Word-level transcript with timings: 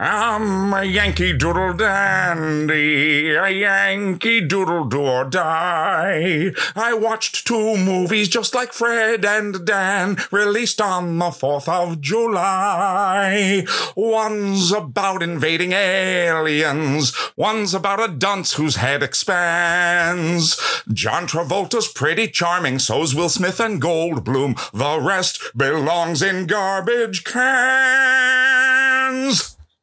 I'm 0.00 0.72
a 0.72 0.84
Yankee 0.84 1.36
Doodle 1.36 1.72
Dandy, 1.72 3.34
a 3.34 3.48
Yankee 3.48 4.40
Doodle 4.40 4.84
do 4.84 5.00
or 5.00 5.24
die. 5.24 6.52
I 6.76 6.94
watched 6.94 7.44
two 7.44 7.76
movies 7.76 8.28
just 8.28 8.54
like 8.54 8.72
Fred 8.72 9.24
and 9.24 9.66
Dan, 9.66 10.16
released 10.30 10.80
on 10.80 11.18
the 11.18 11.30
4th 11.30 11.68
of 11.68 12.00
July. 12.00 13.66
One's 13.96 14.70
about 14.70 15.20
invading 15.20 15.72
aliens, 15.72 17.12
one's 17.36 17.74
about 17.74 17.98
a 17.98 18.06
dunce 18.06 18.52
whose 18.52 18.76
head 18.76 19.02
expands. 19.02 20.84
John 20.92 21.26
Travolta's 21.26 21.88
pretty 21.88 22.28
charming, 22.28 22.78
so's 22.78 23.16
Will 23.16 23.28
Smith 23.28 23.58
and 23.58 23.82
Goldblum. 23.82 24.70
The 24.70 25.00
rest 25.00 25.40
belongs 25.56 26.22
in 26.22 26.46
garbage 26.46 27.24
cans. 27.24 28.38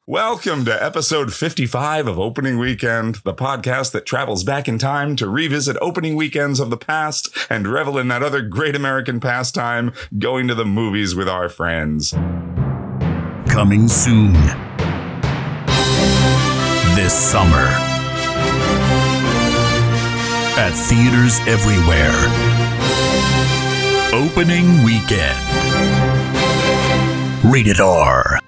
Welcome 0.08 0.66
to 0.66 0.84
episode 0.84 1.34
55 1.34 2.06
of 2.06 2.20
Opening 2.20 2.60
Weekend, 2.60 3.16
the 3.24 3.34
podcast 3.34 3.92
that 3.94 4.06
travels 4.06 4.44
back 4.44 4.68
in 4.68 4.78
time 4.78 5.16
to 5.16 5.28
revisit 5.28 5.78
opening 5.82 6.16
weekends 6.16 6.60
of 6.60 6.70
the 6.70 6.78
past 6.78 7.36
and 7.50 7.66
revel 7.66 7.98
in 7.98 8.08
that 8.10 8.22
other 8.22 8.44
great 8.44 8.76
American 8.76 9.20
pastime, 9.20 9.92
going 10.20 10.48
to 10.48 10.54
the 10.54 10.64
movies 10.64 11.16
with 11.16 11.28
our 11.28 11.50
friends. 11.50 12.12
Coming 13.50 13.88
soon. 13.88 14.34
This 16.94 17.12
summer. 17.12 17.66
At 20.56 20.74
theaters 20.76 21.40
everywhere. 21.48 22.14
Opening 24.14 24.84
weekend. 24.84 25.40
Rated 27.44 27.80
R. 27.80 28.40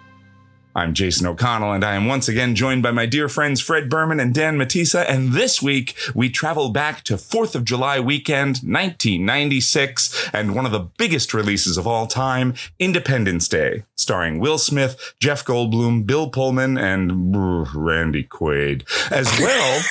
I'm 0.78 0.94
Jason 0.94 1.26
O'Connell, 1.26 1.72
and 1.72 1.84
I 1.84 1.96
am 1.96 2.06
once 2.06 2.28
again 2.28 2.54
joined 2.54 2.84
by 2.84 2.92
my 2.92 3.08
dear 3.08 3.28
friends 3.28 3.60
Fred 3.60 3.90
Berman 3.90 4.20
and 4.20 4.32
Dan 4.32 4.60
Matissa. 4.60 5.04
And 5.10 5.34
this 5.34 5.60
week, 5.60 5.98
we 6.14 6.30
travel 6.30 6.70
back 6.70 7.04
to 7.06 7.16
4th 7.16 7.56
of 7.56 7.66
July 7.66 8.00
weekend, 8.00 8.58
1996, 8.58 10.30
and 10.34 10.54
one 10.54 10.68
of 10.68 10.72
the 10.72 10.88
biggest 11.00 11.34
releases 11.34 11.80
of 11.80 11.88
all 11.88 12.06
time, 12.06 12.54
Independence 12.78 13.48
Day, 13.48 13.86
starring 13.96 14.38
Will 14.38 14.60
Smith, 14.60 15.16
Jeff 15.20 15.44
Goldblum, 15.44 16.06
Bill 16.06 16.30
Pullman, 16.30 16.78
and 16.78 17.36
Randy 17.76 18.24
Quaid, 18.24 18.84
as 19.12 19.26
well 19.40 19.82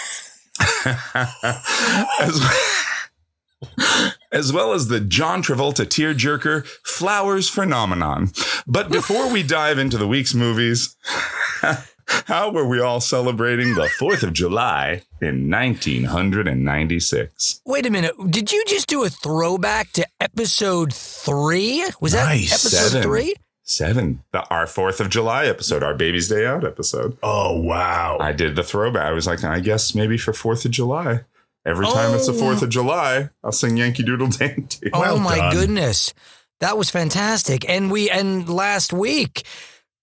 as 2.21 2.41
as 4.37 4.53
well 4.53 4.73
as 4.73 4.89
the 4.89 5.01
John 5.01 5.43
Travolta 5.43 5.85
tearjerker 5.87 6.67
Flowers 6.85 7.49
phenomenon. 7.49 8.31
But 8.67 8.91
before 8.91 9.31
we 9.33 9.43
dive 9.43 9.79
into 9.79 9.97
the 9.97 10.07
week's 10.07 10.35
movies, 10.35 10.95
how 12.27 12.51
were 12.51 12.67
we 12.69 12.81
all 12.81 13.01
celebrating 13.01 13.75
the 13.75 13.89
4th 13.99 14.23
of 14.23 14.33
July 14.33 15.03
in 15.21 15.51
1996? 15.51 17.61
Wait 17.65 17.87
a 17.87 17.91
minute. 17.91 18.13
Did 18.31 18.53
you 18.53 18.63
just 18.67 18.89
do 18.89 19.05
a 19.05 19.11
throwback 19.11 19.93
to 19.93 20.07
episode 20.21 20.93
three? 20.93 21.85
Was 22.01 22.13
that 22.13 22.27
Nice. 22.27 22.53
episode 22.53 22.89
Seven. 22.91 23.03
three? 23.03 23.35
Seven, 23.69 24.23
the, 24.33 24.47
our 24.49 24.67
4th 24.67 25.01
of 25.01 25.11
July 25.11 25.47
episode, 25.47 25.83
our 25.83 25.95
Baby's 25.95 26.29
Day 26.29 26.47
Out 26.47 26.65
episode. 26.65 27.19
Oh, 27.23 27.61
wow. 27.61 28.17
I 28.21 28.31
did 28.31 28.55
the 28.55 28.63
throwback. 28.63 29.07
I 29.07 29.11
was 29.13 29.27
like, 29.27 29.43
I 29.43 29.59
guess 29.59 29.93
maybe 29.95 30.17
for 30.19 30.31
4th 30.33 30.65
of 30.67 30.71
July. 30.71 31.23
Every 31.67 31.87
time 31.87 32.15
it's 32.15 32.27
the 32.27 32.33
Oh. 32.33 32.41
4th 32.41 32.63
of 32.63 32.69
July, 32.71 33.29
I'll 33.43 33.51
sing 33.53 33.77
Yankee 33.77 34.05
Doodle 34.05 34.29
Dandy. 34.39 34.91
oh 34.93 35.01
Well 35.01 35.19
my 35.19 35.37
done. 35.37 35.53
goodness. 35.53 36.15
That 36.61 36.79
was 36.79 36.89
fantastic. 36.91 37.69
And 37.69 37.91
we 37.91 38.09
and 38.09 38.49
last 38.49 38.93
week, 38.93 39.43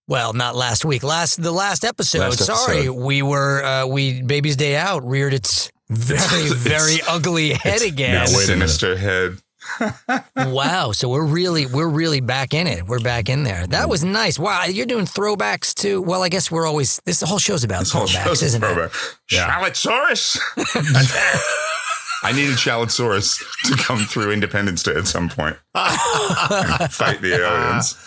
well, 0.07 0.33
not 0.33 0.55
last 0.55 0.83
week, 0.85 1.01
last 1.03 1.41
the 1.41 1.51
last 1.53 1.83
episode, 1.85 2.19
Last 2.19 2.43
sorry, 2.45 2.77
episode. 2.79 2.93
we 2.93 3.21
were 3.21 3.63
uh 3.63 3.87
we 3.87 4.21
baby's 4.21 4.55
day 4.57 4.75
out 4.75 5.03
reared 5.07 5.33
its 5.33 5.71
very, 5.89 6.45
It's- 6.45 6.51
very 6.53 6.99
ugly 7.07 7.53
head 7.53 7.81
again. 7.81 8.13
Now, 8.15 8.25
wait 8.37 8.49
a 8.49 8.53
minute. 8.53 8.67
Sinister 8.69 8.97
head. 8.97 9.37
wow. 10.35 10.91
So 10.91 11.09
we're 11.09 11.25
really 11.25 11.65
we're 11.65 11.87
really 11.89 12.21
back 12.21 12.53
in 12.53 12.67
it. 12.67 12.85
We're 12.87 12.99
back 12.99 13.29
in 13.29 13.43
there. 13.43 13.65
That 13.67 13.89
was 13.89 14.03
nice. 14.03 14.37
Wow, 14.39 14.65
you're 14.65 14.85
doing 14.85 15.05
throwbacks 15.05 15.73
too. 15.73 16.01
Well, 16.01 16.23
I 16.23 16.29
guess 16.29 16.51
we're 16.51 16.65
always 16.65 17.01
this 17.05 17.21
whole 17.21 17.39
show's 17.39 17.63
about 17.63 17.79
This 17.79 17.91
whole 17.91 18.07
throwbacks, 18.07 18.23
show's 18.25 18.41
a 18.43 18.45
isn't 18.45 18.63
it? 18.63 18.73
throwback. 18.73 18.91
Yeah. 19.31 19.49
Shallotsaurus. 19.49 20.39
I 22.23 22.31
needed 22.31 22.55
Shallotsaurus 22.55 23.37
to 23.65 23.83
come 23.83 23.99
through 23.99 24.31
Independence 24.31 24.81
Day 24.83 24.95
at 24.95 25.07
some 25.07 25.27
point. 25.29 25.57
fight 25.73 27.19
the 27.21 27.33
aliens. 27.35 27.97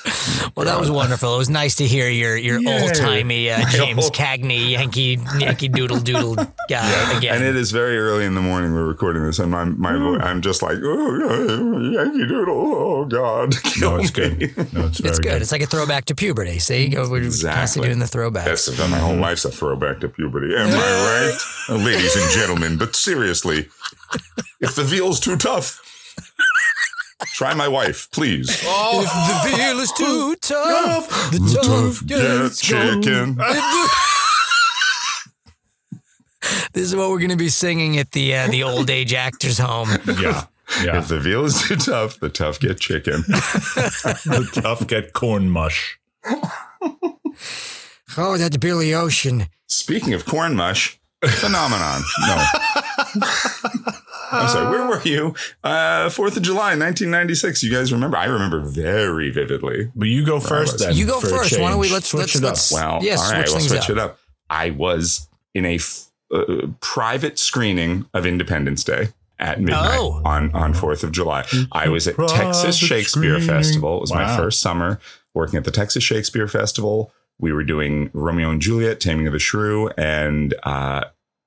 Well, 0.57 0.67
that 0.67 0.79
was 0.79 0.91
wonderful. 0.91 1.35
It 1.35 1.39
was 1.39 1.51
nice 1.51 1.75
to 1.77 1.87
hear 1.87 2.09
your 2.09 2.37
your 2.37 2.61
old 2.67 2.95
timey 2.95 3.51
uh, 3.51 3.69
James 3.71 4.05
old- 4.05 4.15
Cagney 4.15 4.71
Yankee 4.71 5.19
Yankee 5.39 5.69
Doodle 5.69 5.99
Doodle 6.01 6.37
guy 6.69 7.17
again. 7.19 7.37
And 7.37 7.45
it 7.45 7.57
is 7.57 7.73
very 7.73 7.99
early 7.99 8.25
in 8.25 8.35
the 8.35 8.41
morning. 8.41 8.73
We're 8.73 8.87
recording 8.87 9.25
this, 9.25 9.39
and 9.41 9.51
my 9.51 9.65
my 9.65 9.93
vo- 9.93 10.19
I'm 10.21 10.41
just 10.43 10.63
like, 10.63 10.79
oh, 10.83 11.81
Yankee 11.93 12.27
Doodle. 12.27 12.55
Oh 12.57 13.05
God, 13.05 13.55
kill 13.65 13.91
No, 13.97 13.97
it's 13.99 14.17
me. 14.17 14.37
good. 14.47 14.73
No, 14.73 14.87
it's 14.87 14.99
very 15.01 15.11
it's 15.11 15.19
good. 15.19 15.23
good. 15.31 15.43
It's 15.43 15.53
like 15.53 15.63
a 15.63 15.67
throwback 15.67 16.05
to 16.07 16.15
puberty. 16.15 16.59
See, 16.61 16.95
we're 16.97 17.21
constantly 17.23 17.89
doing 17.89 17.99
the 17.99 18.07
throwbacks. 18.07 18.47
Yes, 18.47 18.69
I've 18.69 18.77
done 18.79 18.91
my 18.93 18.99
whole 18.99 19.17
life's 19.17 19.45
a 19.45 19.51
throwback 19.51 20.01
to 20.01 20.09
puberty. 20.09 20.55
Am 20.57 20.69
I 20.69 20.71
right, 20.73 21.39
Uh, 21.69 21.85
ladies 21.85 22.15
and 22.17 22.31
gentlemen? 22.33 22.79
But 22.79 22.95
seriously, 22.95 23.69
if 24.61 24.75
the 24.75 24.85
veal's 24.85 25.21
too 25.21 25.37
tough, 25.37 25.81
try 27.35 27.55
my 27.55 27.69
wife, 27.69 28.09
please. 28.13 28.51
If 28.51 28.63
the 28.63 29.57
veal 29.57 29.79
is 29.81 29.93
too 29.93 30.37
tough, 30.37 31.09
the 31.31 31.61
tough 31.63 32.07
Get 32.07 32.19
gets 32.19 32.61
chicken. 32.61 33.39
This 36.73 36.85
is 36.85 36.95
what 36.95 37.11
we're 37.11 37.19
going 37.19 37.31
to 37.31 37.37
be 37.37 37.49
singing 37.49 37.99
at 37.99 38.13
the 38.13 38.37
uh, 38.37 38.49
the 38.49 38.63
old 38.63 38.91
age 38.91 39.15
actors 39.15 39.59
home. 39.59 39.89
Yeah. 40.07 40.45
Yeah. 40.85 40.99
If 40.99 41.09
the 41.09 41.19
veal 41.19 41.45
is 41.45 41.63
too 41.63 41.77
tough, 41.77 42.21
the 42.21 42.29
tough 42.29 42.61
get 42.61 42.79
chicken. 42.79 43.23
the 43.27 44.49
tough 44.53 44.87
get 44.87 45.13
corn 45.13 45.49
mush. 45.49 45.99
Oh, 48.19 48.37
that's 48.37 48.57
Billy 48.57 48.93
Ocean. 48.95 49.47
Speaking 49.69 50.13
of 50.13 50.27
corn 50.27 50.55
mush, 50.55 50.99
phenomenon. 51.25 52.03
No. 52.27 52.47
I'm 52.99 54.49
sorry, 54.49 54.71
where 54.71 54.89
were 54.89 55.03
you? 55.03 55.35
Uh, 55.63 56.07
4th 56.09 56.37
of 56.37 56.43
July, 56.43 56.71
1996. 56.77 57.63
You 57.63 57.71
guys 57.73 57.93
remember? 57.93 58.17
I 58.17 58.25
remember 58.27 58.61
very 58.61 59.31
vividly. 59.31 59.91
But 59.95 60.09
you 60.09 60.25
go 60.25 60.41
first 60.41 60.79
then. 60.79 60.95
You 60.97 61.07
go 61.07 61.21
first. 61.21 61.59
Why 61.61 61.71
don't 61.71 61.79
we 61.79 61.89
let's 61.91 62.09
switch 62.09 62.35
let's 62.35 62.37
it 62.37 62.45
up. 62.45 62.51
let's 62.51 62.73
Well, 62.73 62.99
yeah, 63.03 63.17
all 63.17 63.33
right, 63.33 63.49
switch 63.49 63.61
we'll 63.61 63.69
switch 63.69 63.83
up. 63.85 63.91
it 63.91 63.99
up. 63.99 64.19
I 64.51 64.71
was 64.71 65.29
in 65.55 65.65
a 65.65 65.77
f- 65.77 66.11
uh, 66.35 66.69
private 66.81 67.39
screening 67.39 68.07
of 68.15 68.27
Independence 68.27 68.83
Day 68.85 69.09
at 69.39 69.61
midnight 69.61 69.99
Oh. 70.01 70.23
on 70.25 70.51
on 70.55 70.75
Fourth 70.75 71.05
of 71.05 71.13
July. 71.13 71.45
I 71.73 71.89
was 71.89 72.09
at 72.09 72.15
Private 72.17 72.35
Texas 72.35 72.77
Shakespeare 72.77 73.39
screening. 73.41 73.47
Festival. 73.47 73.99
It 73.99 74.01
was 74.01 74.13
my 74.13 74.37
first 74.37 74.61
summer 74.61 74.99
working 75.35 75.57
at 75.59 75.65
the 75.65 75.71
Texas 75.71 76.03
Shakespeare 76.03 76.49
Festival. 76.49 77.13
We 77.39 77.53
were 77.53 77.65
doing 77.65 78.11
Romeo 78.15 78.51
and 78.51 78.63
Juliet, 78.63 78.99
Taming 78.99 79.27
of 79.27 79.35
the 79.35 79.39
Shrew, 79.39 79.89
and 79.99 80.55
uh, 80.63 81.05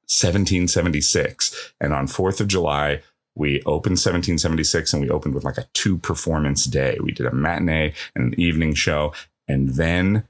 1776. 0.10 1.74
And 1.80 1.94
on 1.94 2.08
Fourth 2.08 2.42
of 2.42 2.48
July. 2.48 3.02
We 3.36 3.62
opened 3.62 3.94
1776 3.94 4.92
and 4.92 5.02
we 5.02 5.10
opened 5.10 5.34
with 5.34 5.46
like 5.46 5.58
a 5.58 5.68
two 5.74 5.98
performance 5.98 6.66
day. 6.66 6.98
We 7.02 7.14
did 7.14 7.26
a 7.26 7.34
matinee 7.34 7.94
and 8.14 8.34
an 8.34 8.40
evening 8.40 8.74
show. 8.74 9.14
And 9.48 9.76
then 9.76 10.28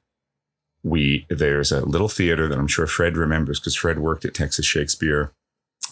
we 0.84 1.26
there's 1.30 1.72
a 1.72 1.86
little 1.86 2.08
theater 2.08 2.48
that 2.48 2.58
I'm 2.58 2.68
sure 2.68 2.88
Fred 2.88 3.18
remembers 3.18 3.60
because 3.60 3.76
Fred 3.76 4.00
worked 4.00 4.26
at 4.26 4.34
Texas 4.34 4.66
Shakespeare 4.66 5.32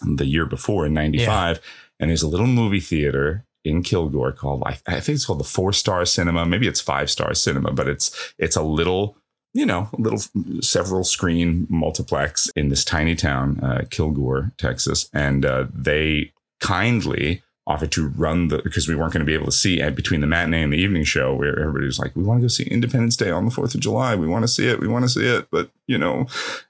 the 0.06 0.25
year 0.25 0.46
before 0.46 0.86
in 0.86 0.94
'95, 0.94 1.59
and 2.00 2.09
there's 2.09 2.24
a 2.24 2.28
little 2.28 2.48
movie 2.48 2.80
theater 2.80 3.46
in 3.66 3.84
Kilgore 3.84 4.31
called 4.31 4.64
I, 4.66 4.78
I 4.88 5.00
think 5.00 5.16
it's 5.16 5.25
called 5.25 5.40
the 5.40 5.46
Four 5.46 5.74
Star 5.74 6.06
Cinema. 6.06 6.46
Maybe 6.46 6.68
it's 6.68 6.81
Five 6.81 7.09
Star 7.09 7.34
Cinema, 7.34 7.74
but 7.74 7.88
it's 7.88 8.34
it's 8.38 8.56
a 8.56 8.64
little 8.64 9.18
you 9.57 9.66
know 9.66 9.90
a 9.97 10.01
little 10.06 10.22
several 10.62 11.03
screen 11.03 11.66
multiplex 11.69 12.50
in 12.56 12.69
this 12.69 12.86
tiny 12.86 13.15
town, 13.15 13.59
uh, 13.62 13.81
Kilgore, 13.89 14.51
Texas, 14.57 15.09
and 15.13 15.45
uh, 15.45 15.65
they 15.74 16.31
kindly 16.59 17.42
offered 17.65 17.92
to 17.92 18.07
run 18.09 18.48
the 18.48 18.59
because 18.63 18.88
we 18.88 18.95
weren't 18.95 19.12
going 19.13 19.25
to 19.25 19.25
be 19.25 19.33
able 19.33 19.45
to 19.48 19.51
see 19.51 19.81
at 19.81 19.94
between 19.95 20.21
the 20.21 20.27
matinee 20.27 20.63
and 20.63 20.71
the 20.71 20.77
evening 20.77 21.04
show 21.04 21.36
where 21.36 21.59
everybody 21.59 21.86
was 21.86 22.00
like 22.00 22.15
we 22.15 22.24
want 22.24 22.38
to 22.39 22.44
go 22.44 22.48
see 22.48 22.63
independence 22.65 23.18
day 23.18 23.30
on 23.30 23.45
the 23.45 23.51
4th 23.51 23.75
of 23.75 23.81
july. 23.81 24.15
We 24.15 24.27
want 24.27 24.44
to 24.44 24.48
see 24.48 24.68
it. 24.68 24.80
We 24.80 24.88
want 24.88 25.04
to 25.04 25.09
see 25.09 25.25
it. 25.27 25.48
But 25.51 25.71
you 25.88 25.98
know 25.98 26.27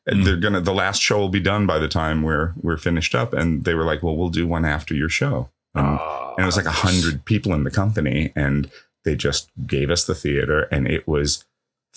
and 0.07 0.21
Mm. 0.21 0.25
they're 0.25 0.37
gonna 0.37 0.61
the 0.61 0.73
last 0.73 1.01
show 1.01 1.19
will 1.19 1.29
be 1.29 1.39
done 1.53 1.67
by 1.67 1.77
the 1.77 1.87
time 1.87 2.23
we're 2.23 2.53
we're 2.61 2.77
finished 2.77 3.13
up. 3.13 3.33
And 3.33 3.63
they 3.65 3.75
were 3.75 3.83
like 3.85 4.01
well 4.01 4.15
we'll 4.17 4.29
do 4.29 4.47
one 4.47 4.65
after 4.65 4.93
your 4.95 5.09
show. 5.09 5.49
And, 5.75 5.85
and 5.99 6.39
it 6.39 6.45
was 6.45 6.57
like 6.57 6.65
a 6.65 6.71
hundred 6.87 7.25
people 7.25 7.53
in 7.53 7.63
the 7.63 7.69
company 7.81 8.31
and 8.35 8.71
they 9.05 9.15
just 9.15 9.51
gave 9.67 9.91
us 9.91 10.05
the 10.05 10.15
theater 10.15 10.63
and 10.71 10.87
it 10.87 11.07
was 11.07 11.45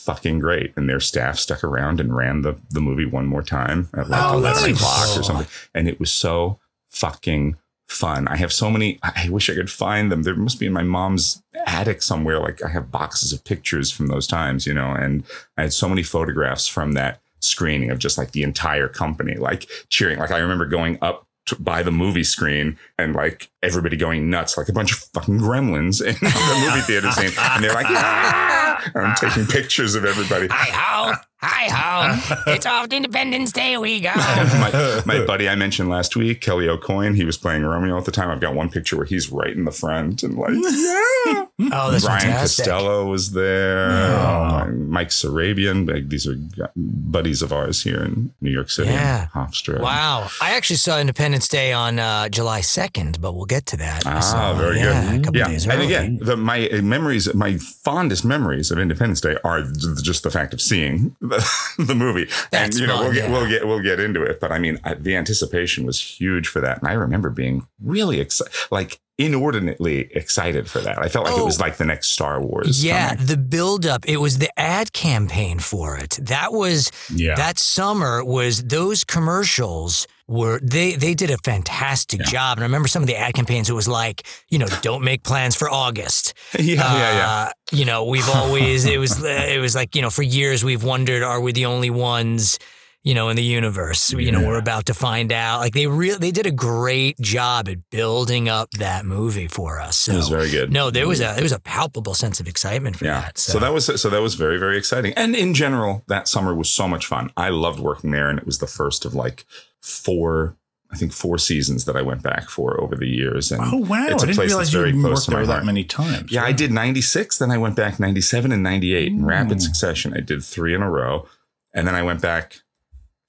fucking 0.05 0.39
great 0.41 0.73
and 0.77 0.89
their 0.89 1.01
staff 1.01 1.39
stuck 1.39 1.63
around 1.65 2.01
and 2.01 2.15
ran 2.17 2.43
the 2.43 2.57
the 2.71 2.81
movie 2.81 3.05
one 3.07 3.27
more 3.27 3.43
time 3.43 3.89
at 3.97 4.09
like 4.09 4.23
Oh, 4.23 4.39
11 4.39 4.63
nice. 4.63 4.77
o'clock 4.77 5.19
or 5.19 5.23
something 5.23 5.47
and 5.75 5.89
it 5.89 5.99
was 6.01 6.11
so 6.13 6.59
fucking 6.89 7.57
fun. 7.89 8.29
I 8.29 8.37
have 8.37 8.53
so 8.53 8.71
many. 8.71 8.99
I 9.03 9.29
wish 9.31 9.51
I 9.51 9.55
could 9.55 9.71
find 9.71 10.13
them. 10.13 10.23
There 10.23 10.37
must 10.37 10.61
be 10.61 10.67
in 10.67 10.73
my 10.73 10.85
mom's 10.85 11.43
attic 11.67 12.03
somewhere. 12.03 12.39
Like 12.39 12.63
I 12.65 12.69
have 12.69 12.91
boxes 12.93 13.33
of 13.33 13.45
pictures 13.45 13.91
from 13.91 14.07
those 14.07 14.27
times, 14.29 14.65
you 14.67 14.73
know, 14.75 14.91
and 14.93 15.25
I 15.59 15.63
had 15.63 15.73
so 15.73 15.89
many 15.89 16.03
photographs 16.05 16.69
from 16.69 16.93
that 16.93 17.21
screening 17.41 17.91
of 17.91 17.99
just 17.99 18.17
like 18.17 18.31
the 18.33 18.43
entire 18.45 18.87
company, 18.89 19.35
like 19.37 19.69
cheering. 19.89 20.19
Like 20.21 20.31
I 20.31 20.39
remember 20.39 20.67
going 20.67 20.99
up 21.03 21.27
by 21.59 21.83
the 21.83 21.91
movie 21.91 22.23
screen 22.23 22.79
and 22.97 23.15
like 23.17 23.51
everybody 23.61 23.97
going 23.97 24.31
nuts, 24.31 24.57
like 24.57 24.69
a 24.69 24.73
bunch 24.73 24.93
of 24.93 24.99
fucking 25.13 25.39
gremlins 25.41 26.01
in 26.01 26.15
the 26.21 26.65
movie 26.71 26.81
theater 26.83 27.11
scene, 27.11 27.33
and 27.41 27.65
they're 27.65 27.75
like, 27.75 27.87
"Ah!" 27.89 28.57
I'm 28.95 29.15
taking 29.17 29.47
pictures 29.49 29.95
of 29.95 30.05
everybody. 30.05 30.49
Hi 30.51 30.71
ho, 30.73 31.15
hi 31.43 31.69
ho. 31.71 32.43
It's 32.53 32.67
off 32.67 32.89
Independence 32.93 33.53
Day 33.53 33.77
we 33.79 34.01
go. 34.01 34.13
my, 34.17 35.03
my 35.07 35.25
buddy 35.25 35.49
I 35.49 35.55
mentioned 35.55 35.89
last 35.89 36.17
week, 36.17 36.41
Kelly 36.41 36.69
O'Coin, 36.69 37.15
he 37.15 37.25
was 37.25 37.37
playing 37.39 37.63
Romeo 37.65 37.97
at 37.97 38.05
the 38.05 38.11
time. 38.13 38.31
I've 38.31 38.41
got 38.41 38.55
one 38.55 38.69
picture 38.71 38.97
where 38.97 39.07
he's 39.07 39.31
right 39.31 39.55
in 39.57 39.65
the 39.65 39.71
front 39.73 40.23
and 40.23 40.37
like, 40.37 40.51
yeah. 40.55 41.47
Oh, 41.73 41.91
that's 41.91 42.05
Ryan 42.07 42.21
fantastic. 42.23 42.65
Costello 42.67 43.07
was 43.07 43.33
there. 43.33 43.91
Oh. 43.91 44.47
Oh, 44.63 44.71
Mike 44.73 45.09
Sarabian. 45.09 45.91
Like, 45.91 46.09
these 46.09 46.27
are 46.27 46.37
buddies 46.77 47.43
of 47.43 47.53
ours 47.53 47.83
here 47.83 48.03
in 48.03 48.33
New 48.41 48.51
York 48.51 48.71
City. 48.71 48.91
Yeah. 48.91 49.29
Hofstra. 49.35 49.81
Wow. 49.81 50.29
I 50.41 50.57
actually 50.57 50.77
saw 50.77 50.99
Independence 50.99 51.49
Day 51.49 51.73
on 51.73 51.99
uh, 51.99 52.29
July 52.29 52.61
2nd, 52.61 53.21
but 53.21 53.35
we'll 53.35 53.45
get 53.47 53.67
to 53.67 53.77
that. 53.79 54.07
I 54.07 54.17
Ah, 54.17 54.21
saw- 54.21 54.55
very 54.55 54.79
yeah, 54.79 55.11
good. 55.13 55.21
A 55.21 55.25
couple 55.25 55.39
yeah, 55.41 55.49
and 55.49 55.67
early. 55.73 55.87
again, 55.87 56.19
the, 56.23 56.37
my 56.37 56.69
uh, 56.69 56.83
memories, 56.83 57.33
my 57.35 57.57
fondest 57.59 58.25
memories 58.25 58.71
of 58.71 58.79
Independence 58.79 59.21
Day 59.21 59.37
are 59.45 59.63
just 60.03 60.23
the 60.23 60.31
fact 60.31 60.53
of 60.55 60.61
seeing 60.61 61.15
the, 61.31 61.75
the 61.85 61.95
movie. 61.95 62.29
That's 62.51 62.75
and 62.77 62.81
you 62.81 62.87
know, 62.87 62.97
fun, 62.97 63.05
we'll 63.07 63.15
get 63.15 63.25
yeah. 63.25 63.31
we'll 63.33 63.49
get 63.49 63.67
we'll 63.67 63.81
get 63.83 64.01
into 64.01 64.23
it. 64.23 64.39
But 64.41 64.53
I 64.53 64.59
mean, 64.59 64.79
I, 64.85 64.95
the 64.95 65.17
anticipation 65.17 65.87
was 65.87 66.01
huge 66.01 66.49
for 66.49 66.61
that, 66.61 66.79
and 66.79 66.89
I 66.89 66.93
remember 66.93 67.31
being 67.31 67.67
really 67.83 68.21
excited, 68.21 68.53
like 68.71 69.01
inordinately 69.19 70.11
excited 70.15 70.69
for 70.69 70.81
that. 70.81 70.99
I 70.99 71.09
felt 71.09 71.27
like 71.27 71.37
it 71.37 71.45
was 71.45 71.61
Oh. 71.61 71.65
like 71.65 71.77
the 71.77 71.85
next 71.85 72.09
Star 72.09 72.41
Wars. 72.41 72.83
Yeah, 72.85 73.11
coming. 73.11 73.27
the 73.27 73.37
buildup. 73.37 74.07
It 74.09 74.17
was 74.17 74.39
the 74.39 74.49
ad 74.59 74.93
campaign 74.93 75.59
for 75.59 75.97
it. 75.97 76.19
That 76.23 76.53
was 76.53 76.91
Yeah. 77.15 77.35
that 77.37 77.59
summer 77.59 78.25
was 78.25 78.65
those 78.65 79.05
commercials 79.05 80.07
were 80.31 80.61
they 80.63 80.95
they 80.95 81.13
did 81.15 81.31
a 81.31 81.37
fantastic 81.45 82.21
job. 82.23 82.57
And 82.57 82.63
I 82.65 82.67
remember 82.67 82.89
some 82.89 83.03
of 83.03 83.09
the 83.09 83.17
ad 83.17 83.35
campaigns. 83.35 83.69
It 83.69 83.75
was 83.75 83.89
like 83.89 84.23
you 84.49 84.59
know, 84.59 84.69
don't 84.81 85.03
make 85.05 85.25
plans 85.25 85.57
for 85.57 85.69
August. 85.69 86.35
yeah, 86.59 86.75
yeah, 86.77 87.17
yeah. 87.19 87.29
Uh, 87.31 87.51
you 87.73 87.85
know, 87.85 88.05
we've 88.05 88.29
always 88.31 88.85
it 88.87 88.99
was 88.99 89.23
it 89.25 89.61
was 89.61 89.75
like 89.75 89.95
you 89.97 90.03
know 90.03 90.11
for 90.11 90.23
years 90.23 90.65
we've 90.65 90.85
wondered 90.85 91.23
are 91.23 91.41
we 91.41 91.53
the 91.53 91.67
only 91.67 91.91
ones 91.91 92.59
you 93.03 93.15
know 93.15 93.31
in 93.31 93.37
the 93.37 93.43
universe 93.43 94.13
you 94.13 94.31
know 94.31 94.47
we're 94.47 94.59
about 94.59 94.85
to 94.85 94.93
find 94.93 95.33
out 95.33 95.61
like 95.61 95.73
they 95.73 95.87
really 95.87 96.19
they 96.19 96.31
did 96.31 96.45
a 96.45 96.51
great 96.51 97.19
job 97.19 97.67
at 97.67 97.79
building 97.91 98.47
up 98.47 98.71
that 98.73 99.07
movie 99.07 99.49
for 99.49 99.81
us 99.81 99.97
so 99.97 100.13
It 100.13 100.17
was 100.17 100.29
very 100.29 100.51
good. 100.51 100.71
no 100.71 100.91
there 100.91 101.09
was 101.09 101.21
a 101.21 101.33
there 101.35 101.43
was 101.43 101.53
a 101.61 101.61
palpable 101.61 102.13
sense 102.13 102.41
of 102.41 102.47
excitement 102.47 102.97
for 102.97 103.07
Yeah. 103.07 103.23
that 103.23 103.39
So. 103.39 103.59
that 103.59 103.73
was 103.73 103.87
so 104.03 104.11
that 104.11 104.21
was 104.21 104.35
very 104.35 104.59
very 104.59 104.77
exciting. 104.77 105.15
And 105.17 105.35
in 105.35 105.55
general, 105.55 106.05
that 106.09 106.29
summer 106.29 106.55
was 106.55 106.69
so 106.69 106.87
much 106.87 107.07
fun. 107.07 107.31
I 107.39 107.49
loved 107.49 107.81
working 107.81 108.11
there, 108.11 108.29
and 108.29 108.39
it 108.39 108.45
was 108.45 108.59
the 108.59 108.67
first 108.67 109.07
of 109.07 109.15
like 109.15 109.47
four, 109.81 110.57
I 110.93 110.97
think 110.97 111.13
four 111.13 111.39
seasons 111.39 111.85
that 111.85 111.97
I 111.97 112.03
went 112.03 112.23
back 112.23 112.49
for 112.49 112.81
over 112.81 112.97
the 112.97 113.07
years. 113.09 113.53
And 113.53 113.61
Oh 113.65 113.77
wow! 113.79 114.07
it's 114.09 114.23
I 114.23 114.25
a 114.25 114.27
didn't 114.27 114.35
place 114.37 114.49
realize 114.51 114.73
that's 114.73 114.95
you 114.95 115.03
worked 115.03 115.27
there 115.29 115.47
that 115.47 115.65
many 115.65 115.85
times. 115.85 116.31
Yeah, 116.33 116.45
I 116.45 116.53
did 116.53 116.73
96, 116.73 117.39
then 117.39 117.51
I 117.51 117.59
went 117.59 117.77
back 117.77 118.01
97 118.01 118.53
and 118.53 118.63
98 118.63 119.13
in 119.13 119.25
rapid 119.25 119.59
Mm. 119.59 119.63
succession. 119.63 120.15
I 120.15 120.21
did 120.21 120.43
three 120.43 120.75
in 120.75 120.83
a 120.83 120.91
row. 120.91 121.27
And 121.73 121.87
then 121.87 121.95
I 121.95 122.03
went 122.03 122.21
back. 122.21 122.61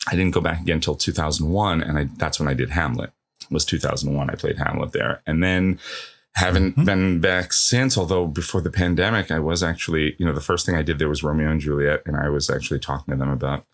I 0.07 0.15
didn't 0.15 0.33
go 0.33 0.41
back 0.41 0.61
again 0.61 0.77
until 0.77 0.95
2001. 0.95 1.81
And 1.83 1.97
I, 1.99 2.09
that's 2.17 2.39
when 2.39 2.49
I 2.49 2.55
did 2.55 2.71
Hamlet. 2.71 3.11
It 3.43 3.51
was 3.51 3.65
2001. 3.65 4.31
I 4.31 4.33
played 4.35 4.57
Hamlet 4.57 4.93
there. 4.93 5.21
And 5.27 5.43
then 5.43 5.79
haven't 6.33 6.75
Mhm. 6.75 6.85
been 6.85 7.19
back 7.19 7.53
since. 7.53 7.95
Although 7.99 8.25
before 8.25 8.61
the 8.61 8.71
pandemic, 8.71 9.29
I 9.29 9.37
was 9.37 9.61
actually, 9.61 10.15
you 10.17 10.25
know, 10.25 10.31
the 10.33 10.41
first 10.41 10.65
thing 10.65 10.73
I 10.75 10.81
did 10.81 10.97
there 10.97 11.07
was 11.09 11.21
Romeo 11.23 11.51
and 11.51 11.61
Juliet. 11.61 12.01
And 12.07 12.17
I 12.17 12.29
was 12.29 12.49
actually 12.49 12.79
talking 12.79 13.11
to 13.13 13.17
them 13.19 13.29
about 13.29 13.65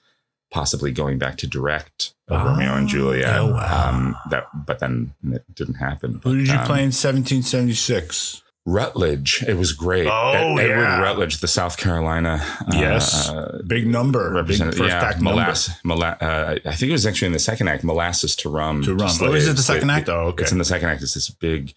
possibly 0.57 0.91
going 0.91 1.17
back 1.19 1.37
to 1.37 1.45
direct 1.47 2.13
uh, 2.31 2.35
Romeo 2.45 2.73
and 2.73 2.87
Juliet. 2.87 3.39
oh, 3.39 3.51
wow. 3.51 3.89
um, 3.89 4.15
that, 4.31 4.45
but 4.65 4.79
then 4.79 5.13
it 5.37 5.43
didn't 5.53 5.75
happen. 5.75 6.19
Who 6.23 6.35
did 6.37 6.47
you 6.47 6.55
Um, 6.55 6.65
play 6.65 6.79
in 6.87 6.91
1776? 6.91 8.41
Rutledge. 8.65 9.43
It 9.47 9.55
was 9.57 9.71
great. 9.71 10.07
Oh, 10.11 10.57
Ed- 10.57 10.63
Edward 10.65 10.67
yeah. 10.83 10.99
Rutledge, 11.01 11.39
the 11.39 11.47
South 11.47 11.77
Carolina. 11.77 12.41
uh, 12.61 12.65
Yes, 12.73 13.29
Uh, 13.29 13.61
big 13.65 13.87
number, 13.87 14.23
big 14.29 14.35
representative. 14.35 14.79
first 14.79 14.89
yeah, 14.91 15.13
molass, 15.21 15.69
mola- 15.85 16.17
uh, 16.19 16.55
I 16.65 16.73
think 16.75 16.89
it 16.89 16.97
was 16.99 17.05
actually 17.05 17.27
in 17.27 17.33
the 17.33 17.39
second 17.51 17.67
act, 17.69 17.83
molasses 17.85 18.35
to 18.37 18.49
rum. 18.49 18.81
to 18.83 18.93
run. 18.95 19.09
Oh, 19.21 19.33
is 19.33 19.47
it 19.47 19.55
the 19.55 19.61
second 19.63 19.89
It- 19.89 19.93
act? 19.93 20.09
Oh, 20.09 20.27
okay. 20.31 20.41
It's 20.43 20.51
in 20.51 20.57
the 20.57 20.65
second 20.65 20.89
act. 20.89 21.01
It's 21.01 21.13
this 21.13 21.29
big, 21.29 21.73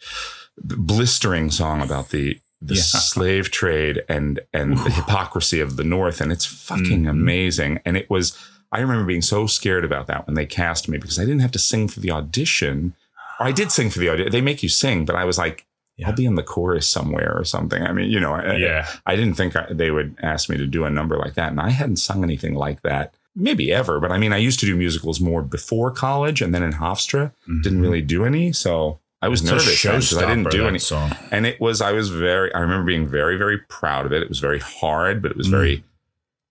blistering 0.63 1.51
song 1.51 1.81
about 1.83 2.09
the 2.11 2.41
the 2.63 2.75
Yeah. 2.75 2.83
slave 2.83 3.51
trade 3.51 4.03
and 4.09 4.41
and 4.53 4.77
the 4.77 4.91
hypocrisy 4.91 5.61
of 5.61 5.77
the 5.77 5.85
North, 5.85 6.21
and 6.21 6.31
it's 6.31 6.45
fucking 6.45 7.05
Mhm. 7.05 7.11
amazing. 7.11 7.81
And 7.87 7.97
it 7.97 8.11
was. 8.11 8.37
I 8.73 8.81
remember 8.81 9.05
being 9.05 9.23
so 9.23 9.47
scared 9.47 9.85
about 9.85 10.07
that 10.07 10.27
when 10.27 10.35
they 10.35 10.47
cast 10.47 10.89
me 10.89 10.99
because 10.99 11.19
I 11.19 11.23
didn't 11.25 11.41
have 11.41 11.51
to 11.53 11.59
sing 11.59 11.89
for 11.89 12.01
the 12.01 12.11
audition. 12.11 12.95
Or 13.39 13.47
I 13.47 13.53
did 13.53 13.73
sing 13.73 13.91
for 13.91 13.99
the 13.99 14.09
audition. 14.09 14.31
They 14.33 14.41
make 14.41 14.63
you 14.63 14.69
sing, 14.69 15.05
but 15.05 15.17
I 15.17 15.25
was 15.25 15.39
like, 15.39 15.67
Yeah. 15.97 16.09
I'll 16.09 16.15
be 16.15 16.25
in 16.25 16.35
the 16.37 16.43
chorus 16.43 16.89
somewhere 16.89 17.33
or 17.37 17.45
something. 17.45 17.83
I 17.83 17.93
mean, 17.93 18.11
you 18.11 18.21
know, 18.21 18.33
I, 18.35 18.57
yeah, 18.57 18.87
I 19.07 19.17
didn't 19.17 19.35
think 19.35 19.57
I, 19.57 19.67
they 19.71 19.91
would 19.91 20.17
ask 20.23 20.49
me 20.49 20.57
to 20.57 20.67
do 20.67 20.85
a 20.85 20.91
number 20.91 21.17
like 21.19 21.35
that. 21.35 21.51
And 21.51 21.61
I 21.61 21.71
hadn't 21.71 21.97
sung 21.97 22.23
anything 22.25 22.55
like 22.55 22.83
that, 22.83 23.13
maybe 23.35 23.73
ever. 23.73 23.99
But 24.01 24.13
I 24.13 24.19
mean, 24.19 24.33
I 24.33 24.39
used 24.39 24.61
to 24.61 24.67
do 24.67 24.77
musicals 24.77 25.21
more 25.21 25.43
before 25.43 25.91
college 25.91 26.41
and 26.41 26.55
then 26.55 26.63
in 26.63 26.73
Hofstra, 26.75 27.33
didn't 27.63 27.81
really 27.83 28.03
do 28.03 28.25
any. 28.25 28.53
So 28.53 28.99
I 29.21 29.29
was 29.29 29.43
Mm-hmm. 29.43 29.57
It's 29.57 29.67
nervous 29.67 29.83
then 29.83 29.93
'cause 29.95 30.17
I 30.17 30.29
didn't 30.35 30.51
do 30.51 30.67
any. 30.67 30.79
song. 30.79 31.11
And 31.31 31.45
it 31.45 31.61
was, 31.61 31.83
I 31.83 31.93
was 31.93 32.09
very, 32.09 32.55
I 32.55 32.61
remember 32.61 32.87
being 32.87 33.07
very, 33.07 33.37
very 33.37 33.59
proud 33.59 34.07
of 34.07 34.13
it. 34.13 34.23
It 34.23 34.29
was 34.31 34.39
very 34.39 34.61
hard, 34.61 35.21
but 35.21 35.31
it 35.33 35.37
was 35.37 35.49
very, 35.49 35.85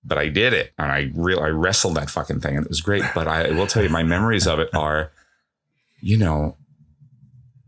but 0.03 0.17
I 0.17 0.29
did 0.29 0.53
it. 0.53 0.71
And 0.77 0.91
I 0.91 1.11
real, 1.13 1.39
I 1.39 1.47
wrestled 1.49 1.95
that 1.95 2.09
fucking 2.09 2.39
thing 2.41 2.55
and 2.57 2.65
it 2.65 2.69
was 2.69 2.81
great. 2.81 3.03
But 3.13 3.27
I 3.27 3.49
will 3.51 3.67
tell 3.67 3.83
you, 3.83 3.89
my 3.89 4.03
memories 4.03 4.47
of 4.47 4.59
it 4.59 4.69
are, 4.73 5.11
you 6.01 6.17
know, 6.17 6.55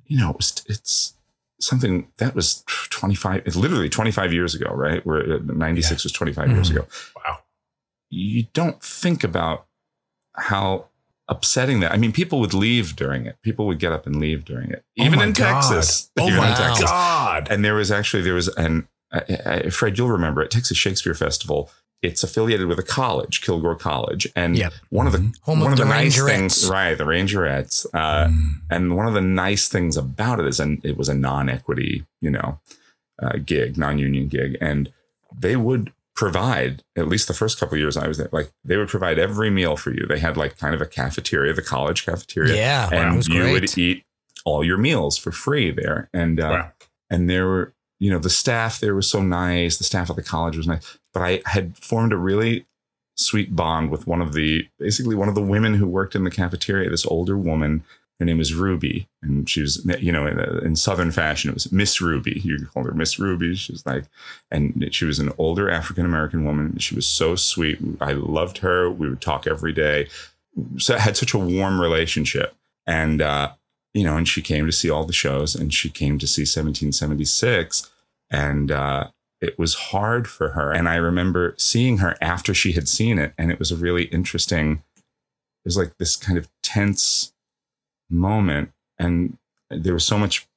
you 0.05 0.17
know, 0.17 0.31
it 0.31 0.37
was, 0.37 0.63
it's 0.67 1.13
something 1.59 2.07
that 2.17 2.35
was 2.35 2.63
25, 2.89 3.55
literally 3.55 3.89
25 3.89 4.33
years 4.33 4.55
ago, 4.55 4.71
right? 4.73 5.05
Where 5.05 5.33
uh, 5.35 5.39
96 5.43 6.03
was 6.03 6.11
25 6.11 6.49
years 6.49 6.69
Mhm. 6.69 6.71
ago. 6.71 6.87
Wow. 7.15 7.39
You 8.09 8.47
don't 8.53 8.81
think 8.83 9.23
about 9.23 9.67
how 10.35 10.87
upsetting 11.27 11.79
that. 11.79 11.91
I 11.93 11.97
mean, 11.97 12.11
people 12.11 12.39
would 12.41 12.53
leave 12.53 12.95
during 12.95 13.25
it. 13.25 13.37
People 13.41 13.65
would 13.67 13.79
get 13.79 13.91
up 13.93 14.05
and 14.05 14.17
leave 14.19 14.43
during 14.43 14.69
it, 14.71 14.83
Oh 14.99 15.03
even 15.05 15.19
my 15.19 15.25
in 15.25 15.33
God. 15.33 15.61
Texas. 15.61 16.11
Oh 16.19 16.29
my 16.29 16.53
Texas. 16.53 16.85
God! 16.89 17.47
And 17.49 17.63
there 17.63 17.75
was 17.75 17.89
actually 17.91 18.23
there 18.23 18.33
was 18.33 18.49
an 18.49 18.87
uh, 19.13 19.21
uh, 19.45 19.69
Fred, 19.69 19.97
you'll 19.97 20.09
remember 20.09 20.41
at 20.41 20.51
Texas 20.51 20.77
Shakespeare 20.77 21.13
Festival. 21.13 21.69
It's 22.01 22.23
affiliated 22.23 22.65
with 22.67 22.79
a 22.79 22.83
college, 22.83 23.41
Kilgore 23.41 23.75
College, 23.75 24.27
and 24.35 24.57
Yep. 24.57 24.73
one 24.89 25.05
of 25.05 25.13
the 25.13 25.31
Home 25.43 25.59
one 25.59 25.67
of 25.67 25.73
of 25.73 25.77
the, 25.79 25.83
the 25.83 25.89
nice 25.89 26.19
things, 26.23 26.67
right? 26.69 26.97
The 26.97 27.03
Rangerettes, 27.03 27.85
uh, 27.93 28.27
Mm. 28.27 28.61
and 28.71 28.95
one 28.97 29.07
of 29.07 29.13
the 29.13 29.21
nice 29.21 29.67
things 29.67 29.97
about 29.97 30.39
it 30.39 30.47
is, 30.47 30.59
and 30.59 30.83
it 30.83 30.97
was 30.97 31.09
a 31.09 31.13
non-equity, 31.13 32.05
you 32.19 32.31
know, 32.31 32.59
uh, 33.21 33.33
gig, 33.45 33.77
non-union 33.77 34.27
gig, 34.29 34.57
and 34.59 34.91
they 35.37 35.55
would 35.55 35.91
provide 36.15 36.83
at 36.97 37.07
least 37.07 37.27
the 37.27 37.33
first 37.33 37.59
couple 37.59 37.75
of 37.75 37.79
years 37.79 37.95
I 37.97 38.07
was 38.07 38.17
there, 38.17 38.29
like 38.31 38.51
they 38.65 38.77
would 38.77 38.89
provide 38.89 39.17
every 39.19 39.49
meal 39.49 39.77
for 39.77 39.91
you. 39.91 40.05
They 40.07 40.19
had 40.19 40.37
like 40.37 40.57
kind 40.57 40.73
of 40.75 40.81
a 40.81 40.85
cafeteria, 40.87 41.53
the 41.53 41.61
college 41.61 42.05
cafeteria, 42.05 42.55
yeah 42.55 42.89
and 42.91 43.15
was 43.17 43.27
you 43.27 43.41
great 43.41 43.53
would 43.53 43.77
eat 43.77 44.03
all 44.43 44.63
your 44.63 44.77
meals 44.77 45.17
for 45.17 45.31
free 45.31 45.69
there, 45.71 46.09
and 46.13 46.39
uh, 46.39 46.49
Wow. 46.49 46.71
and 47.11 47.29
there 47.29 47.45
were 47.47 47.73
you 47.99 48.09
know 48.11 48.17
the 48.19 48.29
staff 48.29 48.79
there 48.79 48.95
was 48.95 49.07
so 49.09 49.21
nice 49.21 49.77
the 49.77 49.83
staff 49.83 50.09
at 50.09 50.15
the 50.15 50.23
college 50.23 50.57
was 50.57 50.65
nice 50.67 50.97
but 51.13 51.21
i 51.21 51.41
had 51.45 51.77
formed 51.77 52.13
a 52.13 52.17
really 52.17 52.65
sweet 53.21 53.55
bond 53.55 53.89
with 53.89 54.07
one 54.07 54.21
of 54.21 54.33
the 54.33 54.67
basically 54.79 55.15
one 55.15 55.29
of 55.29 55.35
the 55.35 55.41
women 55.41 55.75
who 55.75 55.87
worked 55.87 56.15
in 56.15 56.23
the 56.23 56.31
cafeteria 56.31 56.89
this 56.89 57.05
older 57.05 57.37
woman. 57.37 57.83
Her 58.19 58.25
name 58.25 58.39
is 58.39 58.53
ruby 58.53 59.07
and 59.23 59.49
she 59.49 59.61
was 59.61 59.83
you 59.99 60.11
know 60.11 60.27
in, 60.27 60.39
in 60.63 60.75
southern 60.75 61.11
fashion 61.11 61.49
it 61.49 61.55
was 61.55 61.71
miss 61.71 62.01
ruby. 62.01 62.39
You 62.43 62.67
call 62.67 62.83
her 62.83 62.93
miss 62.93 63.17
ruby. 63.17 63.55
She's 63.55 63.85
like 63.85 64.05
and 64.51 64.89
she 64.91 65.05
was 65.05 65.19
an 65.19 65.33
older 65.37 65.69
african 65.69 66.05
american 66.05 66.45
woman. 66.45 66.77
She 66.77 66.93
was 66.93 67.07
so 67.07 67.35
sweet. 67.35 67.79
I 67.99 68.11
loved 68.11 68.59
her. 68.59 68.91
We 68.91 69.09
would 69.09 69.21
talk 69.21 69.47
every 69.47 69.73
day. 69.73 70.07
So 70.77 70.97
had 70.97 71.17
such 71.17 71.33
a 71.33 71.39
warm 71.39 71.81
relationship. 71.81 72.55
And 72.85 73.21
uh 73.21 73.53
you 73.93 74.03
know, 74.05 74.15
and 74.15 74.27
she 74.27 74.41
came 74.41 74.65
to 74.67 74.71
see 74.71 74.89
all 74.89 75.03
the 75.03 75.11
shows 75.11 75.53
and 75.53 75.73
she 75.73 75.89
came 75.89 76.17
to 76.19 76.27
see 76.27 76.43
1776 76.43 77.89
and 78.29 78.71
uh, 78.71 79.07
it 79.41 79.57
was 79.57 79.73
hard 79.73 80.29
for 80.29 80.49
her. 80.49 80.71
And 80.71 80.87
I 80.87 80.95
remember 80.95 81.55
seeing 81.57 81.97
her 81.97 82.15
after 82.21 82.53
she 82.53 82.73
had 82.73 82.87
seen 82.87 83.17
it 83.17 83.33
and 83.37 83.51
it 83.51 83.59
was 83.59 83.71
a 83.71 83.75
really 83.75 84.03
interesting, 84.05 84.83
it 84.95 85.65
was 85.65 85.77
like 85.77 85.97
this 85.97 86.15
kind 86.15 86.37
of 86.37 86.47
tense 86.61 87.33
moment. 88.09 88.71
And 88.99 89.37
there 89.69 89.93
was 89.93 90.05
so 90.05 90.17
much 90.17 90.47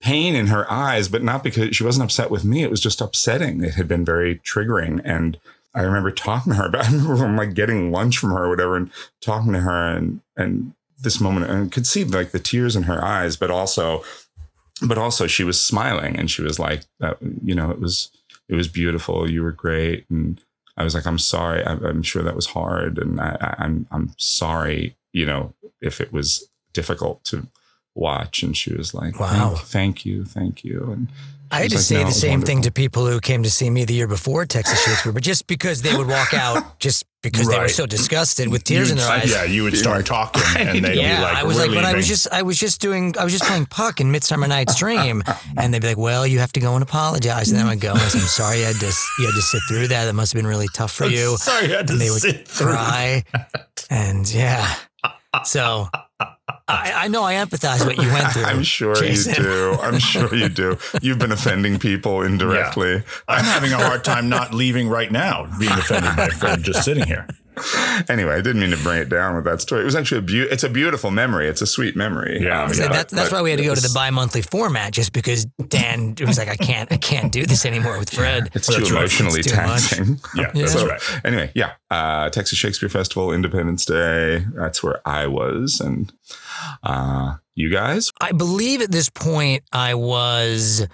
pain 0.00 0.34
in 0.34 0.48
her 0.48 0.70
eyes, 0.70 1.08
but 1.08 1.22
not 1.22 1.44
because 1.44 1.76
she 1.76 1.84
wasn't 1.84 2.04
upset 2.04 2.30
with 2.30 2.44
me. 2.44 2.64
It 2.64 2.70
was 2.70 2.80
just 2.80 3.00
upsetting. 3.00 3.62
It 3.62 3.74
had 3.74 3.86
been 3.86 4.04
very 4.04 4.38
triggering. 4.40 5.00
And 5.04 5.38
I 5.74 5.82
remember 5.82 6.10
talking 6.10 6.52
to 6.52 6.58
her 6.58 6.66
about, 6.66 6.84
I 6.88 6.90
remember 6.90 7.46
like 7.46 7.54
getting 7.54 7.92
lunch 7.92 8.18
from 8.18 8.30
her 8.30 8.44
or 8.44 8.50
whatever 8.50 8.76
and 8.76 8.90
talking 9.20 9.52
to 9.52 9.60
her 9.60 9.96
and, 9.96 10.20
and 10.36 10.74
this 11.00 11.20
moment 11.20 11.50
and 11.50 11.70
could 11.70 11.86
see 11.86 12.04
like 12.04 12.32
the 12.32 12.40
tears 12.40 12.74
in 12.74 12.84
her 12.84 13.04
eyes, 13.04 13.36
but 13.36 13.50
also, 13.50 14.02
but 14.86 14.98
also 14.98 15.26
she 15.26 15.44
was 15.44 15.60
smiling 15.60 16.16
and 16.16 16.30
she 16.30 16.42
was 16.42 16.58
like, 16.58 16.84
uh, 17.00 17.14
you 17.44 17.54
know, 17.54 17.70
it 17.70 17.80
was 17.80 18.10
it 18.48 18.54
was 18.54 18.68
beautiful. 18.68 19.28
You 19.30 19.42
were 19.42 19.52
great, 19.52 20.06
and 20.10 20.42
I 20.76 20.84
was 20.84 20.94
like, 20.94 21.06
I'm 21.06 21.18
sorry. 21.18 21.64
I'm, 21.64 21.84
I'm 21.84 22.02
sure 22.02 22.22
that 22.22 22.36
was 22.36 22.46
hard, 22.46 22.98
and 22.98 23.20
I, 23.20 23.36
I, 23.40 23.64
I'm 23.64 23.86
I'm 23.90 24.14
sorry. 24.18 24.96
You 25.12 25.26
know, 25.26 25.54
if 25.80 26.00
it 26.00 26.12
was 26.12 26.48
difficult 26.72 27.22
to 27.24 27.46
watch. 27.94 28.42
And 28.42 28.56
she 28.56 28.72
was 28.74 28.94
like, 28.94 29.18
Wow. 29.20 29.50
thank, 29.56 29.66
thank 29.66 30.06
you, 30.06 30.24
thank 30.24 30.64
you. 30.64 30.90
And 30.92 31.08
I 31.52 31.60
had 31.62 31.70
to 31.70 31.76
like, 31.76 31.84
say 31.84 31.94
"No, 32.00 32.04
the 32.06 32.12
same 32.12 32.40
thing 32.42 32.62
to 32.62 32.72
people 32.72 33.06
who 33.06 33.20
came 33.20 33.42
to 33.42 33.50
see 33.50 33.68
me 33.70 33.84
the 33.84 33.94
year 33.94 34.08
before 34.08 34.46
Texas 34.46 34.82
Shakespeare, 34.84 35.12
but 35.12 35.22
just 35.22 35.46
because 35.46 35.82
they 35.82 35.94
would 35.96 36.08
walk 36.08 36.32
out, 36.34 36.78
just 36.80 37.04
because 37.22 37.46
they 37.48 37.58
were 37.58 37.68
so 37.68 37.86
disgusted 37.86 38.48
with 38.48 38.64
tears 38.64 38.90
in 38.90 38.96
You'd- 38.96 39.06
their 39.06 39.18
eyes. 39.18 39.30
Yeah, 39.30 39.44
you 39.44 39.62
would 39.64 39.76
start 39.76 40.06
talking, 40.06 40.42
and 40.58 40.84
they'd 40.84 40.96
Yeah, 40.96 41.16
be 41.18 41.22
like, 41.22 41.36
I 41.36 41.44
was 41.44 41.56
"We're 41.58 41.66
like, 41.66 41.74
but 41.74 41.84
I 41.84 41.94
was 41.94 42.08
just, 42.08 42.26
I 42.32 42.42
was 42.42 42.58
just 42.58 42.80
doing, 42.80 43.14
I 43.18 43.24
was 43.24 43.32
just 43.32 43.44
playing 43.44 43.66
puck 43.66 44.00
in 44.00 44.10
Midsummer 44.10 44.48
Night's 44.48 44.74
Dream, 44.76 45.22
and 45.56 45.72
they'd 45.72 45.82
be 45.82 45.88
like, 45.88 45.98
"Well, 45.98 46.26
you 46.26 46.38
have 46.40 46.52
to 46.52 46.60
go 46.60 46.74
and 46.74 46.82
apologize." 46.82 47.50
And 47.50 47.58
then 47.58 47.66
I 47.66 47.70
would 47.70 47.80
go, 47.80 47.92
and 47.92 48.00
I 48.00 48.08
said, 48.08 48.22
"I'm 48.22 48.26
sorry, 48.28 48.58
you 48.60 48.64
had 48.64 48.76
to, 48.76 48.86
you 49.18 49.26
had 49.26 49.34
to 49.34 49.42
sit 49.42 49.60
through 49.68 49.88
that. 49.88 50.06
That 50.06 50.14
must 50.14 50.32
have 50.32 50.38
been 50.40 50.48
really 50.48 50.68
tough 50.74 50.92
for 50.92 51.06
you." 51.06 51.36
Sorry, 51.36 51.66
I 51.72 51.76
had 51.78 51.86
to 51.88 51.92
and 51.92 52.00
they 52.02 52.10
would 52.10 52.22
sit 52.22 52.48
through. 52.48 52.72
cry, 52.72 53.22
and 53.90 54.32
yeah. 54.32 54.74
So 55.44 55.88
I, 56.72 57.04
I 57.04 57.08
know 57.08 57.22
I 57.22 57.34
empathize 57.34 57.84
what 57.84 57.96
you 57.96 58.10
went 58.10 58.28
through. 58.32 58.44
I'm 58.44 58.62
sure 58.62 58.94
Jason. 58.94 59.34
you 59.34 59.42
do. 59.42 59.72
I'm 59.80 59.98
sure 59.98 60.34
you 60.34 60.48
do. 60.48 60.78
You've 61.00 61.18
been 61.18 61.32
offending 61.32 61.78
people 61.78 62.22
indirectly. 62.22 63.02
I'm 63.28 63.44
having 63.44 63.72
a 63.72 63.76
hard 63.76 64.04
time 64.04 64.28
not 64.28 64.54
leaving 64.54 64.88
right 64.88 65.12
now, 65.12 65.48
being 65.58 65.72
offended 65.72 66.16
by 66.16 66.26
a 66.26 66.30
friend 66.30 66.64
just 66.64 66.84
sitting 66.84 67.04
here. 67.06 67.26
Anyway, 68.08 68.32
I 68.34 68.40
didn't 68.40 68.60
mean 68.60 68.70
to 68.70 68.76
bring 68.82 69.00
it 69.02 69.08
down 69.08 69.34
with 69.36 69.44
that 69.44 69.60
story. 69.60 69.82
It 69.82 69.84
was 69.84 69.94
actually 69.94 70.18
a 70.18 70.22
beau- 70.22 70.48
It's 70.50 70.64
a 70.64 70.68
beautiful 70.68 71.10
memory. 71.10 71.48
It's 71.48 71.60
a 71.60 71.66
sweet 71.66 71.94
memory. 71.96 72.40
Yeah, 72.42 72.64
Um, 72.64 72.72
So 72.74 72.84
yeah. 72.84 72.88
that's 72.92 73.12
that's 73.12 73.30
why 73.30 73.42
we 73.42 73.50
had 73.50 73.58
to 73.58 73.64
go 73.64 73.74
to 73.74 73.80
the 73.80 73.90
bi-monthly 73.94 74.42
format, 74.42 74.92
just 74.92 75.12
because 75.12 75.44
Dan 75.68 76.14
it 76.18 76.26
was 76.26 76.38
like, 76.38 76.48
I 76.48 76.56
can't, 76.56 76.90
I 76.92 76.96
can't 76.96 77.30
do 77.30 77.44
this 77.46 77.66
anymore 77.66 77.98
with 77.98 78.10
Fred. 78.10 78.50
It's 78.54 78.68
Well, 78.68 78.78
too 78.78 78.84
that's 78.84 78.92
right. 78.92 79.00
emotionally 79.00 79.40
It's 79.40 79.48
too 79.50 79.54
taxing. 79.56 80.20
Yeah, 80.34 80.42
Yeah. 80.54 80.60
that's 80.62 80.72
So, 80.72 80.86
right. 80.86 81.20
Anyway, 81.24 81.52
yeah. 81.54 81.72
Uh, 81.90 82.30
Texas 82.30 82.58
Shakespeare 82.58 82.88
Festival, 82.88 83.32
Independence 83.32 83.84
Day. 83.84 84.44
That's 84.54 84.82
where 84.82 85.00
I 85.06 85.26
was. 85.26 85.80
And 85.80 86.12
uh, 86.82 87.34
you 87.54 87.68
guys? 87.70 88.10
I 88.20 88.32
believe 88.32 88.80
at 88.80 88.90
this 88.90 89.08
point 89.10 89.62
I 89.72 89.94
was 89.94 90.86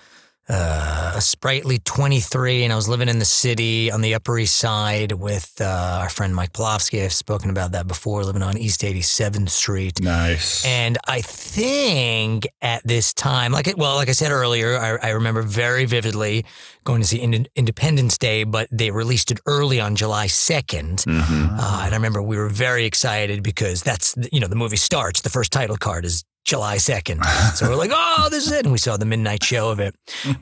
uh, 0.48 1.12
a 1.16 1.20
sprightly 1.20 1.78
23 1.80 2.64
and 2.64 2.72
I 2.72 2.76
was 2.76 2.88
living 2.88 3.08
in 3.08 3.18
the 3.18 3.24
city 3.24 3.90
on 3.90 4.00
the 4.00 4.14
Upper 4.14 4.38
East 4.38 4.56
Side 4.56 5.12
with 5.12 5.54
uh, 5.60 5.98
our 6.00 6.08
friend 6.08 6.34
Mike 6.34 6.52
Polofsky. 6.52 7.04
I've 7.04 7.12
spoken 7.12 7.50
about 7.50 7.72
that 7.72 7.86
before, 7.86 8.24
living 8.24 8.42
on 8.42 8.56
East 8.56 8.80
87th 8.80 9.50
Street. 9.50 10.00
Nice. 10.02 10.64
And 10.64 10.96
I 11.06 11.20
think 11.20 12.46
at 12.62 12.82
this 12.86 13.12
time, 13.12 13.52
like 13.52 13.68
it, 13.68 13.76
well, 13.76 13.96
like 13.96 14.08
I 14.08 14.12
said 14.12 14.32
earlier, 14.32 14.76
I, 14.78 15.08
I 15.08 15.10
remember 15.10 15.42
very 15.42 15.84
vividly 15.84 16.46
going 16.84 17.02
to 17.02 17.06
see 17.06 17.20
Ind- 17.20 17.48
Independence 17.54 18.16
Day, 18.16 18.44
but 18.44 18.68
they 18.70 18.90
released 18.90 19.30
it 19.30 19.40
early 19.44 19.80
on 19.80 19.96
July 19.96 20.28
2nd. 20.28 21.04
Mm-hmm. 21.04 21.58
Uh, 21.58 21.82
and 21.84 21.94
I 21.94 21.96
remember 21.96 22.22
we 22.22 22.38
were 22.38 22.48
very 22.48 22.86
excited 22.86 23.42
because 23.42 23.82
that's, 23.82 24.14
you 24.32 24.40
know, 24.40 24.48
the 24.48 24.56
movie 24.56 24.76
starts, 24.76 25.20
the 25.20 25.30
first 25.30 25.52
title 25.52 25.76
card 25.76 26.06
is 26.06 26.24
July 26.48 26.76
2nd. 26.76 27.22
So 27.54 27.68
we're 27.68 27.76
like, 27.76 27.90
oh, 27.92 28.28
this 28.30 28.46
is 28.46 28.52
it. 28.52 28.64
And 28.64 28.72
we 28.72 28.78
saw 28.78 28.96
the 28.96 29.04
midnight 29.04 29.44
show 29.44 29.70
of 29.70 29.80
it. 29.80 29.94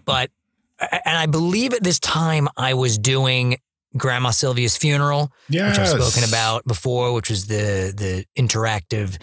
But, 0.04 0.30
and 0.80 1.18
I 1.18 1.26
believe 1.26 1.74
at 1.74 1.82
this 1.82 1.98
time 1.98 2.48
I 2.56 2.74
was 2.74 2.96
doing 2.96 3.56
Grandma 3.96 4.30
Sylvia's 4.30 4.76
funeral, 4.76 5.32
yes. 5.48 5.70
which 5.70 5.80
I've 5.80 6.00
spoken 6.00 6.28
about 6.28 6.64
before, 6.64 7.12
which 7.12 7.28
was 7.28 7.46
the, 7.46 7.92
the 7.96 8.24
interactive 8.40 9.20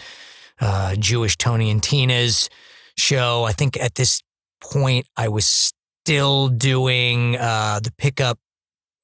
uh, 0.60 0.94
Jewish 0.96 1.38
Tony 1.38 1.70
and 1.70 1.82
Tina's 1.82 2.50
show. 2.98 3.44
I 3.44 3.52
think 3.52 3.80
at 3.80 3.94
this 3.94 4.22
point 4.60 5.06
I 5.16 5.28
was 5.28 5.46
still 5.46 6.48
doing 6.48 7.38
uh, 7.38 7.80
the 7.82 7.92
pickup 7.96 8.38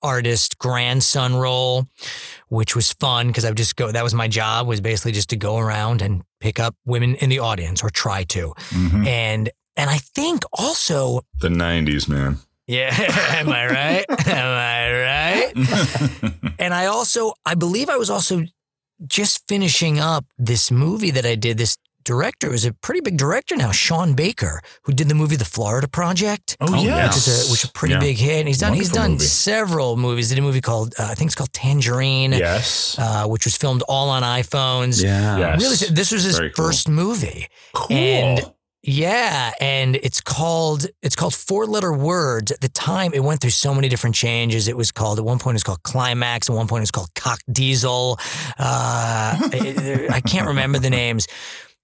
artist 0.02 0.59
grandson 0.59 1.35
role, 1.37 1.87
which 2.49 2.75
was 2.76 2.92
fun 2.95 3.26
because 3.28 3.45
I 3.45 3.49
would 3.50 3.57
just 3.57 3.76
go. 3.76 3.92
That 3.92 4.04
was 4.04 4.14
my 4.14 4.28
job 4.28 4.66
was 4.66 4.80
basically 4.80 5.12
just 5.12 5.30
to 5.30 5.37
go 5.37 5.59
around 5.59 6.02
and 6.02 6.23
pick 6.40 6.59
up 6.61 6.75
women 6.85 7.14
in 7.16 7.28
the 7.30 7.38
audience 7.40 7.83
or 7.83 7.90
try 7.90 8.25
to. 8.25 8.54
Mhm. 8.71 9.07
And 9.07 9.50
and 9.76 9.88
I 9.90 9.99
think 9.99 10.42
also, 10.52 11.21
The 11.40 11.49
90s, 11.49 12.09
man. 12.09 12.38
yeah, 12.66 12.90
am 13.38 13.49
I 13.49 13.66
right? 13.66 14.04
Am 14.26 14.47
I 14.47 14.83
right? 15.02 16.33
And 16.59 16.75
I 16.75 16.87
also, 16.87 17.33
I 17.47 17.54
believe 17.54 17.88
I 17.88 17.97
was 17.97 18.11
also 18.11 18.42
just 19.07 19.49
finishing 19.49 19.99
up 19.99 20.26
this 20.38 20.71
movie 20.71 21.11
that 21.12 21.25
I 21.25 21.35
did. 21.35 21.57
This 21.57 21.78
director 22.14 22.49
is 22.52 22.64
a 22.64 22.73
pretty 22.87 23.00
big 23.00 23.17
director 23.25 23.55
now, 23.57 23.71
Sean 23.73 24.14
Baker, 24.14 24.55
who 24.85 24.93
did 24.93 25.09
the 25.09 25.14
movie 25.14 25.37
The 25.37 25.50
Florida 25.57 25.88
Project. 25.88 26.57
Oh, 26.61 26.67
Oh, 26.71 26.83
yeah. 26.83 27.07
Which 27.07 27.17
is 27.23 27.29
a 27.29 27.38
which 27.50 27.64
is 27.64 27.71
a 27.71 27.73
pretty 27.81 27.95
Yeah. 27.95 28.00
big 28.09 28.17
hit. 28.26 28.38
And 28.40 28.49
he's 28.49 28.59
done 28.64 28.75
he's 28.75 28.90
done 29.02 29.12
movie. 29.12 29.25
several 29.26 29.97
movies. 29.97 30.29
He 30.31 30.35
did 30.37 30.43
a 30.45 30.47
movie 30.50 30.61
called 30.71 30.88
uh, 30.99 31.05
I 31.12 31.14
think 31.17 31.26
it's 31.29 31.35
called 31.40 31.52
Tangerine, 31.52 32.33
Yes. 32.33 32.97
uh, 32.99 33.26
which 33.33 33.45
was 33.45 33.57
filmed 33.57 33.83
all 33.88 34.09
on 34.17 34.23
iPhones. 34.40 35.02
Yeah. 35.02 35.38
Yes. 35.38 35.61
Really, 35.62 35.95
this 35.95 36.11
was 36.12 36.23
his 36.25 36.37
Very 36.38 36.50
cool. 36.50 36.64
first 36.67 36.88
movie. 36.88 37.47
cool. 37.73 37.97
and- 37.97 38.40
Yeah, 38.83 39.52
and 39.61 39.97
it's 40.07 40.21
called 40.23 40.87
it's 41.07 41.14
called 41.21 41.35
Four 41.35 41.67
Letter 41.75 41.93
Words. 41.93 42.49
At 42.50 42.61
the 42.62 42.71
time, 42.93 43.11
it 43.12 43.23
went 43.23 43.38
through 43.43 43.50
so 43.67 43.75
many 43.75 43.88
different 43.90 44.17
changes. 44.17 44.69
It 44.69 44.76
was 44.83 44.90
called 44.90 45.19
at 45.19 45.25
one 45.33 45.38
point 45.38 45.55
it 45.55 45.61
was 45.61 45.64
called 45.69 45.83
Climax. 45.83 46.49
At 46.49 46.57
one 46.57 46.67
point 46.67 46.81
it 46.83 46.88
was 46.88 46.97
called 46.99 47.12
Cock 47.14 47.40
Diesel. 47.52 48.19
Uh, 48.59 49.37
I 50.17 50.21
can't 50.33 50.47
remember 50.49 50.79
the 50.79 50.88
names, 51.02 51.26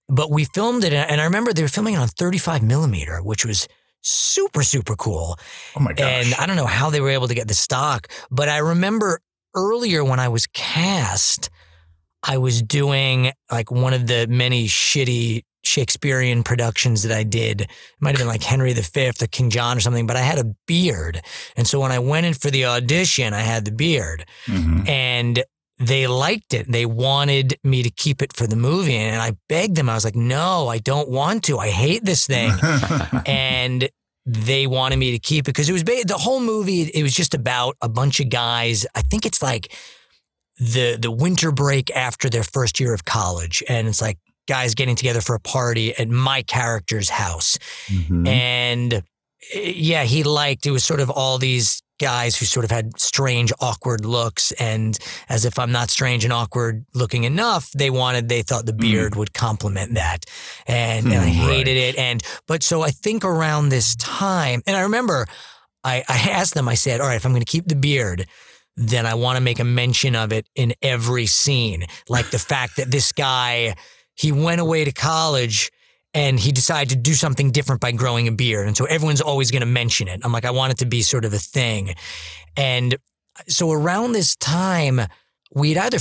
but 0.08 0.30
we 0.30 0.44
filmed 0.44 0.84
it, 0.84 0.92
and 0.92 1.20
I 1.20 1.24
remember 1.24 1.52
they 1.52 1.62
were 1.62 1.68
filming 1.68 1.94
it 1.94 1.98
on 1.98 2.08
35 2.08 2.62
millimeter, 2.62 3.18
which 3.18 3.44
was 3.44 3.66
super 4.02 4.62
super 4.62 4.94
cool. 4.94 5.36
oh 5.74 5.80
my 5.80 5.92
gosh. 5.92 6.06
And 6.26 6.34
I 6.34 6.46
don't 6.46 6.54
know 6.56 6.66
how 6.66 6.90
they 6.90 7.00
were 7.00 7.10
able 7.10 7.26
to 7.28 7.34
get 7.34 7.48
the 7.48 7.54
stock, 7.54 8.06
but 8.30 8.48
I 8.48 8.58
remember 8.58 9.20
earlier 9.54 10.04
when 10.04 10.20
I 10.20 10.28
was 10.28 10.46
cast, 10.46 11.50
I 12.22 12.38
was 12.38 12.62
doing 12.62 13.32
like 13.50 13.70
one 13.70 13.94
of 13.94 14.06
the 14.06 14.26
many 14.28 14.66
shitty 14.68 15.42
Shakespearean 15.64 16.44
productions 16.44 17.02
that 17.02 17.10
I 17.16 17.24
did. 17.24 17.62
It 17.62 17.70
might 18.00 18.10
have 18.12 18.18
been 18.18 18.28
like 18.28 18.44
Henry 18.44 18.72
V 18.72 19.08
or 19.08 19.26
King 19.26 19.50
John 19.50 19.76
or 19.76 19.80
something, 19.80 20.06
but 20.06 20.14
I 20.16 20.20
had 20.20 20.38
a 20.38 20.54
beard. 20.68 21.20
And 21.56 21.66
so 21.66 21.80
when 21.80 21.90
I 21.90 21.98
went 21.98 22.26
in 22.26 22.34
for 22.34 22.50
the 22.52 22.66
audition, 22.66 23.34
I 23.34 23.40
had 23.40 23.64
the 23.64 23.72
beard 23.72 24.24
Mhm. 24.46 24.88
and 24.88 25.42
they 25.78 26.06
liked 26.06 26.54
it. 26.54 26.70
They 26.70 26.86
wanted 26.86 27.58
me 27.62 27.82
to 27.82 27.90
keep 27.90 28.22
it 28.22 28.32
for 28.32 28.46
the 28.46 28.56
movie. 28.56 28.96
And 28.96 29.20
I 29.20 29.32
begged 29.48 29.76
them. 29.76 29.90
I 29.90 29.94
was 29.94 30.04
like, 30.04 30.16
no, 30.16 30.68
I 30.68 30.78
don't 30.78 31.08
want 31.08 31.44
to. 31.44 31.58
I 31.58 31.68
hate 31.68 32.04
this 32.04 32.26
thing 32.26 32.50
and 33.26 33.88
they 34.24 34.66
wanted 34.66 34.96
me 34.96 35.12
to 35.12 35.18
keep 35.18 35.44
it 35.44 35.52
because 35.52 35.68
it 35.68 35.72
was 35.72 35.84
ba- 35.84 36.04
the 36.06 36.16
whole 36.18 36.40
movie. 36.40 36.82
It 36.82 37.02
was 37.02 37.12
just 37.14 37.34
about 37.34 37.76
a 37.82 37.88
bunch 37.88 38.20
of 38.20 38.28
guys. 38.30 38.86
I 38.94 39.02
think 39.02 39.26
it's 39.26 39.42
like 39.42 39.72
the 40.58 40.96
the 41.00 41.10
winter 41.10 41.52
break 41.52 41.90
after 41.94 42.28
their 42.30 42.42
first 42.42 42.80
year 42.80 42.94
of 42.94 43.04
college, 43.04 43.62
and 43.68 43.86
it's 43.86 44.00
like 44.00 44.18
guys 44.48 44.74
getting 44.74 44.96
together 44.96 45.20
for 45.20 45.34
a 45.34 45.40
party 45.40 45.94
at 45.96 46.08
my 46.08 46.42
character's 46.42 47.10
house. 47.10 47.58
Mhm. 47.88 48.26
And 48.26 49.02
yeah, 49.54 50.04
he 50.04 50.22
liked 50.22 50.66
it 50.66 50.70
was 50.70 50.84
sort 50.84 51.00
of 51.00 51.10
all 51.10 51.38
these 51.38 51.82
guys 51.98 52.36
who 52.36 52.44
sort 52.44 52.64
of 52.64 52.70
had 52.70 52.98
strange, 53.00 53.52
awkward 53.60 54.04
looks. 54.04 54.52
And 54.52 54.98
as 55.28 55.44
if 55.44 55.58
I'm 55.58 55.72
not 55.72 55.88
strange 55.90 56.24
and 56.24 56.32
awkward 56.32 56.84
looking 56.94 57.24
enough, 57.24 57.70
they 57.72 57.88
wanted, 57.90 58.28
they 58.28 58.42
thought 58.42 58.66
the 58.66 58.74
beard 58.74 59.14
would 59.16 59.32
complement 59.32 59.94
that. 59.94 60.24
And, 60.66 61.08
and 61.10 61.22
I 61.22 61.28
Hmm, 61.28 61.30
hated 61.30 61.76
it. 61.76 61.96
And, 61.96 62.22
but 62.46 62.62
so 62.62 62.82
I 62.82 62.90
think 62.90 63.24
around 63.24 63.70
this 63.70 63.96
time, 63.96 64.62
and 64.66 64.76
I 64.76 64.82
remember 64.82 65.26
I, 65.84 66.04
I 66.08 66.30
asked 66.30 66.54
them, 66.54 66.68
I 66.68 66.74
said, 66.74 67.00
all 67.00 67.06
right, 67.06 67.16
if 67.16 67.24
I'm 67.24 67.32
going 67.32 67.44
to 67.44 67.50
keep 67.50 67.68
the 67.68 67.76
beard, 67.76 68.26
then 68.76 69.06
I 69.06 69.14
want 69.14 69.36
to 69.38 69.42
make 69.42 69.58
a 69.58 69.64
mention 69.64 70.14
of 70.14 70.32
it 70.32 70.48
in 70.54 70.74
every 70.82 71.26
scene. 71.26 71.86
Like 72.10 72.30
the 72.30 72.38
fact 72.38 72.76
that 72.76 72.90
this 72.90 73.12
guy, 73.12 73.74
he 74.14 74.32
went 74.32 74.60
away 74.60 74.84
to 74.84 74.92
college 74.92 75.70
and 76.16 76.40
he 76.40 76.50
decided 76.50 76.88
to 76.88 76.96
do 76.96 77.12
something 77.12 77.50
different 77.50 77.82
by 77.82 77.92
growing 77.92 78.26
a 78.26 78.32
beard. 78.32 78.66
And 78.66 78.74
so 78.74 78.86
everyone's 78.86 79.20
always 79.20 79.50
going 79.50 79.60
to 79.60 79.66
mention 79.66 80.08
it. 80.08 80.22
I'm 80.24 80.32
like, 80.32 80.46
I 80.46 80.50
want 80.50 80.72
it 80.72 80.78
to 80.78 80.86
be 80.86 81.02
sort 81.02 81.26
of 81.26 81.34
a 81.34 81.38
thing. 81.38 81.94
And 82.56 82.96
so 83.48 83.70
around 83.70 84.12
this 84.12 84.34
time, 84.36 85.02
we'd 85.54 85.76
either, 85.76 85.98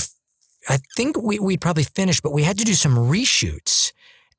I 0.70 0.78
think 0.96 1.22
we, 1.22 1.38
we'd 1.38 1.60
probably 1.60 1.82
finished, 1.82 2.22
but 2.22 2.32
we 2.32 2.44
had 2.44 2.56
to 2.56 2.64
do 2.64 2.72
some 2.72 2.96
reshoots. 2.96 3.92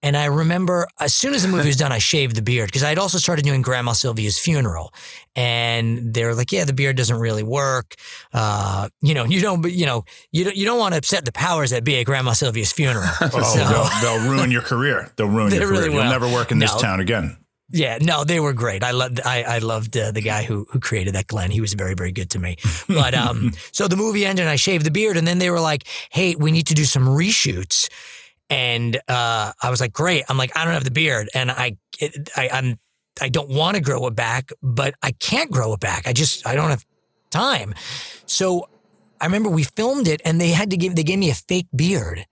And 0.04 0.16
I 0.16 0.26
remember 0.26 0.88
as 1.00 1.14
soon 1.16 1.34
as 1.34 1.42
the 1.42 1.48
movie 1.48 1.68
was 1.68 1.76
done, 1.76 1.92
I 1.92 1.98
shaved 1.98 2.36
the 2.36 2.42
beard 2.44 2.68
because 2.68 2.84
I'd 2.84 3.00
also 3.00 3.18
started 3.18 3.44
doing 3.44 3.62
Grandma 3.64 3.94
Sylvia's 3.94 4.38
funeral. 4.38 4.94
And 5.36 6.14
they 6.14 6.24
were 6.24 6.36
like, 6.36 6.52
yeah, 6.52 6.66
the 6.66 6.74
beard 6.74 6.96
doesn't 6.98 7.18
really 7.18 7.44
work. 7.44 7.96
Uh, 8.34 8.90
you 9.02 9.14
know, 9.14 9.26
you 9.26 9.42
don't, 9.42 9.66
you 9.72 9.86
know, 9.86 10.04
you 10.32 10.44
don't, 10.44 10.56
you 10.56 10.66
don't 10.66 10.80
want 10.80 10.94
to 10.94 11.00
upset 11.00 11.26
the 11.26 11.32
powers 11.32 11.72
that 11.72 11.84
be 11.84 12.00
at 12.00 12.06
Grandma 12.06 12.34
Sylvia's 12.34 12.72
funeral. 12.72 13.08
Oh, 13.22 13.42
So- 13.44 13.68
they'll, 13.68 14.20
they'll 14.20 14.30
ruin 14.32 14.52
your 14.52 14.62
career. 14.62 15.12
They'll 15.16 15.28
ruin 15.28 15.50
They 15.52 15.58
your 15.58 15.68
really 15.70 15.86
career. 15.90 16.02
You'll 16.02 16.10
never 16.12 16.28
work 16.32 16.52
in 16.52 16.60
this 16.60 16.74
town 16.76 17.00
again. 17.00 17.38
Yeah, 17.70 17.98
no, 18.00 18.24
they 18.24 18.40
were 18.40 18.54
great. 18.54 18.82
I 18.82 18.92
loved 18.92 19.20
I, 19.26 19.44
I 19.44 19.58
loved 19.58 19.98
uh, 19.98 20.12
the 20.12 20.22
guy 20.22 20.44
who 20.44 20.66
who 20.72 20.80
created 20.80 21.16
that 21.16 21.28
Glenn. 21.28 21.52
He 21.52 21.60
was 21.60 21.74
very 21.74 21.96
very 21.96 22.14
good 22.14 22.30
to 22.30 22.40
me. 22.40 22.56
But 22.88 23.14
um, 23.14 23.52
so 23.74 23.90
the 23.90 23.98
movie 23.98 24.26
ended, 24.26 24.44
and 24.44 24.50
I 24.50 24.56
shaved 24.56 24.86
the 24.86 24.92
beard, 24.92 25.18
and 25.18 25.28
then 25.28 25.38
they 25.40 25.50
were 25.50 25.60
like, 25.60 25.84
"Hey, 26.10 26.34
we 26.36 26.52
need 26.52 26.68
to 26.68 26.74
do 26.74 26.86
some 26.86 27.06
reshoots." 27.06 27.90
And 28.50 28.96
uh, 29.08 29.52
I 29.62 29.70
was 29.70 29.82
like, 29.82 29.92
great. 29.94 30.24
I'm 30.30 30.38
like, 30.38 30.56
I 30.56 30.64
don't 30.64 30.74
have 30.74 30.86
the 30.86 30.92
beard, 30.92 31.30
and 31.34 31.52
I, 31.52 31.78
it, 32.00 32.30
I 32.36 32.50
I'm 32.52 32.80
I 33.22 33.30
don't 33.30 33.50
want 33.50 33.76
to 33.76 33.82
grow 33.82 34.08
it 34.08 34.16
back, 34.16 34.52
but 34.62 34.96
I 35.02 35.12
can't 35.12 35.52
grow 35.52 35.74
it 35.74 35.80
back. 35.80 36.08
I 36.08 36.14
just 36.14 36.48
I 36.48 36.56
don't 36.56 36.70
have 36.70 36.86
time. 37.30 37.74
So 38.26 38.70
I 39.20 39.26
remember 39.26 39.50
we 39.50 39.64
filmed 39.64 40.08
it, 40.08 40.22
and 40.24 40.40
they 40.40 40.50
had 40.52 40.70
to 40.72 40.78
give 40.78 40.96
they 40.96 41.04
gave 41.04 41.20
me 41.20 41.30
a 41.30 41.36
fake 41.36 41.68
beard. 41.76 42.26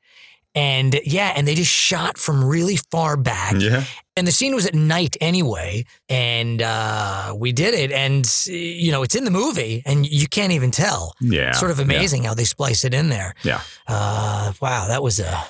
And 0.58 0.98
yeah, 1.04 1.34
and 1.36 1.46
they 1.46 1.54
just 1.54 1.70
shot 1.72 2.18
from 2.18 2.42
really 2.42 2.78
far 2.78 3.18
back. 3.18 3.56
Yeah. 3.58 3.84
And 4.16 4.26
the 4.26 4.32
scene 4.32 4.56
was 4.56 4.66
at 4.66 4.74
night 4.74 5.18
anyway. 5.20 5.84
And 6.08 6.62
uh, 6.62 7.36
we 7.38 7.52
did 7.52 7.74
it. 7.74 7.92
And, 7.92 8.26
you 8.48 8.94
know, 8.94 9.04
it's 9.04 9.16
in 9.16 9.26
the 9.26 9.32
movie 9.32 9.84
and 9.86 10.06
you 10.06 10.30
can't 10.30 10.54
even 10.54 10.72
tell. 10.72 11.14
Yeah. 11.20 11.50
It's 11.50 11.60
Sort 11.60 11.72
of 11.72 11.80
Yeah. 11.80 11.84
amazing 11.84 12.24
how 12.24 12.34
they 12.36 12.46
splice 12.46 12.86
it 12.86 12.94
in 12.94 13.10
there. 13.10 13.34
Yeah. 13.44 13.60
Uh, 13.86 14.54
wow, 14.62 14.88
that 14.88 15.04
was 15.04 15.20
a 15.20 15.46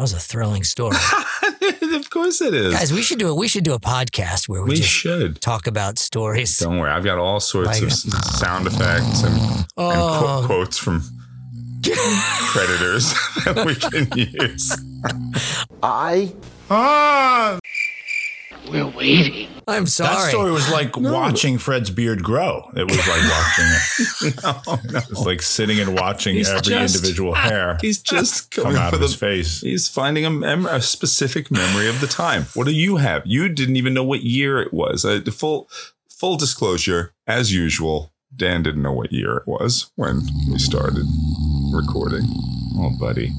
that 0.00 0.04
was 0.04 0.14
a 0.14 0.18
thrilling 0.18 0.64
story. 0.64 0.96
of 1.94 2.08
course 2.08 2.40
it 2.40 2.54
is. 2.54 2.72
Guys, 2.72 2.90
we 2.90 3.02
should 3.02 3.18
do 3.18 3.28
a 3.28 3.34
we 3.34 3.48
should 3.48 3.64
do 3.64 3.74
a 3.74 3.78
podcast 3.78 4.48
where 4.48 4.62
we, 4.62 4.70
we 4.70 4.76
just 4.76 4.88
should. 4.88 5.42
talk 5.42 5.66
about 5.66 5.98
stories. 5.98 6.56
Don't 6.56 6.78
worry. 6.78 6.90
I've 6.90 7.04
got 7.04 7.18
all 7.18 7.38
sorts 7.38 7.68
Like- 7.68 7.82
of 7.82 7.92
sound 7.92 8.66
effects 8.66 9.22
and, 9.24 9.36
and 9.36 9.66
Oh. 9.76 10.38
qu- 10.40 10.46
quotes 10.46 10.78
from 10.78 11.02
predators 11.82 13.12
that 13.44 13.62
we 13.66 13.74
can 13.74 14.08
use. 14.16 14.74
I 15.82 16.32
ah! 16.70 17.58
We're 18.68 18.86
waiting. 18.88 19.48
I'm 19.68 19.86
sorry. 19.86 20.14
That 20.16 20.30
story 20.30 20.50
was 20.50 20.68
like 20.70 20.96
watching 20.96 21.58
Fred's 21.58 21.90
beard 21.90 22.22
grow. 22.24 22.70
It 22.76 22.88
was 22.90 22.98
like 23.06 23.22
watching 23.30 23.64
it. 24.28 24.42
no, 24.42 24.92
no. 24.92 24.98
It's 24.98 25.20
like 25.26 25.42
sitting 25.42 25.78
and 25.78 25.94
watching 25.94 26.34
He's 26.36 26.48
every 26.48 26.62
just- 26.62 26.96
individual 26.96 27.34
hair 27.46 27.78
He's 27.80 28.02
just 28.02 28.50
come 28.54 28.64
coming 28.64 28.78
out 28.78 28.90
for 28.90 28.96
of 28.96 29.00
the 29.00 29.06
his 29.06 29.14
face. 29.16 29.60
He's 29.60 29.88
finding 29.88 30.24
a, 30.24 30.30
mem- 30.30 30.66
a 30.66 30.80
specific 30.80 31.50
memory 31.50 31.88
of 31.88 32.00
the 32.00 32.06
time. 32.06 32.46
What 32.54 32.64
do 32.66 32.72
you 32.72 32.96
have? 32.96 33.22
You 33.26 33.48
didn't 33.48 33.76
even 33.76 33.94
know 33.94 34.04
what 34.04 34.22
year 34.22 34.58
it 34.60 34.72
was. 34.72 35.04
Uh, 35.04 35.20
the 35.24 35.30
full 35.32 35.68
full 36.08 36.36
disclosure, 36.36 37.14
as 37.26 37.52
usual, 37.54 38.12
Dan 38.36 38.62
didn't 38.62 38.82
know 38.82 38.92
what 38.92 39.12
year 39.12 39.36
it 39.38 39.46
was 39.46 39.90
when 39.96 40.20
we 40.50 40.58
started 40.58 41.04
recording. 41.72 42.22
Oh, 42.76 42.90
buddy. 42.98 43.32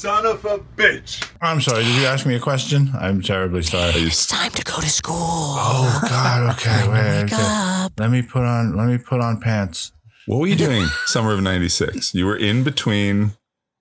You 0.00 0.08
son 0.08 0.24
of 0.24 0.42
a 0.46 0.58
bitch! 0.76 1.30
I'm 1.42 1.60
sorry. 1.60 1.84
Did 1.84 1.94
you 2.00 2.06
ask 2.06 2.24
me 2.24 2.34
a 2.34 2.40
question? 2.40 2.90
I'm 2.98 3.20
terribly 3.20 3.62
sorry. 3.62 3.92
it's 4.00 4.26
time 4.26 4.50
to 4.52 4.64
go 4.64 4.80
to 4.80 4.88
school. 4.88 5.14
Oh 5.14 6.00
God. 6.08 6.54
Okay. 6.54 6.88
Wait. 6.88 7.24
Wake 7.24 7.32
okay. 7.34 7.36
up. 7.38 7.92
Let 7.98 8.10
me 8.10 8.22
put 8.22 8.42
on. 8.42 8.74
Let 8.78 8.88
me 8.88 8.96
put 8.96 9.20
on 9.20 9.40
pants. 9.42 9.92
What 10.24 10.38
were 10.38 10.46
you 10.46 10.56
doing 10.56 10.86
summer 11.04 11.32
of 11.32 11.42
96? 11.42 12.14
You 12.14 12.24
were 12.24 12.36
in 12.36 12.64
between 12.64 13.32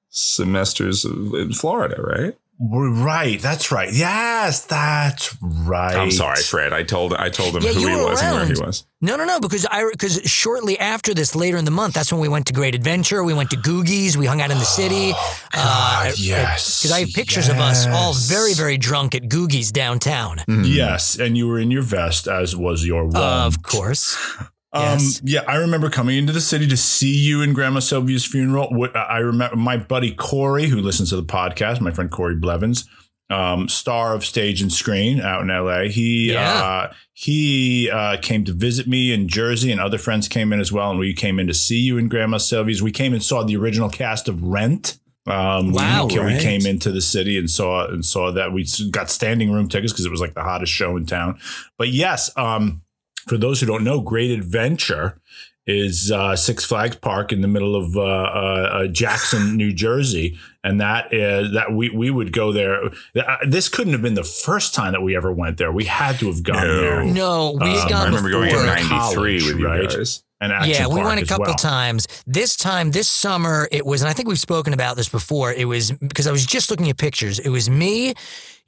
semesters 0.10 1.06
of- 1.06 1.34
in 1.36 1.54
Florida, 1.54 2.02
right? 2.02 2.36
We're 2.62 2.89
right. 2.92 3.42
That's 3.42 3.72
right. 3.72 3.89
Yes, 3.94 4.66
that's 4.66 5.38
right. 5.42 5.96
I'm 5.96 6.12
sorry, 6.12 6.42
Fred. 6.42 6.74
I 6.74 6.84
told 6.84 7.13
I 7.13 7.30
told 7.30 7.56
him 7.56 7.63
Yeah, 7.63 7.72
who 7.72 7.88
he 7.88 7.96
were 7.96 8.10
was 8.10 8.22
and 8.22 8.36
where 8.36 8.46
he 8.46 8.62
was. 8.62 8.86
No, 9.00 9.16
no, 9.16 9.24
no, 9.24 9.39
because 9.39 9.66
I 9.72 9.89
because 9.89 10.22
shortly 10.30 10.78
after 10.78 11.13
this, 11.13 11.36
later 11.36 11.56
in 11.56 11.63
the 11.63 11.72
month, 11.72 11.94
that's 11.94 12.12
when 12.12 12.20
we 12.20 12.28
went 12.28 12.48
to 12.48 12.54
Great 12.54 12.75
Adventure. 12.75 13.24
We 13.24 13.34
went 13.34 13.50
to 13.51 13.56
Googie's. 13.58 14.18
We 14.18 14.25
hung 14.25 14.42
out 14.42 14.51
in 14.51 14.58
the 14.58 14.66
city. 14.66 15.13
Uh, 15.51 16.06
God, 16.06 16.20
yes, 16.20 16.82
Because 16.82 16.92
I 16.92 17.00
have 17.00 17.10
pictures 17.10 17.50
of 17.50 17.58
us 17.58 17.88
all 17.88 18.13
very, 18.13 18.54
very 18.54 18.78
drunk 18.78 19.16
at 19.16 19.28
Googie's 19.28 19.72
downtown. 19.72 20.38
Mm-hmm. 20.38 20.63
Yes, 20.66 21.18
and 21.18 21.36
you 21.36 21.48
were 21.48 21.60
in 21.60 21.72
your 21.72 21.82
vest, 21.82 22.28
as 22.28 22.56
was 22.56 22.86
your 22.86 23.04
wand. 23.04 23.18
Of 23.18 23.63
course. 23.63 24.16
Um, 24.72 24.84
Yes. 24.84 25.22
Yeah, 25.24 25.42
I 25.48 25.56
remember 25.56 25.90
coming 25.90 26.18
into 26.18 26.32
the 26.34 26.42
city 26.42 26.68
to 26.68 26.78
see 26.78 27.16
you 27.16 27.42
in 27.42 27.54
Grandma 27.54 27.80
Sylvia's 27.80 28.26
funeral. 28.26 28.70
I 28.96 29.18
remember, 29.20 29.56
my 29.56 29.78
buddy 29.78 30.14
Corey, 30.14 30.68
who 30.68 30.78
listens 30.82 31.10
to 31.10 31.16
the 31.16 31.24
podcast, 31.24 31.82
my 31.82 31.92
friend 31.92 32.12
Corey 32.12 32.36
Blevins, 32.36 32.86
um, 33.32 33.68
star 33.70 34.14
of 34.16 34.26
stage 34.26 34.62
and 34.62 34.72
screen 34.72 35.22
out 35.22 35.42
in 35.42 35.48
LA. 35.50 35.84
He 35.90 36.34
Yeah. 36.34 36.52
uh, 36.90 36.94
he 37.14 37.90
uh, 37.92 38.18
came 38.22 38.44
to 38.46 38.54
visit 38.54 38.88
me 38.88 39.12
in 39.12 39.28
Jersey, 39.28 39.72
and 39.72 39.82
other 39.82 39.98
friends 39.98 40.28
came 40.28 40.54
in 40.54 40.60
as 40.60 40.72
well. 40.72 40.90
And 40.92 41.00
we 41.00 41.14
came 41.14 41.38
in 41.40 41.48
to 41.48 41.54
see 41.54 41.80
you 41.80 41.98
in 41.98 42.08
Grandma 42.08 42.38
Sylvia's. 42.38 42.82
We 42.82 42.92
came 42.92 43.14
and 43.14 43.22
saw 43.22 43.44
the 43.44 43.56
original 43.58 43.90
cast 43.90 44.28
of 44.30 44.42
Rent. 44.42 44.98
Um, 45.28 45.74
Wow, 45.74 46.08
we, 46.08 46.20
we 46.20 46.40
came 46.40 46.66
into 46.66 46.92
the 46.92 47.01
city 47.01 47.38
and 47.38 47.50
saw 47.50 47.88
and 47.88 48.03
saw 48.05 48.32
that 48.32 48.51
we 48.53 48.66
got 48.90 49.10
standing 49.12 49.51
room 49.51 49.68
tickets 49.68 49.92
because 49.94 50.05
it 50.05 50.12
was 50.12 50.22
like 50.22 50.34
the 50.34 50.42
hottest 50.44 50.72
show 50.72 50.96
in 50.98 51.05
town. 51.05 51.40
But 51.77 51.90
yes, 51.90 52.32
um, 52.38 52.82
for 53.29 53.37
those 53.37 53.59
who 53.61 53.68
don't 53.68 53.83
know, 53.83 54.01
Great 54.01 54.31
Adventure 54.31 55.20
is 55.68 56.11
uh, 56.11 56.35
Six 56.35 56.65
Flags 56.65 56.96
Park 56.96 57.31
in 57.31 57.42
the 57.42 57.48
middle 57.48 57.75
of 57.75 57.96
uh, 57.96 58.01
uh, 58.01 58.03
uh, 58.03 58.87
Jackson, 58.87 59.55
New 59.61 59.72
Jersey, 59.72 60.37
and 60.63 60.81
that 60.81 61.13
is 61.13 61.53
that 61.53 61.72
we 61.72 61.89
we 61.92 62.09
would 62.09 62.31
go 62.33 62.51
there. 62.51 62.85
Uh, 63.15 63.37
This 63.48 63.70
couldn't 63.70 63.94
have 63.94 64.01
been 64.01 64.15
the 64.15 64.24
first 64.24 64.74
time 64.74 64.94
that 64.94 65.01
we 65.01 65.15
ever 65.15 65.31
went 65.31 65.57
there. 65.57 65.72
We 65.72 65.85
had 65.85 66.18
to 66.20 66.27
have 66.27 66.42
gone 66.44 66.65
No. 66.68 66.81
there. 66.81 67.03
No, 67.05 67.57
we 67.61 67.70
had 67.70 67.83
Um, 67.83 67.89
gone 67.89 68.01
I 68.01 68.05
remember 68.07 68.29
going 68.31 68.50
in 68.50 68.65
'93 68.65 69.33
with 69.46 69.59
you 69.59 69.65
right? 69.65 69.89
guys. 69.89 70.24
And 70.42 70.53
Action 70.53 70.72
Yeah, 70.74 70.87
we 70.87 70.96
Park 71.01 71.05
went 71.05 71.22
a 71.22 71.25
couple 71.25 71.46
well. 71.48 71.55
times. 71.55 72.07
This 72.25 72.55
time, 72.55 72.92
this 72.92 73.09
summer, 73.09 73.68
it 73.74 73.85
was, 73.85 74.01
and 74.01 74.09
I 74.09 74.13
think 74.13 74.29
we've 74.29 74.39
spoken 74.39 74.74
about 74.74 74.96
this 74.96 75.09
before. 75.09 75.51
It 75.51 75.65
was 75.65 75.92
because 75.92 76.27
I 76.27 76.31
was 76.31 76.46
just 76.46 76.72
looking 76.72 76.89
at 76.89 76.98
pictures. 76.98 77.39
It 77.39 77.50
was 77.50 77.70
me, 77.70 78.13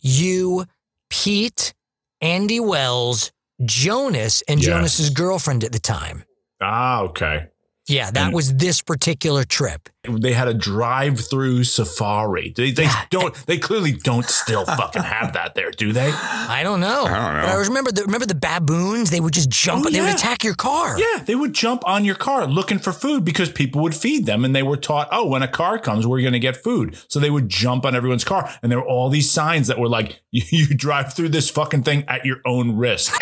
you, 0.02 0.66
Pete, 1.10 1.74
Andy 2.20 2.60
Wells, 2.60 3.32
Jonas, 3.66 4.42
and 4.48 4.60
Yes. 4.60 4.68
Jonas's 4.68 5.10
girlfriend 5.10 5.64
at 5.64 5.72
the 5.72 5.80
time. 5.80 6.24
Ah, 6.62 7.02
okay. 7.02 7.48
Yeah, 7.92 8.10
that 8.12 8.26
And- 8.26 8.34
was 8.34 8.54
this 8.56 8.82
particular 8.82 9.44
trip. 9.44 9.90
They 10.10 10.34
had 10.34 10.48
a 10.48 10.54
drive-through 10.56 11.64
safari. 11.66 12.54
They 12.58 12.72
they 12.72 12.88
don't. 13.12 13.36
They 13.46 13.60
clearly 13.60 13.92
don't 13.92 14.26
still 14.26 14.66
fucking 14.66 15.04
have 15.04 15.34
that 15.34 15.54
there, 15.54 15.70
do 15.70 15.94
they? 15.94 16.12
I 16.12 16.62
don't 16.64 16.80
know. 16.80 17.04
I 17.06 17.10
don't 17.10 17.34
know. 17.36 17.42
But 17.46 17.50
I 17.50 17.56
remember 17.68 17.92
the 17.92 18.02
remember 18.06 18.26
the 18.26 18.34
baboons. 18.34 19.12
They 19.12 19.20
would 19.20 19.34
just 19.34 19.52
jump. 19.52 19.86
Oh, 19.86 19.90
They 19.92 20.02
would 20.02 20.10
attack 20.16 20.44
your 20.44 20.56
car. 20.56 20.98
Yeah, 21.00 21.22
they 21.24 21.36
would 21.36 21.54
jump 21.54 21.88
on 21.88 22.04
your 22.04 22.16
car 22.16 22.48
looking 22.48 22.80
for 22.80 22.92
food 22.94 23.24
because 23.24 23.52
people 23.52 23.84
would 23.84 23.94
feed 23.94 24.26
them 24.26 24.44
and 24.44 24.56
they 24.56 24.64
were 24.64 24.76
taught, 24.78 25.08
oh, 25.12 25.28
when 25.28 25.44
a 25.44 25.48
car 25.48 25.78
comes, 25.78 26.08
we're 26.08 26.22
going 26.22 26.34
to 26.34 26.40
get 26.40 26.58
food. 26.58 26.98
So 27.08 27.20
they 27.20 27.30
would 27.30 27.48
jump 27.48 27.86
on 27.86 27.96
everyone's 27.96 28.24
car. 28.24 28.52
And 28.64 28.72
there 28.72 28.80
were 28.80 28.88
all 28.88 29.10
these 29.10 29.30
signs 29.30 29.68
that 29.68 29.78
were 29.78 29.88
like, 29.90 30.20
you, 30.32 30.42
you 30.68 30.68
drive 30.76 31.14
through 31.14 31.30
this 31.30 31.52
fucking 31.52 31.84
thing 31.84 32.06
at 32.08 32.26
your 32.26 32.38
own 32.44 32.76
risk. 32.76 33.14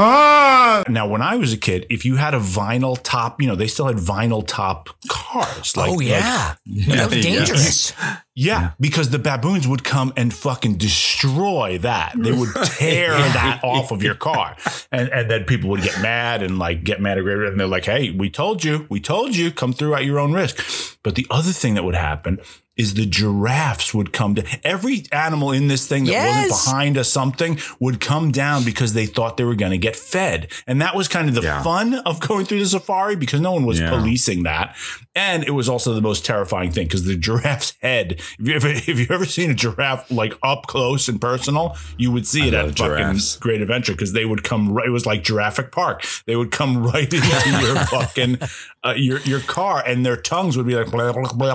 Now, 0.00 1.06
when 1.06 1.22
I 1.22 1.36
was 1.36 1.52
a 1.52 1.56
kid, 1.56 1.86
if 1.90 2.04
you 2.04 2.16
had 2.16 2.34
a 2.34 2.38
vinyl 2.40 2.98
top, 3.02 3.40
you 3.40 3.46
know, 3.46 3.54
they 3.54 3.66
still 3.66 3.86
had 3.86 3.96
vinyl 3.96 4.44
top 4.46 4.88
cars. 5.08 5.76
Like, 5.76 5.90
oh 5.90 5.94
like- 5.94 6.06
yeah, 6.06 6.54
that 6.88 7.10
was 7.10 7.16
yeah. 7.16 7.22
dangerous. 7.22 7.92
yeah, 8.34 8.72
because 8.80 9.10
the 9.10 9.18
baboons 9.18 9.68
would 9.68 9.84
come 9.84 10.12
and 10.16 10.32
fucking 10.32 10.76
destroy 10.76 11.78
that. 11.78 12.14
They 12.16 12.32
would 12.32 12.48
tear 12.64 13.10
that 13.12 13.60
off 13.62 13.90
of 13.90 14.02
your 14.02 14.14
car. 14.14 14.56
And 14.90 15.08
and 15.10 15.30
then 15.30 15.44
people 15.44 15.70
would 15.70 15.82
get 15.82 16.00
mad 16.00 16.42
and 16.42 16.58
like 16.58 16.84
get 16.84 17.00
mad 17.00 17.18
at 17.18 17.24
Great 17.24 17.38
and 17.48 17.60
they're 17.60 17.66
like, 17.66 17.84
"Hey, 17.84 18.10
we 18.10 18.30
told 18.30 18.64
you. 18.64 18.86
We 18.88 19.00
told 19.00 19.36
you. 19.36 19.50
Come 19.50 19.72
through 19.72 19.94
at 19.94 20.04
your 20.04 20.18
own 20.18 20.32
risk." 20.32 20.98
But 21.02 21.14
the 21.14 21.26
other 21.30 21.52
thing 21.52 21.74
that 21.74 21.84
would 21.84 21.94
happen 21.94 22.40
is 22.80 22.94
the 22.94 23.06
giraffes 23.06 23.92
would 23.94 24.12
come 24.12 24.34
to 24.34 24.44
every 24.64 25.04
animal 25.12 25.52
in 25.52 25.68
this 25.68 25.86
thing 25.86 26.04
that 26.04 26.12
Yes. 26.12 26.50
wasn't 26.50 26.64
behind 26.64 26.96
a 26.96 27.04
something 27.04 27.58
would 27.78 28.00
come 28.00 28.30
down 28.32 28.64
because 28.64 28.92
they 28.94 29.06
thought 29.06 29.36
they 29.36 29.44
were 29.44 29.54
going 29.54 29.72
to 29.72 29.78
get 29.78 29.96
fed. 29.96 30.48
And 30.66 30.80
that 30.80 30.94
was 30.96 31.06
kind 31.08 31.28
of 31.28 31.34
the 31.34 31.42
Yeah. 31.42 31.62
fun 31.62 31.94
of 31.94 32.20
going 32.20 32.46
through 32.46 32.60
the 32.60 32.66
safari 32.66 33.16
because 33.16 33.40
no 33.40 33.52
one 33.52 33.64
was 33.66 33.78
Yeah. 33.80 33.90
policing 33.90 34.44
that. 34.44 34.76
And 35.14 35.44
it 35.44 35.50
was 35.50 35.68
also 35.68 35.92
the 35.94 36.00
most 36.00 36.24
terrifying 36.24 36.70
thing 36.72 36.86
because 36.86 37.04
the 37.04 37.16
giraffe's 37.16 37.74
head, 37.82 38.16
if 38.38 38.48
you 38.48 38.54
ever 38.54 38.68
if 38.90 38.98
you've 38.98 39.10
ever 39.10 39.26
seen 39.26 39.50
a 39.50 39.54
giraffe 39.54 40.10
like 40.10 40.34
up 40.42 40.66
close 40.66 41.08
and 41.08 41.20
personal, 41.20 41.76
you 41.98 42.10
would 42.12 42.26
see 42.26 42.42
I 42.44 42.46
it 42.46 42.52
love 42.54 42.68
at 42.70 42.78
fucking. 42.78 43.18
Great 43.40 43.60
Adventure 43.60 43.92
because 43.92 44.12
they 44.12 44.24
would 44.24 44.42
come 44.44 44.72
right. 44.72 44.86
It 44.86 44.90
was 44.90 45.06
like 45.06 45.22
Jurassic 45.22 45.72
Park. 45.72 46.04
They 46.26 46.36
would 46.36 46.50
come 46.50 46.82
right 46.92 47.12
into 47.12 47.50
your 47.60 47.76
fucking 47.86 48.38
uh, 48.82 48.94
your 48.96 49.18
your 49.20 49.40
car, 49.40 49.82
and 49.86 50.06
their 50.06 50.16
tongues 50.16 50.56
would 50.56 50.66
be 50.66 50.74
like 50.74 50.90
blah, 50.90 51.12
blah, 51.12 51.54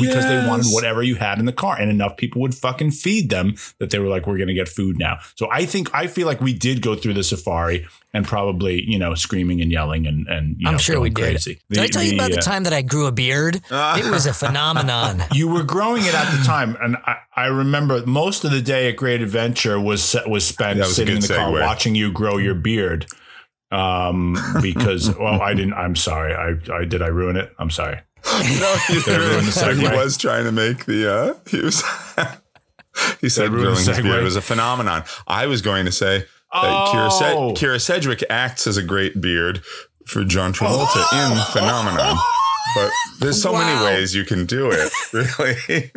because 0.00 0.24
they 0.24 0.46
wanted 0.46 0.66
whatever 0.66 1.02
you 1.02 1.16
had 1.16 1.38
in 1.38 1.44
the 1.44 1.52
car, 1.52 1.76
and 1.78 1.90
enough 1.90 2.16
people 2.16 2.40
would 2.42 2.54
fucking 2.54 2.90
feed 2.90 3.30
them 3.30 3.54
that 3.78 3.90
they 3.90 3.98
were 3.98 4.08
like, 4.08 4.26
"We're 4.26 4.38
gonna 4.38 4.54
get 4.54 4.68
food 4.68 4.98
now." 4.98 5.18
So 5.36 5.48
I 5.50 5.66
think 5.66 5.94
I 5.94 6.06
feel 6.06 6.26
like 6.26 6.40
we 6.40 6.52
did 6.52 6.82
go 6.82 6.94
through 6.94 7.14
the 7.14 7.22
safari 7.22 7.86
and 8.12 8.26
probably 8.26 8.82
you 8.88 8.98
know 8.98 9.14
screaming 9.14 9.60
and 9.60 9.70
yelling 9.70 10.06
and 10.06 10.26
and 10.28 10.56
you 10.58 10.66
I'm 10.66 10.74
know, 10.74 10.78
sure 10.78 11.00
we 11.00 11.10
going 11.10 11.32
did. 11.32 11.32
crazy. 11.34 11.60
Did 11.70 11.78
I 11.78 11.86
tell 11.86 12.02
you 12.02 12.14
about 12.14 12.30
the 12.30 12.38
uh, 12.38 12.42
time 12.42 12.64
that 12.64 12.72
I 12.72 12.82
grew 12.82 13.06
a 13.06 13.12
beard? 13.12 13.56
it 13.70 14.10
was 14.10 14.26
a 14.26 14.32
phenomenon. 14.32 15.22
you 15.32 15.48
were 15.48 15.62
growing 15.62 16.02
it 16.04 16.14
at 16.14 16.30
the 16.36 16.44
time, 16.44 16.76
and 16.80 16.96
I, 17.06 17.16
I 17.36 17.46
remember 17.46 18.04
most 18.06 18.44
of 18.44 18.50
the 18.50 18.62
day 18.62 18.88
at 18.88 18.96
Great 18.96 19.22
Adventure 19.22 19.80
was 19.80 20.16
was 20.26 20.44
spent 20.44 20.78
was 20.78 20.96
sitting 20.96 21.16
in 21.16 21.20
good 21.20 21.30
the 21.30 21.36
car 21.36 21.52
watching 21.52 21.94
you 21.94 22.12
grow 22.12 22.36
your 22.36 22.54
beard. 22.54 23.06
Um, 23.72 24.36
because 24.60 25.16
well, 25.16 25.40
I 25.40 25.54
didn't. 25.54 25.74
I'm 25.74 25.94
sorry. 25.94 26.34
I, 26.34 26.56
I 26.74 26.84
did. 26.84 27.02
I 27.02 27.06
ruin 27.06 27.36
it. 27.36 27.52
I'm 27.56 27.70
sorry. 27.70 28.00
No, 28.24 28.76
he, 28.88 28.94
Did 29.00 29.08
I 29.08 29.16
ruin 29.18 29.44
the 29.46 29.76
he 29.90 29.96
was 29.96 30.16
trying 30.16 30.44
to 30.44 30.52
make 30.52 30.84
the. 30.86 31.10
Uh, 31.12 31.34
he 31.50 31.60
was. 31.60 31.82
he 33.20 33.28
said 33.28 33.50
grilling 33.50 33.76
his 33.76 34.00
beard 34.00 34.22
was 34.24 34.36
a 34.36 34.42
phenomenon. 34.42 35.04
I 35.26 35.46
was 35.46 35.62
going 35.62 35.84
to 35.86 35.92
say 35.92 36.20
that 36.52 36.88
Kyra, 36.88 37.10
Sed- 37.12 37.36
Oh. 37.36 37.52
Kyra 37.54 37.80
Sedgwick 37.80 38.24
acts 38.28 38.66
as 38.66 38.76
a 38.76 38.82
great 38.82 39.20
beard 39.20 39.62
for 40.06 40.24
John 40.24 40.52
Travolta 40.52 40.96
in 41.12 41.36
Phenomenon. 41.52 42.16
but 42.74 42.90
there's 43.20 43.40
so 43.40 43.52
many 43.52 43.84
ways 43.84 44.14
you 44.14 44.24
can 44.24 44.44
do 44.46 44.70
it. 44.72 44.92
Really. 45.12 45.90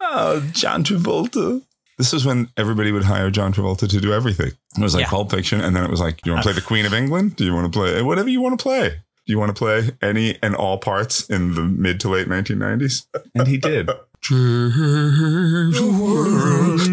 oh, 0.00 0.50
John 0.52 0.82
Travolta. 0.84 1.62
This 1.98 2.14
is 2.14 2.24
when 2.24 2.48
everybody 2.56 2.92
would 2.92 3.04
hire 3.04 3.30
John 3.30 3.52
Travolta 3.52 3.86
to 3.88 4.00
do 4.00 4.12
everything. 4.14 4.52
It 4.78 4.82
was 4.82 4.94
like 4.94 5.02
Yeah. 5.04 5.10
Pulp 5.10 5.30
Fiction, 5.30 5.60
and 5.60 5.76
then 5.76 5.84
it 5.84 5.90
was 5.90 6.00
like, 6.00 6.16
do 6.22 6.30
you 6.30 6.32
want 6.32 6.44
to 6.44 6.48
play 6.52 6.54
the 6.58 6.66
Queen 6.66 6.86
of 6.86 6.94
England? 6.94 7.36
Do 7.36 7.44
you 7.44 7.52
want 7.54 7.70
to 7.70 7.78
play 7.78 8.00
whatever 8.00 8.28
you 8.30 8.40
want 8.40 8.58
to 8.58 8.62
play? 8.62 9.02
Do 9.30 9.34
you 9.34 9.38
want 9.38 9.54
to 9.54 9.58
play 9.60 9.90
any 10.02 10.36
and 10.42 10.56
all 10.56 10.76
parts 10.76 11.30
in 11.30 11.54
the 11.54 11.62
mid 11.62 12.00
to 12.00 12.08
late 12.08 12.26
1990s? 12.26 13.06
And 13.32 13.46
he 13.46 13.58
did. 13.58 13.86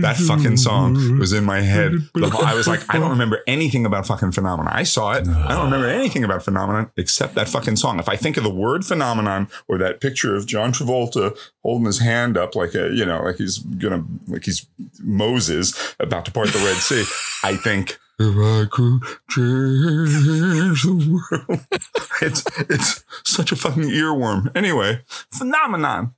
that 0.03 0.23
fucking 0.27 0.57
song 0.57 1.17
was 1.17 1.33
in 1.33 1.43
my 1.45 1.61
head. 1.61 1.93
I 2.15 2.53
was 2.53 2.67
like, 2.67 2.81
I 2.93 2.99
don't 2.99 3.09
remember 3.09 3.39
anything 3.47 3.87
about 3.87 4.05
fucking 4.05 4.33
phenomenon. 4.33 4.71
I 4.71 4.83
saw 4.83 5.13
it. 5.13 5.27
I 5.27 5.55
don't 5.55 5.65
remember 5.65 5.87
anything 5.87 6.23
about 6.23 6.43
phenomenon 6.43 6.91
except 6.95 7.33
that 7.33 7.49
fucking 7.49 7.77
song. 7.77 7.97
If 7.97 8.07
I 8.07 8.15
think 8.15 8.37
of 8.37 8.43
the 8.43 8.53
word 8.53 8.85
phenomenon 8.85 9.47
or 9.67 9.79
that 9.79 9.99
picture 9.99 10.35
of 10.35 10.45
John 10.45 10.73
Travolta 10.73 11.35
holding 11.63 11.87
his 11.87 11.97
hand 11.97 12.37
up 12.37 12.53
like 12.53 12.75
a, 12.75 12.91
you 12.91 13.03
know, 13.03 13.23
like 13.23 13.37
he's 13.37 13.57
gonna, 13.57 14.05
like 14.27 14.45
he's 14.45 14.67
Moses 14.99 15.95
about 15.99 16.25
to 16.25 16.31
part 16.31 16.49
the 16.49 16.59
Red 16.59 16.77
Sea, 16.77 17.03
I 17.43 17.55
think. 17.55 17.97
If 18.19 18.35
I 18.35 18.65
could 18.71 19.01
change 19.29 20.81
the 20.83 21.21
world, 21.29 21.59
it's 22.21 22.43
it's 22.61 23.03
such 23.23 23.51
a 23.51 23.55
fucking 23.55 23.83
earworm. 23.83 24.49
Anyway, 24.55 25.01
phenomenon. 25.07 26.15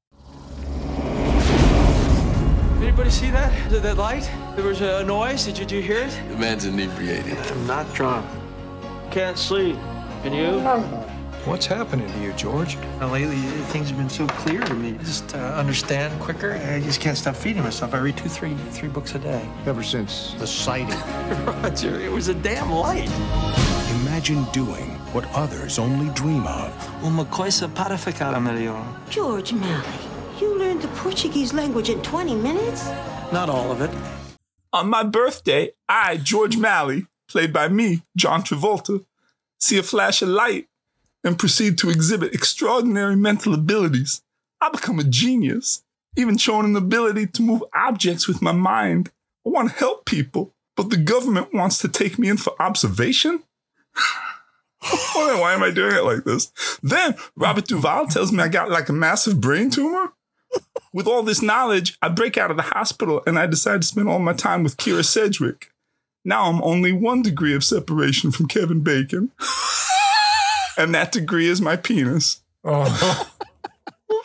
Did 2.79 2.87
anybody 2.87 3.09
see 3.09 3.29
that? 3.31 3.51
That- 3.69 3.83
That 3.83 3.97
light? 3.97 4.29
There 4.55 4.63
was 4.65 4.79
a 4.79 5.03
noise. 5.03 5.43
Did 5.43 5.57
you, 5.57 5.65
did 5.65 5.75
you 5.75 5.81
hear 5.81 5.99
it? 6.03 6.21
The 6.29 6.37
man's 6.37 6.63
inebriated. 6.65 7.37
I'm 7.37 7.67
not 7.67 7.93
drunk. 7.93 8.25
Can't 9.11 9.37
sleep. 9.37 9.75
Can 10.23 10.31
you? 10.33 10.61
What's 11.49 11.65
happening 11.65 12.07
to 12.07 12.19
you, 12.19 12.31
George? 12.33 12.77
Now, 12.99 13.11
lately, 13.11 13.41
things 13.73 13.89
have 13.89 13.97
been 13.97 14.07
so 14.07 14.27
clear 14.27 14.61
to 14.61 14.73
me. 14.75 14.95
Just 14.99 15.33
uh, 15.33 15.39
understand 15.57 16.13
quicker. 16.21 16.53
I 16.53 16.79
just 16.79 17.01
can't 17.01 17.17
stop 17.17 17.35
feeding 17.35 17.63
myself. 17.63 17.95
I 17.95 17.97
read 17.97 18.17
two, 18.17 18.29
three, 18.29 18.53
three 18.69 18.87
books 18.87 19.15
a 19.15 19.19
day. 19.19 19.43
Ever 19.65 19.81
since 19.81 20.35
the 20.35 20.45
sighting. 20.45 20.89
Roger, 21.63 21.99
it 21.99 22.11
was 22.11 22.27
a 22.27 22.35
damn 22.35 22.71
light. 22.71 23.09
Imagine 24.01 24.43
doing 24.53 24.91
what 25.11 25.25
others 25.33 25.79
only 25.79 26.13
dream 26.13 26.45
of. 26.45 26.69
Uma 27.03 27.25
coisa 27.25 27.67
para 27.67 27.97
ficar 27.97 28.39
melhor. 28.39 28.85
George 29.09 29.51
Malley, 29.51 29.99
you 30.39 30.55
learned 30.55 30.83
the 30.83 30.87
Portuguese 30.99 31.51
language 31.51 31.89
in 31.89 31.99
20 32.03 32.35
minutes? 32.35 32.87
Not 33.33 33.49
all 33.49 33.71
of 33.71 33.81
it. 33.81 33.89
On 34.71 34.87
my 34.87 35.01
birthday, 35.01 35.71
I, 35.89 36.17
George 36.17 36.57
Malley, 36.57 37.07
played 37.27 37.51
by 37.51 37.69
me, 37.69 38.03
John 38.15 38.43
Travolta, 38.43 39.03
see 39.59 39.79
a 39.79 39.83
flash 39.83 40.21
of 40.21 40.29
light 40.29 40.67
and 41.23 41.39
proceed 41.39 41.77
to 41.77 41.89
exhibit 41.89 42.33
extraordinary 42.33 43.15
mental 43.15 43.53
abilities. 43.53 44.21
I 44.61 44.69
become 44.69 44.99
a 44.99 45.03
genius, 45.03 45.83
even 46.15 46.37
showing 46.37 46.65
an 46.65 46.75
ability 46.75 47.27
to 47.27 47.41
move 47.41 47.63
objects 47.73 48.27
with 48.27 48.41
my 48.41 48.51
mind. 48.51 49.11
I 49.45 49.49
want 49.49 49.69
to 49.69 49.75
help 49.75 50.05
people, 50.05 50.53
but 50.75 50.89
the 50.89 50.97
government 50.97 51.53
wants 51.53 51.79
to 51.79 51.87
take 51.87 52.19
me 52.19 52.29
in 52.29 52.37
for 52.37 52.59
observation? 52.61 53.43
Why 55.13 55.53
am 55.53 55.63
I 55.63 55.71
doing 55.71 55.95
it 55.95 56.03
like 56.03 56.23
this? 56.23 56.51
Then 56.81 57.15
Robert 57.35 57.67
Duvall 57.67 58.07
tells 58.07 58.31
me 58.31 58.41
I 58.41 58.47
got 58.47 58.69
like 58.69 58.89
a 58.89 58.93
massive 58.93 59.41
brain 59.41 59.69
tumor. 59.69 60.13
With 60.93 61.05
all 61.05 61.21
this 61.21 61.41
knowledge, 61.41 61.97
I 62.01 62.09
break 62.09 62.37
out 62.37 62.49
of 62.49 62.57
the 62.57 62.63
hospital 62.63 63.21
and 63.27 63.37
I 63.37 63.45
decide 63.45 63.81
to 63.81 63.87
spend 63.87 64.09
all 64.09 64.19
my 64.19 64.33
time 64.33 64.63
with 64.63 64.77
Kyra 64.77 65.05
Sedgwick. 65.05 65.71
Now 66.25 66.49
I'm 66.49 66.61
only 66.63 66.91
one 66.91 67.21
degree 67.21 67.53
of 67.53 67.63
separation 67.63 68.31
from 68.31 68.47
Kevin 68.47 68.81
Bacon. 68.81 69.31
and 70.79 70.95
that 70.95 71.11
degree 71.11 71.47
is 71.47 71.61
my 71.61 71.75
penis. 71.75 72.41
Oh. 72.63 73.31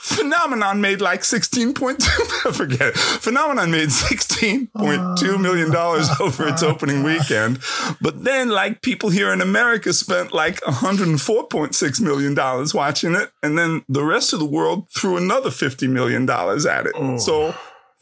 Phenomenon 0.01 0.81
made 0.81 1.01
like 1.01 1.21
16.2 1.21 2.55
forget 2.55 2.89
it. 2.89 2.97
Phenomenon 2.97 3.71
made 3.71 3.89
16.2 3.89 5.41
million 5.41 5.71
dollars 5.71 6.09
over 6.21 6.49
its 6.49 6.63
opening 6.63 7.03
weekend. 7.03 7.59
But 8.01 8.25
then 8.25 8.49
like 8.51 8.83
people 8.83 9.11
here 9.11 9.33
in 9.33 9.41
America 9.41 9.93
spent 9.93 10.33
like 10.33 10.61
104.6 10.63 12.01
million 12.01 12.35
dollars 12.35 12.73
watching 12.73 13.15
it 13.15 13.31
and 13.43 13.59
then 13.59 13.85
the 13.89 14.05
rest 14.05 14.33
of 14.33 14.39
the 14.39 14.47
world 14.47 14.89
threw 14.91 15.17
another 15.17 15.51
50 15.51 15.87
million 15.89 16.25
dollars 16.25 16.65
at 16.65 16.87
it. 16.87 16.93
Oh. 16.95 17.19
So 17.19 17.55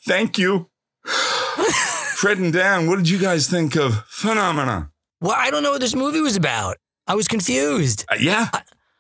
thank 0.07 0.39
you. 0.39 0.71
Fred 1.05 2.39
and 2.39 2.53
Dan, 2.53 2.87
what 2.89 2.97
did 2.97 3.09
you 3.09 3.19
guys 3.19 3.49
think 3.49 3.77
of 3.77 4.05
Phenomenon? 4.07 4.91
Well, 5.21 5.37
I 5.37 5.51
don't 5.51 5.63
know 5.63 5.73
what 5.73 5.81
this 5.81 5.95
movie 5.95 6.21
was 6.21 6.37
about. 6.37 6.77
I 7.13 7.15
was 7.15 7.29
confused. 7.29 8.07
Uh, 8.11 8.17
yeah. 8.19 8.49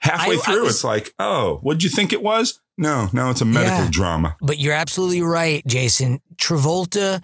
Halfway 0.00 0.34
I- 0.34 0.38
I 0.38 0.42
through, 0.42 0.62
was- 0.64 0.74
it's 0.74 0.84
like, 0.84 1.14
oh, 1.18 1.60
what'd 1.62 1.82
you 1.82 1.88
think 1.88 2.12
it 2.12 2.22
was? 2.22 2.60
No, 2.76 3.08
no, 3.14 3.30
it's 3.30 3.40
a 3.40 3.46
medical 3.46 3.84
Yeah. 3.84 3.88
drama. 3.90 4.36
But 4.42 4.58
you're 4.58 4.74
absolutely 4.74 5.22
right, 5.22 5.66
Jason. 5.66 6.20
Travolta 6.36 7.22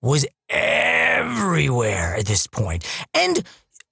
was 0.00 0.24
everywhere 0.48 2.16
at 2.16 2.24
this 2.26 2.46
point. 2.46 2.84
And, 3.12 3.42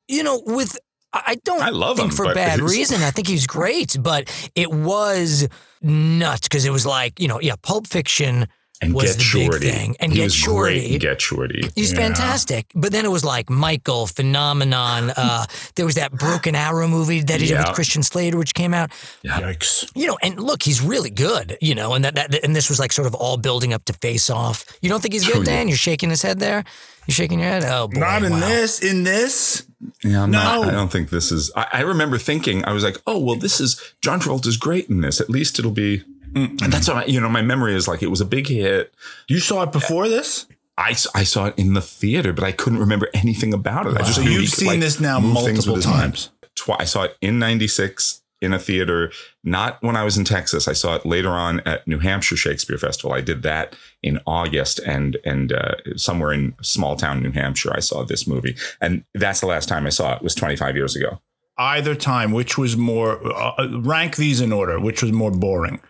you 0.06 0.22
know, 0.22 0.42
with, 0.46 0.78
I 1.12 1.22
I 1.26 1.34
don't 1.44 1.61
I 1.62 1.68
love 1.70 1.96
think 1.98 2.12
him, 2.12 2.16
for 2.16 2.32
bad 2.34 2.61
reason. 2.61 3.02
I 3.02 3.11
think 3.11 3.28
he's 3.28 3.46
great, 3.46 3.96
but 4.00 4.30
it 4.54 4.70
was 4.70 5.46
nuts 5.82 6.48
because 6.48 6.64
it 6.64 6.70
was 6.72 6.87
like, 6.87 7.20
you 7.20 7.28
know, 7.28 7.40
yeah, 7.40 7.56
Pulp 7.62 7.87
Fiction 7.87 8.46
And 8.81 8.95
was 8.95 9.05
Get 9.07 9.17
the 9.17 9.23
Shorty. 9.25 9.59
big 9.59 9.75
thing. 9.75 9.97
And 9.99 10.12
he 10.12 10.19
Get 10.19 10.25
was 10.25 10.35
Shorty. 10.35 10.81
great 10.81 10.93
in 10.93 10.99
Get 11.01 11.21
Shorty. 11.21 11.69
He's 11.75 11.91
Yeah. 11.93 11.99
fantastic. 11.99 12.67
But 12.77 12.93
then 12.93 13.05
it 13.05 13.11
was 13.11 13.25
like 13.25 13.51
Michael, 13.51 14.07
Phenomenon. 14.07 15.11
Uh, 15.17 15.47
there 15.75 15.85
was 15.85 15.97
that 15.97 16.12
Broken 16.12 16.55
Arrow 16.55 16.87
movie 16.87 17.21
that 17.23 17.41
he 17.41 17.49
did 17.49 17.59
with 17.59 17.73
Christian 17.75 18.03
Slater, 18.05 18.38
which 18.38 18.55
came 18.55 18.73
out. 18.75 18.91
Yikes. 19.25 19.91
You 19.97 20.07
know, 20.07 20.19
and 20.23 20.41
look, 20.41 20.62
he's 20.62 20.81
really 20.81 21.11
good. 21.11 21.59
You 21.61 21.75
know, 21.75 21.95
and 21.95 22.05
that, 22.05 22.14
that 22.14 22.45
and 22.45 22.55
this 22.55 22.69
was 22.69 22.79
like 22.79 22.93
sort 22.93 23.07
of 23.09 23.14
all 23.14 23.37
building 23.37 23.73
up 23.73 23.85
to 23.87 23.93
Face 23.95 24.31
Off. 24.31 24.64
You 24.81 24.88
don't 24.88 25.01
think 25.01 25.14
he's 25.14 25.27
good, 25.27 25.37
Oh, 25.37 25.38
yeah. 25.41 25.45
Dan? 25.57 25.69
You're 25.69 25.77
shaking 25.77 26.11
his 26.11 26.23
head 26.23 26.38
there. 26.38 26.62
You're 27.07 27.14
shaking 27.14 27.41
your 27.41 27.49
head. 27.49 27.64
Oh, 27.64 27.88
boy, 27.88 27.99
Not 27.99 28.23
in 28.23 28.33
wow. 28.33 28.41
this. 28.41 28.81
In 28.81 29.03
this. 29.03 29.64
Yeah, 30.05 30.23
I'm 30.25 30.31
not, 30.31 30.61
No. 30.62 30.69
I 30.69 30.71
don't 30.73 30.91
think 30.93 31.09
this 31.11 31.33
is. 31.33 31.51
I, 31.57 31.67
I 31.73 31.81
remember 31.81 32.19
thinking, 32.19 32.64
I 32.64 32.73
was 32.73 32.85
like, 32.85 32.99
oh, 33.07 33.19
well, 33.19 33.37
this 33.37 33.61
is 33.61 33.81
John 34.03 34.21
Travolta's 34.21 34.57
great 34.57 34.88
in 34.88 35.01
this. 35.01 35.21
At 35.21 35.31
least 35.31 35.59
it'll 35.59 35.71
be. 35.71 36.03
And 36.35 36.59
that's 36.73 36.88
what 36.88 36.97
I, 36.99 37.05
you 37.07 37.21
know, 37.21 37.29
my 37.29 37.43
memory 37.43 37.75
is 37.75 37.88
like 37.88 38.03
it 38.03 38.09
was 38.11 38.21
a 38.21 38.25
big 38.25 38.47
hit. 38.49 38.95
You 39.29 39.38
saw 39.41 39.62
it 39.64 39.73
before 39.73 40.09
this? 40.09 40.47
I, 40.77 40.91
I 41.14 41.25
saw 41.25 41.47
it 41.47 41.55
in 41.59 41.75
the 41.75 41.81
theater, 41.81 42.33
but 42.33 42.45
I 42.45 42.53
couldn't 42.53 42.79
remember 42.79 43.09
anything 43.12 43.53
about 43.53 43.87
it. 43.87 43.97
I 43.97 44.01
just 44.01 44.17
So 44.17 44.21
you've 44.23 44.43
could, 44.43 44.51
seen 44.51 44.69
like, 44.69 44.81
this 44.81 45.01
now 45.01 45.19
multiple 45.19 45.75
with 45.75 45.85
his 45.85 45.87
mind. 45.87 46.01
times. 46.14 46.31
I 46.79 46.85
saw 46.85 47.05
it 47.05 47.17
in 47.21 47.38
'96 47.38 48.23
in 48.41 48.53
a 48.53 48.59
theater, 48.59 49.11
not 49.43 49.83
when 49.83 49.97
I 49.97 50.05
was 50.05 50.17
in 50.17 50.25
Texas. 50.25 50.69
I 50.69 50.73
saw 50.73 50.95
it 50.95 51.05
later 51.05 51.31
on 51.31 51.61
at 51.61 51.87
New 51.88 51.99
Hampshire 51.99 52.37
Shakespeare 52.37 52.79
Festival. 52.79 53.12
I 53.12 53.21
did 53.21 53.43
that 53.43 53.75
in 54.03 54.21
August, 54.27 54.79
and 54.81 55.17
and 55.25 55.53
uh, 55.53 55.75
somewhere 55.97 56.33
in 56.33 56.55
small 56.62 56.95
town 56.95 57.23
New 57.23 57.33
Hampshire, 57.33 57.73
I 57.75 57.81
saw 57.81 58.05
this 58.05 58.27
movie, 58.27 58.55
and 58.81 59.05
that's 59.14 59.41
the 59.41 59.47
last 59.47 59.69
time 59.69 59.87
I 59.87 59.91
saw 59.91 60.14
it. 60.17 60.23
Was 60.23 60.35
25 60.37 60.77
years 60.77 60.95
ago. 60.95 61.21
Either 61.57 61.97
time, 61.97 62.31
which 62.31 62.57
was 62.57 62.77
more, 62.77 63.19
uh, 63.35 63.69
rank 63.81 64.14
these 64.14 64.41
in 64.41 64.53
order, 64.53 64.79
which 64.79 65.03
was 65.03 65.11
more 65.11 65.33
boring? 65.33 65.81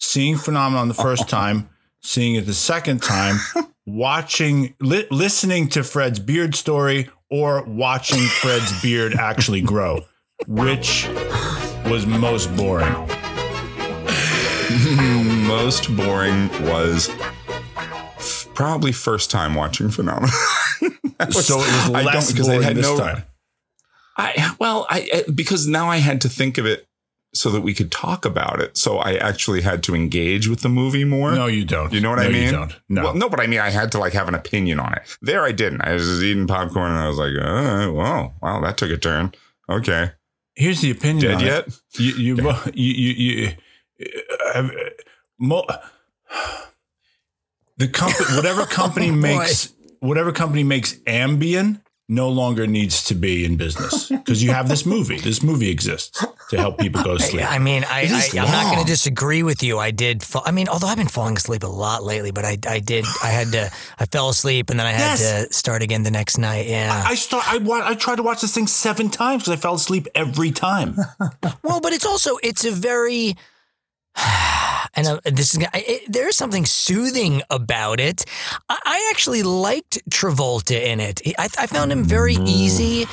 Seeing 0.00 0.36
Phenomenon 0.36 0.88
the 0.88 0.94
first 0.94 1.28
time, 1.28 1.68
seeing 2.02 2.34
it 2.36 2.46
the 2.46 2.54
second 2.54 3.02
time, 3.02 3.36
watching, 3.86 4.74
li- 4.80 5.06
listening 5.10 5.68
to 5.70 5.84
Fred's 5.84 6.18
beard 6.18 6.54
story, 6.54 7.10
or 7.30 7.62
watching 7.64 8.20
Fred's 8.20 8.80
beard 8.82 9.14
actually 9.14 9.60
grow. 9.60 10.00
Which 10.46 11.06
was 11.84 12.06
most 12.06 12.54
boring? 12.56 12.92
Most 15.46 15.94
boring 15.96 16.48
was 16.64 17.08
f- 17.10 18.48
probably 18.54 18.92
first 18.92 19.30
time 19.30 19.54
watching 19.54 19.90
Phenomenon. 19.90 20.30
Was- 21.20 21.46
so 21.46 21.56
it 21.56 21.66
was 21.66 21.90
I 21.90 22.02
don't- 22.04 22.04
less 22.06 22.30
because 22.32 22.48
I 22.48 22.52
boring 22.52 22.62
had 22.62 22.76
this 22.76 22.86
no- 22.86 22.98
time. 22.98 23.24
I 24.16 24.54
well, 24.58 24.86
I 24.88 25.08
I- 25.12 25.30
because 25.30 25.66
now 25.66 25.88
I 25.88 25.96
had 25.98 26.20
to 26.22 26.28
think 26.28 26.56
of 26.56 26.66
it 26.66 26.86
so 27.32 27.50
that 27.50 27.60
we 27.60 27.74
could 27.74 27.92
talk 27.92 28.24
about 28.24 28.60
it. 28.60 28.76
So 28.76 28.98
I 28.98 29.14
actually 29.14 29.60
had 29.62 29.82
to 29.84 29.94
engage 29.94 30.48
with 30.48 30.60
the 30.60 30.68
movie 30.68 31.04
more. 31.04 31.32
No, 31.32 31.46
you 31.46 31.64
don't. 31.64 31.92
You 31.92 32.00
know 32.00 32.10
what 32.10 32.16
No, 32.18 32.24
I 32.24 32.28
mean? 32.28 32.44
You 32.44 32.50
don't. 32.50 32.72
No. 32.88 33.02
Well, 33.04 33.14
no, 33.14 33.28
but 33.28 33.38
I 33.40 33.46
mean, 33.46 33.60
I 33.60 33.70
had 33.70 33.92
to 33.92 33.98
like 33.98 34.12
have 34.14 34.26
an 34.28 34.34
opinion 34.34 34.80
on 34.80 34.92
it. 34.94 35.16
There, 35.22 35.44
I 35.44 35.52
didn't. 35.52 35.82
I 35.82 35.92
was 35.92 36.04
just 36.06 36.22
eating 36.22 36.46
popcorn, 36.46 36.90
and 36.90 37.00
I 37.00 37.06
was 37.08 37.18
like, 37.18 37.32
oh, 37.40 37.92
"Well, 37.92 38.34
wow, 38.42 38.60
that 38.62 38.76
took 38.76 38.90
a 38.90 38.96
turn." 38.96 39.32
Okay, 39.68 40.10
Here's 40.56 40.80
the 40.80 40.90
opinion. 40.90 41.24
dead 41.26 41.34
on 41.36 41.42
it. 41.42 41.46
yet? 41.46 41.80
You 41.98 42.12
you 42.36 42.36
you 42.74 42.92
you, 42.94 43.52
you 43.98 44.06
uh, 44.54 44.68
mo- 45.38 45.66
the 47.76 47.88
company 47.92 48.36
whatever 48.36 48.64
company 48.66 49.10
Oh, 49.10 49.14
makes 49.14 49.72
whatever 50.00 50.32
company 50.32 50.64
makes 50.64 50.94
Ambien 51.06 51.80
no 52.10 52.28
longer 52.28 52.66
needs 52.66 53.04
to 53.04 53.14
be 53.14 53.44
in 53.44 53.56
business 53.56 54.08
because 54.08 54.42
you 54.42 54.50
have 54.50 54.68
this 54.68 54.84
movie. 54.84 55.18
This 55.18 55.42
movie 55.42 55.70
exists 55.70 56.24
to 56.50 56.56
help 56.58 56.76
people 56.78 57.02
go 57.04 57.16
to 57.16 57.22
sleep. 57.22 57.48
I 57.48 57.58
mean, 57.60 57.84
I, 57.84 58.00
It 58.02 58.10
is 58.10 58.34
I 58.34 58.42
I'm 58.42 58.50
not 58.50 58.74
going 58.74 58.84
to 58.84 58.90
disagree 58.90 59.44
with 59.44 59.62
you. 59.62 59.78
I 59.78 59.92
did. 59.92 60.22
Fall, 60.22 60.42
I 60.44 60.50
mean, 60.50 60.68
although 60.68 60.88
I've 60.88 60.96
been 60.98 61.06
falling 61.06 61.36
asleep 61.36 61.62
a 61.62 61.68
lot 61.68 62.02
lately, 62.02 62.32
but 62.32 62.44
I, 62.44 62.58
I 62.66 62.80
did. 62.80 63.04
I 63.22 63.28
had 63.28 63.52
to. 63.52 63.70
I 63.98 64.06
fell 64.06 64.28
asleep 64.28 64.70
and 64.70 64.78
then 64.78 64.86
I 64.86 64.90
had 64.92 65.18
Yes. 65.20 65.46
to 65.48 65.52
start 65.54 65.82
again 65.82 66.02
the 66.02 66.10
next 66.10 66.36
night. 66.36 66.66
Yeah. 66.66 67.02
I 67.06 67.14
start. 67.14 67.44
I 67.50 67.58
wa- 67.58 67.82
I 67.84 67.94
tried 67.94 68.16
to 68.16 68.22
watch 68.24 68.40
this 68.40 68.52
thing 68.54 68.66
seven 68.66 69.08
times 69.08 69.44
because 69.44 69.56
I 69.56 69.60
fell 69.62 69.74
asleep 69.74 70.08
every 70.14 70.50
time. 70.50 70.96
well, 71.62 71.80
but 71.80 71.92
it's 71.92 72.04
also 72.06 72.36
it's 72.42 72.64
a 72.64 72.72
very. 72.72 73.36
And 74.94 75.06
uh, 75.06 75.20
this 75.24 75.54
is 75.54 75.64
I- 75.72 75.84
it, 75.86 76.12
there 76.12 76.28
is 76.28 76.36
something 76.36 76.66
soothing 76.66 77.42
about 77.48 78.00
it. 78.00 78.24
I, 78.68 78.76
I 78.84 79.08
actually 79.12 79.44
liked 79.44 80.02
Travolta 80.10 80.82
in 80.82 80.98
it. 80.98 81.22
I, 81.38 81.44
I 81.58 81.66
found 81.68 81.92
him 81.92 82.02
very 82.02 82.34
easy. 82.34 83.06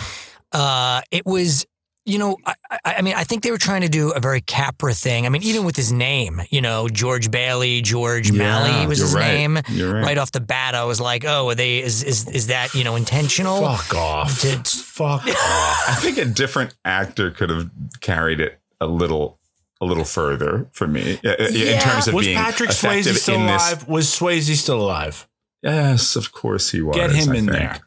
Uh, 0.52 1.02
it 1.12 1.24
was, 1.28 1.68
you 2.04 2.18
know, 2.18 2.36
I, 2.48 2.56
I, 2.72 2.96
I 2.96 3.02
mean, 3.04 3.14
I 3.16 3.24
think 3.26 3.44
they 3.44 3.52
were 3.52 3.60
trying 3.60 3.82
to 3.82 3.90
do 3.90 4.10
a 4.12 4.20
very 4.20 4.42
Capra 4.42 4.96
thing. 4.96 5.28
I 5.28 5.30
mean, 5.30 5.44
even 5.44 5.66
with 5.66 5.76
his 5.76 5.92
name, 5.92 6.42
you 6.50 6.62
know, 6.62 6.90
George 6.90 7.30
Bailey, 7.30 7.82
George 7.84 8.32
Malley 8.32 8.88
was 8.88 8.98
his 8.98 9.14
right. 9.14 9.28
name. 9.28 9.60
You're 9.70 10.02
right. 10.02 10.18
off 10.18 10.32
the 10.32 10.42
bat, 10.42 10.74
I 10.74 10.84
was 10.86 11.00
like, 11.00 11.26
oh, 11.26 11.50
are 11.50 11.56
they? 11.56 11.78
Is 11.78 12.02
is 12.04 12.28
is 12.28 12.48
that 12.48 12.74
you 12.74 12.84
know 12.86 12.96
intentional? 12.96 13.62
Fuck 13.62 13.94
off. 13.96 14.42
To- 14.42 14.64
Fuck 14.66 15.28
off. 15.28 15.90
I 15.90 15.96
think 16.02 16.18
a 16.18 16.26
different 16.26 16.74
actor 16.84 17.30
could 17.30 17.52
have 17.52 17.70
carried 18.02 18.40
it 18.40 18.60
a 18.82 18.88
little, 18.88 19.37
a 19.80 19.86
little 19.86 20.06
further 20.06 20.68
for 20.72 20.88
me 20.88 21.20
uh, 21.26 21.36
in 21.48 21.80
terms 21.80 22.08
of 22.08 22.14
Was 22.14 22.26
being 22.26 22.38
Patrick 22.38 22.70
effective 22.72 23.14
Swayze 23.16 23.20
still 23.20 23.40
in 23.40 23.48
this. 23.48 23.72
alive? 23.72 23.88
Was 23.88 24.08
Swayze 24.08 24.56
still 24.56 24.82
alive? 24.82 25.28
Yes, 25.62 26.16
of 26.16 26.32
course 26.32 26.72
he 26.72 26.82
was. 26.82 26.96
Get 26.96 27.12
him 27.12 27.32
I 27.32 27.36
in 27.36 27.46
think. 27.48 27.52
there. 27.52 27.80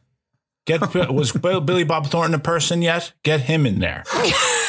Get 0.66 1.10
was 1.10 1.32
Billy 1.64 1.84
Bob 1.84 2.06
Thornton 2.06 2.34
a 2.34 2.38
person 2.38 2.82
yet? 2.82 3.12
Get 3.22 3.40
him 3.42 3.66
in 3.66 3.80
there. 3.80 4.04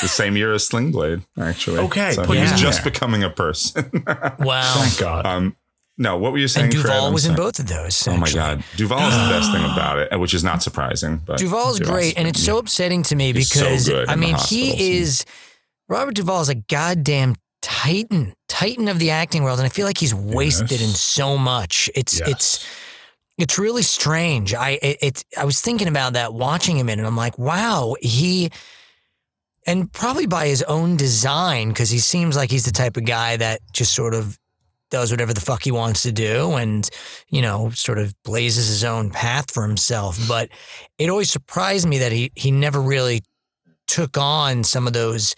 The 0.01 0.07
same 0.07 0.35
year 0.35 0.53
as 0.53 0.65
Sling 0.65 0.91
Blade, 0.91 1.21
actually. 1.39 1.79
Okay, 1.79 2.13
so 2.13 2.25
put 2.25 2.37
he 2.37 2.41
was 2.43 2.59
just 2.59 2.83
there. 2.83 2.91
becoming 2.91 3.23
a 3.23 3.29
person. 3.29 4.03
Wow. 4.39 4.61
Thank 4.77 4.99
God. 4.99 5.25
um, 5.27 5.55
no, 5.97 6.17
what 6.17 6.31
were 6.31 6.39
you 6.39 6.47
saying? 6.47 6.65
And 6.65 6.73
Duvall 6.73 7.07
I'm 7.07 7.13
was 7.13 7.25
in 7.27 7.35
both 7.35 7.59
of 7.59 7.67
those. 7.67 8.07
Oh 8.07 8.17
my. 8.17 8.31
God, 8.31 8.63
Duvall 8.77 9.07
is 9.07 9.13
the 9.13 9.29
best 9.29 9.51
thing 9.51 9.63
about 9.71 9.99
it, 9.99 10.19
which 10.19 10.33
is 10.33 10.43
not 10.43 10.63
surprising. 10.63 11.17
But 11.23 11.37
Duvall's 11.37 11.79
great, 11.79 12.17
and 12.17 12.27
it's 12.27 12.43
so 12.43 12.57
upsetting 12.57 13.03
to 13.03 13.15
me 13.15 13.33
He's 13.33 13.49
so 13.49 13.59
because 13.65 13.89
I 14.09 14.15
mean 14.15 14.35
he 14.47 14.97
is 14.97 15.25
Robert 15.91 16.15
Duvall 16.15 16.39
is 16.39 16.47
a 16.47 16.55
goddamn 16.55 17.35
titan, 17.61 18.33
titan 18.47 18.87
of 18.87 18.97
the 18.97 19.11
acting 19.11 19.43
world, 19.43 19.59
and 19.59 19.65
I 19.65 19.69
feel 19.69 19.85
like 19.85 19.97
he's 19.97 20.15
wasted 20.15 20.71
Yes. 20.71 20.81
in 20.81 20.87
so 20.87 21.37
much. 21.37 21.89
It's 21.93 22.17
Yes. 22.17 22.29
it's 22.29 22.65
it's 23.37 23.59
really 23.59 23.81
strange. 23.81 24.53
I 24.53 24.79
it, 24.81 24.97
it's 25.01 25.25
I 25.37 25.43
was 25.43 25.59
thinking 25.59 25.89
about 25.89 26.13
that 26.13 26.33
watching 26.33 26.77
him 26.77 26.87
in, 26.87 26.97
and 26.97 27.05
I'm 27.05 27.17
like, 27.17 27.37
wow, 27.37 27.95
he. 27.99 28.51
And 29.67 29.91
probably 29.91 30.27
by 30.27 30.47
his 30.47 30.63
own 30.63 30.95
design, 30.95 31.67
because 31.69 31.89
he 31.89 31.99
seems 31.99 32.37
like 32.37 32.49
he's 32.49 32.63
the 32.63 32.71
type 32.71 32.95
of 32.95 33.03
guy 33.03 33.35
that 33.35 33.59
just 33.73 33.93
sort 33.93 34.13
of 34.13 34.37
does 34.91 35.11
whatever 35.11 35.33
the 35.33 35.41
fuck 35.41 35.63
he 35.63 35.71
wants 35.71 36.03
to 36.03 36.11
do 36.13 36.53
and, 36.53 36.89
you 37.29 37.41
know, 37.41 37.69
sort 37.71 37.99
of 37.99 38.13
blazes 38.23 38.67
his 38.67 38.83
own 38.85 39.09
path 39.09 39.51
for 39.51 39.67
himself. 39.67 40.17
But 40.25 40.47
it 40.97 41.09
always 41.09 41.29
surprised 41.29 41.85
me 41.85 41.97
that 41.97 42.13
he 42.13 42.31
he 42.35 42.49
never 42.49 42.81
really 42.81 43.23
took 43.87 44.17
on 44.17 44.63
some 44.63 44.87
of 44.87 44.93
those 44.93 45.35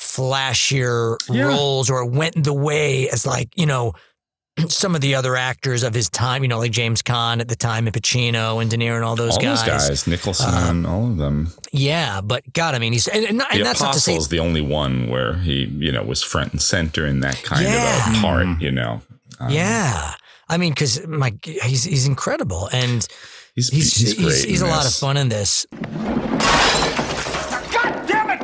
flashier 0.00 1.16
Yeah. 1.28 1.44
roles 1.44 1.90
or 1.90 2.04
went 2.06 2.42
the 2.42 2.52
way 2.54 3.08
as 3.10 3.26
like, 3.26 3.48
you 3.56 3.66
know, 3.66 3.92
some 4.68 4.94
of 4.94 5.00
the 5.00 5.14
other 5.14 5.36
actors 5.36 5.82
of 5.82 5.94
his 5.94 6.08
time, 6.08 6.42
you 6.42 6.48
know, 6.48 6.58
like 6.58 6.72
James 6.72 7.02
Caan 7.02 7.40
at 7.40 7.48
the 7.48 7.56
time 7.56 7.86
and 7.86 7.94
Pacino 7.94 8.60
and 8.60 8.70
De 8.70 8.76
Niro 8.76 8.96
and 8.96 9.04
all 9.04 9.14
those 9.16 9.34
all 9.36 9.42
guys. 9.42 9.64
those 9.66 9.88
guys, 9.88 10.06
Nicholson, 10.06 10.86
all 10.86 11.06
of 11.06 11.16
them. 11.18 11.52
Yeah, 11.72 12.20
but 12.22 12.50
God, 12.52 12.74
I 12.74 12.78
mean, 12.78 12.92
he's 12.92 13.06
and, 13.08 13.24
and, 13.26 13.38
not- 13.38 13.52
and 13.52 13.60
the 13.60 13.64
that's 13.64 13.80
not 13.80 13.92
to 13.94 14.00
say 14.00 14.12
Apostle's 14.12 14.28
the 14.28 14.40
only 14.40 14.62
one 14.62 15.08
where 15.08 15.34
he, 15.34 15.64
you 15.64 15.92
know, 15.92 16.02
was 16.02 16.22
front 16.22 16.52
and 16.52 16.60
center 16.62 17.06
in 17.06 17.20
that 17.20 17.42
kind 17.44 17.64
Yeah. 17.64 18.10
of 18.10 18.16
a 18.16 18.20
part. 18.20 18.46
You 18.60 18.72
know, 18.72 19.02
Um, 19.38 19.50
Yeah. 19.50 20.14
I 20.48 20.56
mean, 20.56 20.72
because 20.72 21.06
my 21.06 21.32
he's 21.44 21.84
he's 21.84 22.06
incredible, 22.06 22.68
and 22.72 23.06
he's 23.54 23.68
he's 23.68 23.94
he's, 23.96 23.96
he's, 24.00 24.14
great. 24.24 24.44
he's, 24.50 24.62
in 24.62 24.66
a 24.66 24.70
lot 24.70 24.84
of 24.84 24.92
fun 24.92 25.16
in 25.16 25.28
this. 25.28 25.64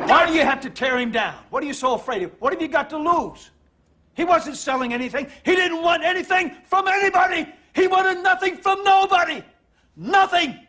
Why 0.07 0.25
do 0.25 0.33
you 0.33 0.43
have 0.43 0.61
to 0.61 0.69
tear 0.69 0.97
him 0.97 1.11
down? 1.11 1.35
What 1.49 1.63
are 1.63 1.65
you 1.65 1.73
so 1.73 1.95
afraid 1.95 2.23
of? 2.23 2.31
What 2.39 2.53
have 2.53 2.61
you 2.61 2.69
got 2.69 2.89
to 2.91 2.97
lose? 2.97 3.51
He 4.13 4.23
wasn't 4.23 4.55
selling 4.55 4.93
anything. 4.93 5.27
He 5.43 5.53
didn't 5.53 5.81
want 5.81 6.03
anything 6.03 6.55
from 6.63 6.87
anybody. 6.87 7.45
He 7.75 7.87
wanted 7.87 8.23
nothing 8.23 8.57
from 8.57 8.83
nobody. 8.83 9.43
Nothing. 9.97 10.59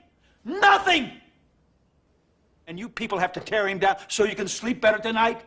Nothing. 0.45 1.13
And 2.67 2.79
you 2.79 2.89
people 2.89 3.17
have 3.19 3.33
to 3.33 3.41
tear 3.41 3.69
him 3.69 3.79
down 3.79 3.97
so 4.09 4.25
you 4.25 4.35
can 4.35 4.49
sleep 4.49 4.81
better 4.81 4.99
tonight? 4.99 5.43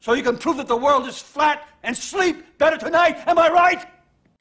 So 0.00 0.14
you 0.14 0.22
can 0.22 0.38
prove 0.38 0.56
that 0.56 0.66
the 0.66 0.76
world 0.76 1.06
is 1.06 1.20
flat 1.20 1.68
and 1.82 1.94
sleep 1.96 2.58
better 2.58 2.78
tonight? 2.78 3.18
Am 3.26 3.38
I 3.38 3.50
right? 3.50 3.84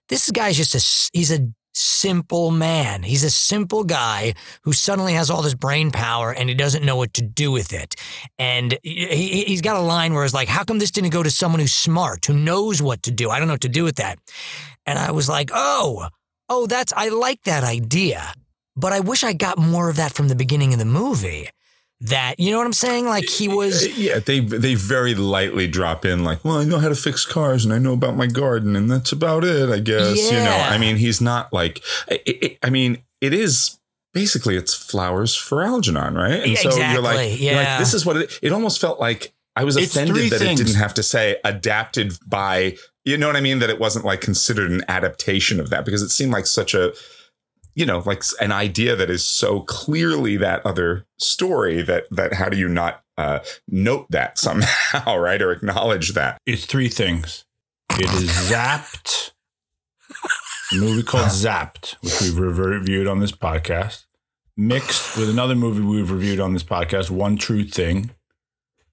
This 0.07 0.31
guy's 0.31 0.55
just 0.57 0.73
a, 0.73 1.09
he's 1.17 1.31
a 1.31 1.49
simple 1.73 2.51
man. 2.51 3.03
He's 3.03 3.23
a 3.23 3.29
simple 3.29 3.83
guy 3.83 4.33
who 4.63 4.73
suddenly 4.73 5.13
has 5.13 5.29
all 5.29 5.41
this 5.41 5.53
brain 5.53 5.91
power 5.91 6.31
and 6.31 6.49
he 6.49 6.55
doesn't 6.55 6.85
know 6.85 6.95
what 6.95 7.13
to 7.15 7.21
do 7.21 7.51
with 7.51 7.73
it. 7.73 7.95
And 8.37 8.77
he, 8.83 9.43
he's 9.45 9.61
got 9.61 9.75
a 9.75 9.81
line 9.81 10.13
where 10.13 10.25
it's 10.25 10.33
like, 10.33 10.47
"How 10.47 10.63
come 10.63 10.79
this 10.79 10.91
didn't 10.91 11.11
go 11.11 11.23
to 11.23 11.31
someone 11.31 11.59
who's 11.59 11.73
smart, 11.73 12.25
who 12.25 12.33
knows 12.33 12.81
what 12.81 13.03
to 13.03 13.11
do? 13.11 13.29
I 13.29 13.39
don't 13.39 13.47
know 13.47 13.55
what 13.55 13.61
to 13.61 13.69
do 13.69 13.83
with 13.83 13.95
that." 13.95 14.17
And 14.85 14.97
I 14.97 15.11
was 15.11 15.29
like, 15.29 15.51
"Oh, 15.53 16.07
oh, 16.47 16.67
that's 16.67 16.93
I 16.95 17.09
like 17.09 17.43
that 17.43 17.63
idea." 17.63 18.33
But 18.75 18.93
I 18.93 19.01
wish 19.01 19.23
I 19.23 19.33
got 19.33 19.57
more 19.57 19.89
of 19.89 19.97
that 19.97 20.13
from 20.13 20.29
the 20.29 20.35
beginning 20.35 20.71
of 20.73 20.79
the 20.79 20.85
movie. 20.85 21.49
That 22.01 22.39
you 22.39 22.51
know 22.51 22.57
what 22.59 22.65
I'm 22.65 22.73
saying? 22.73 23.07
Like 23.07 23.25
he 23.27 23.49
was 23.49 23.97
Yeah, 23.97 24.19
they 24.19 24.39
they 24.39 24.75
very 24.75 25.15
lightly 25.15 25.67
drop 25.67 26.05
in 26.05 26.23
like, 26.23 26.45
well, 26.45 26.57
I 26.57 26.63
know 26.63 26.79
how 26.79 26.87
to 26.87 26.95
fix 26.95 27.25
cars 27.25 27.65
and 27.65 27.73
I 27.73 27.77
know 27.77 27.91
about 27.91 28.15
my 28.15 28.27
garden 28.27 28.77
and 28.77 28.89
that's 28.89 29.11
about 29.11 29.43
it, 29.43 29.69
I 29.69 29.79
guess. 29.79 30.17
You 30.31 30.37
know, 30.37 30.65
I 30.69 30.77
mean, 30.77 30.95
he's 30.95 31.19
not 31.19 31.51
like, 31.51 31.81
it, 32.07 32.21
it, 32.25 32.57
I 32.63 32.69
mean, 32.69 32.99
it 33.19 33.33
is 33.33 33.79
basically 34.13 34.55
it's 34.55 34.73
flowers 34.73 35.35
for 35.35 35.61
Algernon, 35.61 36.15
right? 36.15 36.41
And 36.41 36.51
Yeah, 36.51 36.59
so 36.59 36.69
you're 36.69 37.01
like, 37.01 37.19
exactly, 37.19 37.45
you're 37.47 37.55
like, 37.55 37.65
yeah. 37.65 37.79
this 37.79 37.93
is 37.93 38.05
what 38.05 38.15
it. 38.15 38.39
It 38.41 38.53
almost 38.53 38.79
felt 38.79 39.01
like 39.01 39.33
I 39.57 39.65
was 39.65 39.75
It's 39.75 39.93
offended 39.93 40.31
that 40.31 40.39
things. 40.39 40.59
it 40.59 40.63
didn't 40.63 40.79
have 40.79 40.93
to 40.93 41.03
say 41.03 41.35
adapted 41.43 42.13
by. 42.25 42.77
You 43.03 43.17
know 43.17 43.27
what 43.27 43.35
I 43.35 43.41
mean? 43.41 43.59
That 43.59 43.69
it 43.69 43.79
wasn't 43.79 44.05
like 44.05 44.21
considered 44.21 44.71
an 44.71 44.83
adaptation 44.87 45.59
of 45.59 45.69
that 45.71 45.83
because 45.83 46.01
it 46.01 46.09
seemed 46.09 46.31
like 46.31 46.45
such 46.47 46.73
a 46.73 46.93
you 47.79 47.85
know 47.85 48.03
like 48.05 48.21
an 48.41 48.51
idea 48.51 48.93
that 48.93 49.09
is 49.09 49.25
so 49.25 49.61
clearly 49.61 50.35
that 50.35 50.63
other 50.65 51.05
story 51.17 51.81
that 51.81 52.03
that 52.11 52.33
how 52.33 52.49
do 52.49 52.57
you 52.57 52.67
not 52.67 53.03
uh 53.17 53.39
note 53.69 54.05
that 54.09 54.37
somehow 54.45 55.15
right 55.15 55.41
or 55.41 55.51
acknowledge 55.51 56.13
that 56.13 56.37
It's 56.45 56.65
three 56.65 56.89
things. 56.89 57.45
It 57.91 58.11
is 58.13 58.29
Zapped, 58.51 59.31
a 60.73 60.75
movie 60.75 61.03
called 61.03 61.27
Zapped, 61.27 61.95
which 62.01 62.21
we've 62.21 62.37
reviewed 62.37 63.07
on 63.07 63.19
this 63.19 63.31
podcast, 63.31 64.03
mixed 64.57 65.17
with 65.17 65.29
another 65.29 65.55
movie 65.55 65.81
we've 65.81 66.11
reviewed 66.11 66.41
on 66.41 66.53
this 66.53 66.63
podcast, 66.63 67.09
One 67.09 67.37
True 67.37 67.63
Thing, 67.63 68.11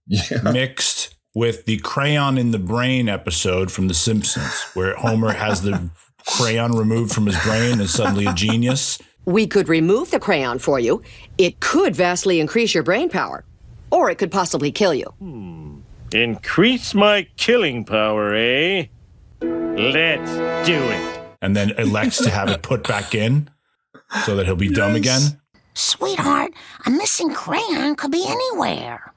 yeah 0.07 0.41
mixed 0.43 1.17
with 1.35 1.67
the 1.67 1.79
crayon 1.79 2.39
in 2.39 2.53
the 2.53 2.59
brain 2.59 3.09
episode 3.09 3.71
from 3.71 3.89
The 3.89 3.95
Simpsons, 3.95 4.63
where 4.75 4.95
Homer 4.97 5.33
has 5.33 5.63
the 5.63 5.91
crayon 6.27 6.73
removed 6.73 7.13
from 7.13 7.27
his 7.27 7.43
brain 7.43 7.81
is 7.81 7.93
suddenly 7.93 8.27
a 8.27 8.35
genius. 8.35 8.99
We 9.25 9.47
could 9.47 9.69
remove 9.69 10.11
the 10.11 10.21
crayon 10.21 10.59
for 10.59 10.79
you. 10.79 11.03
It 11.39 11.61
could 11.61 11.97
vastly 11.97 12.41
increase 12.41 12.75
your 12.75 12.83
brain 12.83 13.09
power, 13.09 13.45
or 13.91 14.11
it 14.11 14.19
could 14.19 14.31
possibly 14.31 14.71
kill 14.71 14.95
you. 14.95 15.83
Increase 16.13 16.95
my 16.95 17.27
killing 17.37 17.85
power, 17.85 18.35
eh? 18.35 18.87
Let's 19.41 20.67
do 20.67 20.77
it. 20.77 21.21
And 21.43 21.57
then 21.57 21.73
elects 21.73 22.19
to 22.19 22.31
have 22.31 22.49
it 22.49 22.63
put 22.63 22.87
back 22.87 23.15
in 23.15 23.51
so 24.25 24.37
that 24.37 24.47
he'll 24.47 24.57
be 24.57 24.69
dumb 24.69 24.95
again. 24.95 25.41
Sweetheart, 25.75 26.53
a 26.87 26.91
missing 26.91 27.35
crayon 27.35 27.97
could 27.97 28.11
be 28.11 28.25
anywhere. 28.27 29.13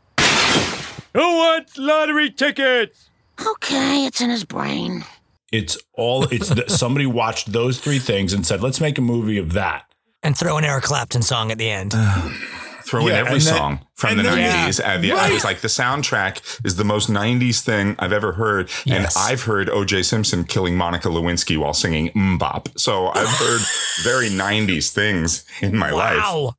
Who 1.13 1.21
wants 1.37 1.77
lottery 1.77 2.31
tickets? 2.31 3.09
Okay, 3.39 4.05
it's 4.05 4.19
in 4.19 4.29
his 4.29 4.43
brain. 4.43 5.05
It's 5.51 5.77
all 5.93 6.23
it's 6.25 6.53
th- 6.53 6.69
somebody 6.83 7.05
watched 7.05 7.51
those 7.51 7.79
three 7.79 7.99
things 7.99 8.33
and 8.33 8.45
said, 8.45 8.61
"Let's 8.61 8.79
make 8.81 8.97
a 8.97 9.01
movie 9.01 9.37
of 9.37 9.53
that." 9.53 9.85
and 10.21 10.37
throw 10.37 10.57
an 10.57 10.65
Eric 10.65 10.83
Clapton 10.83 11.21
song 11.21 11.49
at 11.51 11.57
the 11.57 11.69
end. 11.69 11.93
throw 12.83 13.07
in 13.07 13.13
every 13.13 13.33
and 13.33 13.41
then- 13.41 13.55
song 13.55 13.79
from 13.95 14.17
the 14.17 14.23
then- 14.23 14.67
90s 14.67 14.83
and 14.83 15.03
the, 15.03 15.11
I 15.11 15.31
was 15.31 15.43
like 15.43 15.61
the 15.61 15.67
soundtrack 15.67 16.65
is 16.65 16.75
the 16.75 16.83
most 16.83 17.09
90s 17.09 17.61
thing 17.61 17.95
I've 17.99 18.11
ever 18.13 18.33
heard 18.33 18.69
and 18.87 19.05
I've 19.15 19.43
heard 19.43 19.67
OJ 19.67 20.03
Simpson 20.05 20.43
killing 20.43 20.75
Monica 20.75 21.07
Lewinsky 21.09 21.57
while 21.57 21.73
singing 21.73 22.09
MMMBop 22.13 22.79
so 22.79 23.07
I've 23.07 23.27
heard 23.37 23.61
very 24.03 24.29
90s 24.29 24.91
things 24.91 25.45
in 25.61 25.77
my 25.77 25.91
life 25.91 26.53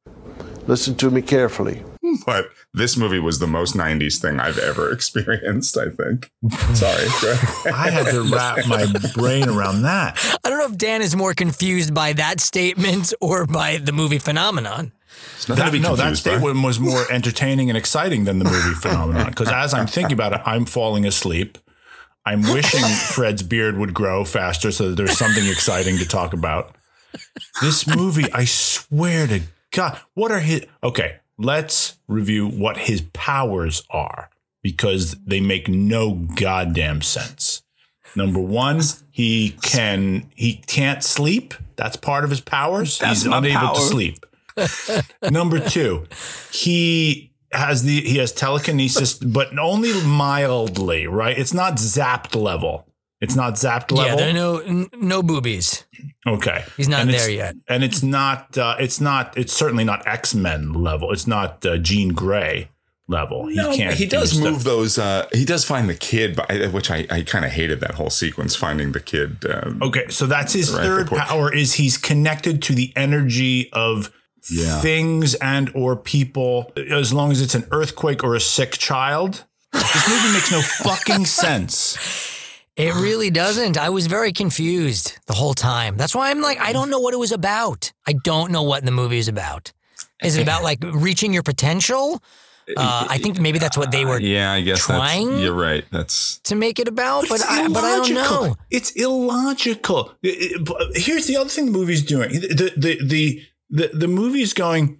Listen 0.68 0.94
to 0.96 1.11
me 1.11 1.20
carefully. 1.22 1.83
but 2.27 2.51
this 2.75 2.96
movie 2.96 3.18
was 3.18 3.38
the 3.38 3.46
most 3.46 3.75
90s 3.75 4.20
thing 4.20 4.40
I've 4.40 4.59
ever 4.59 4.90
experienced, 4.92 5.77
I 5.77 5.90
think. 5.90 6.31
Sorry. 6.75 7.07
I 7.73 7.90
had 7.90 8.07
to 8.11 8.23
wrap 8.23 8.66
my 8.66 8.87
brain 9.14 9.49
around 9.49 9.83
that. 9.83 10.18
I 10.44 10.51
don't 10.51 10.59
know 10.59 10.66
if 10.66 10.79
Dan 10.79 11.03
is 11.03 11.16
more 11.16 11.35
confused 11.35 11.94
by 11.94 12.12
that 12.14 12.40
statement 12.40 13.12
or 13.20 13.46
by 13.46 13.79
the 13.79 13.92
movie 13.92 14.18
phenomenon. 14.18 14.92
That, 15.49 15.66
to 15.66 15.73
be 15.73 15.79
no, 15.79 15.96
that 15.96 16.03
confused 16.05 16.25
by. 16.25 16.31
statement 16.31 16.64
was 16.64 16.79
more 16.81 17.11
entertaining 17.11 17.70
and 17.70 17.77
exciting 17.77 18.25
than 18.25 18.38
the 18.38 18.44
movie 18.44 18.75
phenomenon. 18.75 19.31
Because 19.31 19.49
as 19.49 19.75
I'm 19.75 19.87
thinking 19.87 20.12
about 20.12 20.33
it, 20.33 20.40
I'm 20.46 20.64
falling 20.64 21.07
asleep. 21.07 21.59
I'm 22.27 22.42
wishing 22.42 22.83
Fred's 22.83 23.42
beard 23.42 23.79
would 23.79 23.94
grow 23.94 24.25
faster 24.25 24.70
so 24.70 24.90
that 24.90 24.96
there's 24.96 25.16
something 25.18 25.46
exciting 25.46 25.99
to 25.99 26.07
talk 26.07 26.33
about. 26.33 26.77
This 27.61 27.87
movie, 27.87 28.31
I 28.33 28.44
swear 28.44 29.27
to 29.27 29.40
God, 29.73 29.99
what 30.14 30.31
are 30.31 30.40
his? 30.40 30.66
Okay, 30.83 31.16
let's 31.40 31.98
review 32.07 32.46
what 32.48 32.76
his 32.76 33.03
powers 33.12 33.83
are 33.90 34.31
because 34.62 35.16
they 35.26 35.40
make 35.40 35.68
no 35.68 36.14
goddamn 36.14 37.03
sense. 37.03 37.62
Number 38.16 38.40
one, 38.40 38.81
he 39.11 39.57
can 39.62 40.31
he 40.35 40.57
can't 40.66 41.03
sleep. 41.03 41.55
That's 41.76 41.96
part 41.96 42.24
of 42.24 42.31
his 42.31 42.40
powers. 42.40 42.98
That's 42.98 43.22
He's 43.22 43.33
unable 43.33 43.59
power. 43.59 43.74
to 43.74 43.81
sleep. 43.81 44.26
Number 45.31 45.61
two, 45.61 46.07
he 46.53 47.33
has 47.53 47.85
the 47.85 48.00
he 48.00 48.18
has 48.18 48.33
telekinesis, 48.33 49.14
but 49.14 49.57
only 49.59 49.92
mildly. 50.05 51.07
Right? 51.07 51.38
It's 51.38 51.55
not 51.55 51.74
zapped 51.74 52.35
level. 52.40 52.87
It's 53.20 53.37
not 53.37 53.54
zapped 53.54 53.90
Yeah, 53.90 54.02
level. 54.02 54.16
there 54.18 54.30
are 54.30 54.33
no 54.33 54.59
n- 54.59 54.88
no 54.98 55.22
boobies. 55.22 55.85
Okay, 56.26 56.64
He's 56.76 56.88
not 56.88 57.02
And 57.02 57.11
there 57.11 57.28
yet. 57.30 57.54
and 57.68 57.85
it's 57.85 58.02
not. 58.02 58.56
Uh, 58.56 58.76
it's 58.80 59.00
not. 59.00 59.37
It's 59.37 59.52
certainly 59.52 59.85
not 59.85 60.06
X 60.06 60.35
Men 60.35 60.72
level. 60.72 61.12
It's 61.12 61.26
not 61.26 61.64
uh, 61.66 61.76
Jean 61.78 62.14
Grey 62.14 62.68
level. 63.09 63.46
No, 63.50 63.70
he 63.72 63.76
can't. 63.76 63.94
he 63.94 64.06
does 64.06 64.33
do 64.33 64.44
move 64.44 64.61
stuff. 64.61 64.64
those. 64.64 64.98
Uh, 64.98 65.26
he 65.33 65.44
does 65.44 65.64
find 65.64 65.88
the 65.88 65.94
kid, 65.94 66.35
but 66.37 66.48
which 66.72 66.90
I, 66.90 67.06
I 67.11 67.22
kind 67.22 67.44
of 67.44 67.50
hated 67.50 67.80
that 67.80 67.94
whole 67.96 68.09
sequence 68.11 68.56
finding 68.56 68.92
the 68.92 69.00
kid. 69.00 69.44
Um, 69.44 69.80
Okay, 69.83 70.06
so 70.09 70.26
that's 70.26 70.52
his 70.54 70.72
Right, 70.72 70.83
third 70.85 71.12
of 71.12 71.18
power. 71.18 71.52
Is 71.52 71.74
he's 71.74 71.98
connected 71.98 72.62
to 72.62 72.72
the 72.74 72.92
energy 72.96 73.68
of 73.74 74.11
Yeah. 74.48 74.80
things 74.80 75.35
and 75.35 75.70
or 75.74 75.94
people. 75.96 76.72
As 76.90 77.12
long 77.12 77.33
as 77.33 77.42
it's 77.42 77.54
an 77.54 77.66
earthquake 77.70 78.24
or 78.24 78.35
a 78.35 78.40
sick 78.40 78.72
child. 78.78 79.44
This 79.72 80.09
movie 80.09 80.33
makes 80.33 80.50
no 80.50 80.61
fucking 80.88 81.26
sense. 81.26 81.98
It 82.81 82.95
really 82.95 83.31
doesn't. 83.31 83.77
I 83.77 83.90
was 83.90 84.07
very 84.07 84.33
confused 84.33 85.19
the 85.27 85.35
whole 85.35 85.55
time. 85.55 85.97
That's 85.97 86.14
why 86.14 86.31
I'm 86.31 86.40
like, 86.40 86.59
I 86.59 86.73
don't 86.73 86.88
know 86.88 86.99
what 86.99 87.12
it 87.12 87.19
was 87.19 87.33
about. 87.33 87.93
I 88.07 88.14
don't 88.25 88.51
know 88.51 88.62
what 88.62 88.85
the 88.85 88.90
movie 88.90 89.19
is 89.19 89.29
about. 89.29 89.73
Is 90.23 90.37
it 90.37 90.43
about 90.43 90.62
like 90.62 90.79
reaching 90.83 91.33
your 91.33 91.43
potential? 91.43 92.23
Uh, 92.77 93.07
I 93.09 93.19
think 93.19 93.40
maybe 93.40 93.59
that's 93.59 93.77
what 93.77 93.90
they 93.90 94.05
were 94.05 94.21
yeah, 94.21 94.53
I 94.53 94.61
guess 94.61 94.79
trying 94.79 95.31
that's, 95.31 95.43
you're 95.43 95.55
right. 95.55 95.85
That's 95.90 96.38
to 96.40 96.55
make 96.55 96.79
it 96.79 96.88
about, 96.88 97.29
but 97.29 97.37
it's 97.37 97.51
I, 97.51 97.66
but 97.69 97.83
I 97.83 97.97
don't 97.97 98.14
know. 98.14 98.57
It's 98.71 98.93
illogical. 98.93 100.14
But 100.23 100.97
Here's 100.97 101.27
the 101.27 101.37
other 101.37 101.51
thing 101.51 101.66
the 101.66 101.73
movie's 101.73 102.05
doing. 102.05 102.31
The 102.31 102.73
the 102.77 102.99
the 103.05 103.43
the, 103.71 103.90
the 103.93 104.09
movie's 104.09 104.53
going 104.53 104.99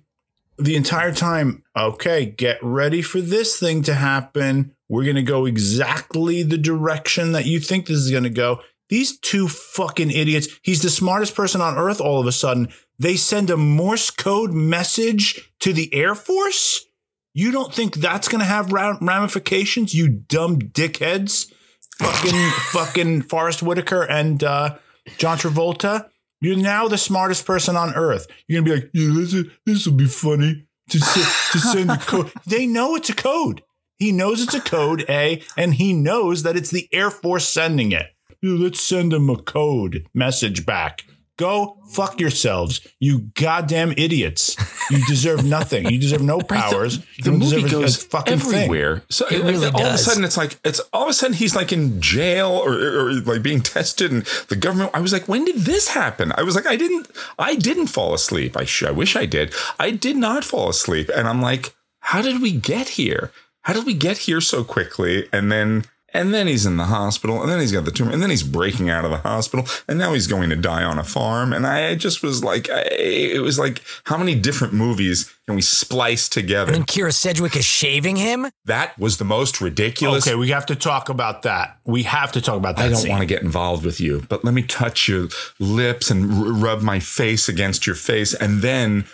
the 0.61 0.77
entire 0.77 1.13
time, 1.13 1.65
okay, 1.77 2.27
get 2.27 2.59
ready 2.63 3.03
for 3.03 3.21
this 3.21 3.59
thing 3.59 3.83
to 3.85 3.95
happen. 3.95 4.75
We're 4.89 5.05
going 5.05 5.17
to 5.17 5.23
go 5.23 5.47
exactly 5.47 6.43
the 6.43 6.59
direction 6.59 7.33
that 7.33 7.47
you 7.47 7.61
think 7.61 7.87
this 7.87 7.99
is 7.99 8.11
going 8.11 8.25
to 8.25 8.31
go. 8.31 8.61
These 8.89 9.19
two 9.21 9.47
fucking 9.49 10.11
idiots. 10.11 10.49
He's 10.63 10.83
the 10.83 10.91
smartest 10.91 11.35
person 11.35 11.61
on 11.61 11.79
earth 11.79 12.01
all 12.01 12.21
of 12.21 12.27
a 12.27 12.33
sudden. 12.33 12.73
They 12.99 13.17
send 13.17 13.49
a 13.49 13.57
Morse 13.57 14.11
code 14.11 14.53
message 14.53 15.53
to 15.61 15.73
the 15.73 15.93
Air 15.95 16.15
Force? 16.15 16.85
You 17.33 17.53
don't 17.53 17.73
think 17.73 17.95
that's 17.95 18.29
going 18.29 18.41
to 18.41 18.45
have 18.45 18.73
ramifications, 18.73 19.95
you 19.95 20.09
dumb 20.09 20.59
dickheads? 20.59 21.53
Fucking, 21.99 22.51
fucking 22.73 23.23
Forest 23.23 23.63
Whitaker 23.63 24.03
and 24.03 24.43
uh, 24.43 24.77
John 25.19 25.39
Travolta. 25.39 26.09
You're 26.41 26.57
now 26.57 26.89
the 26.89 26.99
smartest 26.99 27.45
person 27.47 27.77
on 27.77 27.95
earth. 27.95 28.27
You're 28.49 28.63
gonna 28.63 28.75
be 28.75 28.81
like, 28.81 28.91
yeah, 28.95 29.13
this 29.13 29.47
this 29.67 29.87
will 29.87 29.95
be 29.95 30.07
funny 30.07 30.67
to 30.91 30.99
to 30.99 31.59
send 31.59 31.91
a 31.91 31.99
code. 31.99 32.33
They 32.47 32.67
know 32.67 32.95
it's 32.97 33.11
a 33.11 33.15
code. 33.15 33.63
He 33.99 34.13
knows 34.13 34.43
it's 34.43 34.55
a 34.55 34.61
code, 34.61 35.05
A, 35.11 35.43
and 35.59 35.75
he 35.75 35.93
knows 35.93 36.43
that 36.43 36.57
it's 36.57 36.71
the 36.71 36.89
Air 36.91 37.11
Force 37.11 37.47
sending 37.47 37.93
it. 37.93 38.07
Yeah, 38.41 38.57
let's 38.59 38.81
send 38.83 39.13
him 39.13 39.29
a 39.29 39.37
code 39.37 40.07
message 40.15 40.65
back. 40.65 41.05
Go 41.41 41.79
fuck 41.91 42.21
yourselves, 42.21 42.81
you 42.99 43.31
goddamn 43.35 43.95
idiots. 43.97 44.57
You 44.91 44.99
deserve 45.07 45.43
nothing. 45.43 45.89
You 45.89 45.99
deserve 45.99 46.21
no 46.23 46.39
powers. 46.57 46.99
You 47.17 47.25
the 47.25 47.31
don't 47.31 47.39
movie 47.39 47.63
deserve 47.63 47.73
a- 47.73 47.77
a 47.77 47.81
goes 47.81 47.97
fucking 48.05 48.39
thing. 48.41 48.55
everywhere. 48.65 49.03
So 49.09 49.27
It 49.27 49.43
really 49.43 49.69
all 49.69 49.87
of 49.87 49.95
a 49.95 49.99
sudden, 49.99 50.23
it's 50.25 50.37
like 50.37 50.59
it's 50.65 50.81
all 50.93 51.05
of 51.05 51.09
a 51.09 51.15
sudden 51.15 51.35
he's 51.35 51.57
like 51.57 51.73
in 51.73 51.99
jail 52.01 52.51
or, 52.51 52.73
or, 52.75 53.07
or 53.09 53.13
like 53.15 53.43
being 53.43 53.63
tested, 53.63 54.13
and 54.13 54.27
the 54.51 54.57
government. 54.57 54.91
I 54.93 55.01
was 55.01 55.15
like, 55.15 55.29
when 55.29 55.47
did 55.47 55.57
this 55.65 55.89
happen? 55.89 56.31
I 56.37 56.43
was 56.43 56.55
like, 56.55 56.67
I 56.67 56.77
didn't, 56.77 57.09
I 57.39 57.55
didn't 57.55 57.87
fall 57.87 58.13
asleep. 58.13 58.55
I, 58.57 58.65
sh- 58.67 58.83
I 58.83 58.91
wish 58.91 59.17
I 59.17 59.25
did. 59.25 59.55
I 59.79 59.93
did 59.93 60.17
not 60.19 60.45
fall 60.45 60.69
asleep, 60.69 61.09
and 61.17 61.27
I'm 61.27 61.41
like, 61.41 61.75
how 62.01 62.21
did 62.21 62.43
we 62.43 62.53
get 62.53 62.91
here? 63.01 63.33
How 63.63 63.73
did 63.73 63.87
we 63.87 63.95
get 63.95 64.19
here 64.29 64.43
so 64.43 64.63
quickly? 64.63 65.27
And 65.33 65.51
then. 65.51 65.85
And 66.13 66.35
then 66.35 66.47
he's 66.47 66.67
in 66.67 66.77
the 66.77 66.87
hospital, 66.87 67.41
and 67.41 67.51
then 67.51 67.61
he's 67.61 67.73
got 67.73 67.85
the 67.85 67.93
tumor, 67.93 68.11
and 68.11 68.23
then 68.23 68.31
he's 68.31 68.43
breaking 68.43 68.91
out 68.91 69.05
of 69.05 69.11
the 69.11 69.19
hospital, 69.19 69.67
and 69.89 69.99
now 69.99 70.13
he's 70.13 70.27
going 70.27 70.51
to 70.51 70.57
die 70.57 70.83
on 70.83 70.99
a 70.99 71.05
farm. 71.05 71.53
And 71.53 71.67
I 71.67 71.95
just 71.95 72.23
was 72.23 72.43
like, 72.43 72.69
I, 72.69 72.83
it 72.91 73.43
was 73.43 73.59
like, 73.59 73.83
how 74.05 74.17
many 74.17 74.35
different 74.35 74.75
movies 74.75 75.33
can 75.47 75.55
we 75.55 75.63
splice 75.63 76.29
together? 76.29 76.73
And 76.73 76.83
then 76.83 76.87
Kyra 76.87 77.15
Sedgwick 77.15 77.57
is 77.57 77.65
shaving 77.65 78.17
him. 78.17 78.51
That 78.65 78.99
was 78.99 79.19
the 79.19 79.25
most 79.25 79.61
ridiculous. 79.61 80.27
Okay, 80.27 80.35
we 80.35 80.49
have 80.49 80.67
to 80.67 80.77
talk 80.77 81.09
about 81.09 81.43
that. 81.43 81.79
We 81.85 82.03
have 82.05 82.33
to 82.33 82.41
talk 82.41 82.57
about 82.57 82.77
that. 82.77 82.87
I 82.87 82.89
don't 82.89 82.99
scene. 82.99 83.11
want 83.11 83.23
to 83.23 83.27
get 83.27 83.43
involved 83.43 83.85
with 83.85 84.01
you, 84.01 84.25
but 84.29 84.45
let 84.45 84.55
me 84.55 84.63
touch 84.63 85.09
your 85.09 85.29
lips 85.59 86.11
and 86.11 86.33
r- 86.33 86.53
rub 86.53 86.83
my 86.83 86.99
face 86.99 87.49
against 87.49 87.87
your 87.87 87.97
face, 87.97 88.35
and 88.35 88.63
then 88.63 89.05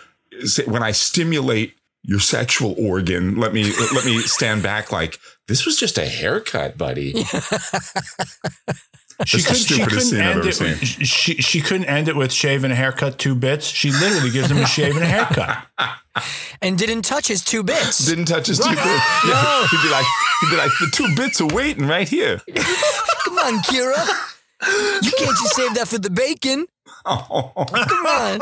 when 0.67 0.83
I 0.83 0.93
stimulate 0.93 1.75
your 2.03 2.21
sexual 2.21 2.75
organ, 2.79 3.37
let 3.37 3.53
me 3.53 3.65
let 3.93 4.05
me 4.05 4.19
stand 4.21 4.63
back 4.63 4.93
like 4.93 5.19
this 5.49 5.65
was 5.67 5.77
just 5.77 5.99
a 5.99 6.07
haircut, 6.07 6.77
buddy. 6.79 7.15
She, 9.25 9.39
That's 9.39 9.45
the 9.45 9.49
could, 9.49 9.57
she 9.57 9.75
stupidest 9.75 9.89
couldn't 9.89 10.03
scene 10.11 10.21
I've 10.21 10.27
end 10.27 10.39
ever 10.41 10.49
it. 10.51 10.55
seen. 10.55 10.69
With, 10.69 11.09
she 11.09 11.35
she 11.37 11.61
couldn't 11.63 11.87
end 11.87 12.09
it 12.09 12.17
with 12.17 12.31
shave 12.31 12.65
and 12.65 12.73
a 12.73 12.77
haircut, 12.77 13.19
two 13.19 13.35
bits. 13.35 13.67
She 13.67 13.91
literally 13.91 14.31
gives 14.31 14.51
him 14.51 14.59
a 14.59 14.67
shave 14.67 14.95
and 14.95 15.03
a 15.05 15.07
haircut. 15.07 15.67
and 16.63 16.77
didn't 16.77 17.01
touch 17.01 17.29
his 17.29 17.43
two 17.43 17.63
bits. 17.63 18.05
Didn't 18.05 18.27
touch 18.27 18.49
his 18.49 18.59
two 18.59 18.69
bits. 18.69 18.79
Yeah, 19.27 19.67
he'd 19.71 19.83
be 19.83 19.89
like, 19.89 20.05
he'd 20.43 20.51
be 20.51 20.57
like, 20.59 20.71
the 20.81 20.91
two 20.93 21.15
bits 21.17 21.41
are 21.41 21.47
waiting 21.47 21.87
right 21.87 22.07
here. 22.07 22.43
Come 23.25 23.39
on, 23.39 23.63
Kyra. 23.63 24.07
You 25.03 25.11
can't 25.13 25.37
just 25.39 25.57
save 25.57 25.75
that 25.77 25.89
for 25.89 25.97
the 25.99 26.11
bacon. 26.11 26.67
Oh. 27.07 27.53
Come 27.57 28.07
on. 28.07 28.41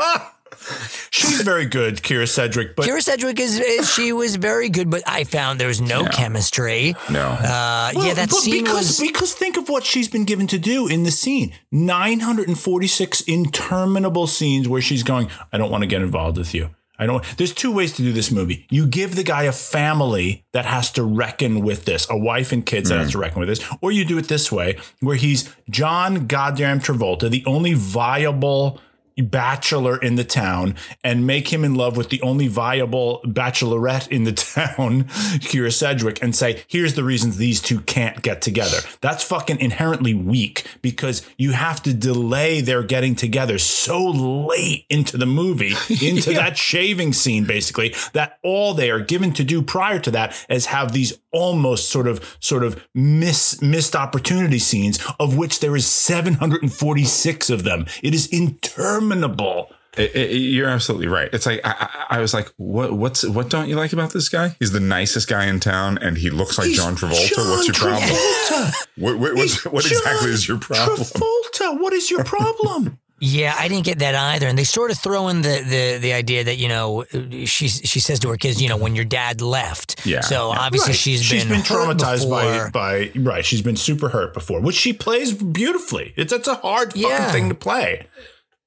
She's 1.11 1.41
very 1.41 1.65
good, 1.65 1.97
Kyra 1.97 2.27
Sedgwick. 2.27 2.75
But 2.75 2.85
Kyra 2.87 3.01
Sedgwick 3.01 3.39
is, 3.39 3.59
is 3.59 3.91
she 3.91 4.11
was 4.13 4.35
very 4.35 4.69
good, 4.69 4.89
but 4.89 5.03
I 5.07 5.23
found 5.23 5.59
there 5.59 5.67
was 5.67 5.81
no 5.81 6.05
chemistry. 6.05 6.95
No. 7.09 7.21
Uh, 7.29 7.91
Well, 7.95 8.05
yeah, 8.07 8.13
that 8.15 8.29
but 8.29 8.37
scene 8.37 8.63
because, 8.63 8.99
was. 8.99 8.99
because 8.99 9.33
think 9.33 9.57
of 9.57 9.69
what 9.69 9.83
she's 9.83 10.09
been 10.09 10.25
given 10.25 10.47
to 10.47 10.57
do 10.57 10.87
in 10.87 11.03
the 11.03 11.11
scene 11.11 11.53
946 11.71 13.21
interminable 13.21 14.27
scenes 14.27 14.67
where 14.67 14.81
she's 14.81 15.03
going 15.03 15.29
i 15.53 15.57
don't 15.57 15.71
want 15.71 15.81
to 15.83 15.87
get 15.87 16.01
involved 16.01 16.37
with 16.37 16.53
you 16.53 16.69
i 16.99 17.05
don't 17.05 17.23
there's 17.37 17.53
two 17.53 17.71
ways 17.71 17.93
to 17.93 18.01
do 18.01 18.11
this 18.11 18.31
movie 18.31 18.65
you 18.69 18.85
give 18.87 19.15
the 19.15 19.23
guy 19.23 19.43
a 19.43 19.51
family 19.51 20.45
that 20.53 20.65
has 20.65 20.91
to 20.91 21.03
reckon 21.03 21.61
with 21.61 21.85
this 21.85 22.07
a 22.09 22.17
wife 22.17 22.51
and 22.51 22.65
kids 22.65 22.89
that 22.89 22.97
has 22.99 23.11
to 23.11 23.17
reckon 23.17 23.39
with 23.39 23.49
this 23.49 23.63
or 23.81 23.91
you 23.91 24.03
do 24.05 24.17
it 24.17 24.27
this 24.27 24.51
way 24.51 24.77
where 24.99 25.15
he's 25.15 25.53
john 25.69 26.27
goddamn 26.27 26.79
travolta 26.79 27.29
the 27.29 27.43
only 27.45 27.73
viable 27.73 28.79
bachelor 29.17 29.97
in 29.97 30.15
the 30.15 30.23
town 30.23 30.75
and 31.03 31.25
make 31.25 31.51
him 31.51 31.63
in 31.63 31.75
love 31.75 31.97
with 31.97 32.09
the 32.09 32.21
only 32.21 32.47
viable 32.47 33.21
bachelorette 33.25 34.07
in 34.09 34.23
the 34.23 34.31
town, 34.33 35.05
Kyra 35.41 35.73
Sedgwick, 35.73 36.21
and 36.21 36.35
say, 36.35 36.63
here's 36.67 36.95
the 36.95 37.03
reasons 37.03 37.37
these 37.37 37.61
two 37.61 37.81
can't 37.81 38.21
get 38.21 38.41
together. 38.41 38.77
That's 39.01 39.23
fucking 39.23 39.59
inherently 39.59 40.13
weak 40.13 40.65
because 40.81 41.27
you 41.37 41.51
have 41.51 41.81
to 41.83 41.93
delay 41.93 42.61
their 42.61 42.83
getting 42.83 43.15
together 43.15 43.57
so 43.57 44.05
late 44.05 44.85
into 44.89 45.17
the 45.17 45.25
movie, 45.25 45.73
into 46.01 46.33
that 46.33 46.57
shaving 46.57 47.13
scene, 47.13 47.45
basically, 47.45 47.95
that 48.13 48.39
all 48.43 48.73
they 48.73 48.91
are 48.91 48.99
given 48.99 49.33
to 49.33 49.43
do 49.43 49.61
prior 49.61 49.99
to 49.99 50.11
that 50.11 50.35
is 50.49 50.67
have 50.67 50.91
these 50.91 51.13
almost 51.35 51.89
sort 51.89 52.07
of 52.07 52.37
sort 52.39 52.63
of 52.63 52.71
miss 52.93 53.61
missed 53.61 53.95
opportunity 53.95 54.59
scenes 54.59 54.97
of 55.19 55.35
which 55.37 55.59
there 55.59 55.75
is 55.75 55.85
746 55.85 57.49
of 57.49 57.63
them. 57.63 57.85
It 58.01 58.13
is 58.13 58.27
interminable. 58.27 59.69
It- 59.97 60.13
it- 60.15 60.31
you're 60.35 60.67
absolutely 60.67 61.07
right. 61.07 61.29
It's 61.31 61.45
like 61.45 61.61
I, 61.63 61.71
I, 62.09 62.17
I 62.17 62.19
was 62.19 62.33
like, 62.33 62.51
what? 62.57 62.91
What's 62.91 63.23
what? 63.25 63.49
Don't 63.49 63.69
you 63.69 63.75
like 63.77 63.93
about 63.93 64.11
this 64.11 64.27
guy? 64.27 64.55
He's 64.59 64.71
the 64.73 64.81
nicest 64.81 65.29
guy 65.29 65.45
in 65.45 65.59
town, 65.61 65.97
and 65.99 66.17
he 66.17 66.29
looks 66.29 66.57
like 66.57 66.67
He's 66.67 66.75
John 66.77 66.95
Travolta. 66.97 67.33
John 67.35 67.49
what's 67.49 67.67
your 67.67 67.75
problem? 67.75 68.09
Travolta. 68.09 68.73
What, 68.97 69.19
what, 69.19 69.35
what 69.73 69.85
exactly 69.85 70.31
is 70.31 70.47
your 70.47 70.57
problem? 70.57 70.97
Travolta, 70.99 71.79
what 71.81 71.91
is 71.93 72.09
your 72.09 72.23
problem? 72.23 72.97
Yeah, 73.21 73.55
I 73.57 73.69
didn't 73.69 73.85
get 73.85 73.99
that 73.99 74.13
either. 74.13 74.47
And 74.47 74.57
they 74.57 74.65
sort 74.65 74.91
of 74.91 74.97
throw 74.97 75.29
in 75.29 75.41
the 75.41 75.63
the, 75.67 75.99
the 76.01 76.13
idea 76.13 76.43
that 76.43 76.57
you 76.57 76.67
know 76.67 77.05
she 77.45 77.67
she 77.69 77.99
says 77.99 78.19
to 78.19 78.29
her 78.29 78.37
kids, 78.37 78.61
you 78.61 78.67
know, 78.67 78.77
when 78.77 78.93
your 78.95 79.05
dad 79.05 79.41
left. 79.41 80.05
Yeah. 80.05 80.19
So 80.21 80.51
Yeah. 80.51 80.59
obviously 80.59 80.91
Right. 80.91 80.99
she's 80.99 81.29
been 81.45 81.61
hurt 81.61 81.65
traumatized 81.97 82.23
before. 82.29 82.71
by 82.71 83.11
by 83.13 83.19
right. 83.21 83.45
She's 83.45 83.61
been 83.61 83.77
super 83.77 84.09
hurt 84.09 84.33
before, 84.33 84.59
which 84.59 84.75
she 84.75 84.91
plays 84.91 85.31
beautifully. 85.33 86.13
It's 86.17 86.31
that's 86.33 86.47
a 86.49 86.55
hard 86.55 86.89
fucking 86.89 87.01
Yeah. 87.09 87.31
thing 87.31 87.47
to 87.49 87.55
play. 87.55 88.07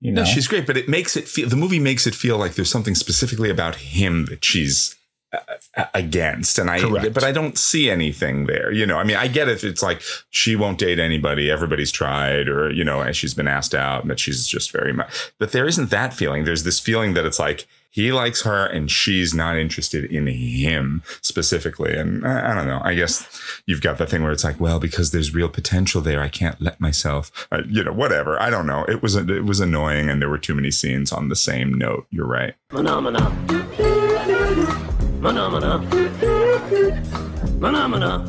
You 0.01 0.13
know, 0.13 0.23
No, 0.23 0.29
she's 0.29 0.47
great, 0.49 0.67
but 0.67 0.77
it 0.77 0.89
makes 0.89 1.17
it 1.17 1.27
feel 1.29 1.49
the 1.49 1.57
movie 1.57 1.81
makes 1.81 2.07
it 2.07 2.15
feel 2.15 2.39
like 2.39 2.55
there's 2.55 2.71
something 2.71 2.95
specifically 2.95 3.51
about 3.51 3.75
him 3.77 4.27
that 4.27 4.45
she's 4.45 4.95
against 5.95 6.59
and 6.59 6.71
I 6.71 6.81
Correct. 6.81 7.13
but 7.13 7.25
I 7.25 7.33
don't 7.33 7.59
see 7.59 7.91
anything 7.91 8.47
there. 8.47 8.73
You 8.73 8.87
know, 8.87 8.99
I 8.99 9.05
mean, 9.05 9.17
I 9.17 9.29
get 9.29 9.49
if 9.49 9.63
it's 9.65 9.83
like 9.83 10.03
she 10.31 10.57
won't 10.57 10.79
date 10.79 10.99
anybody, 10.99 11.51
everybody's 11.51 11.93
tried 11.93 12.49
or 12.49 12.71
you 12.71 12.85
know, 12.85 13.01
and 13.01 13.15
she's 13.15 13.35
been 13.35 13.49
asked 13.49 13.75
out 13.75 14.03
and 14.03 14.11
that 14.11 14.21
she's 14.21 14.47
just 14.47 14.73
very 14.73 14.93
much 14.93 15.33
but 15.39 15.53
there 15.53 15.67
isn't 15.67 15.91
that 15.91 16.15
feeling. 16.15 16.45
There's 16.45 16.65
this 16.65 16.81
feeling 16.81 17.15
that 17.15 17.25
it's 17.25 17.39
like 17.39 17.67
he 17.91 18.13
likes 18.13 18.43
her 18.43 18.67
and 18.67 18.91
she's 18.91 19.35
not 19.35 19.57
interested 19.57 20.05
in 20.05 20.27
him 20.27 21.03
specifically. 21.23 21.97
And 21.97 22.27
I, 22.27 22.53
I 22.53 22.55
don't 22.55 22.67
know. 22.67 22.81
I 22.85 22.95
guess 22.95 23.61
you've 23.67 23.81
got 23.81 23.99
the 23.99 24.07
thing 24.07 24.23
where 24.23 24.33
it's 24.33 24.45
like, 24.45 24.61
well, 24.61 24.79
because 24.79 25.11
there's 25.11 25.35
real 25.35 25.49
potential 25.49 26.01
there, 26.01 26.21
I 26.21 26.29
can't 26.29 26.61
let 26.61 26.81
myself, 26.81 27.49
uh, 27.51 27.63
you 27.69 27.83
know, 27.83 27.93
whatever. 27.93 28.41
I 28.41 28.51
don't 28.51 28.67
know. 28.67 28.85
It 28.89 29.03
was 29.03 29.17
it 29.17 29.45
was 29.45 29.61
annoying, 29.61 30.09
and 30.11 30.21
there 30.21 30.29
were 30.29 30.39
too 30.39 30.55
many 30.55 30.71
scenes 30.71 31.13
on 31.13 31.29
the 31.29 31.37
same 31.37 31.73
note. 31.75 32.07
You're 32.11 32.27
right. 32.27 32.55
Phenomena. 32.71 33.88
Phenomena. 35.29 35.79
Phenomena. 37.61 38.25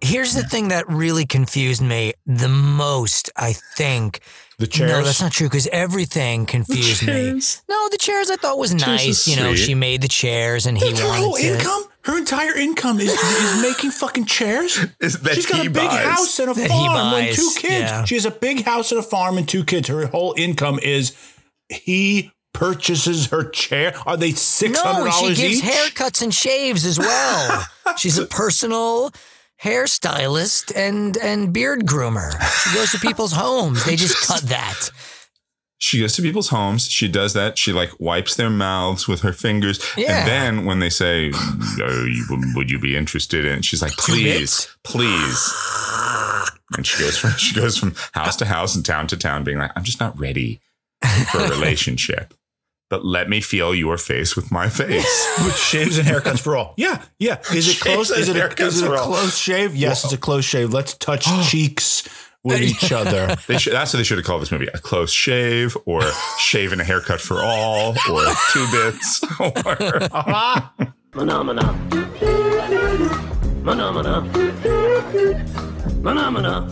Here's 0.00 0.34
the 0.34 0.42
thing 0.48 0.68
that 0.68 0.84
really 0.88 1.26
confused 1.26 1.82
me 1.82 2.14
the 2.26 2.48
most, 2.48 3.30
I 3.36 3.52
think. 3.76 4.18
The 4.58 4.66
chairs? 4.66 4.90
No, 4.90 5.02
that's 5.02 5.20
not 5.22 5.30
true 5.32 5.46
because 5.48 5.66
everything 5.68 6.46
confused 6.46 7.02
me. 7.06 7.12
chairs? 7.12 7.62
No, 7.68 7.88
the 7.90 7.98
chairs 7.98 8.30
I 8.30 8.36
thought 8.36 8.58
was 8.58 8.70
Chairs 8.70 8.80
nice. 8.86 9.28
You 9.28 9.36
know, 9.36 9.54
sweet. 9.54 9.56
she 9.64 9.74
made 9.74 10.00
the 10.02 10.08
chairs 10.08 10.66
and 10.66 10.76
he 10.78 10.88
That's 10.88 11.00
her 11.00 11.06
wanted 11.08 11.22
whole 11.22 11.36
to. 11.36 11.54
income. 11.58 11.84
Her 12.02 12.18
entire 12.18 12.56
income 12.56 12.98
is, 13.00 13.12
is 13.12 13.62
making 13.62 13.90
fucking 13.92 14.24
chairs. 14.26 14.78
Is 15.00 15.20
that 15.22 15.34
She's 15.34 15.46
got 15.46 15.60
he 15.60 15.66
a 15.66 15.70
big 15.70 15.88
buys. 15.88 16.04
house 16.04 16.38
and 16.40 16.50
a 16.50 16.54
That 16.54 16.68
farm 16.68 16.96
and 17.14 17.34
two 17.36 17.50
kids. 17.56 17.70
yeah. 17.90 18.04
She 18.04 18.14
has 18.14 18.24
a 18.24 18.30
big 18.30 18.64
house 18.64 18.90
and 18.92 18.98
a 19.00 19.02
farm 19.02 19.38
and 19.38 19.48
two 19.48 19.64
kids. 19.64 19.88
Her 19.88 20.06
whole 20.06 20.34
income 20.38 20.78
is 20.80 21.16
he 21.68 22.32
purchases 22.52 23.26
her 23.26 23.44
chair. 23.50 23.94
Are 24.06 24.16
they 24.16 24.32
six 24.32 24.78
hundred 24.78 25.10
dollars? 25.10 25.22
No, 25.22 25.28
she 25.28 25.34
gives 25.34 25.58
each? 25.58 25.64
haircuts 25.64 26.22
and 26.22 26.34
shaves 26.34 26.84
as 26.86 26.98
well. 26.98 27.66
She's 27.96 28.18
a 28.18 28.26
personal 28.26 29.12
hairstylist 29.62 30.72
and 30.74 31.16
and 31.18 31.52
beard 31.52 31.86
groomer. 31.86 32.32
She 32.62 32.74
goes 32.74 32.90
to 32.92 32.98
people's 32.98 33.32
homes. 33.36 33.84
They 33.84 33.96
just 33.96 34.26
cut 34.26 34.42
that. 34.42 34.90
She 35.78 36.00
goes 36.00 36.14
to 36.14 36.22
people's 36.22 36.48
homes. 36.48 36.88
She 36.88 37.06
does 37.06 37.34
that. 37.34 37.58
She 37.58 37.72
like 37.72 37.90
wipes 38.00 38.34
their 38.36 38.48
mouths 38.48 39.06
with 39.06 39.20
her 39.20 39.34
fingers. 39.34 39.78
Yeah. 39.94 40.20
And 40.20 40.28
then 40.28 40.64
when 40.64 40.78
they 40.78 40.88
say, 40.88 41.30
oh, 41.34 42.06
you, 42.06 42.24
would 42.54 42.70
you 42.70 42.78
be 42.78 42.96
interested 42.96 43.44
in? 43.44 43.60
She's 43.60 43.82
like, 43.82 43.92
please, 43.92 44.74
please. 44.84 45.52
And 46.76 46.86
she 46.86 47.02
goes 47.02 47.18
from 47.18 47.32
she 47.32 47.54
goes 47.54 47.76
from 47.76 47.94
house 48.12 48.36
to 48.36 48.46
house 48.46 48.74
and 48.74 48.84
town 48.84 49.06
to 49.08 49.18
town, 49.18 49.44
being 49.44 49.58
like, 49.58 49.72
I'm 49.76 49.84
just 49.84 50.00
not 50.00 50.18
ready 50.18 50.60
for 51.30 51.38
a 51.38 51.48
relationship. 51.50 52.34
But 52.88 53.04
let 53.04 53.28
me 53.28 53.40
feel 53.40 53.74
your 53.74 53.98
face 53.98 54.36
with 54.36 54.52
my 54.52 54.68
face. 54.68 55.36
With 55.44 55.56
shaves 55.56 55.98
and 55.98 56.06
haircuts 56.06 56.38
for 56.38 56.56
all. 56.56 56.72
Yeah, 56.76 57.02
yeah. 57.18 57.40
Is 57.52 57.68
it 57.68 57.80
close? 57.84 58.10
Is 58.10 58.28
it 58.28 58.36
a, 58.36 58.62
is 58.62 58.80
it 58.80 58.88
a 58.88 58.96
close 58.96 59.36
shave? 59.36 59.74
Yes, 59.74 60.04
it's 60.04 60.12
a 60.12 60.18
close 60.18 60.44
shave. 60.44 60.72
Let's 60.72 60.94
touch 60.94 61.24
cheeks 61.50 62.08
with 62.44 62.62
each 62.62 62.92
other. 62.92 63.34
They 63.48 63.58
should, 63.58 63.72
that's 63.72 63.92
what 63.92 63.96
they 63.98 64.04
should 64.04 64.18
have 64.18 64.26
called 64.26 64.42
this 64.42 64.52
movie: 64.52 64.68
a 64.72 64.78
close 64.78 65.10
shave, 65.10 65.76
or 65.84 66.02
shave 66.38 66.70
and 66.70 66.80
a 66.80 66.84
haircut 66.84 67.20
for 67.20 67.40
all, 67.40 67.96
or 68.08 68.24
two 68.52 68.66
bits, 68.70 69.20
or 69.40 69.50
Phenomena. 71.10 71.74
Phenomena. 73.64 74.22
Phenomena. 76.06 76.62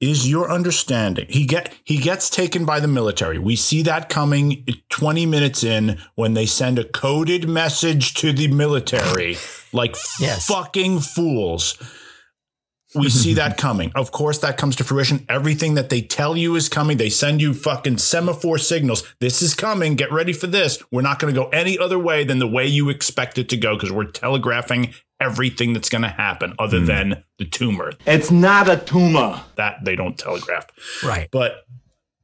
is 0.00 0.30
your 0.30 0.50
understanding 0.50 1.26
he 1.30 1.46
get 1.46 1.74
he 1.82 1.96
gets 1.96 2.28
taken 2.28 2.64
by 2.66 2.78
the 2.78 2.86
military 2.86 3.38
we 3.38 3.56
see 3.56 3.82
that 3.82 4.08
coming 4.10 4.64
20 4.90 5.24
minutes 5.26 5.64
in 5.64 5.98
when 6.14 6.34
they 6.34 6.46
send 6.46 6.78
a 6.78 6.84
coded 6.84 7.48
message 7.48 8.14
to 8.14 8.32
the 8.32 8.46
military 8.48 9.36
like 9.72 9.96
Yes. 10.20 10.46
fucking 10.46 11.00
fools 11.00 11.76
we 12.94 13.08
see 13.10 13.34
that 13.34 13.56
coming 13.56 13.92
of 13.94 14.12
course 14.12 14.38
that 14.38 14.56
comes 14.56 14.76
to 14.76 14.84
fruition 14.84 15.24
everything 15.28 15.74
that 15.74 15.90
they 15.90 16.00
tell 16.00 16.36
you 16.36 16.56
is 16.56 16.68
coming 16.68 16.96
they 16.96 17.10
send 17.10 17.40
you 17.40 17.54
fucking 17.54 17.98
semaphore 17.98 18.58
signals 18.58 19.02
this 19.20 19.42
is 19.42 19.54
coming 19.54 19.94
get 19.94 20.12
ready 20.12 20.32
for 20.32 20.46
this 20.46 20.82
we're 20.90 21.02
not 21.02 21.18
going 21.18 21.32
to 21.32 21.40
go 21.40 21.48
any 21.50 21.78
other 21.78 21.98
way 21.98 22.24
than 22.24 22.38
the 22.38 22.48
way 22.48 22.66
you 22.66 22.88
expect 22.88 23.38
it 23.38 23.48
to 23.48 23.56
go 23.56 23.74
because 23.74 23.92
we're 23.92 24.04
telegraphing 24.04 24.92
everything 25.20 25.72
that's 25.72 25.88
going 25.88 26.02
to 26.02 26.08
happen 26.08 26.54
other 26.58 26.78
hmm. 26.78 26.86
than 26.86 27.24
the 27.38 27.44
tumor 27.44 27.92
It's 28.06 28.30
not 28.30 28.68
a 28.68 28.76
tumor. 28.76 29.42
that 29.56 29.84
they 29.84 29.96
don't 29.96 30.16
telegraph. 30.18 30.66
Right. 31.04 31.28
But 31.30 31.64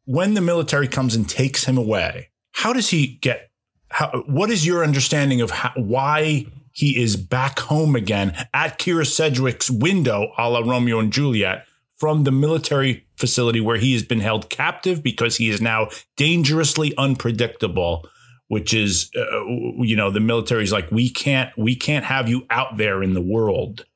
when 0.05 0.35
the 0.35 0.41
military 0.41 0.89
comes 0.89 1.15
and 1.15 1.29
takes 1.29 1.65
him 1.65 1.79
away, 1.79 2.31
how 2.53 2.73
does 2.73 2.91
he 2.91 3.19
get? 3.21 3.51
How? 3.91 4.25
What 4.27 4.51
is 4.51 4.67
your 4.67 4.85
understanding 4.85 5.41
of 5.41 5.51
how, 5.51 5.73
why 5.77 6.47
he 6.75 7.01
is 7.01 7.17
back 7.17 7.61
home 7.61 7.97
again 7.97 8.37
at 8.53 8.79
Kyra 8.79 9.07
Sedgwick's 9.07 9.71
window, 9.71 10.33
a 10.37 10.51
la 10.51 10.59
Romeo 10.59 10.99
and 10.99 11.13
Juliet, 11.13 11.65
from 11.97 12.25
the 12.25 12.33
military 12.33 13.07
facility 13.17 13.61
where 13.61 13.79
he 13.79 13.95
has 13.95 14.03
been 14.03 14.21
held 14.21 14.51
captive 14.51 15.03
because 15.03 15.37
he 15.37 15.49
is 15.49 15.63
now 15.63 15.89
dangerously 16.19 16.93
unpredictable. 16.99 18.07
Which 18.49 18.75
is, 18.75 19.11
uh, 19.17 19.45
you 19.79 19.97
know, 19.97 20.11
the 20.11 20.21
military's 20.21 20.71
like 20.71 20.91
we 20.91 21.09
can't, 21.09 21.51
we 21.57 21.75
can't 21.75 22.05
have 22.05 22.29
you 22.29 22.45
out 22.51 22.77
there 22.77 23.03
in 23.03 23.15
the 23.15 23.23
world 23.23 23.87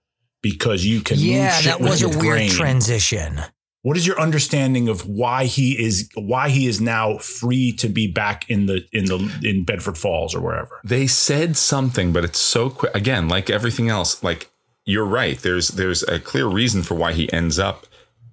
because 0.41 0.87
you 0.87 1.03
can. 1.03 1.19
Yeah, 1.19 1.51
shit 1.53 1.65
that 1.73 1.81
with 1.81 1.91
was 1.91 2.03
a 2.03 2.09
your 2.09 2.19
weird 2.19 2.39
brain. 2.39 2.51
transition. 2.51 3.41
What 3.83 3.97
is 3.97 4.07
your 4.07 4.21
understanding 4.21 4.89
of 4.89 5.07
why 5.07 5.45
he 5.45 5.73
is 5.83 6.09
why 6.15 6.49
he 6.49 6.67
is 6.67 6.81
now 6.81 7.19
free 7.19 7.73
to 7.75 7.89
be 7.89 8.11
back 8.11 8.49
in 8.51 8.67
the 8.67 8.85
in 8.93 9.07
the 9.07 9.19
in 9.43 9.65
Bedford 9.65 9.97
Falls 9.97 10.35
or 10.35 10.41
wherever? 10.41 10.81
they 10.85 11.07
said 11.07 11.57
something, 11.57 12.13
but 12.13 12.25
it's 12.25 12.41
so 12.41 12.71
quick. 12.71 12.95
Again, 12.95 13.29
like 13.29 13.51
everything 13.51 13.89
else, 13.89 14.23
like 14.23 14.51
you're 14.85 15.05
right. 15.05 15.39
There's 15.39 15.69
there's 15.69 16.03
a 16.05 16.19
clear 16.19 16.47
reason 16.47 16.83
for 16.83 16.95
why 16.95 17.13
he 17.13 17.33
ends 17.33 17.59
up 17.59 17.87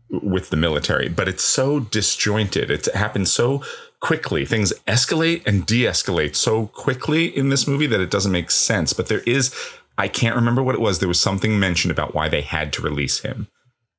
with 0.10 0.50
the 0.50 0.58
military, 0.58 1.10
but 1.10 1.28
it's 1.28 1.44
so 1.44 1.80
disjointed. 1.80 2.72
It 2.72 2.86
happens 2.94 3.32
so 3.32 3.64
quickly. 4.00 4.46
Things 4.46 4.72
escalate 4.88 5.46
and 5.48 5.66
de-escalate 5.66 6.36
so 6.36 6.68
quickly 6.68 7.26
in 7.26 7.50
this 7.50 7.68
movie 7.68 7.88
that 7.88 8.00
it 8.00 8.12
doesn't 8.12 8.32
make 8.32 8.52
sense. 8.52 8.94
But 8.94 9.08
there 9.08 9.22
is, 9.22 9.54
I 9.98 10.08
can't 10.08 10.36
remember 10.36 10.62
what 10.62 10.76
it 10.76 10.82
was. 10.82 11.00
There 11.00 11.08
was 11.08 11.20
something 11.20 11.60
mentioned 11.60 11.92
about 11.92 12.14
why 12.14 12.30
they 12.30 12.42
had 12.42 12.72
to 12.74 12.82
release 12.82 13.20
him, 13.20 13.48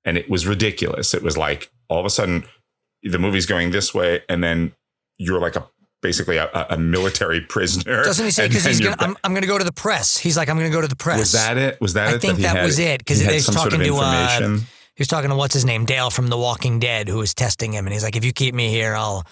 and 0.06 0.16
it 0.16 0.30
was 0.30 0.46
ridiculous. 0.46 1.12
It 1.12 1.22
was 1.22 1.36
like 1.36 1.70
all 1.88 2.00
of 2.00 2.06
a 2.06 2.10
sudden 2.10 2.44
the 3.02 3.18
movie's 3.18 3.44
going 3.44 3.70
this 3.72 3.92
way, 3.92 4.22
and 4.28 4.42
then 4.42 4.72
you're 5.18 5.40
like 5.40 5.56
a 5.56 5.66
basically 6.02 6.36
a, 6.38 6.48
a- 6.70 6.78
military 6.78 7.40
prisoner. 7.40 8.02
Doesn't 8.04 8.24
he 8.24 8.30
say 8.30 8.48
because 8.48 8.64
he's 8.64 8.80
gonna? 8.80 8.96
I'm, 9.00 9.16
I'm 9.24 9.34
gonna 9.34 9.46
go 9.46 9.58
to 9.58 9.64
the 9.64 9.72
press. 9.72 10.16
He's 10.16 10.36
like, 10.36 10.48
I'm 10.48 10.56
gonna 10.56 10.70
go 10.70 10.80
to 10.80 10.88
the 10.88 10.96
press. 10.96 11.18
was 11.18 11.32
that 11.32 11.58
it? 11.58 11.80
Was 11.80 11.92
that 11.94 12.08
I 12.08 12.14
it? 12.14 12.20
think 12.20 12.36
he 12.38 12.42
that 12.44 12.56
had- 12.56 12.64
was 12.64 12.78
it 12.78 12.98
because 13.00 13.20
he 13.20 13.26
he's 13.26 13.44
some 13.44 13.54
sort 13.54 13.70
talking 13.72 13.80
of 13.88 13.96
to 13.96 14.02
uh, 14.02 14.58
he 14.94 15.00
was 15.02 15.08
talking 15.08 15.28
to 15.28 15.36
what's 15.36 15.52
his 15.52 15.66
name 15.66 15.84
Dale 15.84 16.08
from 16.10 16.28
The 16.28 16.38
Walking 16.38 16.78
Dead 16.78 17.08
who 17.08 17.18
was 17.18 17.34
testing 17.34 17.72
him 17.72 17.84
and 17.86 17.92
he's 17.92 18.02
like 18.02 18.16
if 18.16 18.24
you 18.24 18.32
keep 18.32 18.54
me 18.54 18.70
here 18.70 18.94
I'll 18.94 19.26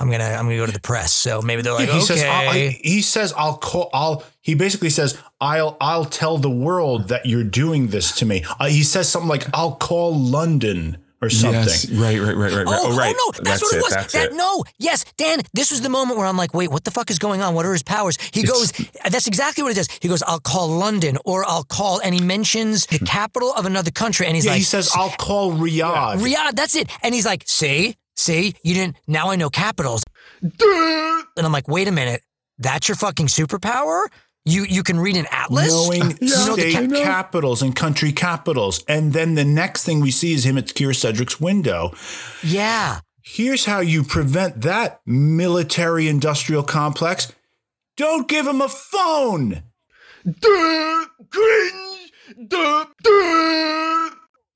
I'm 0.00 0.10
gonna 0.10 0.24
I'm 0.24 0.46
gonna 0.46 0.56
go 0.56 0.66
to 0.66 0.72
the 0.72 0.80
press 0.80 1.12
so 1.12 1.42
maybe 1.42 1.62
they're 1.62 1.74
like 1.74 1.88
he 1.88 1.96
okay 1.98 2.04
says 2.04 2.24
I'll, 2.24 2.52
he 2.52 3.02
says 3.02 3.32
I'll 3.36 3.58
call 3.58 3.90
I'll 3.92 4.24
he 4.40 4.54
basically 4.54 4.90
says 4.90 5.16
I'll 5.40 5.76
I'll 5.80 6.06
tell 6.06 6.38
the 6.38 6.50
world 6.50 7.08
that 7.08 7.26
you're 7.26 7.44
doing 7.44 7.88
this 7.88 8.16
to 8.16 8.26
me. 8.26 8.44
Uh, 8.58 8.66
he 8.68 8.82
says 8.82 9.08
something 9.08 9.28
like 9.28 9.44
I'll 9.54 9.74
call 9.76 10.18
London 10.18 10.96
or 11.22 11.28
something. 11.28 11.60
Yes, 11.60 11.90
right, 11.90 12.18
right, 12.18 12.34
right, 12.34 12.52
right, 12.52 12.64
right. 12.64 12.80
Oh, 12.80 12.92
Oh, 12.92 12.96
right. 12.96 13.14
oh 13.14 13.32
no, 13.36 13.44
that's, 13.44 13.62
what 13.62 13.74
it 13.74 13.82
was. 13.82 13.90
That's 13.92 14.12
that 14.14 14.30
it. 14.32 14.34
no, 14.34 14.64
yes, 14.78 15.04
Dan. 15.18 15.40
This 15.52 15.70
was 15.70 15.82
the 15.82 15.90
moment 15.90 16.16
where 16.16 16.26
I'm 16.26 16.38
like, 16.38 16.54
wait, 16.54 16.70
what 16.70 16.84
the 16.84 16.90
fuck 16.90 17.10
is 17.10 17.18
going 17.18 17.42
on? 17.42 17.54
What 17.54 17.66
are 17.66 17.72
his 17.72 17.82
powers? 17.82 18.16
He 18.32 18.42
goes, 18.42 18.72
that's 19.04 19.26
exactly 19.26 19.62
what 19.62 19.72
it 19.72 19.78
is. 19.78 19.88
He 20.00 20.08
goes, 20.08 20.22
I'll 20.22 20.40
call 20.40 20.68
London, 20.68 21.18
or 21.26 21.44
I'll 21.44 21.64
call, 21.64 22.00
and 22.00 22.14
he 22.14 22.22
mentions 22.22 22.86
the 22.86 23.00
capital 23.00 23.52
of 23.52 23.66
another 23.66 23.90
country, 23.90 24.26
and 24.26 24.34
he's 24.34 24.46
yeah, 24.46 24.52
like, 24.52 24.58
he 24.60 24.64
says 24.64 24.90
I'll 24.94 25.10
call 25.10 25.52
Riyadh. 25.52 26.20
Riyadh. 26.20 26.56
That's 26.56 26.74
it. 26.74 26.88
And 27.02 27.14
he's 27.14 27.26
like, 27.26 27.42
see, 27.46 27.96
see, 28.16 28.54
you 28.64 28.74
didn't. 28.74 28.96
Now 29.06 29.30
I 29.30 29.36
know 29.36 29.50
capitals. 29.50 30.02
And 30.42 31.46
I'm 31.46 31.52
like, 31.52 31.68
wait 31.68 31.88
a 31.88 31.92
minute, 31.92 32.22
that's 32.58 32.88
your 32.88 32.96
fucking 32.96 33.26
superpower. 33.28 34.06
You 34.46 34.64
you 34.64 34.82
can 34.82 34.98
read 34.98 35.16
an 35.16 35.26
atlas. 35.30 35.68
knowing 35.68 36.02
You 36.20 36.28
know 36.28 36.54
state 36.56 36.74
ca- 36.74 37.02
capitals 37.04 37.60
and 37.62 37.76
country 37.76 38.10
capitals. 38.12 38.82
And 38.88 39.12
then 39.12 39.34
the 39.34 39.44
next 39.44 39.84
thing 39.84 40.00
we 40.00 40.10
see 40.10 40.32
is 40.32 40.44
him 40.46 40.56
at 40.58 40.66
Kyra 40.68 40.94
Sedgwick's 40.96 41.40
window. 41.40 41.92
yeah. 42.42 43.00
Here's 43.22 43.66
how 43.66 43.80
you 43.80 44.02
prevent 44.02 44.62
that 44.62 45.02
military 45.06 46.08
industrial 46.08 46.62
complex. 46.62 47.30
Don't 47.98 48.26
give 48.26 48.46
him 48.46 48.62
a 48.62 48.68
phone. 48.68 49.62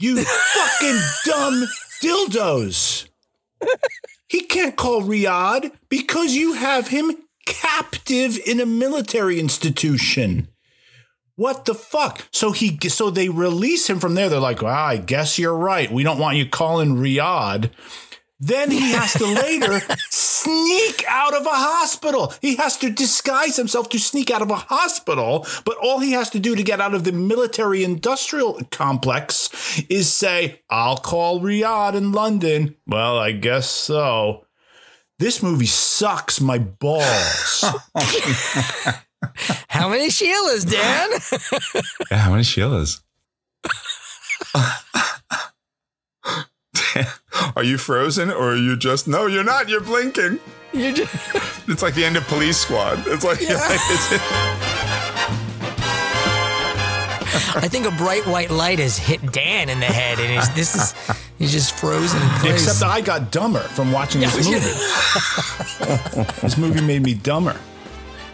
You 0.00 0.16
fucking 0.24 1.00
dumb 1.24 1.64
dildos. 2.02 3.06
He 4.28 4.42
can't 4.42 4.76
call 4.76 5.02
Riyadh 5.02 5.70
because 5.88 6.34
you 6.34 6.54
have 6.54 6.88
him 6.88 7.12
captive 7.46 8.38
in 8.46 8.60
a 8.60 8.66
military 8.66 9.38
institution. 9.38 10.48
What 11.36 11.64
the 11.64 11.74
fuck? 11.74 12.26
So 12.32 12.52
he 12.52 12.78
so 12.88 13.10
they 13.10 13.28
release 13.28 13.88
him 13.90 13.98
from 13.98 14.14
there. 14.14 14.28
They're 14.28 14.40
like, 14.40 14.62
well, 14.62 14.74
I 14.74 14.96
guess 14.96 15.38
you're 15.38 15.56
right. 15.56 15.90
We 15.90 16.04
don't 16.04 16.18
want 16.18 16.36
you 16.36 16.48
calling 16.48 16.96
Riyadh. 16.96 17.70
Then 18.40 18.70
he 18.70 18.92
has 18.92 19.12
to 19.14 19.26
later 19.26 19.80
sneak 20.10 21.04
out 21.08 21.34
of 21.34 21.46
a 21.46 21.50
hospital. 21.50 22.34
He 22.40 22.56
has 22.56 22.76
to 22.78 22.90
disguise 22.90 23.56
himself 23.56 23.88
to 23.90 23.98
sneak 23.98 24.30
out 24.30 24.42
of 24.42 24.50
a 24.50 24.56
hospital. 24.56 25.46
But 25.64 25.78
all 25.78 26.00
he 26.00 26.12
has 26.12 26.30
to 26.30 26.40
do 26.40 26.54
to 26.56 26.62
get 26.62 26.80
out 26.80 26.94
of 26.94 27.04
the 27.04 27.12
military 27.12 27.84
industrial 27.84 28.60
complex 28.70 29.80
is 29.88 30.12
say, 30.12 30.60
I'll 30.68 30.98
call 30.98 31.40
Riyadh 31.40 31.94
in 31.94 32.12
London. 32.12 32.76
Well, 32.86 33.18
I 33.18 33.32
guess 33.32 33.70
so. 33.70 34.46
This 35.18 35.42
movie 35.42 35.66
sucks 35.66 36.40
my 36.40 36.58
balls. 36.58 37.64
How 39.68 39.88
many 39.88 40.08
Sheilas, 40.08 40.70
Dan? 40.70 41.82
Yeah, 42.10 42.18
how 42.18 42.30
many 42.30 42.42
Sheilas? 42.42 43.00
are 47.56 47.64
you 47.64 47.78
frozen 47.78 48.30
or 48.30 48.52
are 48.52 48.56
you 48.56 48.76
just 48.76 49.06
no 49.08 49.26
you're 49.26 49.44
not 49.44 49.68
you're 49.68 49.80
blinking 49.80 50.38
you 50.72 50.92
just 50.92 51.14
it's 51.68 51.82
like 51.82 51.94
the 51.94 52.04
end 52.04 52.16
of 52.16 52.24
police 52.28 52.56
squad 52.58 53.02
it's 53.06 53.24
like, 53.24 53.40
Yeah. 53.40 53.56
it's- 53.72 55.24
I 57.56 57.68
think 57.68 57.86
a 57.86 57.90
bright 57.92 58.26
white 58.26 58.50
light 58.50 58.78
has 58.80 58.98
hit 58.98 59.32
Dan 59.32 59.68
in 59.68 59.78
the 59.78 59.86
head, 59.86 60.18
and 60.18 60.32
he's, 60.32 60.48
this 60.54 60.74
is 60.74 60.94
he's 61.38 61.52
just 61.52 61.74
frozen 61.78 62.20
in 62.20 62.28
place. 62.40 62.66
Except 62.66 62.82
I 62.88 63.00
got 63.00 63.30
dumber 63.30 63.60
from 63.60 63.92
watching 63.92 64.20
this 64.20 64.34
movie. 64.44 64.58
this 66.42 66.56
movie 66.58 66.80
made 66.80 67.02
me 67.02 67.14
dumber. 67.14 67.56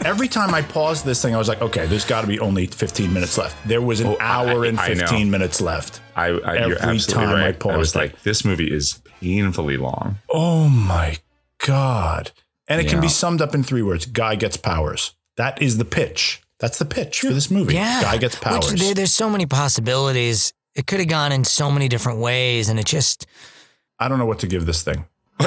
Every 0.03 0.29
time 0.29 0.55
I 0.55 0.63
paused 0.63 1.05
this 1.05 1.21
thing, 1.21 1.35
I 1.35 1.39
was 1.39 1.47
like, 1.49 1.61
okay, 1.61 1.87
there's 1.87 2.07
got 2.07 2.23
to 2.23 2.27
be 2.27 2.41
only 2.41 2.67
15 2.67 3.13
minutes 3.13 3.37
left. 3.37 3.57
There 3.69 3.83
was 3.83 4.01
an 4.01 4.07
Oh, 4.09 4.17
hour 4.19 4.65
and 4.65 4.79
I 4.81 4.89
know. 4.95 5.01
15 5.07 5.31
minutes 5.31 5.61
left. 5.61 6.01
I, 6.17 6.27
I 6.27 6.29
you're 6.31 6.79
Every 6.79 6.97
absolutely 6.97 7.15
time 7.15 7.29
I 7.29 7.33
right. 7.47 7.49
I, 7.55 7.59
paused 7.59 7.77
was 7.79 7.95
it. 7.95 7.99
like 7.99 8.23
this 8.23 8.45
movie 8.45 8.73
is 8.73 9.01
painfully 9.21 9.77
long 9.77 10.17
Oh 10.31 10.69
my 10.69 11.19
God. 11.67 12.31
And 12.67 12.81
it 12.81 12.89
can 12.89 13.01
be 13.01 13.09
summed 13.09 13.43
up 13.43 13.55
in 13.55 13.63
three 13.63 13.83
words 13.83 14.07
Guy 14.07 14.37
gets 14.37 14.57
powers. 14.57 15.15
That 15.37 15.61
is 15.61 15.77
the 15.79 15.85
pitch. 15.85 16.43
That's 16.61 16.79
the 16.79 16.85
pitch 16.85 17.21
for 17.21 17.33
this 17.33 17.51
movie. 17.51 17.75
yeah, 17.75 18.03
Guy 18.03 18.17
gets 18.19 18.37
powers. 18.37 18.71
Which, 18.73 18.81
there, 18.81 18.95
there's 18.95 19.13
so 19.15 19.29
many 19.31 19.47
possibilities. 19.47 20.53
It 20.75 20.87
could 20.87 21.01
have 21.01 21.09
gone 21.09 21.33
in 21.33 21.45
so 21.45 21.71
many 21.71 21.89
different 21.89 22.21
ways, 22.21 22.69
and 22.69 22.79
it 22.79 22.87
just. 22.87 23.27
I 23.99 24.09
don't 24.09 24.19
know 24.19 24.27
what 24.27 24.39
to 24.41 24.47
give 24.47 24.67
this 24.67 24.83
thing. 24.83 24.99
Um, 25.41 25.47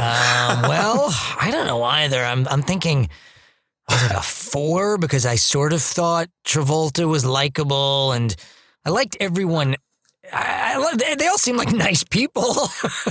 well, 0.63 1.09
I 1.39 1.49
don't 1.51 1.67
know 1.67 1.83
either. 1.83 2.23
I'm 2.23 2.47
I'm 2.47 2.61
thinking 2.63 3.09
was 3.89 4.03
it 4.03 4.11
a 4.15 4.21
four 4.21 4.97
because 4.97 5.25
I 5.25 5.35
sort 5.35 5.73
of 5.73 5.81
thought 5.81 6.27
Travolta 6.45 7.07
was 7.07 7.25
likable 7.25 8.11
and 8.13 8.35
I 8.85 8.89
liked 8.89 9.17
everyone. 9.19 9.75
I, 10.31 10.73
I, 10.75 10.77
li- 10.77 10.97
they- 10.97 11.15
they 11.15 11.27
all 11.27 11.37
seem 11.37 11.57
like 11.57 11.71
nice 11.87 12.03
people, 12.03 12.55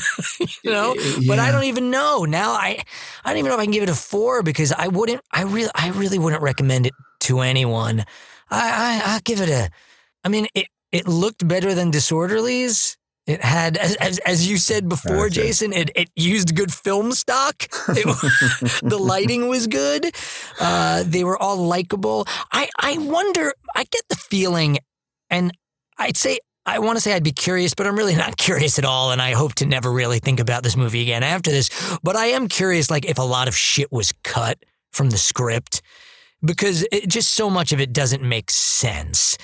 you 0.65 0.71
know. 0.71 0.95
But 1.27 1.39
I 1.39 1.51
don't 1.53 1.65
even 1.65 1.91
know 1.91 2.25
now. 2.25 2.53
I 2.53 2.79
I 3.25 3.31
don't 3.31 3.39
even 3.39 3.49
know 3.51 3.55
if 3.57 3.61
I 3.61 3.65
can 3.65 3.73
give 3.73 3.83
it 3.83 3.89
a 3.91 3.95
four 3.95 4.43
because 4.43 4.73
I 4.73 4.89
wouldn't. 4.89 5.21
I 5.31 5.43
really 5.43 5.71
I 5.75 5.91
really 5.91 6.19
wouldn't 6.19 6.43
recommend 6.43 6.87
it 6.87 6.95
to 7.21 7.41
anyone. 7.41 8.01
I 8.51 9.01
I 9.05 9.13
I'll 9.13 9.21
give 9.25 9.41
it 9.41 9.49
a. 9.51 9.71
I 10.25 10.29
mean 10.29 10.47
it 10.55 10.67
it 10.91 11.07
looked 11.07 11.47
better 11.47 11.75
than 11.75 11.91
Disorderlies. 11.93 12.97
It 13.27 13.43
had, 13.43 13.77
as, 13.77 13.95
as, 13.97 14.19
as 14.21 14.49
you 14.49 14.57
said 14.57 14.89
before, 14.89 15.29
it. 15.29 15.35
Jason, 15.35 15.73
it, 15.73 15.91
it 15.95 16.11
used 16.17 16.57
good 16.57 16.73
film 16.73 17.13
stock. 17.13 17.69
It, 17.89 18.07
the 18.83 18.99
lighting 18.99 19.49
was 19.49 19.67
good. 19.67 20.15
Uh, 20.59 21.05
they 21.07 21.25
were 21.25 21.41
all 21.41 21.57
likable. 21.57 22.27
I, 22.51 22.69
I 22.81 22.99
wonder, 22.99 23.53
I 23.75 23.85
get 23.85 24.03
the 24.09 24.17
feeling, 24.17 24.79
and 25.31 25.53
I'd 25.99 26.17
say, 26.17 26.39
I 26.65 26.79
want 26.79 26.97
to 26.97 27.01
say 27.01 27.13
I'd 27.13 27.25
be 27.25 27.33
curious, 27.33 27.75
but 27.75 27.87
I'm 27.87 27.97
really 27.97 28.17
not 28.17 28.37
curious 28.49 28.79
at 28.79 28.85
all. 28.85 29.11
And 29.13 29.21
I 29.21 29.33
hope 29.33 29.55
to 29.57 29.67
never 29.67 29.93
really 29.93 30.19
think 30.19 30.41
about 30.41 30.63
this 30.63 30.77
movie 30.77 31.03
again 31.03 31.23
after 31.23 31.51
this. 31.51 31.71
But 32.03 32.17
I 32.17 32.27
am 32.27 32.49
curious, 32.49 32.91
like, 32.91 33.05
if 33.05 33.19
a 33.19 33.23
lot 33.23 33.49
of 33.49 33.57
shit 33.57 33.93
was 33.93 34.13
cut 34.25 34.59
from 34.93 35.11
the 35.11 35.19
script, 35.19 35.83
because 36.45 36.87
it, 36.93 37.09
just 37.09 37.35
so 37.35 37.51
much 37.51 37.73
of 37.73 37.81
it 37.81 37.93
doesn't 37.93 38.23
make 38.23 38.51
sense. 38.51 39.37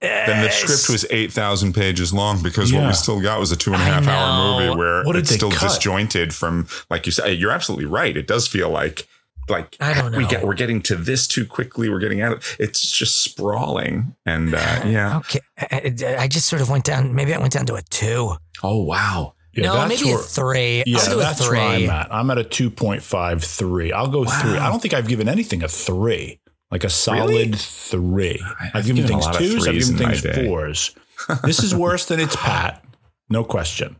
Then 0.00 0.44
the 0.44 0.50
script 0.50 0.88
was 0.90 1.06
8000 1.10 1.74
pages 1.74 2.12
long 2.14 2.42
because 2.42 2.72
what 2.72 2.86
we 2.86 2.92
still 2.92 3.20
got 3.20 3.40
was 3.40 3.50
a 3.52 3.56
two 3.56 3.72
and 3.72 3.82
a 3.82 3.84
I 3.84 3.88
half 3.88 4.06
hour 4.08 4.60
movie 4.60 4.76
where 4.78 5.04
What 5.04 5.16
it's 5.16 5.30
still 5.34 5.50
cut? 5.50 5.68
disjointed 5.68 6.34
from 6.34 6.66
like 6.90 7.06
you 7.06 7.12
said 7.12 7.38
you're 7.38 7.50
absolutely 7.50 7.86
right 7.86 8.16
it 8.16 8.26
does 8.26 8.46
feel 8.46 8.68
like 8.70 9.06
like 9.48 9.76
I 9.80 9.94
don't 9.94 10.12
we 10.14 10.24
know. 10.24 10.28
get 10.28 10.44
we're 10.44 10.54
getting 10.54 10.82
to 10.82 10.94
this 10.96 11.26
too 11.26 11.46
quickly 11.46 11.88
we're 11.88 12.00
getting 12.00 12.20
out 12.20 12.32
of 12.32 12.38
it. 12.58 12.64
it's 12.68 12.90
just 12.90 13.22
sprawling 13.22 14.14
and 14.26 14.54
uh, 14.54 14.58
yeah 14.86 15.16
Okay. 15.18 15.40
I, 15.58 15.94
I- 16.04 16.16
I 16.24 16.28
just 16.28 16.46
sort 16.48 16.62
of 16.62 16.68
went 16.70 16.84
down, 16.84 17.14
maybe 17.14 17.34
I 17.34 17.38
went 17.38 17.52
down 17.54 17.66
to 17.66 17.74
a 17.74 17.82
two. 17.82 18.34
oh 18.62 18.82
wow 18.84 19.34
Yeah, 19.54 19.66
no, 19.66 19.74
that's 19.74 19.88
maybe 20.00 20.12
a 20.12 20.14
where- 20.14 20.22
three. 20.22 20.82
Yeah, 20.86 20.98
I'll 20.98 21.06
do 21.06 21.12
a 21.14 21.22
that's 21.22 21.44
three. 21.46 21.58
where 21.58 21.66
I'm 21.68 21.90
at. 21.90 22.14
I'm 22.14 22.30
at 22.30 22.38
a 22.38 22.44
2.53. 22.44 23.92
I'll 23.92 24.08
go 24.08 24.24
three. 24.24 24.56
I 24.56 24.68
don't 24.68 24.80
think 24.80 24.94
I've 24.94 25.08
given 25.08 25.28
anything 25.28 25.62
a 25.64 25.68
three, 25.68 26.40
like 26.70 26.84
a 26.84 26.90
solid 26.90 27.28
Really? 27.30 27.52
three. 27.52 28.42
I've, 28.60 28.70
I've 28.76 28.86
given 28.86 29.06
given 29.06 29.20
things 29.20 29.36
twos. 29.36 29.66
I've 29.68 29.74
given 29.74 29.96
things 29.96 30.20
fours. 30.46 30.94
this 31.44 31.62
is 31.62 31.74
worse 31.74 32.06
than 32.06 32.20
it's 32.20 32.36
Pat. 32.36 32.84
No 33.28 33.44
question. 33.44 33.96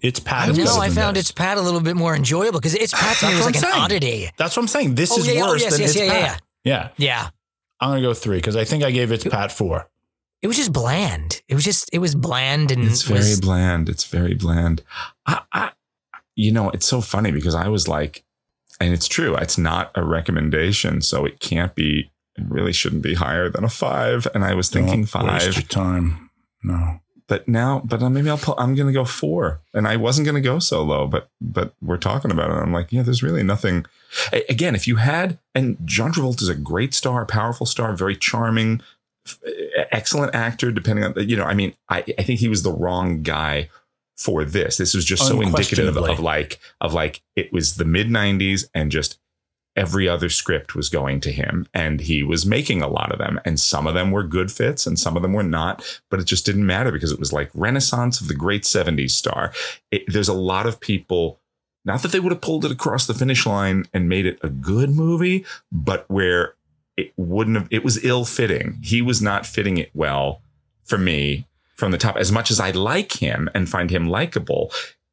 It's 0.00 0.20
Pat. 0.20 0.48
I 0.50 0.52
know. 0.52 0.78
I 0.78 0.90
found 0.90 1.16
this. 1.16 1.24
it's 1.24 1.32
Pat 1.32 1.58
a 1.58 1.60
little 1.60 1.80
bit 1.80 1.96
more 1.96 2.14
enjoyable 2.14 2.60
because 2.60 2.74
it's 2.74 2.94
Pat 2.94 3.16
to 3.18 3.26
me 3.28 3.34
was 3.34 3.44
like 3.46 3.56
I'm 3.56 3.64
an 3.64 3.70
saying. 3.72 3.82
oddity. 3.84 4.30
That's 4.36 4.56
what 4.56 4.62
I'm 4.62 4.68
saying. 4.68 4.94
This 4.94 5.10
Oh, 5.12 5.18
is 5.18 5.26
yeah, 5.26 5.32
yeah. 5.34 5.42
Oh, 5.44 5.48
worse 5.48 5.62
yes, 5.62 5.72
than 5.72 5.80
yes, 5.80 5.90
it's 5.90 5.98
yeah, 6.00 6.06
yeah, 6.06 6.26
Pat. 6.28 6.42
Yeah. 6.64 6.88
Yeah. 6.96 7.28
I'm 7.80 7.90
gonna 7.90 8.02
go 8.02 8.14
three 8.14 8.38
because 8.38 8.54
I 8.56 8.64
think 8.64 8.84
I 8.84 8.90
gave 8.92 9.10
it's 9.12 9.24
Pat 9.24 9.50
four. 9.50 9.88
It 10.40 10.46
was 10.46 10.56
just 10.56 10.72
bland. 10.72 11.42
It 11.48 11.54
was 11.56 11.64
just 11.64 11.90
it 11.92 11.98
was 11.98 12.14
bland 12.14 12.70
and 12.70 12.84
it's 12.84 13.02
very 13.02 13.18
was, 13.20 13.40
bland 13.40 13.88
it's 13.88 14.04
very 14.04 14.34
bland 14.34 14.82
I, 15.26 15.40
I 15.52 15.70
you 16.36 16.52
know 16.52 16.70
it's 16.70 16.86
so 16.86 17.00
funny 17.00 17.32
because 17.32 17.56
i 17.56 17.66
was 17.66 17.88
like 17.88 18.22
and 18.80 18.92
it's 18.92 19.08
true 19.08 19.34
it's 19.36 19.58
not 19.58 19.90
a 19.94 20.04
recommendation 20.04 21.00
so 21.00 21.24
it 21.24 21.40
can't 21.40 21.74
be 21.74 22.10
it 22.36 22.44
really 22.48 22.72
shouldn't 22.72 23.02
be 23.02 23.14
higher 23.14 23.48
than 23.48 23.64
a 23.64 23.68
five 23.68 24.26
and 24.34 24.44
i 24.44 24.54
was 24.54 24.68
thinking 24.68 25.04
Don't 25.04 25.26
waste 25.26 25.46
five 25.46 25.54
your 25.56 25.62
time. 25.64 26.30
No. 26.62 27.00
but 27.28 27.46
now 27.48 27.80
but 27.84 28.00
maybe 28.08 28.28
i'll 28.30 28.38
pull 28.38 28.54
i'm 28.58 28.74
gonna 28.74 28.92
go 28.92 29.04
four 29.04 29.60
and 29.74 29.86
i 29.86 29.96
wasn't 29.96 30.26
gonna 30.26 30.40
go 30.40 30.58
so 30.58 30.82
low 30.82 31.06
but 31.06 31.30
but 31.40 31.74
we're 31.80 31.96
talking 31.96 32.30
about 32.30 32.50
it 32.50 32.54
i'm 32.54 32.72
like 32.72 32.90
yeah 32.92 33.02
there's 33.02 33.22
really 33.22 33.42
nothing 33.42 33.86
again 34.48 34.74
if 34.74 34.86
you 34.86 34.96
had 34.96 35.38
and 35.54 35.76
john 35.84 36.12
travolta 36.12 36.42
is 36.42 36.48
a 36.48 36.54
great 36.54 36.94
star 36.94 37.24
powerful 37.26 37.66
star 37.66 37.94
very 37.94 38.16
charming 38.16 38.80
excellent 39.92 40.34
actor 40.34 40.72
depending 40.72 41.04
on 41.04 41.14
you 41.28 41.36
know 41.36 41.44
i 41.44 41.54
mean 41.54 41.74
i 41.88 42.02
i 42.18 42.22
think 42.22 42.40
he 42.40 42.48
was 42.48 42.62
the 42.62 42.72
wrong 42.72 43.22
guy 43.22 43.68
for 44.18 44.44
this. 44.44 44.76
This 44.76 44.94
was 44.94 45.04
just 45.04 45.26
so 45.26 45.40
indicative 45.40 45.96
of 45.96 46.18
like 46.18 46.58
of 46.80 46.92
like 46.92 47.22
it 47.36 47.52
was 47.52 47.76
the 47.76 47.84
mid 47.84 48.08
90s 48.08 48.68
and 48.74 48.90
just 48.90 49.18
every 49.76 50.08
other 50.08 50.28
script 50.28 50.74
was 50.74 50.88
going 50.88 51.20
to 51.20 51.30
him 51.30 51.64
and 51.72 52.00
he 52.00 52.24
was 52.24 52.44
making 52.44 52.82
a 52.82 52.88
lot 52.88 53.12
of 53.12 53.18
them 53.18 53.38
and 53.44 53.60
some 53.60 53.86
of 53.86 53.94
them 53.94 54.10
were 54.10 54.24
good 54.24 54.50
fits 54.50 54.88
and 54.88 54.98
some 54.98 55.14
of 55.14 55.22
them 55.22 55.32
were 55.32 55.44
not 55.44 56.00
but 56.10 56.18
it 56.18 56.24
just 56.24 56.44
didn't 56.44 56.66
matter 56.66 56.90
because 56.90 57.12
it 57.12 57.20
was 57.20 57.32
like 57.32 57.48
renaissance 57.54 58.20
of 58.20 58.26
the 58.26 58.34
great 58.34 58.64
70s 58.64 59.10
star. 59.10 59.52
It, 59.92 60.02
there's 60.08 60.28
a 60.28 60.34
lot 60.34 60.66
of 60.66 60.80
people 60.80 61.38
not 61.84 62.02
that 62.02 62.10
they 62.10 62.18
would 62.18 62.32
have 62.32 62.40
pulled 62.40 62.64
it 62.64 62.72
across 62.72 63.06
the 63.06 63.14
finish 63.14 63.46
line 63.46 63.84
and 63.94 64.08
made 64.08 64.26
it 64.26 64.40
a 64.42 64.48
good 64.48 64.90
movie 64.90 65.44
but 65.70 66.04
where 66.08 66.54
it 66.96 67.12
wouldn't 67.16 67.56
have 67.56 67.68
it 67.70 67.84
was 67.84 68.04
ill 68.04 68.24
fitting 68.24 68.80
he 68.82 69.00
was 69.00 69.22
not 69.22 69.46
fitting 69.46 69.78
it 69.78 69.90
well 69.94 70.42
for 70.82 70.98
me 70.98 71.46
from 71.78 71.92
the 71.92 71.98
top. 71.98 72.16
As 72.16 72.30
much 72.32 72.50
as 72.50 72.58
i 72.60 72.70
like 72.72 73.22
him 73.22 73.48
and 73.54 73.68
find 73.68 73.90
him 73.90 74.08
likable 74.08 74.70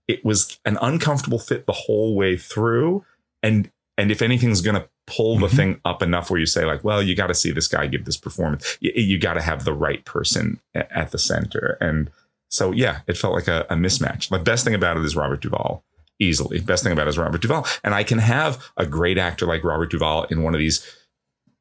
it 0.08 0.24
was 0.24 0.60
an 0.66 0.78
uncomfortable 0.82 1.40
fit 1.40 1.66
the 1.66 1.72
whole 1.74 2.16
way 2.16 2.36
through. 2.38 3.04
And 3.42 3.72
and 3.98 4.12
if 4.12 4.22
anything's 4.22 4.62
going 4.62 4.76
to 4.76 4.88
pull 5.08 5.38
the 5.40 5.48
Mhm. 5.48 5.56
thing 5.56 5.82
up 5.86 6.02
enough 6.04 6.30
where 6.30 6.40
you 6.40 6.46
say 6.46 6.66
like 6.66 6.84
well 6.84 7.02
you 7.02 7.16
got 7.16 7.28
to 7.28 7.34
see 7.34 7.52
this 7.52 7.68
guy 7.68 7.88
give 7.88 8.06
this 8.06 8.18
performance. 8.18 8.78
You, 8.82 8.92
you 8.96 9.20
got 9.20 9.36
to 9.36 9.42
have 9.42 9.64
the 9.64 9.74
right 9.74 10.04
person 10.06 10.60
at 10.76 11.12
the 11.12 11.18
center. 11.20 11.78
And 11.80 12.10
so 12.50 12.72
yeah 12.72 13.00
it 13.08 13.18
felt 13.18 13.34
like 13.34 13.48
a, 13.48 13.66
a 13.70 13.76
mismatch. 13.76 14.30
The 14.30 14.40
best 14.40 14.64
thing 14.66 14.74
about 14.76 14.98
it 14.98 15.04
is 15.06 15.16
robert 15.16 15.42
duvall 15.42 15.84
easily. 16.20 16.60
Best 16.62 16.84
thing 16.84 16.94
about 16.94 17.08
it 17.08 17.10
is 17.10 17.18
robert 17.18 17.42
duvall. 17.42 17.66
And 17.84 17.94
i 17.94 18.04
can 18.04 18.20
have 18.20 18.52
a 18.78 18.86
great 18.86 19.18
actor 19.18 19.46
like 19.46 19.64
robert 19.64 19.92
duvall 19.92 20.24
in 20.26 20.42
one 20.44 20.54
of 20.56 20.60
these 20.60 20.86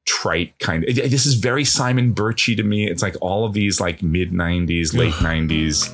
trite 0.05 0.59
kind 0.59 0.85
of 0.85 0.95
this 0.95 1.25
is 1.25 1.35
very 1.35 1.65
simon 1.65 2.15
birchy 2.15 2.57
to 2.57 2.63
me 2.63 2.89
it's 2.89 3.03
like 3.03 3.17
all 3.21 3.45
of 3.47 3.55
these 3.55 3.81
like 3.81 4.03
mid 4.03 4.33
90s 4.33 4.95
late 4.95 5.15
90s 5.15 5.91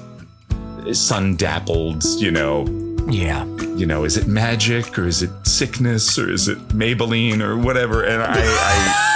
sun 0.94 1.36
dappled 1.36 2.04
you 2.18 2.30
know 2.30 2.64
yeah. 3.08 3.44
you 3.76 3.86
know, 3.86 4.04
is 4.04 4.16
it 4.16 4.26
magic 4.26 4.98
or 4.98 5.06
is 5.06 5.22
it 5.22 5.30
sickness 5.46 6.18
or 6.18 6.30
is 6.30 6.48
it 6.48 6.58
Maybelline 6.68 7.40
or 7.40 7.56
whatever? 7.56 8.04
And 8.04 8.22
I, 8.22 8.34
I, 8.36 9.06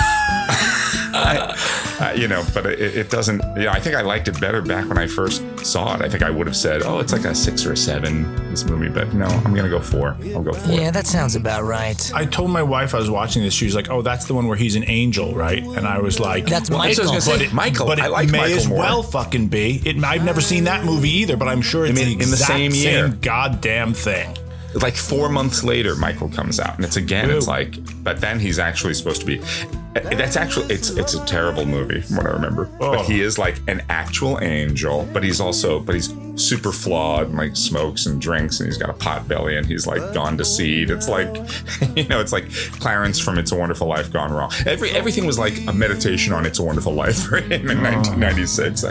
I, 1.14 1.83
I 2.00 2.14
you 2.14 2.28
know, 2.28 2.44
but 2.54 2.66
it, 2.66 2.80
it 2.96 3.10
doesn't. 3.10 3.42
You 3.56 3.64
know, 3.64 3.70
I 3.70 3.80
think 3.80 3.94
I 3.96 4.02
liked 4.02 4.28
it 4.28 4.40
better 4.40 4.60
back 4.62 4.88
when 4.88 4.98
I 4.98 5.06
first 5.06 5.42
saw 5.64 5.94
it, 5.94 6.02
I 6.02 6.08
think 6.08 6.22
I 6.22 6.30
would 6.30 6.46
have 6.46 6.56
said, 6.56 6.82
"Oh, 6.82 6.98
it's 6.98 7.12
like 7.12 7.24
a 7.24 7.34
six 7.34 7.64
or 7.64 7.72
a 7.72 7.76
seven, 7.76 8.24
This 8.50 8.64
movie, 8.64 8.88
but 8.88 9.12
no, 9.14 9.26
I'm 9.26 9.54
gonna 9.54 9.68
go 9.68 9.80
four. 9.80 10.16
I'll 10.34 10.42
go 10.42 10.52
four. 10.52 10.74
Yeah, 10.74 10.90
that 10.90 11.06
sounds 11.06 11.36
about 11.36 11.64
right. 11.64 12.12
I 12.14 12.24
told 12.24 12.50
my 12.50 12.62
wife 12.62 12.94
I 12.94 12.98
was 12.98 13.10
watching 13.10 13.42
this. 13.42 13.54
She 13.54 13.64
was 13.64 13.74
like, 13.74 13.90
"Oh, 13.90 14.02
that's 14.02 14.26
the 14.26 14.34
one 14.34 14.46
where 14.46 14.56
he's 14.56 14.76
an 14.76 14.84
angel, 14.88 15.34
right?" 15.34 15.62
And 15.62 15.86
I 15.86 15.98
was 15.98 16.20
like, 16.20 16.46
That's 16.46 16.68
Well, 16.70 16.80
that's 16.82 16.98
what 16.98 17.08
I 17.08 17.14
was 17.14 17.26
Michael. 17.26 17.36
gonna 17.36 17.38
say. 17.38 17.38
But 17.38 17.42
it, 17.42 17.52
Michael, 17.54 17.86
but 17.86 17.98
it 17.98 18.04
I 18.04 18.08
like 18.08 18.30
may 18.30 18.38
Michael 18.38 18.56
as 18.58 18.68
more. 18.68 18.78
well 18.78 19.02
fucking 19.02 19.48
be. 19.48 19.80
It, 19.84 20.02
I've 20.04 20.24
never 20.24 20.40
seen 20.40 20.64
that 20.64 20.84
movie 20.84 21.10
either, 21.10 21.36
but 21.36 21.48
I'm 21.48 21.62
sure 21.62 21.86
it's 21.86 21.98
I 21.98 22.04
mean, 22.04 22.18
the 22.18 22.24
in 22.24 22.30
the 22.30 22.34
exact 22.34 22.48
same 22.50 22.72
year. 22.72 23.08
goddamn 23.20 23.94
thing. 23.94 24.36
Like 24.80 24.96
four 24.96 25.28
months 25.28 25.62
later 25.64 25.94
michael 25.94 26.28
comes 26.28 26.60
out. 26.60 26.76
And 26.76 26.84
it's 26.84 26.96
again 26.96 27.30
it's 27.30 27.46
like 27.46 27.76
but 28.02 28.20
then 28.20 28.38
he's 28.38 28.58
actually 28.58 28.94
supposed 28.94 29.20
to 29.20 29.26
be 29.26 29.40
eh, 29.96 30.14
that's 30.14 30.36
actually 30.36 30.66
it's 30.74 30.90
it's 30.90 31.14
a 31.14 31.24
terrible 31.26 31.64
movie 31.64 32.00
from 32.00 32.16
what 32.16 32.26
i 32.26 32.30
remember. 32.30 32.68
Oh. 32.80 32.96
but 32.96 33.06
he 33.06 33.20
is 33.20 33.38
like 33.38 33.60
an 33.68 33.82
actual 33.88 34.40
angel 34.42 35.08
but 35.12 35.22
he's 35.22 35.40
also 35.40 35.80
but 35.80 35.94
he's 35.94 36.12
super 36.36 36.72
flawed 36.72 37.28
and 37.28 37.36
like 37.36 37.56
smokes 37.56 38.06
and 38.06 38.20
drinks 38.20 38.60
and 38.60 38.68
he's 38.68 38.78
got 38.78 38.90
a 38.90 38.94
pot 38.94 39.28
belly 39.28 39.56
and 39.56 39.66
he's 39.66 39.86
like 39.86 40.12
gone 40.12 40.36
to 40.38 40.44
seed. 40.44 40.90
It's 40.90 41.08
like 41.08 41.28
you 41.96 42.08
know 42.08 42.20
it's 42.20 42.32
like 42.32 42.50
clarence 42.80 43.18
from 43.18 43.38
it's 43.38 43.52
a 43.52 43.56
wonderful 43.56 43.86
life 43.86 44.12
gone 44.12 44.32
wrong. 44.32 44.50
Every 44.66 44.90
everything 44.90 45.26
was 45.26 45.38
like 45.38 45.54
a 45.66 45.72
meditation 45.72 46.32
on 46.32 46.46
it's 46.46 46.58
a 46.58 46.62
wonderful 46.62 46.92
life 46.92 47.22
for 47.24 47.36
him 47.36 47.70
in 47.70 47.82
1996 47.82 48.84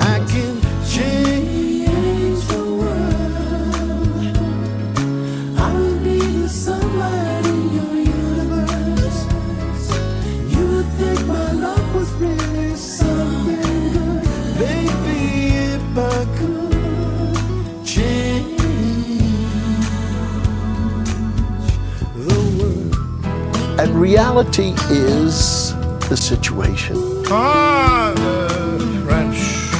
reality 24.13 24.73
is 24.91 25.73
the 26.07 26.15
situation. 26.15 26.95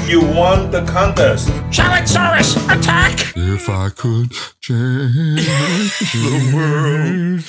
You 0.10 0.22
won 0.22 0.72
the 0.72 0.84
contest. 0.88 1.50
Shalansaurus, 1.70 2.52
attack! 2.76 3.14
if 3.36 3.70
i 3.70 3.90
could 3.90 4.32
change 4.60 5.06
the 6.26 6.52
world 6.56 7.42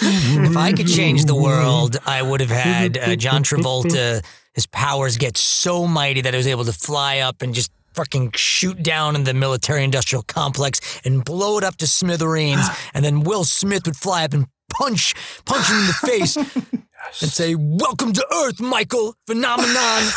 If 0.51 0.57
I 0.57 0.73
could 0.73 0.87
change 0.87 1.25
the 1.25 1.35
world, 1.35 1.97
I 2.05 2.21
would 2.21 2.41
have 2.41 2.51
had 2.51 2.99
uh, 2.99 3.17
John 3.17 3.43
Travolta. 3.43 4.23
His 4.53 4.67
powers 4.67 5.17
get 5.17 5.39
so 5.39 5.87
mighty 5.87 6.21
that 6.21 6.35
he 6.35 6.37
was 6.37 6.47
able 6.47 6.67
to 6.67 6.73
fly 6.73 7.21
up 7.21 7.41
and 7.41 7.55
just 7.55 7.71
fucking 7.95 8.33
shoot 8.37 8.83
down 8.83 9.17
in 9.17 9.25
the 9.25 9.33
military-industrial 9.33 10.25
complex 10.25 11.01
and 11.07 11.25
blow 11.25 11.57
it 11.57 11.65
up 11.65 11.77
to 11.77 11.87
smithereens. 11.87 12.67
And 12.95 13.05
then 13.05 13.21
Will 13.21 13.45
Smith 13.45 13.87
would 13.87 13.97
fly 13.97 14.25
up 14.25 14.35
and 14.35 14.47
punch, 14.79 15.15
punch 15.45 15.67
him 15.69 15.79
in 15.79 15.87
the 15.87 15.93
face. 15.93 16.37
And 17.21 17.31
say, 17.31 17.55
"Welcome 17.55 18.15
to 18.15 18.27
Earth, 18.35 18.61
Michael 18.61 19.15
Phenomenon." 19.27 19.69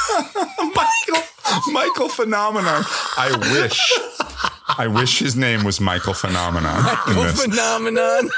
Michael, 0.73 1.23
Michael 1.73 2.07
Phenomenon. 2.09 2.83
I 3.17 3.37
wish, 3.51 3.93
I 4.77 4.87
wish 4.87 5.19
his 5.19 5.35
name 5.35 5.65
was 5.65 5.81
Michael 5.81 6.13
Phenomenon. 6.13 6.77
in 6.77 6.83
Michael 6.85 7.23
this. 7.23 7.43
Phenomenon. 7.43 8.29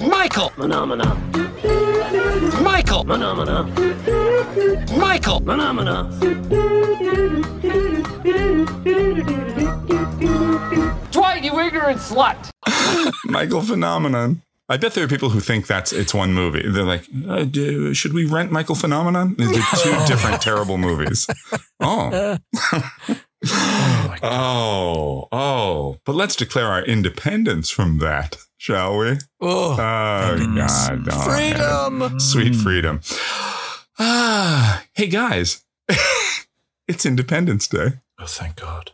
Michael! 0.00 0.50
Phenomena. 0.50 1.14
Michael! 2.62 3.04
Phenomena. 3.04 3.64
Michael! 4.96 5.40
Phenomena. 5.40 6.04
Dwight, 11.12 11.44
you 11.44 11.58
ignorant 11.60 12.00
slut! 12.00 12.50
Michael 13.24 13.62
Phenomenon. 13.62 14.42
I 14.68 14.76
bet 14.78 14.94
there 14.94 15.04
are 15.04 15.08
people 15.08 15.30
who 15.30 15.38
think 15.38 15.68
that's 15.68 15.92
it's 15.92 16.12
one 16.12 16.32
movie. 16.32 16.68
They're 16.68 16.82
like, 16.82 17.04
uh, 17.28 17.44
do, 17.44 17.94
should 17.94 18.12
we 18.12 18.24
rent 18.24 18.50
Michael 18.50 18.74
Phenomenon? 18.74 19.36
They're 19.38 19.46
two 19.48 19.96
different 20.06 20.40
terrible 20.42 20.78
movies. 20.78 21.26
Oh. 21.78 22.38
oh, 24.22 25.28
oh. 25.30 25.98
But 26.06 26.14
let's 26.14 26.34
declare 26.34 26.66
our 26.68 26.82
independence 26.82 27.68
from 27.68 27.98
that, 27.98 28.38
shall 28.56 28.96
we? 28.96 29.18
Oh, 29.42 29.72
Oh, 29.72 29.76
God. 29.76 31.06
Oh, 31.12 31.20
freedom. 31.20 32.18
Sweet 32.18 32.54
freedom. 32.56 33.02
Ah, 33.98 34.84
hey 34.94 35.06
guys, 35.06 35.64
it's 36.88 37.04
Independence 37.04 37.68
Day. 37.68 38.00
Oh, 38.18 38.24
thank 38.24 38.56
God. 38.56 38.92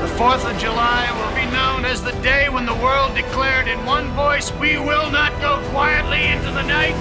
The 0.00 0.08
4th 0.16 0.50
of 0.50 0.58
July 0.58 1.12
will 1.12 1.36
be 1.36 1.44
known 1.52 1.84
as 1.84 2.02
the 2.02 2.12
day 2.22 2.48
when 2.48 2.64
the 2.64 2.74
world 2.76 3.14
declared 3.14 3.68
in 3.68 3.84
one 3.84 4.08
voice, 4.12 4.50
We 4.54 4.78
will 4.78 5.10
not 5.10 5.38
go 5.42 5.60
quietly 5.72 6.24
into 6.24 6.50
the 6.52 6.62
night. 6.62 6.96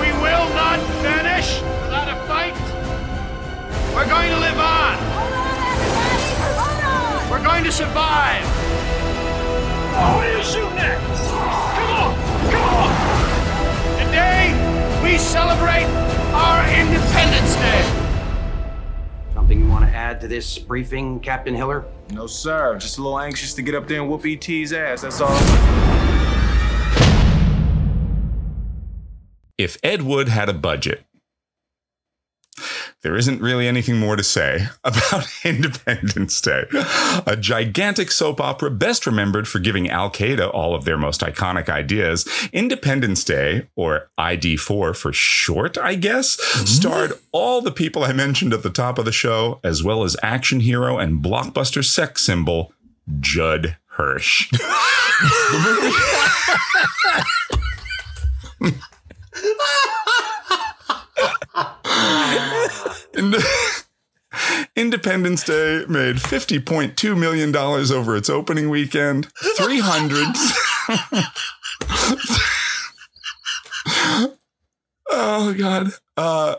We 0.00 0.10
will 0.18 0.48
not 0.58 0.80
vanish 0.98 1.62
without 1.86 2.10
a 2.10 2.18
fight. 2.26 2.58
We're 3.94 4.08
going 4.08 4.30
to 4.30 4.38
live 4.40 4.58
on. 4.58 4.98
We're 7.30 7.44
going 7.44 7.62
to 7.62 7.70
survive. 7.70 8.42
What 9.94 10.26
are 10.26 10.36
you 10.36 10.42
shooting 10.42 10.78
at? 10.78 10.98
Come 11.78 11.90
on, 11.94 12.14
come 12.50 12.64
on. 12.74 12.90
Today, 14.04 14.50
we 15.04 15.16
celebrate 15.16 16.07
our 16.32 16.62
Independence 16.68 17.54
Day. 17.56 17.82
Something 19.34 19.60
you 19.60 19.68
want 19.68 19.84
to 19.84 19.90
add 19.90 20.20
to 20.20 20.28
this 20.28 20.58
briefing, 20.58 21.20
Captain 21.20 21.54
Hiller? 21.54 21.84
No, 22.10 22.26
sir. 22.26 22.76
Just 22.78 22.98
a 22.98 23.02
little 23.02 23.18
anxious 23.18 23.54
to 23.54 23.62
get 23.62 23.74
up 23.74 23.86
there 23.86 24.00
and 24.00 24.10
whoop 24.10 24.24
ET's 24.24 24.72
ass. 24.72 25.02
That's 25.02 25.20
all. 25.20 25.36
If 29.58 29.76
Ed 29.82 30.02
Wood 30.02 30.28
had 30.28 30.48
a 30.48 30.54
budget, 30.54 31.04
there 33.02 33.16
isn't 33.16 33.40
really 33.40 33.68
anything 33.68 33.96
more 33.96 34.16
to 34.16 34.24
say 34.24 34.66
about 34.84 35.26
Independence 35.44 36.40
Day. 36.40 36.64
A 37.26 37.36
gigantic 37.38 38.10
soap 38.10 38.40
opera 38.40 38.70
best 38.70 39.06
remembered 39.06 39.46
for 39.46 39.58
giving 39.58 39.88
Al 39.88 40.10
Qaeda 40.10 40.52
all 40.52 40.74
of 40.74 40.84
their 40.84 40.98
most 40.98 41.20
iconic 41.20 41.68
ideas. 41.68 42.28
Independence 42.52 43.24
Day, 43.24 43.68
or 43.76 44.10
ID4 44.18 44.96
for 44.96 45.12
short, 45.12 45.78
I 45.78 45.94
guess, 45.94 46.36
mm-hmm. 46.36 46.66
starred 46.66 47.12
all 47.32 47.60
the 47.60 47.72
people 47.72 48.04
I 48.04 48.12
mentioned 48.12 48.52
at 48.52 48.62
the 48.62 48.70
top 48.70 48.98
of 48.98 49.04
the 49.04 49.12
show, 49.12 49.60
as 49.62 49.82
well 49.82 50.02
as 50.02 50.16
action 50.22 50.60
hero 50.60 50.98
and 50.98 51.22
blockbuster 51.22 51.84
sex 51.84 52.22
symbol 52.22 52.72
Judd 53.20 53.76
Hirsch. 53.86 54.50
Ind- 63.16 63.36
Independence 64.76 65.44
Day 65.44 65.84
made 65.88 66.16
$50.2 66.16 67.18
million 67.18 67.54
over 67.56 68.16
its 68.16 68.30
opening 68.30 68.68
weekend. 68.70 69.28
300. 69.56 70.26
oh, 75.10 75.54
God. 75.58 75.92
Uh, 76.16 76.56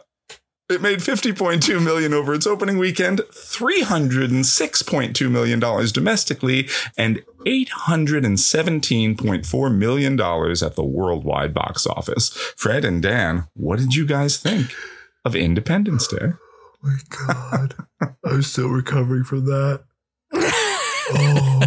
it 0.70 0.82
made 0.82 1.00
50.2 1.00 1.84
million 1.84 2.14
over 2.14 2.34
its 2.34 2.46
opening 2.46 2.78
weekend, 2.78 3.20
306.2 3.32 5.32
million 5.32 5.60
dollars 5.60 5.92
domestically, 5.92 6.70
and 6.98 7.24
817.4 7.46 9.76
million 9.76 10.16
dollars 10.16 10.62
at 10.62 10.76
the 10.76 10.84
worldwide 10.84 11.52
box 11.54 11.88
office. 11.88 12.30
Fred 12.56 12.86
and 12.86 13.02
Dan, 13.02 13.48
what 13.56 13.80
did 13.80 13.96
you 13.96 14.06
guys 14.06 14.38
think 14.38 14.72
of 15.26 15.36
Independence 15.36 16.06
Day? 16.08 16.34
Oh 16.34 16.38
my 16.82 16.98
God. 17.28 17.76
I'm 18.24 18.44
still 18.44 18.70
recovering 18.70 19.24
from 19.24 19.46
that. 19.46 19.84
Oh, 21.12 21.59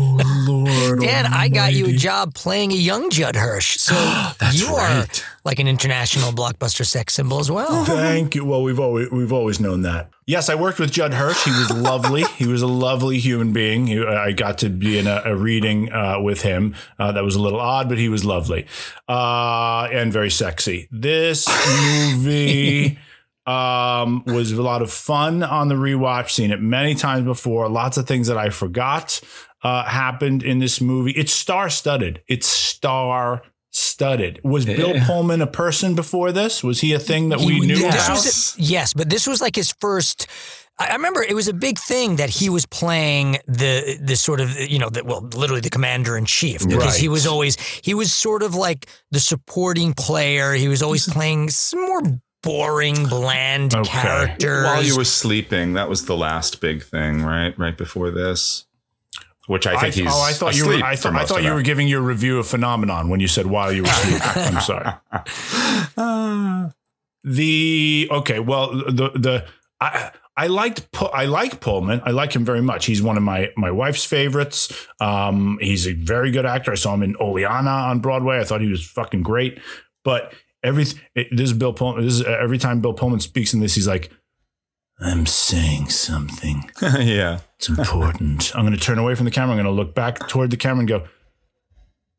Dan, 1.01 1.27
I 1.27 1.49
got 1.49 1.75
you 1.75 1.87
a 1.87 1.93
job 1.93 2.35
playing 2.35 2.73
a 2.73 2.77
young 2.77 3.11
Judd 3.11 3.37
Hirsch. 3.37 3.79
So 3.93 4.49
you 4.53 4.75
are 4.75 5.07
like 5.45 5.59
an 5.59 5.69
international 5.69 6.33
blockbuster 6.33 6.87
sex 6.87 7.15
symbol 7.15 7.41
as 7.41 7.51
well. 7.51 7.85
Thank 7.85 8.35
you. 8.35 8.45
Well, 8.45 8.63
we've 8.63 8.79
always 8.81 9.11
we've 9.11 9.33
always 9.33 9.61
known 9.61 9.83
that. 9.83 10.11
Yes, 10.27 10.49
I 10.49 10.55
worked 10.55 10.79
with 10.79 10.93
Judd 10.93 11.13
Hirsch. 11.13 11.45
He 11.45 11.51
was 11.51 11.71
lovely. 11.71 12.23
he 12.37 12.47
was 12.47 12.63
a 12.63 12.67
lovely 12.67 13.19
human 13.19 13.53
being. 13.53 13.87
He, 13.87 14.05
I 14.05 14.33
got 14.33 14.59
to 14.59 14.71
be 14.71 14.99
in 14.99 15.07
a, 15.07 15.23
a 15.25 15.37
reading 15.37 15.93
uh, 15.93 16.21
with 16.21 16.43
him. 16.43 16.75
Uh, 16.99 17.13
that 17.13 17.25
was 17.25 17.35
a 17.35 17.41
little 17.41 17.61
odd, 17.61 17.89
but 17.89 17.99
he 17.99 18.09
was 18.09 18.25
lovely 18.25 18.67
uh, 19.09 19.89
and 19.93 20.13
very 20.13 20.31
sexy. 20.31 20.89
This 20.91 21.49
movie 21.81 22.99
um, 23.47 24.23
was 24.27 24.53
a 24.53 24.63
lot 24.63 24.83
of 24.83 24.93
fun 24.93 25.43
on 25.43 25.69
the 25.69 25.75
rewatch. 25.75 26.31
Seen 26.31 26.51
it 26.53 26.61
many 26.61 26.95
times 26.95 27.25
before. 27.25 27.69
Lots 27.69 27.97
of 27.97 28.07
things 28.07 28.29
that 28.29 28.39
I 28.39 28.51
forgot 28.51 29.21
uh, 29.63 29.85
happened 29.85 30.43
in 30.43 30.59
this 30.59 30.81
movie. 30.81 31.13
It's 31.13 31.33
star 31.33 31.71
studded. 31.71 32.23
It's 32.29 32.47
star 32.47 33.43
studded. 33.71 34.41
Was 34.45 34.67
Bill 34.67 34.95
Pullman 35.07 35.41
a 35.41 35.47
person 35.47 35.95
before 35.95 36.31
this? 36.33 36.63
Was 36.63 36.81
he 36.81 36.93
a 36.93 36.99
thing 36.99 37.31
that 37.31 37.39
we 37.41 37.55
He- 37.55 37.61
knew 37.61 37.77
this 37.77 38.05
about? 38.07 38.11
was 38.11 38.57
a- 38.59 38.63
yes, 38.63 38.93
but 38.93 39.09
this 39.09 39.27
was 39.27 39.41
like 39.41 39.57
his 39.57 39.75
first. 39.81 40.27
I 40.79 40.87
I 40.89 40.95
remember 40.95 41.23
it 41.23 41.35
was 41.35 41.49
a 41.49 41.53
big 41.55 41.79
thing 41.79 42.17
that 42.17 42.31
he 42.31 42.49
was 42.51 42.67
playing 42.67 43.39
the 43.47 43.99
the 44.03 44.17
sort 44.17 44.41
of 44.41 44.59
you 44.59 44.79
know 44.79 44.89
the, 44.91 45.05
well 45.05 45.21
literally 45.35 45.61
the 45.61 45.71
commander 45.71 46.17
in 46.17 46.25
chief 46.25 46.67
because 46.67 46.97
he 46.97 47.09
was 47.09 47.27
always 47.27 47.57
he 47.83 47.95
was 47.95 48.13
sort 48.13 48.43
of 48.43 48.55
like 48.55 48.87
the 49.11 49.21
supporting 49.21 49.93
player. 49.95 50.55
He 50.55 50.69
was 50.69 50.83
always 50.83 51.07
playing 51.09 51.51
some 51.51 51.83
more 51.87 52.03
boring, 52.43 53.05
bland 53.07 53.75
Okay. 53.75 53.89
characters. 53.91 54.65
While 54.65 54.83
you 54.83 54.97
were 54.97 55.05
sleeping, 55.05 55.75
that 55.75 55.89
was 55.89 56.07
the 56.07 56.17
last 56.17 56.61
big 56.61 56.83
thing, 56.83 57.23
right? 57.23 57.57
Right 57.59 57.77
before 57.79 58.11
this, 58.11 58.65
which 59.47 59.67
I 59.67 59.81
think 59.81 59.95
he's. 59.95 60.07
oh, 60.09 60.21
I 60.23 60.33
thought 60.33 60.57
you 60.57 60.67
were. 60.67 60.75
I 60.75 60.93
I 60.93 60.97
thought 60.97 61.43
you 61.43 61.53
were 61.53 61.63
giving 61.63 61.89
your 61.89 62.01
review 62.01 62.39
of 62.39 62.47
Phenomenon 62.47 63.09
when 63.09 63.21
you 63.21 63.29
said 63.29 63.47
while 63.47 63.73
you 63.73 63.83
were 63.83 63.89
sleeping. 63.89 64.21
I'm 64.57 64.61
sorry. 64.61 64.93
the 67.25 68.09
okay, 68.11 68.41
well, 68.41 68.73
the 68.73 69.11
the 69.15 69.47
I 69.81 70.11
I 70.37 70.47
liked 70.47 70.89
I 71.13 71.27
like 71.27 71.61
Pullman. 71.61 72.03
I 72.05 72.11
like 72.11 72.35
him 72.35 72.45
very 72.45 72.63
much. 72.63 72.87
He's 72.87 73.03
one 73.03 73.17
of 73.17 73.23
my 73.23 73.51
my 73.57 73.71
wife's 73.71 74.05
favorites. 74.05 74.73
Um, 75.01 75.59
he's 75.61 75.87
a 75.87 75.93
very 75.93 76.31
good 76.31 76.47
actor. 76.47 76.73
I 76.73 76.77
saw 76.77 76.95
him 76.95 77.03
in 77.03 77.17
Oleanna 77.21 77.71
on 77.71 78.01
Broadway. 78.01 78.39
I 78.39 78.45
thought 78.45 78.61
he 78.61 78.69
was 78.69 78.85
fucking 78.85 79.23
great. 79.23 79.61
But 80.05 80.33
every 80.63 80.87
it, 81.15 81.29
this 81.31 81.51
is 81.51 81.53
Bill 81.53 81.73
Pullman. 81.75 82.05
This 82.05 82.15
is 82.15 82.23
every 82.23 82.59
time 82.59 82.81
Bill 82.81 82.95
Pullman 82.95 83.21
speaks 83.21 83.53
in 83.53 83.61
this, 83.61 83.75
he's 83.75 83.89
like, 83.89 84.11
"I'm 85.01 85.27
saying 85.27 85.89
something." 85.91 86.71
yeah. 86.83 87.41
It's 87.57 87.69
important. 87.69 88.55
I'm 88.55 88.63
going 88.67 88.77
to 88.77 88.81
turn 88.83 88.99
away 88.99 89.15
from 89.15 89.25
the 89.25 89.31
camera. 89.31 89.57
I'm 89.57 89.63
going 89.63 89.75
to 89.77 89.83
look 89.83 89.95
back 89.95 90.27
toward 90.29 90.51
the 90.51 90.57
camera 90.57 90.81
and 90.81 90.89
go, 90.89 91.05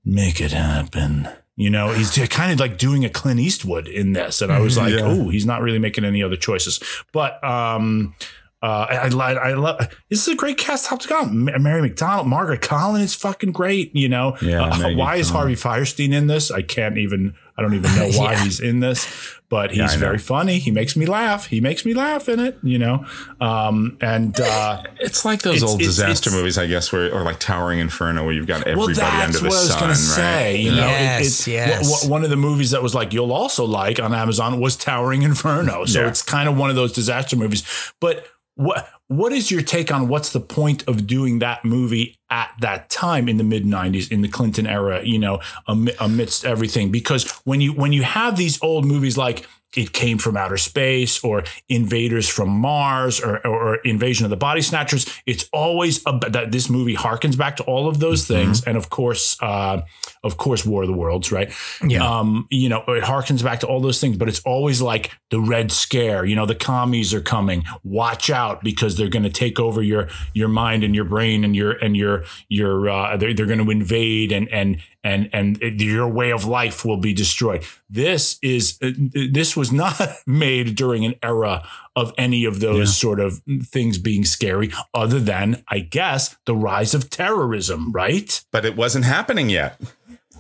make 0.06 0.42
it 0.42 0.52
happen. 0.52 1.28
You 1.56 1.70
know, 1.70 1.90
he's 1.92 2.18
kind 2.30 2.52
of 2.52 2.60
like 2.60 2.78
doing 2.78 3.06
a 3.06 3.10
Clint 3.10 3.40
Eastwood 3.40 3.88
in 3.88 4.14
this. 4.14 4.42
And 4.42 4.52
I 4.52 4.60
was 4.60 4.76
like, 4.78 4.94
Yeah. 4.94 5.02
oh, 5.04 5.30
he's 5.30 5.46
not 5.46 5.62
really 5.62 5.80
making 5.80 6.04
any 6.04 6.24
other 6.24 6.36
choices. 6.36 6.80
But, 7.12 7.44
um, 7.44 8.16
uh, 8.64 8.88
I, 8.90 8.96
I, 9.10 9.34
I 9.34 9.54
love 9.56 9.78
this 10.10 10.26
is 10.26 10.34
a 10.34 10.36
great 10.38 10.58
cast 10.58 10.86
top 10.86 11.02
to. 11.02 11.26
Ma- 11.26 11.58
Mary 11.60 11.88
McDonnell, 11.90 12.26
Margaret 12.26 12.62
Colin 12.62 13.02
is 13.02 13.14
fucking 13.14 13.52
great. 13.52 13.94
You 13.94 14.08
know, 14.10 14.38
Yeah, 14.42 14.64
Uh, 14.64 14.94
why 14.96 15.18
is 15.18 15.30
Harvey 15.30 15.56
Fierstein 15.56 16.14
in 16.14 16.28
this? 16.28 16.50
I 16.50 16.62
can't 16.62 16.98
even, 16.98 17.36
I 17.58 17.62
don't 17.62 17.74
even 17.74 17.94
know 17.96 18.10
why 18.18 18.32
Yeah. 18.32 18.44
he's 18.46 18.60
in 18.62 18.80
this, 18.80 19.06
but 19.54 19.70
he's 19.70 19.94
Yeah, 19.94 19.98
very 20.08 20.18
funny. 20.18 20.58
He 20.58 20.72
makes 20.72 20.96
me 20.96 21.06
laugh. 21.06 21.46
He 21.46 21.62
makes 21.62 21.86
me 21.86 21.94
laugh 21.94 22.28
in 22.28 22.40
it, 22.40 22.58
you 22.64 22.80
know? 22.80 23.06
Um, 23.40 23.98
and, 24.02 24.34
uh, 24.40 24.82
It's 25.00 25.24
like 25.26 25.42
those 25.44 25.58
It's- 25.58 25.70
old 25.72 25.80
it's- 25.82 25.96
disaster 25.96 26.30
it's- 26.30 26.36
movies, 26.40 26.58
I 26.58 26.66
guess, 26.66 26.92
where 26.92 27.14
or 27.14 27.22
like 27.24 27.40
Towering 27.40 27.78
Inferno, 27.80 28.24
where 28.26 28.34
you've 28.34 28.48
got 28.48 28.66
everybody 28.66 28.94
that's 28.96 29.26
under 29.28 29.38
the 29.40 29.50
what 29.50 29.58
I 29.58 29.60
was 29.62 29.70
sun, 29.70 29.80
going 29.80 29.92
to 29.92 29.96
say. 29.96 30.46
right? 30.54 30.60
You 30.60 30.72
know, 30.72 30.88
Yes, 30.88 31.20
it, 31.22 31.26
it's 31.28 31.48
yes. 31.48 31.92
w- 31.92 32.12
one 32.12 32.24
of 32.24 32.32
the 32.32 32.36
movies 32.38 32.72
that 32.72 32.82
was 32.82 32.96
like 32.96 33.14
you'll 33.14 33.32
also 33.34 33.64
like 33.66 34.00
on 34.00 34.12
Amazon 34.14 34.60
was 34.60 34.76
Towering 34.76 35.22
Inferno. 35.22 35.86
So 35.86 36.02
Yeah. 36.02 36.08
it's 36.08 36.24
kind 36.24 36.50
of 36.50 36.58
one 36.58 36.72
of 36.72 36.76
those 36.76 36.92
disaster 36.94 37.36
movies. 37.36 37.64
But 38.02 38.26
what 38.56 38.88
what 39.08 39.34
is 39.34 39.52
your 39.52 39.62
take 39.62 39.92
on 39.92 40.08
what's 40.08 40.32
the 40.32 40.40
point 40.40 40.88
of 40.88 41.06
doing 41.06 41.40
that 41.40 41.64
movie 41.66 42.18
at 42.30 42.52
that 42.62 42.90
time 42.90 43.28
in 43.28 43.38
the 43.38 43.44
mid 43.44 43.66
'90s 43.66 44.12
in 44.12 44.22
the 44.22 44.28
Clinton 44.28 44.66
era? 44.66 45.04
You 45.04 45.20
know, 45.20 45.40
amidst 45.68 46.46
everything, 46.46 46.92
because 46.92 47.30
when 47.44 47.62
you 47.62 47.74
when 47.74 47.94
you 47.94 48.04
have 48.04 48.38
these 48.38 48.62
old 48.62 48.86
movies 48.86 49.18
like 49.18 49.46
it 49.76 49.92
came 49.92 50.18
from 50.18 50.38
outer 50.38 50.58
space 50.58 51.24
or 51.24 51.44
invaders 51.68 52.30
from 52.30 52.50
Mars 52.50 53.20
or, 53.20 53.38
or, 53.46 53.62
or 53.62 53.76
invasion 53.78 54.26
of 54.26 54.30
the 54.30 54.38
body 54.38 54.62
snatchers. 54.62 55.08
It's 55.26 55.50
always 55.52 56.02
about 56.06 56.34
that. 56.34 56.52
This 56.52 56.70
movie 56.70 56.96
harkens 56.96 57.38
back 57.38 57.58
to 57.58 57.64
all 57.64 57.88
of 57.88 58.00
those 58.00 58.28
things. 58.28 58.64
And 58.66 58.78
of 58.78 58.90
course, 58.90 59.36
uh, 59.42 59.82
of 60.24 60.38
course, 60.38 60.66
War 60.66 60.84
of 60.84 60.88
the 60.88 60.94
Worlds, 60.94 61.32
right? 61.32 61.54
Yeah. 61.86 62.04
Um, 62.20 62.48
you 62.50 62.70
know, 62.70 62.84
it 62.88 63.04
harkens 63.04 63.44
back 63.44 63.60
to 63.62 63.68
all 63.68 63.82
those 63.82 64.00
things, 64.00 64.18
but 64.18 64.28
it's 64.30 64.40
always 64.46 64.82
like 64.82 65.12
the 65.32 65.40
red 65.40 65.72
scare, 65.72 66.24
you 66.26 66.36
know, 66.36 66.46
the 66.46 66.56
commies 66.56 67.14
are 67.14 67.22
coming. 67.22 67.64
Watch 67.84 68.30
out 68.30 68.64
because 68.64 68.96
they're 68.98 69.10
going 69.10 69.24
to 69.24 69.30
take 69.30 69.60
over 69.60 69.82
your, 69.82 70.08
your 70.34 70.48
mind 70.48 70.84
and 70.84 70.96
your 70.96 71.06
brain 71.06 71.44
and 71.44 71.56
your, 71.56 71.72
and 71.74 71.98
your, 71.98 72.24
your, 72.50 72.90
uh, 72.90 73.18
they're, 73.18 73.34
they're 73.34 73.46
going 73.46 73.64
to 73.64 73.70
invade 73.72 74.32
and, 74.32 74.48
and, 74.50 74.78
and, 75.04 75.30
and 75.34 75.62
it- 75.62 75.82
your 75.82 76.08
way 76.08 76.32
of 76.32 76.46
life 76.46 76.86
will 76.86 76.98
be 76.98 77.14
destroyed. 77.14 77.64
This 77.90 78.38
is, 78.42 78.78
uh, 78.82 78.92
this 79.32 79.58
was 79.58 79.72
not 79.72 80.00
made 80.26 80.76
during 80.76 81.04
an 81.06 81.16
era 81.22 81.68
of 81.96 82.12
any 82.18 82.46
of 82.46 82.60
those 82.60 82.96
sort 82.98 83.20
of 83.20 83.42
things 83.64 84.00
being 84.00 84.26
scary 84.26 84.72
other 84.96 85.20
than, 85.20 85.64
I 85.68 85.80
guess, 85.80 86.36
the 86.46 86.56
rise 86.56 86.96
of 86.96 87.10
terrorism, 87.12 87.92
right? 87.92 88.44
But 88.52 88.66
it 88.66 88.76
wasn't 88.76 89.06
happening 89.06 89.50
yet. 89.50 89.80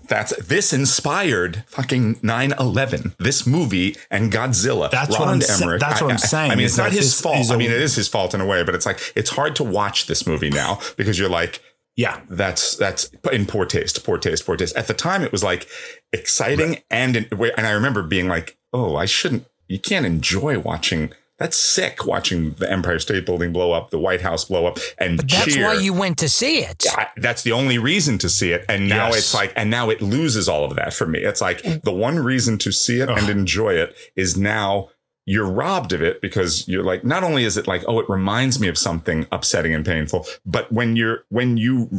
That's 0.07 0.35
this 0.45 0.73
inspired 0.73 1.63
fucking 1.67 2.15
9-11, 2.15 3.15
this 3.19 3.47
movie 3.47 3.95
and 4.11 4.31
Godzilla. 4.31 4.91
That's 4.91 5.17
what 5.17 5.27
I'm 5.29 5.41
sa- 5.41 5.63
Emmerich. 5.63 5.79
that's 5.79 6.01
what 6.01 6.09
I'm 6.11 6.17
I- 6.17 6.23
I- 6.23 6.27
saying, 6.27 6.51
I 6.51 6.55
mean, 6.55 6.65
it's 6.65 6.77
not 6.77 6.91
his 6.91 6.99
this 7.13 7.21
fault. 7.21 7.49
I 7.51 7.55
mean, 7.55 7.71
it 7.71 7.81
is 7.81 7.95
his 7.95 8.07
fault 8.07 8.33
in 8.33 8.41
a 8.41 8.45
way, 8.45 8.63
but 8.63 8.75
it's 8.75 8.85
like 8.85 8.99
it's 9.15 9.29
hard 9.31 9.55
to 9.57 9.63
watch 9.63 10.07
this 10.07 10.27
movie 10.27 10.49
now 10.49 10.79
because 10.97 11.17
you're 11.17 11.29
like, 11.29 11.61
Yeah. 11.95 12.19
that's 12.29 12.75
that's 12.75 13.09
in 13.31 13.45
poor 13.45 13.65
taste, 13.65 14.03
poor 14.03 14.17
taste, 14.17 14.45
poor 14.45 14.57
taste. 14.57 14.75
At 14.75 14.87
the 14.87 14.93
time, 14.93 15.23
it 15.23 15.31
was 15.31 15.43
like 15.43 15.67
exciting 16.11 16.79
and 16.91 17.15
in, 17.15 17.27
and 17.57 17.65
I 17.67 17.71
remember 17.71 18.03
being 18.03 18.27
like, 18.27 18.57
oh, 18.73 18.95
I 18.95 19.05
shouldn't. 19.05 19.45
You 19.67 19.79
can't 19.79 20.05
enjoy 20.05 20.59
watching. 20.59 21.13
That's 21.43 21.57
sick 21.57 22.05
watching 22.05 22.51
the 22.51 22.71
Empire 22.71 22.99
State 22.99 23.25
Building 23.25 23.51
blow 23.51 23.73
up, 23.73 23.89
the 23.89 23.99
White 23.99 24.21
House 24.21 24.45
blow 24.45 24.65
up, 24.65 24.77
and 24.97 25.17
But 25.17 25.29
that's 25.29 25.53
cheer. 25.53 25.65
why 25.67 25.73
you 25.73 25.91
went 25.91 26.17
to 26.19 26.29
see 26.29 26.59
it. 26.59 26.85
I, 26.91 27.09
that's 27.17 27.43
the 27.43 27.51
only 27.51 27.77
reason 27.77 28.17
to 28.19 28.29
see 28.29 28.53
it. 28.53 28.63
And 28.69 28.87
now 28.87 29.07
Yes. 29.07 29.17
it's 29.17 29.33
like, 29.33 29.51
and 29.57 29.69
now 29.69 29.89
it 29.89 30.01
loses 30.01 30.47
all 30.47 30.63
of 30.63 30.77
that 30.77 30.93
for 30.93 31.05
me. 31.05 31.19
It's 31.19 31.41
like 31.41 31.61
the 31.83 31.91
one 31.91 32.17
reason 32.19 32.57
to 32.59 32.71
see 32.71 33.01
it 33.01 33.09
and 33.09 33.27
enjoy 33.29 33.73
it 33.73 33.93
is 34.15 34.37
now 34.37 34.89
you're 35.25 35.49
robbed 35.51 35.91
of 35.91 36.01
it 36.01 36.21
because 36.21 36.65
you're 36.69 36.81
like, 36.81 37.03
not 37.03 37.25
only 37.25 37.43
is 37.43 37.57
it 37.57 37.67
like, 37.67 37.83
oh, 37.89 37.99
it 37.99 38.07
reminds 38.09 38.57
me 38.61 38.69
of 38.69 38.77
something 38.77 39.27
upsetting 39.29 39.73
and 39.73 39.85
painful, 39.85 40.25
but 40.45 40.71
when 40.71 40.95
you're, 40.95 41.25
when 41.27 41.57
you, 41.57 41.89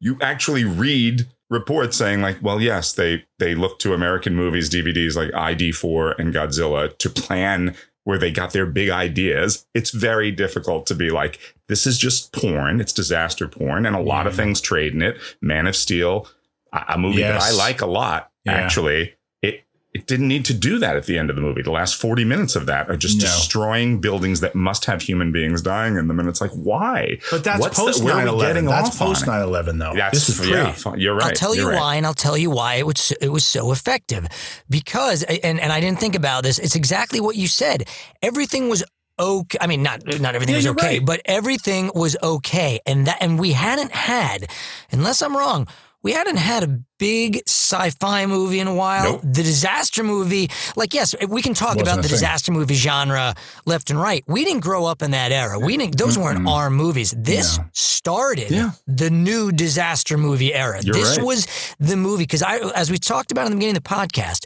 you 0.00 0.18
actually 0.20 0.64
read 0.64 1.28
reports 1.50 1.96
saying 1.96 2.20
like, 2.20 2.38
well, 2.42 2.60
yes, 2.60 2.92
they, 2.92 3.24
they 3.38 3.54
look 3.54 3.78
to 3.78 3.94
American 3.94 4.34
movies, 4.34 4.68
DVDs 4.68 5.14
like 5.14 5.30
ID4 5.30 6.18
and 6.18 6.34
Godzilla 6.34 6.98
to 6.98 7.08
plan 7.08 7.76
where 8.06 8.18
they 8.18 8.30
got 8.30 8.52
their 8.52 8.66
big 8.66 8.88
ideas, 8.88 9.66
it's 9.74 9.90
very 9.90 10.30
difficult 10.30 10.86
to 10.86 10.94
be 10.94 11.10
like, 11.10 11.40
this 11.66 11.88
is 11.88 11.98
just 11.98 12.32
porn. 12.32 12.80
It's 12.80 12.92
disaster 12.92 13.48
porn. 13.48 13.84
And 13.84 13.96
a 13.96 14.00
lot 14.00 14.28
of 14.28 14.34
mm-hmm. 14.34 14.42
things 14.42 14.60
trade 14.60 14.94
in 14.94 15.02
it. 15.02 15.18
Man 15.40 15.66
of 15.66 15.74
Steel, 15.74 16.28
a 16.72 16.84
a 16.90 16.98
movie 16.98 17.22
that 17.22 17.42
I 17.42 17.50
like 17.50 17.80
a 17.80 17.86
lot, 17.86 18.30
Yeah. 18.44 18.52
actually. 18.52 19.14
It, 19.96 20.00
it 20.00 20.06
didn't 20.06 20.28
need 20.28 20.44
to 20.46 20.54
do 20.54 20.78
that 20.78 20.96
at 20.96 21.06
the 21.06 21.18
end 21.18 21.30
of 21.30 21.36
the 21.36 21.42
movie. 21.42 21.62
The 21.62 21.70
last 21.70 21.96
40 21.96 22.24
minutes 22.24 22.56
of 22.56 22.66
that 22.66 22.88
are 22.90 22.96
just 22.96 23.16
No. 23.18 23.24
destroying 23.26 24.00
buildings 24.00 24.40
that 24.40 24.54
must 24.54 24.84
have 24.86 25.02
human 25.02 25.32
beings 25.32 25.62
dying 25.62 25.96
in 25.96 26.08
them. 26.08 26.18
And 26.20 26.28
it's 26.28 26.40
like, 26.40 26.50
why? 26.52 27.18
But 27.30 27.44
that's 27.44 27.60
What's 27.60 27.76
the- 27.78 27.84
post 27.84 28.02
where 28.04 28.14
are 28.14 28.16
9 28.18 28.24
we 28.24 28.30
11. 28.30 28.54
getting 28.54 28.68
That's 28.68 28.88
off 28.90 28.98
post 28.98 29.22
it? 29.22 29.26
9 29.26 29.40
11, 29.42 29.78
though. 29.78 29.92
That's 29.94 30.26
this 30.26 30.40
is 30.40 30.48
yeah, 30.48 30.74
pre. 30.76 31.00
You're 31.00 31.14
right. 31.14 31.26
I'll 31.26 31.32
tell 31.32 31.54
you 31.54 31.68
right. 31.68 31.78
why, 31.80 31.94
and 31.96 32.06
I'll 32.06 32.14
tell 32.14 32.36
you 32.36 32.50
why 32.50 32.74
it 32.74 32.86
was 32.86 33.12
it 33.20 33.30
was 33.30 33.44
so 33.44 33.72
effective. 33.72 34.26
Because 34.68 35.22
and 35.22 35.60
and 35.60 35.72
I 35.72 35.80
didn't 35.80 36.00
think 36.00 36.14
about 36.14 36.42
this. 36.42 36.58
It's 36.58 36.76
exactly 36.76 37.20
what 37.20 37.36
you 37.36 37.48
said. 37.48 37.88
Everything 38.22 38.68
was 38.68 38.84
okay. 39.18 39.58
I 39.60 39.66
mean, 39.66 39.82
not 39.82 40.02
not 40.20 40.34
everything 40.34 40.54
Yeah, 40.54 40.58
was 40.58 40.66
okay, 40.68 40.98
right. 40.98 41.06
but 41.06 41.20
everything 41.24 41.90
was 41.94 42.16
okay. 42.22 42.80
And 42.86 43.06
that 43.06 43.18
and 43.20 43.38
we 43.38 43.52
hadn't 43.52 43.92
had, 43.92 44.46
unless 44.92 45.22
I'm 45.22 45.36
wrong. 45.36 45.66
We 46.02 46.12
hadn't 46.12 46.36
had 46.36 46.62
a 46.62 46.78
big 46.98 47.42
sci-fi 47.46 48.26
movie 48.26 48.60
in 48.60 48.68
a 48.68 48.74
while. 48.74 49.14
Nope. 49.14 49.22
The 49.22 49.42
disaster 49.42 50.04
movie, 50.04 50.48
like 50.76 50.94
yes, 50.94 51.14
we 51.28 51.42
can 51.42 51.52
talk 51.52 51.70
Wasn't 51.76 51.88
about 51.88 52.02
the 52.02 52.08
disaster 52.08 52.52
movie 52.52 52.74
genre 52.74 53.34
left 53.64 53.90
and 53.90 54.00
right. 54.00 54.22
We 54.28 54.44
didn't 54.44 54.60
grow 54.60 54.84
up 54.84 55.02
in 55.02 55.10
that 55.12 55.32
era. 55.32 55.58
We 55.58 55.76
didn't; 55.76 55.98
those 55.98 56.16
weren't 56.16 56.46
our 56.46 56.70
movies. 56.70 57.12
This 57.18 57.58
started 57.72 58.50
Yeah. 58.50 58.70
the 58.86 59.10
new 59.10 59.50
disaster 59.50 60.16
movie 60.16 60.54
era. 60.54 60.80
You're 60.82 60.94
this 60.94 61.16
right. 61.18 61.26
was 61.26 61.46
the 61.80 61.96
movie 61.96 62.22
because 62.24 62.42
I, 62.42 62.58
as 62.74 62.90
we 62.90 62.98
talked 62.98 63.32
about 63.32 63.46
in 63.46 63.52
the 63.52 63.56
beginning 63.56 63.76
of 63.76 63.82
the 63.82 63.88
podcast, 63.88 64.44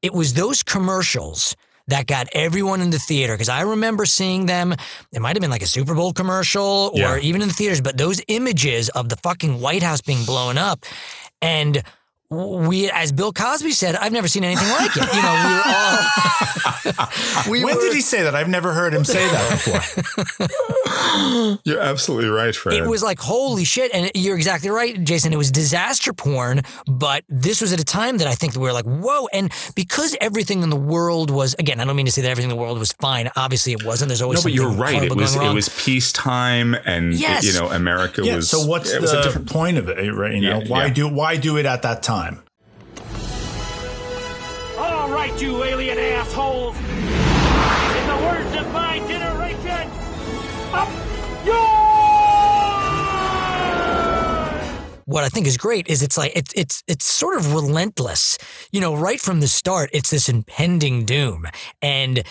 it 0.00 0.14
was 0.14 0.32
those 0.34 0.62
commercials 0.62 1.54
that 1.88 2.06
got 2.06 2.28
everyone 2.32 2.80
in 2.80 2.90
the 2.90 2.98
theater 2.98 3.34
because 3.34 3.48
I 3.48 3.62
remember 3.62 4.04
seeing 4.06 4.46
them. 4.46 4.72
It 5.12 5.20
might 5.20 5.36
have 5.36 5.40
been 5.40 5.50
like 5.50 5.62
a 5.62 5.66
Super 5.66 5.94
Bowl 5.94 6.12
commercial 6.12 6.90
or 6.94 6.98
Yeah. 6.98 7.18
even 7.18 7.42
in 7.42 7.48
the 7.48 7.54
theaters, 7.54 7.80
but 7.80 7.96
those 7.96 8.20
images 8.28 8.88
of 8.90 9.08
the 9.08 9.16
fucking 9.16 9.60
White 9.60 9.82
House 9.82 10.00
being 10.00 10.24
blown 10.24 10.58
up 10.58 10.84
and 11.40 11.82
we, 12.32 12.90
as 12.90 13.12
Bill 13.12 13.32
Cosby 13.32 13.70
said, 13.72 13.94
I've 13.96 14.12
never 14.12 14.28
seen 14.28 14.44
anything 14.44 14.68
like 14.70 14.96
it. 14.96 15.14
You 15.14 15.22
know, 15.22 15.42
we 15.44 15.52
were 15.54 15.62
all. 15.66 15.98
we 17.50 17.64
when 17.64 17.74
were- 17.76 17.80
did 17.82 17.92
he 17.94 18.00
say 18.00 18.22
that? 18.22 18.34
I've 18.34 18.48
never 18.48 18.72
heard 18.72 18.94
him 18.94 19.04
say 19.04 19.26
that 19.28 19.50
before. 19.50 19.80
You're 21.64 21.80
absolutely 21.80 22.30
right, 22.30 22.54
Fred. 22.54 22.76
It 22.76 22.86
was 22.86 23.02
like 23.02 23.18
holy 23.18 23.64
shit, 23.64 23.92
and 23.94 24.10
you're 24.14 24.36
exactly 24.36 24.70
right, 24.70 25.02
Jason. 25.04 25.32
It 25.32 25.36
was 25.36 25.50
disaster 25.50 26.12
porn, 26.12 26.62
but 26.86 27.24
this 27.28 27.60
was 27.60 27.72
at 27.72 27.80
a 27.80 27.84
time 27.84 28.18
that 28.18 28.26
I 28.28 28.34
think 28.34 28.52
that 28.54 28.60
we 28.60 28.66
were 28.66 28.72
like, 28.72 28.84
whoa! 28.84 29.26
And 29.32 29.50
because 29.74 30.16
everything 30.20 30.62
in 30.62 30.70
the 30.70 30.76
world 30.76 31.30
was, 31.30 31.54
again, 31.58 31.80
I 31.80 31.84
don't 31.84 31.96
mean 31.96 32.06
to 32.06 32.12
say 32.12 32.22
that 32.22 32.30
everything 32.30 32.50
in 32.50 32.56
the 32.56 32.60
world 32.62 32.78
was 32.78 32.92
fine. 32.94 33.28
Obviously, 33.36 33.72
it 33.72 33.84
wasn't. 33.84 34.08
There's 34.08 34.22
always 34.22 34.44
no, 34.44 34.50
but 34.50 34.56
something 34.56 34.76
you're 34.76 34.82
right. 34.82 35.02
It 35.02 35.14
was 35.16 35.34
it 35.36 35.52
was 35.54 35.68
peacetime, 35.84 36.74
and 36.86 37.12
Yes. 37.14 37.44
you 37.44 37.52
know 37.60 37.70
America 37.70 38.22
yeah, 38.24 38.36
was. 38.36 38.48
so 38.50 38.64
what's 38.66 38.90
it 38.90 39.00
was 39.00 39.12
the 39.12 39.20
a 39.20 39.22
different 39.22 39.50
point 39.50 39.78
of 39.78 39.88
it, 39.88 39.96
right? 40.12 40.34
You 40.34 40.40
know, 40.42 40.58
Yeah, 40.60 40.68
why 40.68 40.86
yeah. 40.86 40.92
do 40.92 41.08
why 41.08 41.36
do 41.36 41.56
it 41.58 41.66
at 41.66 41.82
that 41.82 42.02
time? 42.02 42.21
Right, 45.10 45.40
you 45.40 45.62
alien 45.64 45.98
assholes! 45.98 46.76
In 46.76 48.06
the 48.08 48.16
words 48.26 48.56
of 48.56 48.72
my 48.72 48.98
generation, 49.08 49.88
up 50.72 50.88
what 55.12 55.24
I 55.24 55.28
think 55.28 55.46
is 55.46 55.56
great 55.56 55.88
is 55.88 56.02
it's 56.02 56.16
like 56.16 56.32
it's 56.34 56.52
it's 56.54 56.82
it's 56.86 57.04
sort 57.04 57.36
of 57.36 57.54
relentless. 57.54 58.38
You 58.70 58.80
know, 58.80 58.94
right 58.94 59.20
from 59.20 59.40
the 59.40 59.48
start, 59.48 59.90
it's 59.92 60.10
this 60.10 60.28
impending 60.28 61.04
doom. 61.04 61.46
And 61.82 62.22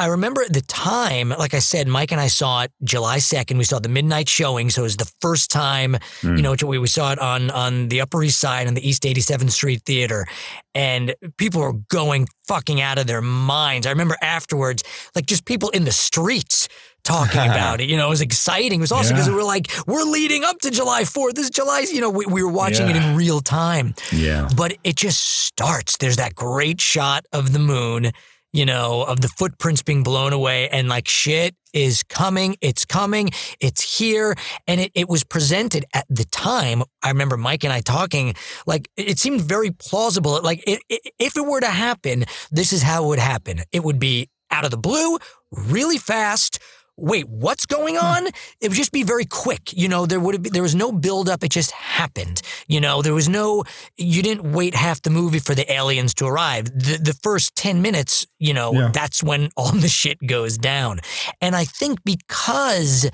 I 0.00 0.06
remember 0.06 0.40
at 0.42 0.52
the 0.54 0.62
time, 0.62 1.28
like 1.28 1.52
I 1.52 1.58
said, 1.58 1.86
Mike 1.86 2.10
and 2.10 2.20
I 2.20 2.28
saw 2.28 2.62
it 2.62 2.72
July 2.82 3.18
2nd. 3.18 3.58
We 3.58 3.64
saw 3.64 3.78
the 3.80 3.90
midnight 3.90 4.28
showing. 4.30 4.70
So 4.70 4.80
it 4.80 4.84
was 4.84 4.96
the 4.96 5.12
first 5.20 5.50
time, 5.50 5.98
Mm. 6.22 6.36
you 6.38 6.42
know, 6.42 6.54
we, 6.66 6.78
we 6.78 6.86
saw 6.88 7.12
it 7.12 7.18
on, 7.18 7.50
on 7.50 7.88
the 7.88 8.00
Upper 8.00 8.22
East 8.24 8.40
Side 8.40 8.66
on 8.66 8.72
the 8.74 8.88
East 8.88 9.02
87th 9.02 9.50
Street 9.52 9.82
Theater. 9.84 10.26
And 10.74 11.14
people 11.36 11.60
were 11.60 11.74
going 11.90 12.26
fucking 12.48 12.80
out 12.80 12.96
of 12.98 13.06
their 13.06 13.20
minds. 13.20 13.86
I 13.86 13.90
remember 13.90 14.16
afterwards, 14.22 14.82
like 15.14 15.26
just 15.26 15.44
people 15.44 15.68
in 15.70 15.84
the 15.84 15.92
streets 15.92 16.66
talking 17.04 17.40
about 17.52 17.82
it. 17.82 17.88
You 17.90 17.96
know, 17.98 18.06
it 18.06 18.10
was 18.10 18.22
exciting. 18.22 18.78
It 18.78 18.80
was 18.80 18.92
awesome 18.92 19.14
because 19.16 19.26
Yeah. 19.26 19.32
we 19.34 19.38
were 19.38 19.44
like, 19.44 19.70
we're 19.86 20.02
leading 20.04 20.44
up 20.44 20.58
to 20.60 20.70
July 20.70 21.02
4th. 21.02 21.34
This 21.34 21.44
is 21.44 21.50
July, 21.50 21.84
you 21.92 22.00
know, 22.00 22.08
we, 22.10 22.24
we 22.24 22.42
were 22.42 22.50
watching 22.52 22.88
it 22.88 22.96
in 22.96 23.16
real 23.16 23.40
time. 23.40 23.94
Yeah. 24.12 24.48
But 24.56 24.78
it 24.82 24.96
just 24.96 25.20
starts. 25.20 25.98
There's 25.98 26.16
that 26.16 26.34
great 26.34 26.80
shot 26.80 27.26
of 27.32 27.52
the 27.52 27.58
moon, 27.58 28.12
you 28.52 28.66
know, 28.66 29.04
of 29.04 29.20
the 29.20 29.28
footprints 29.28 29.82
being 29.82 30.02
blown 30.02 30.32
away, 30.32 30.68
and 30.68 30.88
like 30.88 31.08
shit 31.08 31.54
is 31.72 32.02
coming. 32.02 32.56
It's 32.60 32.84
coming. 32.84 33.30
It's 33.60 33.98
here. 33.98 34.34
And 34.66 34.80
it, 34.80 34.90
it 34.94 35.08
was 35.08 35.24
presented 35.24 35.84
at 35.94 36.06
the 36.08 36.24
time. 36.24 36.82
I 37.02 37.08
remember 37.08 37.36
Mike 37.36 37.64
and 37.64 37.72
I 37.72 37.80
talking, 37.80 38.34
like, 38.66 38.88
it 38.96 39.18
seemed 39.18 39.40
very 39.40 39.70
plausible. 39.70 40.40
Like, 40.42 40.62
i 40.66 40.78
i 40.90 40.98
if 41.18 41.36
it 41.36 41.46
were 41.46 41.60
to 41.60 41.66
happen, 41.68 42.24
this 42.50 42.72
is 42.72 42.82
how 42.82 43.04
it 43.04 43.08
would 43.08 43.18
happen. 43.18 43.60
It 43.72 43.84
would 43.84 43.98
be 43.98 44.28
out 44.50 44.64
of 44.64 44.70
the 44.70 44.78
blue, 44.78 45.18
really 45.52 45.98
fast. 45.98 46.58
Wait, 47.00 47.28
what's 47.28 47.64
going 47.66 47.96
on? 47.96 48.26
It 48.60 48.68
would 48.68 48.76
just 48.76 48.92
be 48.92 49.02
very 49.02 49.24
quick. 49.24 49.72
You 49.72 49.88
know, 49.88 50.04
there 50.06 50.20
would 50.20 50.34
have 50.34 50.42
been, 50.42 50.52
there 50.52 50.62
was 50.62 50.74
no 50.74 50.92
build 50.92 51.28
up. 51.28 51.42
It 51.42 51.50
just 51.50 51.70
happened. 51.72 52.42
You 52.68 52.80
know, 52.80 53.00
there 53.02 53.14
was 53.14 53.28
no, 53.28 53.64
you 53.96 54.22
didn't 54.22 54.52
wait 54.52 54.74
half 54.74 55.00
the 55.02 55.10
movie 55.10 55.38
for 55.38 55.54
the 55.54 55.70
aliens 55.72 56.12
to 56.14 56.26
arrive. 56.26 56.66
The, 56.66 56.98
the 57.02 57.18
first 57.22 57.56
10 57.56 57.80
minutes, 57.80 58.26
you 58.38 58.52
know, 58.52 58.72
Yeah. 58.74 58.90
that's 58.92 59.22
when 59.22 59.48
all 59.56 59.72
the 59.72 59.88
shit 59.88 60.18
goes 60.26 60.58
down. 60.58 61.00
And 61.40 61.56
I 61.56 61.64
think 61.64 62.04
because 62.04 63.10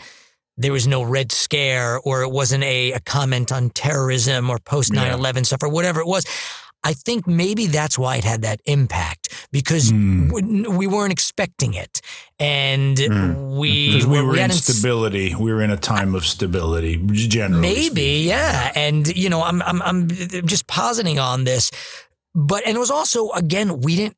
there 0.56 0.72
was 0.72 0.86
no 0.86 1.02
red 1.02 1.30
scare 1.32 1.98
or 2.00 2.22
it 2.22 2.30
wasn't 2.30 2.64
a, 2.64 2.92
a 2.92 3.00
comment 3.00 3.52
on 3.52 3.70
terrorism 3.70 4.50
or 4.50 4.58
post 4.58 4.92
9 4.92 5.12
11 5.12 5.44
stuff 5.44 5.62
or 5.62 5.68
whatever 5.68 6.00
it 6.00 6.06
was. 6.06 6.24
I 6.90 6.92
think 7.06 7.26
maybe 7.26 7.66
that's 7.78 7.96
why 8.02 8.12
it 8.20 8.24
had 8.24 8.40
that 8.42 8.60
impact 8.64 9.22
because 9.58 9.90
Hmm. 9.90 10.28
we, 10.34 10.42
we 10.80 10.86
weren't 10.94 11.12
expecting 11.18 11.72
it. 11.84 11.94
And 12.38 12.96
we, 13.60 13.70
Because 13.92 14.06
we 14.06 14.20
were 14.22 14.34
in 14.34 14.40
hadn't 14.40 14.56
s- 14.58 14.64
stability. 14.66 15.34
We 15.34 15.52
were 15.54 15.62
in 15.62 15.70
a 15.70 15.76
time 15.94 16.14
of 16.14 16.24
stability, 16.24 16.94
generally. 17.12 17.60
Maybe, 17.60 18.10
yeah. 18.28 18.72
And 18.84 19.02
you 19.22 19.28
know, 19.32 19.42
I'm 19.42 19.60
I'm 19.62 19.80
I'm 19.88 20.08
just 20.52 20.64
positing 20.66 21.18
on 21.18 21.44
this, 21.44 21.70
but 22.34 22.60
and 22.66 22.76
it 22.76 22.80
was 22.80 22.90
also 22.98 23.30
again 23.32 23.68
we 23.80 23.96
didn't 23.96 24.16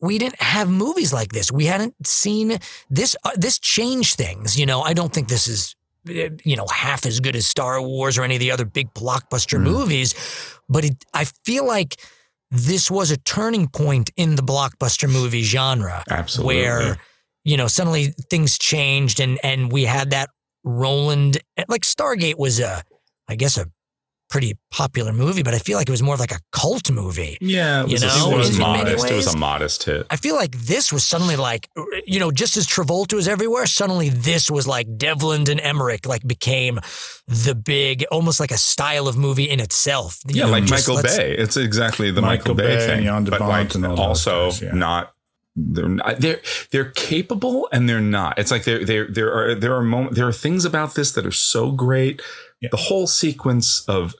we 0.00 0.18
didn't 0.18 0.40
have 0.40 0.68
movies 0.70 1.12
like 1.12 1.30
this. 1.32 1.52
We 1.52 1.66
hadn't 1.66 1.94
seen 2.06 2.58
this. 2.98 3.14
Uh, 3.24 3.30
this 3.36 3.58
changed 3.58 4.14
things. 4.16 4.58
You 4.58 4.66
know, 4.66 4.80
I 4.90 4.92
don't 4.94 5.12
think 5.12 5.28
this 5.28 5.46
is 5.46 5.76
uh, 6.08 6.30
you 6.50 6.56
know 6.56 6.66
half 6.84 7.04
as 7.06 7.20
good 7.20 7.36
as 7.36 7.46
Star 7.46 7.80
Wars 7.82 8.16
or 8.18 8.22
any 8.24 8.36
of 8.36 8.40
the 8.40 8.50
other 8.54 8.64
big 8.64 8.88
blockbuster 8.94 9.58
Mm. 9.58 9.64
movies, 9.72 10.14
but 10.70 10.84
it, 10.86 11.04
I 11.12 11.24
feel 11.44 11.66
like. 11.66 12.00
This 12.52 12.90
was 12.90 13.12
a 13.12 13.16
turning 13.16 13.68
point 13.68 14.10
in 14.16 14.34
the 14.34 14.42
blockbuster 14.42 15.08
movie 15.08 15.44
genre. 15.44 16.02
Absolutely. 16.10 16.56
Where, 16.56 16.96
you 17.44 17.56
know, 17.56 17.68
suddenly 17.68 18.06
things 18.28 18.58
changed 18.58 19.20
and 19.20 19.38
and 19.44 19.70
we 19.70 19.84
had 19.84 20.10
that 20.10 20.30
Roland 20.64 21.38
like 21.68 21.82
Stargate 21.82 22.38
was 22.38 22.58
a 22.58 22.82
I 23.28 23.36
guess 23.36 23.56
a 23.56 23.66
pretty 24.30 24.56
popular 24.70 25.12
movie, 25.12 25.42
but 25.42 25.52
I 25.54 25.58
feel 25.58 25.76
like 25.76 25.88
it 25.88 25.90
was 25.90 26.02
more 26.02 26.14
of 26.14 26.20
like 26.20 26.30
a 26.30 26.38
cult 26.52 26.90
movie. 26.90 27.36
Yeah, 27.40 27.82
it 27.82 27.88
You 27.88 27.92
was, 27.94 28.02
a- 28.04 28.06
know, 28.06 28.30
it 28.32 28.36
was 28.38 28.58
modest. 28.58 29.10
It 29.10 29.14
was 29.16 29.34
a 29.34 29.36
modest 29.36 29.82
hit. 29.84 30.06
I 30.10 30.16
feel 30.16 30.36
like 30.36 30.52
this 30.52 30.92
was 30.92 31.04
suddenly 31.04 31.36
like, 31.36 31.68
you 32.06 32.20
know, 32.20 32.30
just 32.30 32.56
as 32.56 32.66
Travolta 32.66 33.14
was 33.14 33.26
everywhere, 33.28 33.66
suddenly 33.66 34.08
this 34.08 34.50
was 34.50 34.66
like 34.66 34.86
Devlin 34.96 35.50
and 35.50 35.60
Emmerich 35.60 36.06
like 36.06 36.26
became 36.26 36.78
the 37.26 37.54
big, 37.54 38.04
almost 38.10 38.38
like 38.40 38.50
a 38.52 38.56
style 38.58 39.08
of 39.08 39.16
movie 39.16 39.50
in 39.50 39.58
itself. 39.60 40.20
You 40.28 40.36
Yeah, 40.40 40.44
know, 40.46 40.52
like 40.52 40.64
just 40.64 40.88
Michael 40.88 41.02
Bay. 41.02 41.34
It's 41.36 41.56
exactly 41.56 42.10
the 42.10 42.22
Michael, 42.22 42.54
Michael 42.54 42.54
Bay, 42.54 42.76
Bay 42.76 42.86
thing, 42.86 43.08
and 43.08 43.28
but 43.30 43.40
like 43.40 43.74
and 43.74 43.84
also 43.84 44.50
guys, 44.50 44.62
yeah. 44.62 44.72
not. 44.72 45.12
They're 45.56 45.88
not. 45.88 46.20
They're 46.20 46.40
they're 46.70 46.90
capable 46.92 47.68
and 47.72 47.88
they're 47.88 48.00
not. 48.00 48.38
It's 48.38 48.52
like 48.52 48.62
there 48.64 48.84
there 48.84 49.08
there 49.10 49.32
are 49.34 49.54
there 49.56 49.74
are 49.74 49.82
moments 49.82 50.16
there 50.16 50.28
are 50.28 50.32
things 50.32 50.64
about 50.64 50.94
this 50.94 51.10
that 51.12 51.26
are 51.26 51.32
so 51.32 51.72
great. 51.72 52.22
The 52.70 52.76
whole 52.76 53.06
sequence 53.06 53.84
of 53.88 54.14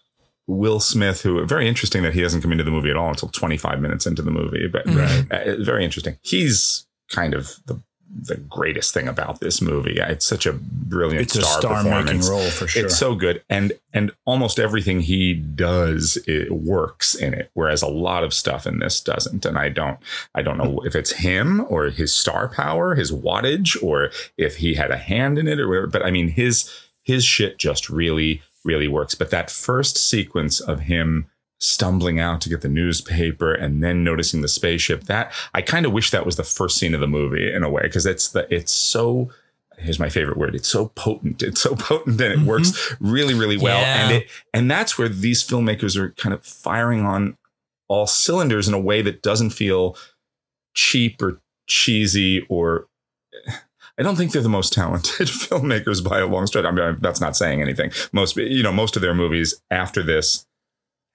Will 0.46 0.80
Smith, 0.80 1.22
who 1.22 1.44
very 1.46 1.68
interesting 1.68 2.02
that 2.02 2.14
he 2.14 2.22
doesn't 2.22 2.40
come 2.42 2.52
into 2.52 2.64
the 2.64 2.70
movie 2.70 2.90
at 2.90 2.96
all 2.96 3.08
until 3.10 3.28
25 3.28 3.80
minutes 3.80 4.06
into 4.06 4.22
the 4.22 4.30
movie, 4.32 4.66
but 4.66 4.86
Right. 4.86 5.24
uh, 5.30 5.62
very 5.62 5.84
interesting. 5.84 6.16
He's 6.22 6.86
kind 7.10 7.34
of 7.34 7.56
the 7.66 7.80
the 8.22 8.36
greatest 8.36 8.92
thing 8.92 9.06
about 9.06 9.38
this 9.38 9.62
movie. 9.62 9.98
It's 10.00 10.26
such 10.26 10.44
a 10.44 10.52
brilliant 10.52 11.22
It's 11.22 11.36
a 11.36 11.42
star 11.42 11.60
star-making 11.60 12.18
performance. 12.18 12.28
role 12.28 12.50
for 12.50 12.66
sure. 12.66 12.86
It's 12.86 12.98
so 12.98 13.14
good, 13.14 13.44
and 13.48 13.72
and 13.92 14.10
almost 14.24 14.58
everything 14.58 15.02
he 15.02 15.32
does 15.32 16.18
it 16.26 16.50
works 16.50 17.14
in 17.14 17.34
it, 17.34 17.52
whereas 17.54 17.82
a 17.82 17.86
lot 17.86 18.24
of 18.24 18.34
stuff 18.34 18.66
in 18.66 18.80
this 18.80 19.00
doesn't. 19.00 19.46
And 19.46 19.56
I 19.56 19.68
don't 19.68 20.00
I 20.34 20.42
don't 20.42 20.58
know 20.58 20.80
if 20.84 20.96
it's 20.96 21.12
him 21.12 21.64
or 21.68 21.90
his 21.90 22.12
star 22.12 22.48
power, 22.48 22.96
his 22.96 23.12
wattage, 23.12 23.80
or 23.80 24.10
if 24.36 24.56
he 24.56 24.74
had 24.74 24.90
a 24.90 24.96
hand 24.96 25.38
in 25.38 25.46
it 25.46 25.60
or 25.60 25.68
whatever. 25.68 25.86
But 25.86 26.04
I 26.04 26.10
mean, 26.10 26.30
his 26.30 26.68
his 27.10 27.24
shit 27.24 27.58
just 27.58 27.90
really 27.90 28.42
really 28.64 28.88
works. 28.88 29.14
But 29.14 29.30
that 29.30 29.50
first 29.50 29.96
sequence 29.96 30.60
of 30.60 30.80
him 30.80 31.26
stumbling 31.58 32.18
out 32.18 32.40
to 32.40 32.48
get 32.48 32.62
the 32.62 32.68
newspaper 32.68 33.52
and 33.52 33.82
then 33.82 34.02
noticing 34.02 34.40
the 34.40 34.48
spaceship 34.48 35.04
that 35.04 35.30
i 35.52 35.60
kind 35.60 35.84
of 35.84 35.92
wish 35.92 36.10
that 36.10 36.24
was 36.24 36.36
the 36.36 36.42
first 36.42 36.78
scene 36.78 36.94
of 36.94 37.00
the 37.00 37.06
movie 37.06 37.52
in 37.52 37.62
a 37.62 37.68
way 37.68 37.82
because 37.82 38.06
it's 38.06 38.28
the 38.28 38.46
it's 38.52 38.72
so 38.72 39.28
here's 39.76 39.98
my 39.98 40.08
favorite 40.08 40.38
word 40.38 40.54
it's 40.54 40.70
so 40.70 40.86
potent 40.94 41.42
it's 41.42 41.60
so 41.60 41.74
potent 41.74 42.18
and 42.18 42.32
it 42.32 42.38
mm-hmm. 42.38 42.48
works 42.48 42.96
really 42.98 43.34
really 43.34 43.58
well 43.58 43.78
Yeah. 43.78 44.06
and 44.06 44.16
it 44.16 44.30
and 44.54 44.70
that's 44.70 44.96
where 44.96 45.06
these 45.08 45.44
filmmakers 45.44 45.98
are 45.98 46.12
kind 46.12 46.32
of 46.32 46.42
firing 46.42 47.04
on 47.04 47.36
all 47.88 48.06
cylinders 48.06 48.66
in 48.66 48.72
a 48.72 48.80
way 48.80 49.02
that 49.02 49.20
doesn't 49.20 49.50
feel 49.50 49.98
cheap 50.74 51.20
or 51.20 51.42
cheesy 51.66 52.40
or 52.48 52.86
I 54.00 54.02
don't 54.02 54.16
think 54.16 54.32
they're 54.32 54.40
the 54.40 54.48
most 54.48 54.72
talented 54.72 55.28
filmmakers 55.28 56.02
by 56.02 56.20
a 56.20 56.26
long 56.26 56.46
stretch. 56.46 56.64
I 56.64 56.70
mean, 56.70 56.96
that's 57.00 57.20
not 57.20 57.36
saying 57.36 57.60
anything. 57.60 57.92
Most, 58.12 58.34
you 58.34 58.62
know, 58.62 58.72
most 58.72 58.96
of 58.96 59.02
their 59.02 59.14
movies 59.14 59.60
after 59.70 60.02
this 60.02 60.46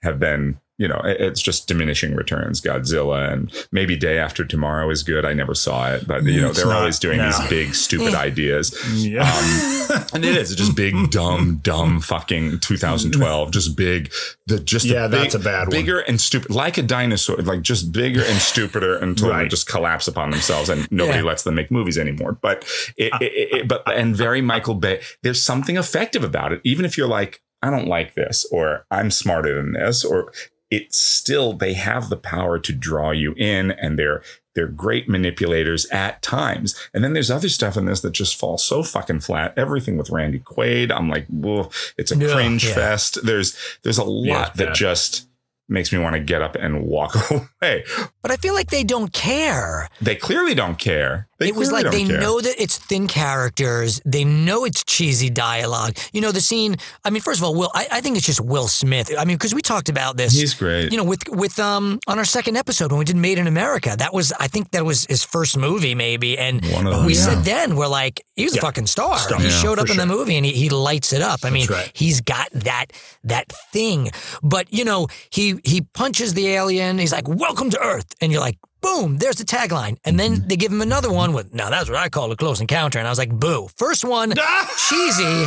have 0.03 0.19
been, 0.19 0.59
you 0.77 0.87
know, 0.87 0.99
it's 1.05 1.41
just 1.41 1.67
diminishing 1.67 2.15
returns. 2.15 2.59
Godzilla 2.61 3.31
and 3.31 3.53
maybe 3.71 3.95
Day 3.95 4.17
After 4.17 4.43
Tomorrow 4.43 4.89
is 4.89 5.03
good. 5.03 5.23
I 5.25 5.33
never 5.33 5.53
saw 5.55 5.91
it, 5.93 6.05
but 6.07 6.23
you 6.23 6.41
know, 6.41 6.49
It's 6.49 6.57
they're 6.57 6.67
not- 6.67 6.79
always 6.79 6.99
doing 6.99 7.17
no. 7.17 7.25
these 7.31 7.49
big, 7.49 7.73
stupid 7.75 8.13
ideas. 8.13 8.75
Yeah. 8.93 9.21
Um, 9.23 10.05
and 10.13 10.25
it 10.25 10.35
is 10.35 10.53
just 10.55 10.75
big, 10.75 11.11
dumb, 11.11 11.59
dumb 11.63 12.01
fucking 12.01 12.59
2012. 12.59 13.51
Just 13.51 13.77
big, 13.77 14.11
the 14.47 14.59
just 14.59 14.85
Yeah, 14.85 15.07
the 15.07 15.17
that's 15.17 15.35
a 15.35 15.39
bad 15.39 15.67
one. 15.67 15.71
Bigger 15.71 15.99
and 15.99 16.19
stupid, 16.19 16.51
like 16.51 16.77
a 16.77 16.81
dinosaur, 16.83 17.37
like 17.37 17.61
just 17.61 17.91
bigger 17.91 18.21
and 18.23 18.37
stupider 18.41 18.97
until 18.97 19.33
they 19.33 19.47
just 19.47 19.67
collapse 19.67 20.07
upon 20.07 20.31
themselves, 20.31 20.67
and 20.69 20.91
nobody 20.91 21.19
Yeah. 21.19 21.23
lets 21.25 21.43
them 21.43 21.55
make 21.55 21.71
movies 21.71 21.97
anymore. 21.97 22.33
But 22.41 22.63
it, 22.97 23.13
it, 23.21 23.31
it, 23.33 23.53
it- 23.61 23.67
but 23.67 23.83
and 23.91 24.15
very 24.15 24.41
Michael 24.41 24.75
Bay. 24.75 25.01
There's 25.23 25.41
something 25.41 25.77
effective 25.77 26.23
about 26.23 26.51
it, 26.51 26.61
even 26.63 26.83
if 26.85 26.97
you're 26.97 27.07
like, 27.07 27.41
I 27.61 27.69
don't 27.69 27.87
like 27.87 28.13
this, 28.15 28.45
or 28.51 28.85
I'm 28.91 29.09
smarter 29.09 29.55
than 29.55 29.73
this, 29.73 30.03
or 30.03 30.31
it's 30.71 30.97
still 30.97 31.53
they 31.53 31.73
have 31.73 32.09
the 32.09 32.17
power 32.17 32.59
to 32.59 32.73
draw 32.73 33.11
you 33.11 33.33
in, 33.37 33.71
and 33.71 33.97
they're 33.99 34.21
they're 34.55 34.67
great 34.67 35.09
manipulators 35.09 35.85
at 35.87 36.21
times. 36.21 36.75
And 36.93 37.03
then 37.03 37.11
there's 37.13 37.29
other 37.29 37.49
stuff 37.49 37.75
in 37.75 37.85
this 37.85 37.99
that 38.01 38.13
just 38.13 38.37
falls 38.39 38.63
so 38.65 38.83
fucking 38.83 39.19
flat. 39.19 39.53
Everything 39.57 39.97
with 39.97 40.09
Randy 40.09 40.39
Quaid, 40.39 40.91
I'm 40.91 41.09
like, 41.09 41.27
whoa, 41.27 41.69
it's 41.97 42.11
a 42.11 42.17
Yeah, 42.17 42.33
cringe 42.33 42.65
yeah. 42.65 42.73
fest. 42.73 43.19
There's 43.23 43.57
there's 43.83 43.97
a 43.97 44.03
lot 44.05 44.49
it's 44.51 44.57
that 44.59 44.73
just 44.75 45.27
makes 45.67 45.91
me 45.91 45.97
want 45.99 46.13
to 46.15 46.19
get 46.19 46.41
up 46.43 46.55
and 46.55 46.83
walk 46.85 47.15
away. 47.31 47.83
But 48.21 48.31
I 48.31 48.35
feel 48.37 48.53
like 48.53 48.69
they 48.69 48.83
don't 48.83 49.11
care. 49.11 49.89
They 49.99 50.15
clearly 50.15 50.53
don't 50.55 50.77
care. 50.77 51.27
They 51.37 51.49
it 51.49 51.55
was 51.55 51.71
like 51.71 51.91
they 51.91 52.05
care. 52.05 52.19
know 52.19 52.39
that 52.39 52.55
it's 52.61 52.77
thin 52.77 53.07
characters. 53.07 54.01
They 54.05 54.23
know 54.23 54.63
it's 54.63 54.83
cheesy 54.85 55.29
dialogue. 55.29 55.97
You 56.13 56.21
know, 56.21 56.31
the 56.31 56.39
scene. 56.41 56.77
I 57.03 57.09
mean, 57.09 57.21
first 57.21 57.39
of 57.39 57.43
all, 57.43 57.53
Will. 57.55 57.69
I, 57.73 57.87
I 57.91 58.01
think 58.01 58.15
it's 58.15 58.25
just 58.25 58.39
Will 58.39 58.67
Smith. 58.69 59.11
I 59.17 59.25
mean, 59.25 59.35
because 59.35 59.53
we 59.53 59.61
talked 59.61 59.89
about 59.89 60.15
this. 60.15 60.33
He's 60.33 60.53
great. 60.53 60.91
You 60.91 60.97
know, 60.97 61.03
with 61.03 61.27
with 61.29 61.59
um 61.59 61.99
on 62.07 62.17
our 62.19 62.25
second 62.25 62.55
episode 62.55 62.91
when 62.91 62.99
we 62.99 63.05
did 63.05 63.17
Made 63.17 63.37
in 63.37 63.47
America, 63.47 63.95
that 63.97 64.13
was 64.13 64.31
I 64.39 64.47
think 64.47 64.71
that 64.71 64.85
was 64.85 65.05
his 65.07 65.23
first 65.25 65.57
movie 65.57 65.93
maybe, 65.95 66.37
and 66.37 66.63
One 66.71 66.87
of 66.87 66.93
them, 66.95 67.05
we 67.05 67.15
yeah. 67.15 67.19
said 67.21 67.43
then 67.43 67.75
we're 67.75 67.87
like 67.87 68.23
he 68.35 68.45
was 68.45 68.55
a 68.55 68.61
fucking 68.61 68.87
star. 68.87 69.17
Star. 69.17 69.37
He 69.39 69.45
Yeah, 69.47 69.49
showed 69.51 69.77
up 69.79 69.87
for 69.87 69.91
in 69.93 69.97
the 69.97 70.05
movie 70.05 70.37
and 70.37 70.45
he, 70.45 70.53
he 70.53 70.69
lights 70.69 71.11
it 71.11 71.21
up. 71.21 71.41
I 71.43 71.49
mean, 71.49 71.67
right. 71.67 71.91
he's 71.93 72.21
got 72.21 72.49
that 72.51 72.87
that 73.25 73.51
thing. 73.73 74.09
But 74.41 74.71
you 74.71 74.85
know, 74.85 75.07
he 75.29 75.59
he 75.65 75.81
punches 75.81 76.33
the 76.33 76.47
alien. 76.47 76.97
He's 76.97 77.11
like, 77.11 77.27
"Welcome 77.27 77.69
to 77.71 77.79
Earth," 77.81 78.07
and 78.21 78.31
you're 78.31 78.41
like. 78.41 78.57
Boom, 78.85 79.17
there's 79.17 79.37
the 79.37 79.43
tagline. 79.43 79.97
And 80.05 80.19
then 80.19 80.35
mm-hmm. 80.35 80.47
they 80.47 80.55
give 80.55 80.71
him 80.71 80.81
another 80.81 81.11
one 81.11 81.33
with, 81.33 81.53
now 81.53 81.69
that's 81.69 81.89
what 81.89 81.97
I 81.97 82.09
call 82.09 82.31
a 82.31 82.35
close 82.35 82.61
encounter. 82.61 82.99
And 82.99 83.07
I 83.07 83.11
was 83.11 83.17
like, 83.17 83.31
boo. 83.31 83.67
First 83.77 84.05
one, 84.05 84.33
cheesy. 84.89 85.45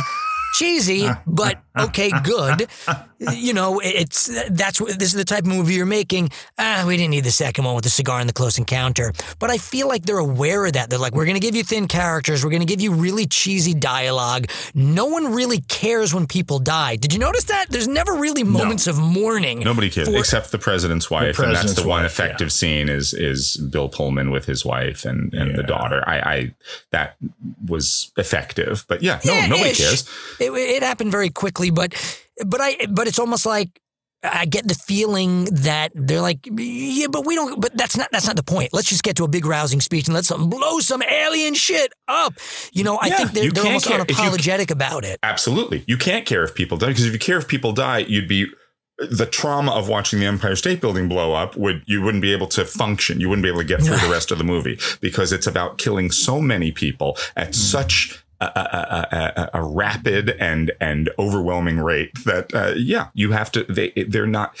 Cheesy, 0.53 1.07
but 1.27 1.61
okay, 1.77 2.11
good. 2.23 2.67
You 3.19 3.53
know, 3.53 3.81
it's 3.83 4.27
that's 4.49 4.79
what 4.79 4.97
this 4.97 5.09
is 5.09 5.13
the 5.13 5.25
type 5.25 5.41
of 5.41 5.47
movie 5.47 5.73
you're 5.73 5.85
making. 5.85 6.29
Ah, 6.57 6.85
we 6.87 6.95
didn't 6.95 7.11
need 7.11 7.25
the 7.25 7.31
second 7.31 7.65
one 7.65 7.75
with 7.75 7.83
the 7.83 7.89
cigar 7.89 8.19
and 8.21 8.29
the 8.29 8.33
close 8.33 8.57
encounter. 8.57 9.11
But 9.39 9.49
I 9.49 9.57
feel 9.57 9.87
like 9.89 10.03
they're 10.05 10.17
aware 10.19 10.65
of 10.65 10.73
that. 10.73 10.89
They're 10.89 10.97
like, 10.99 11.13
we're 11.13 11.25
going 11.25 11.35
to 11.35 11.41
give 11.41 11.55
you 11.55 11.63
thin 11.63 11.87
characters. 11.87 12.43
We're 12.45 12.49
going 12.51 12.61
to 12.61 12.65
give 12.65 12.79
you 12.79 12.93
really 12.93 13.25
cheesy 13.25 13.73
dialogue. 13.73 14.47
No 14.73 15.05
one 15.07 15.33
really 15.33 15.59
cares 15.61 16.13
when 16.13 16.27
people 16.27 16.59
die. 16.59 16.95
Did 16.95 17.11
you 17.11 17.19
notice 17.19 17.43
that? 17.45 17.65
There's 17.69 17.87
never 17.89 18.13
really 18.15 18.43
moments 18.43 18.87
of 18.87 18.97
mourning. 18.97 19.59
Nobody 19.59 19.89
cares 19.89 20.07
for- 20.07 20.17
except 20.17 20.51
the 20.51 20.57
president's 20.57 21.11
wife, 21.11 21.37
and 21.39 21.49
that's 21.49 21.59
president's 21.63 21.81
the 21.81 21.87
one 21.87 22.03
wife, 22.03 22.11
effective 22.11 22.51
scene 22.53 22.87
is 22.89 23.13
is 23.13 23.57
Bill 23.57 23.89
Pullman 23.89 24.31
with 24.31 24.45
his 24.45 24.63
wife 24.65 25.03
and, 25.03 25.33
and 25.33 25.57
the 25.57 25.63
daughter. 25.63 26.03
I, 26.07 26.19
I 26.19 26.55
that 26.91 27.17
was 27.67 28.13
effective, 28.17 28.85
but 28.87 29.03
yeah, 29.03 29.19
no, 29.25 29.33
Yeah, 29.33 29.47
nobody 29.47 29.69
ish. 29.71 29.77
cares. 29.77 30.09
It, 30.39 30.51
it 30.51 30.83
happened 30.83 31.11
very 31.11 31.29
quickly, 31.29 31.69
but 31.69 31.93
but 32.45 32.61
I 32.61 32.77
but 32.89 33.07
it's 33.07 33.19
almost 33.19 33.45
like 33.45 33.79
I 34.21 34.45
get 34.45 34.67
the 34.67 34.73
feeling 34.73 35.45
that 35.45 35.91
they're 35.95 36.19
like, 36.19 36.39
yeah, 36.51 37.07
but 37.09 37.25
we 37.25 37.35
don't. 37.35 37.61
But 37.61 37.77
that's 37.77 37.95
not 37.95 38.09
that's 38.11 38.27
not 38.27 38.35
the 38.35 38.43
point. 38.43 38.69
Let's 38.73 38.89
just 38.89 39.03
get 39.03 39.15
to 39.17 39.23
a 39.23 39.29
big 39.29 39.45
rousing 39.45 39.79
speech 39.79 40.07
and 40.07 40.13
let's 40.13 40.29
blow 40.29 40.79
some 40.79 41.01
alien 41.03 41.53
shit 41.53 41.93
up. 42.07 42.33
You 42.73 42.83
know, 42.83 42.97
I 42.97 43.07
Yeah, 43.07 43.17
think 43.17 43.31
they're, 43.31 43.51
they're 43.51 43.65
almost 43.65 43.87
care. 43.87 44.01
If 44.01 44.09
you- 44.09 44.15
unapologetic 44.15 44.71
about 44.71 45.05
it. 45.05 45.19
Absolutely, 45.23 45.85
you 45.87 45.97
can't 45.97 46.25
care 46.25 46.43
if 46.43 46.53
people 46.53 46.77
die 46.77 46.87
because 46.87 47.05
if 47.05 47.13
you 47.13 47.19
care 47.19 47.37
if 47.37 47.47
people 47.47 47.71
die, 47.71 47.99
you'd 47.99 48.27
be 48.27 48.47
the 48.97 49.25
trauma 49.25 49.71
of 49.71 49.87
watching 49.87 50.19
the 50.19 50.25
Empire 50.25 50.57
State 50.57 50.81
Building 50.81 51.07
blow 51.07 51.33
up 51.33 51.55
would 51.55 51.83
you 51.87 52.01
wouldn't 52.01 52.21
be 52.21 52.33
able 52.33 52.47
to 52.47 52.65
function. 52.65 53.21
You 53.21 53.29
wouldn't 53.29 53.43
be 53.43 53.49
able 53.49 53.61
to 53.61 53.65
get 53.65 53.81
through 53.81 53.97
the 53.97 54.09
rest 54.11 54.31
of 54.31 54.37
the 54.37 54.43
movie 54.43 54.77
because 54.99 55.31
it's 55.31 55.47
about 55.47 55.77
killing 55.77 56.11
so 56.11 56.41
many 56.41 56.73
people 56.73 57.17
at 57.37 57.51
mm. 57.51 57.55
such 57.55 58.21
a, 58.41 59.49
a, 59.53 59.59
a, 59.59 59.63
rapid 59.63 60.29
and 60.39 60.71
and 60.79 61.09
overwhelming 61.19 61.79
rate 61.79 62.11
that 62.25 62.53
uh, 62.53 62.73
yeah, 62.75 63.09
you 63.13 63.31
have 63.31 63.51
to. 63.51 63.63
They 63.65 63.89
they're 64.07 64.27
not. 64.27 64.57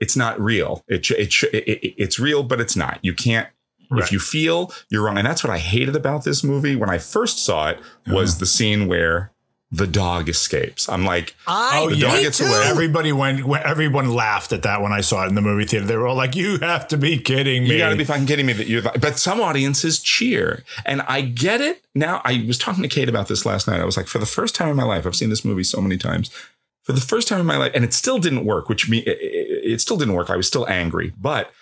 It's 0.00 0.16
not 0.16 0.40
real. 0.40 0.84
It 0.88 1.10
it, 1.10 1.42
it, 1.42 1.54
it 1.54 1.94
it's 1.98 2.18
real, 2.18 2.42
but 2.42 2.60
it's 2.60 2.76
not. 2.76 2.98
You 3.02 3.14
can't. 3.14 3.48
If 3.92 4.12
you 4.12 4.20
feel 4.20 4.72
you're 4.88 5.04
wrong, 5.04 5.18
and 5.18 5.26
that's 5.26 5.42
what 5.42 5.52
I 5.52 5.58
hated 5.58 5.96
about 5.96 6.22
this 6.22 6.44
movie 6.44 6.76
when 6.76 6.88
I 6.88 6.98
first 6.98 7.40
saw 7.40 7.70
it 7.70 7.80
was 8.06 8.38
the 8.38 8.46
scene 8.46 8.86
where 8.86 9.32
the 9.72 9.86
dog 9.86 10.28
escapes. 10.28 10.88
I'm 10.88 11.04
like, 11.04 11.36
I 11.46 11.86
the 11.88 12.00
dog 12.00 12.20
gets 12.20 12.38
too. 12.38 12.44
away. 12.44 12.64
Everybody 12.66 13.12
went. 13.12 13.46
Everyone 13.48 14.12
laughed 14.12 14.52
at 14.52 14.64
that 14.64 14.82
when 14.82 14.92
I 14.92 15.00
saw 15.00 15.24
it 15.24 15.28
in 15.28 15.36
the 15.36 15.40
movie 15.40 15.64
theater. 15.64 15.86
They 15.86 15.96
were 15.96 16.08
all 16.08 16.16
like, 16.16 16.34
"You 16.34 16.58
have 16.58 16.88
to 16.88 16.96
be 16.96 17.18
kidding 17.18 17.62
me!" 17.62 17.74
You 17.74 17.78
got 17.78 17.90
to 17.90 17.96
be 17.96 18.04
fucking 18.04 18.26
kidding 18.26 18.46
me 18.46 18.52
that 18.54 18.66
you. 18.66 18.82
But 18.82 19.18
some 19.18 19.40
audiences 19.40 20.00
cheer, 20.00 20.64
and 20.84 21.02
I 21.02 21.20
get 21.20 21.60
it. 21.60 21.82
Now, 21.94 22.20
I 22.24 22.44
was 22.46 22.58
talking 22.58 22.82
to 22.82 22.88
Kate 22.88 23.08
about 23.08 23.28
this 23.28 23.46
last 23.46 23.68
night. 23.68 23.80
I 23.80 23.84
was 23.84 23.96
like, 23.96 24.06
for 24.08 24.18
the 24.18 24.26
first 24.26 24.54
time 24.56 24.68
in 24.68 24.76
my 24.76 24.84
life, 24.84 25.06
I've 25.06 25.16
seen 25.16 25.30
this 25.30 25.44
movie 25.44 25.64
so 25.64 25.80
many 25.80 25.96
times. 25.96 26.30
For 26.82 26.92
the 26.92 27.00
first 27.00 27.28
time 27.28 27.38
in 27.38 27.46
my 27.46 27.56
life, 27.56 27.72
and 27.74 27.84
it 27.84 27.94
still 27.94 28.18
didn't 28.18 28.44
work. 28.44 28.68
Which 28.68 28.88
me, 28.88 28.98
it, 28.98 29.18
it 29.20 29.72
it 29.72 29.80
still 29.80 29.96
didn't 29.96 30.14
work. 30.14 30.30
I 30.30 30.36
was 30.36 30.48
still 30.48 30.68
angry, 30.68 31.12
but 31.16 31.52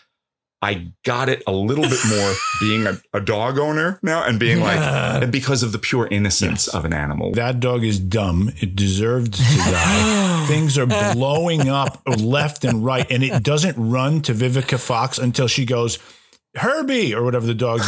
I 0.61 0.89
got 1.05 1.29
it 1.29 1.43
a 1.47 1.53
little 1.53 1.85
bit 1.89 2.01
more 2.09 2.33
being 2.61 2.87
a, 2.87 3.01
a 3.15 3.21
dog 3.21 3.59
owner 3.59 4.01
now, 4.03 4.25
and 4.25 4.41
being 4.41 4.61
like, 4.61 4.79
and 4.79 5.31
because 5.31 5.63
of 5.63 5.71
the 5.73 5.79
pure 5.79 6.09
innocence 6.11 6.67
of 6.69 6.85
an 6.85 6.93
animal. 6.93 7.33
That 7.33 7.61
dog 7.61 7.85
is 7.85 7.99
dumb. 8.01 8.51
It 8.57 8.75
deserved 8.75 9.35
to 9.35 9.43
die. 9.57 10.45
Things 10.49 10.77
are 10.77 10.87
blowing 10.87 11.69
up 11.69 12.03
left 12.07 12.65
and 12.65 12.85
right, 12.85 13.09
and 13.11 13.23
it 13.23 13.43
doesn't 13.43 13.77
run 13.79 14.21
to 14.23 14.35
Vivica 14.35 14.79
Fox 14.81 15.19
until 15.19 15.47
she 15.47 15.65
goes. 15.65 15.99
Herbie 16.57 17.15
or 17.15 17.23
whatever 17.23 17.47
the 17.47 17.55
dog's 17.55 17.87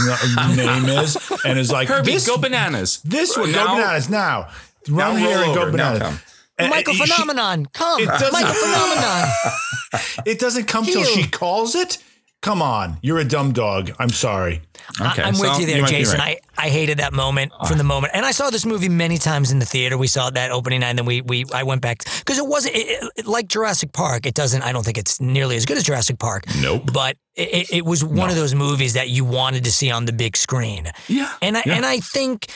name 0.56 0.84
is, 0.84 1.16
and 1.44 1.58
is 1.58 1.72
like 1.72 1.88
Herbie, 1.88 2.12
this, 2.12 2.26
go 2.28 2.36
bananas. 2.38 3.00
This 3.02 3.36
one, 3.36 3.50
go 3.52 3.66
bananas 3.66 4.08
now. 4.08 4.48
Run 4.88 5.14
Now 5.14 5.16
here 5.16 5.38
and 5.38 5.54
go 5.54 5.62
over. 5.62 5.72
Now 5.76 5.92
bananas. 5.94 6.02
come. 6.02 6.20
And- 6.58 6.70
Michael 6.70 6.92
and 6.92 7.00
she- 7.02 7.12
Phenomenon, 7.12 7.66
come, 7.72 8.00
It 8.02 8.06
doesn't- 8.06 8.32
Michael 8.32 8.54
Phenomenon. 8.54 9.28
It 10.26 10.38
doesn't 10.38 10.66
come 10.68 10.84
till 10.84 11.02
she 11.04 11.26
calls 11.26 11.74
it. 11.74 11.98
Come 12.42 12.62
on, 12.62 12.96
you're 13.02 13.18
a 13.18 13.24
dumb 13.24 13.52
dog. 13.52 13.92
I'm 13.98 14.08
sorry. 14.08 14.62
Okay, 14.98 15.22
I, 15.22 15.28
am 15.28 15.34
so 15.34 15.42
with 15.42 15.60
you 15.60 15.66
there, 15.66 15.82
might 15.82 15.90
be 15.90 15.96
Jason. 15.96 16.18
right. 16.18 16.40
I, 16.56 16.66
I 16.66 16.68
hated 16.70 16.98
that 16.98 17.12
moment 17.12 17.52
from 17.68 17.76
the 17.76 17.84
moment, 17.84 18.14
and 18.14 18.24
I 18.24 18.30
saw 18.30 18.48
this 18.48 18.64
movie 18.64 18.88
many 18.88 19.18
times 19.18 19.52
in 19.52 19.58
the 19.58 19.66
theater. 19.66 19.98
We 19.98 20.06
saw 20.06 20.28
it 20.28 20.34
that 20.34 20.50
opening 20.50 20.80
night, 20.80 20.88
and 20.90 20.98
then 20.98 21.04
we 21.04 21.20
we 21.20 21.44
I 21.52 21.64
went 21.64 21.82
back 21.82 21.98
because 22.18 22.38
it 22.38 22.46
wasn't 22.46 22.76
it, 22.76 23.10
it- 23.16 23.26
like 23.26 23.46
Jurassic 23.46 23.92
Park. 23.92 24.24
It 24.24 24.32
doesn't. 24.32 24.62
I 24.62 24.72
don't 24.72 24.84
think 24.84 24.96
it's 24.96 25.20
nearly 25.20 25.56
as 25.56 25.66
good 25.66 25.76
as 25.76 25.82
Jurassic 25.82 26.18
Park. 26.18 26.44
Nope. 26.62 26.90
But 26.90 27.16
it, 27.34 27.48
it, 27.48 27.76
it 27.76 27.84
was 27.84 28.02
one 28.02 28.30
of 28.30 28.36
those 28.36 28.54
movies 28.54 28.94
that 28.94 29.10
you 29.10 29.26
wanted 29.26 29.64
to 29.64 29.72
see 29.72 29.90
on 29.90 30.06
the 30.06 30.12
big 30.14 30.34
screen. 30.34 30.90
Yeah, 31.08 31.30
and 31.42 31.58
I 31.58 31.62
yeah. 31.66 31.74
and 31.74 31.84
I 31.84 32.00
think. 32.00 32.46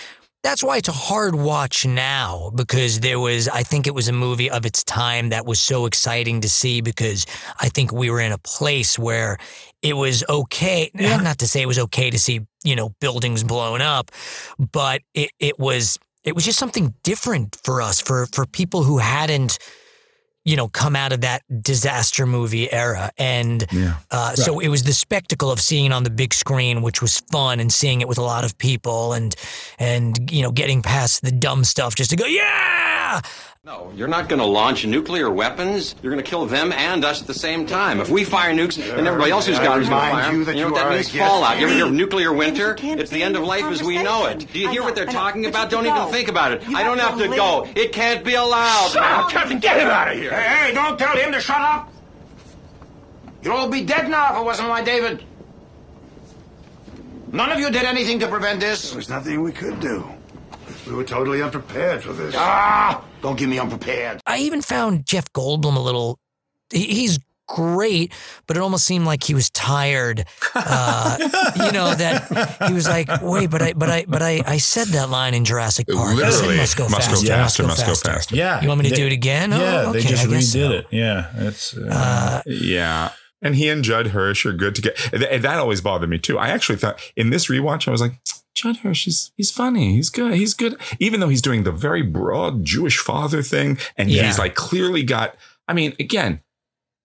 That's 0.43 0.62
why 0.62 0.76
it's 0.76 0.91
a 0.91 0.93
hard 0.93 1.35
watch 1.35 1.87
now 1.87 2.53
because 2.55 3.01
there 3.01 3.18
was, 3.18 3.49
I 3.49 3.62
think 3.62 3.87
it 3.87 3.95
was 3.95 4.09
a 4.09 4.12
movie 4.12 4.51
of 4.51 4.66
its 4.66 4.85
time 4.85 5.30
that 5.30 5.47
was 5.47 5.59
so 5.59 5.87
exciting 5.87 6.43
to 6.43 6.51
see 6.51 6.82
because 6.82 7.24
I 7.59 7.70
think 7.70 7.95
we 7.95 8.11
were 8.11 8.20
in 8.20 8.30
a 8.30 8.37
place 8.37 8.99
where 8.99 9.39
it 9.85 9.95
was 9.95 10.24
okay. 10.28 10.91
Not 10.95 11.39
to 11.39 11.47
say 11.47 11.61
it 11.62 11.66
was 11.68 11.78
okay 11.78 12.11
to 12.11 12.18
see, 12.18 12.41
you 12.64 12.74
know, 12.74 12.89
buildings 13.01 13.45
blown 13.45 13.80
up, 13.82 14.11
but 14.59 15.03
it, 15.12 15.30
it 15.39 15.59
was, 15.59 15.99
it 16.24 16.35
was 16.35 16.45
just 16.45 16.59
something 16.59 16.95
different 17.03 17.57
for 17.64 17.80
us, 17.82 18.01
for, 18.01 18.26
for 18.32 18.47
people 18.47 18.82
who 18.82 18.97
hadn't, 18.99 19.59
you 20.47 20.57
know, 20.57 20.68
come 20.68 20.97
out 20.97 21.12
of 21.12 21.20
that 21.20 21.43
disaster 21.62 22.26
movie 22.26 22.70
era. 22.72 23.11
And 23.18 23.64
Yeah. 23.72 23.97
uh, 24.11 24.35
so 24.35 24.59
it 24.61 24.68
was 24.68 24.82
the 24.85 24.93
spectacle 24.93 25.51
of 25.51 25.61
seeing 25.61 25.87
it 25.87 25.93
on 25.93 26.03
the 26.05 26.11
big 26.11 26.32
screen, 26.35 26.82
which 26.82 27.01
was 27.03 27.20
fun, 27.32 27.61
and 27.61 27.70
seeing 27.72 28.01
it 28.01 28.09
with 28.09 28.18
a 28.18 28.22
lot 28.22 28.45
of 28.45 28.57
people, 28.59 29.12
and 29.14 29.35
and 29.78 30.30
you 30.30 30.43
know, 30.43 30.53
getting 30.53 30.82
past 30.82 31.22
the 31.22 31.32
dumb 31.32 31.64
stuff 31.64 31.95
just 31.95 32.11
to 32.11 32.16
go, 32.16 32.26
yeah. 32.26 33.20
No, 33.66 33.90
you're 33.96 34.08
not 34.08 34.28
going 34.28 34.40
to 34.40 34.44
launch 34.44 34.84
nuclear 34.84 35.30
weapons. 35.30 35.94
You're 36.02 36.12
going 36.12 36.22
to 36.22 36.28
kill 36.28 36.44
them 36.44 36.70
and 36.70 37.02
us 37.02 37.22
at 37.22 37.26
the 37.26 37.32
same 37.32 37.64
time. 37.64 37.98
If 37.98 38.10
we 38.10 38.22
fire 38.22 38.52
nukes 38.52 38.76
and 38.76 39.06
everybody 39.06 39.30
else 39.30 39.46
who's 39.46 39.58
got 39.58 39.76
them 39.76 39.82
is 39.84 39.88
going 39.88 40.02
to 40.02 40.06
remind 40.06 40.20
fire 40.20 40.30
'em, 40.32 40.38
you 40.38 40.44
that 40.44 40.54
you 40.56 40.60
know 40.64 40.70
what 40.72 40.82
that 40.82 40.92
means? 40.92 41.10
Fallout. 41.10 41.58
You 41.58 41.64
ever 41.64 41.74
hear 41.74 41.86
of 41.86 41.92
nuclear 41.92 42.30
winter? 42.30 42.74
can't 42.74 43.00
It's 43.00 43.10
the 43.10 43.22
end 43.22 43.36
of 43.36 43.42
life 43.42 43.64
as 43.64 43.82
we 43.82 44.02
know 44.02 44.26
it. 44.26 44.46
Do 44.52 44.58
you 44.58 44.68
I 44.68 44.72
hear 44.72 44.80
know, 44.82 44.84
what 44.84 44.94
they're 44.96 45.06
talking 45.06 45.46
about? 45.46 45.70
Don't 45.70 45.86
even 45.86 45.96
to 45.96 46.12
think 46.12 46.28
about 46.28 46.52
it. 46.52 46.68
You 46.68 46.76
I 46.76 46.82
don't 46.82 46.98
have 46.98 47.12
have 47.12 47.18
to 47.20 47.28
to 47.28 47.36
go. 47.36 47.66
It 47.74 47.92
can't 47.92 48.22
be 48.22 48.34
allowed. 48.34 48.90
Shut 48.90 49.00
man. 49.02 49.20
up, 49.20 49.30
Captain! 49.30 49.58
Get 49.60 49.78
him 49.78 49.88
out 49.88 50.12
of 50.12 50.18
here! 50.18 50.32
Hey, 50.32 50.66
hey, 50.66 50.74
don't 50.74 50.98
tell 50.98 51.16
him 51.16 51.32
to 51.32 51.40
shut 51.40 51.56
up. 51.62 51.90
You'd 53.42 53.50
all 53.52 53.70
be 53.70 53.82
dead 53.82 54.10
now 54.10 54.34
if 54.34 54.40
it 54.42 54.44
wasn't 54.44 54.68
my 54.68 54.82
David. 54.82 55.24
None 57.32 57.50
of 57.50 57.58
you 57.58 57.70
did 57.70 57.84
anything 57.84 58.18
to 58.18 58.28
prevent 58.28 58.60
this. 58.60 58.90
There 58.90 58.98
was 58.98 59.08
nothing 59.08 59.40
we 59.40 59.52
could 59.52 59.80
do. 59.80 60.04
We 60.86 60.92
were 60.92 61.04
totally 61.04 61.40
unprepared 61.40 62.02
for 62.02 62.12
this. 62.12 62.34
Ah, 62.36 63.02
don't 63.25 63.37
give 63.39 63.49
me 63.49 63.59
unprepared. 63.59 64.20
I 64.27 64.39
even 64.39 64.61
found 64.61 65.07
Jeff 65.07 65.33
Goldblum 65.33 65.77
a 65.77 65.81
little. 65.81 66.18
He, 66.70 66.85
he's 66.85 67.18
great, 67.49 68.12
but 68.47 68.57
it 68.57 68.61
almost 68.61 68.85
seemed 68.85 69.07
like 69.07 69.22
he 69.22 69.35
was 69.35 69.49
tired. 69.51 70.25
Uh, 70.55 71.16
you 71.57 71.72
know 71.72 71.95
that 71.95 72.57
he 72.68 72.72
was 72.75 72.87
like, 72.87 73.09
wait, 73.22 73.51
but 73.51 73.62
I, 73.62 73.72
but 73.72 73.89
I, 73.91 74.05
but 74.07 74.22
I, 74.22 74.43
I 74.47 74.59
said 74.59 74.89
that 74.89 75.09
line 75.09 75.33
in 75.35 75.45
Jurassic 75.45 75.87
Park. 75.89 76.18
I 76.18 76.31
said 76.31 76.57
must 76.57 76.77
go 76.77 76.89
must 76.89 77.09
go 77.11 77.16
faster. 77.16 77.27
faster, 77.27 77.62
must 77.66 77.87
go 77.87 77.95
faster. 77.95 78.37
Yeah. 78.37 78.61
You 78.61 78.68
want 78.68 78.81
me 78.83 78.89
to 78.89 78.95
They- 78.95 78.97
do 79.01 79.07
it 79.07 79.12
again? 79.12 79.53
Oh, 79.53 79.59
yeah, 79.61 79.93
they 79.93 80.01
just 80.01 80.25
I 80.27 80.29
redid 80.29 80.43
so. 80.43 80.72
it. 80.72 80.87
Yeah, 80.91 81.31
it's. 81.37 81.75
Uh, 81.77 81.89
Uh, 81.91 82.43
Yeah. 82.47 83.11
And 83.45 83.55
he 83.55 83.68
and 83.68 83.84
Judd 83.84 84.09
Hirsch 84.09 84.45
are 84.47 84.53
good 84.53 84.74
together. 84.74 84.97
And 85.12 85.45
that 85.45 85.59
always 85.61 85.80
bothered 85.80 86.11
me 86.11 86.18
too. 86.18 86.38
I 86.38 86.49
actually 86.49 86.78
thought 86.78 86.99
in 87.14 87.30
this 87.30 87.47
rewatch, 87.49 87.86
I 87.86 87.92
was 87.92 88.01
like, 88.01 88.14
Judd 88.55 88.78
Hirsch, 88.78 89.05
he's, 89.05 89.30
he's 89.36 89.51
funny. 89.51 89.95
He's 89.95 90.11
good. 90.11 90.34
He's 90.34 90.55
good. 90.55 90.76
Even 90.99 91.20
though 91.20 91.28
he's 91.28 91.42
doing 91.42 91.62
the 91.64 91.72
very 91.72 92.03
broad 92.03 92.64
Jewish 92.64 92.99
father 92.99 93.42
thing. 93.42 93.78
And 93.97 94.11
Yeah. 94.11 94.24
he's 94.26 94.38
like 94.38 94.55
clearly 94.55 95.03
got, 95.05 95.36
I 95.68 95.74
mean, 95.74 95.95
again, 96.01 96.40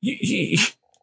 he, 0.01 0.15
he, 0.15 0.59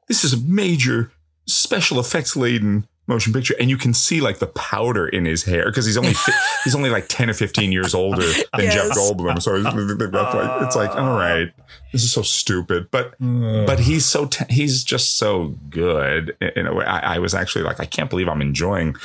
this 0.09 0.24
is 0.24 0.32
a 0.32 0.39
major 0.39 1.12
special 1.47 2.01
effects 2.01 2.34
laden 2.37 2.89
motion 3.07 3.32
picture. 3.32 3.54
And 3.61 3.70
you 3.70 3.76
can 3.76 3.94
see 3.94 4.20
like 4.20 4.38
the 4.38 4.46
powder 4.48 5.07
in 5.07 5.24
his 5.24 5.44
hair 5.44 5.66
because 5.66 5.86
he's 5.86 5.96
only, 5.96 6.14
fi- 6.14 6.32
he's 6.64 6.74
only 6.74 6.90
like 6.90 7.09
10 7.09 7.30
or 7.30 7.34
15 7.34 7.72
years 7.72 7.94
older 7.94 8.26
than 8.26 8.70
Jeff 8.70 8.90
Goldblum. 8.90 9.40
So 9.40 9.57
it's 9.57 10.76
like, 10.76 10.90
all 10.90 11.16
right, 11.16 11.52
this 11.92 12.02
is 12.02 12.12
so 12.12 12.22
stupid. 12.22 12.90
But, 12.90 13.20
mm. 13.20 13.66
but 13.66 13.80
he's 13.80 14.04
so 14.04 14.26
t- 14.26 14.44
he's 14.50 14.84
just 14.84 15.16
so 15.16 15.54
good 15.70 16.36
in- 16.40 16.52
in 16.57 16.66
a 16.66 16.74
way. 16.74 16.84
I, 16.84 17.16
I 17.16 17.18
was 17.18 17.34
actually 17.34 17.64
like, 17.64 17.80
I 17.80 17.86
can't 17.86 18.11
believe 18.11 18.28
I'm 18.28 18.42
enjoying 18.42 18.96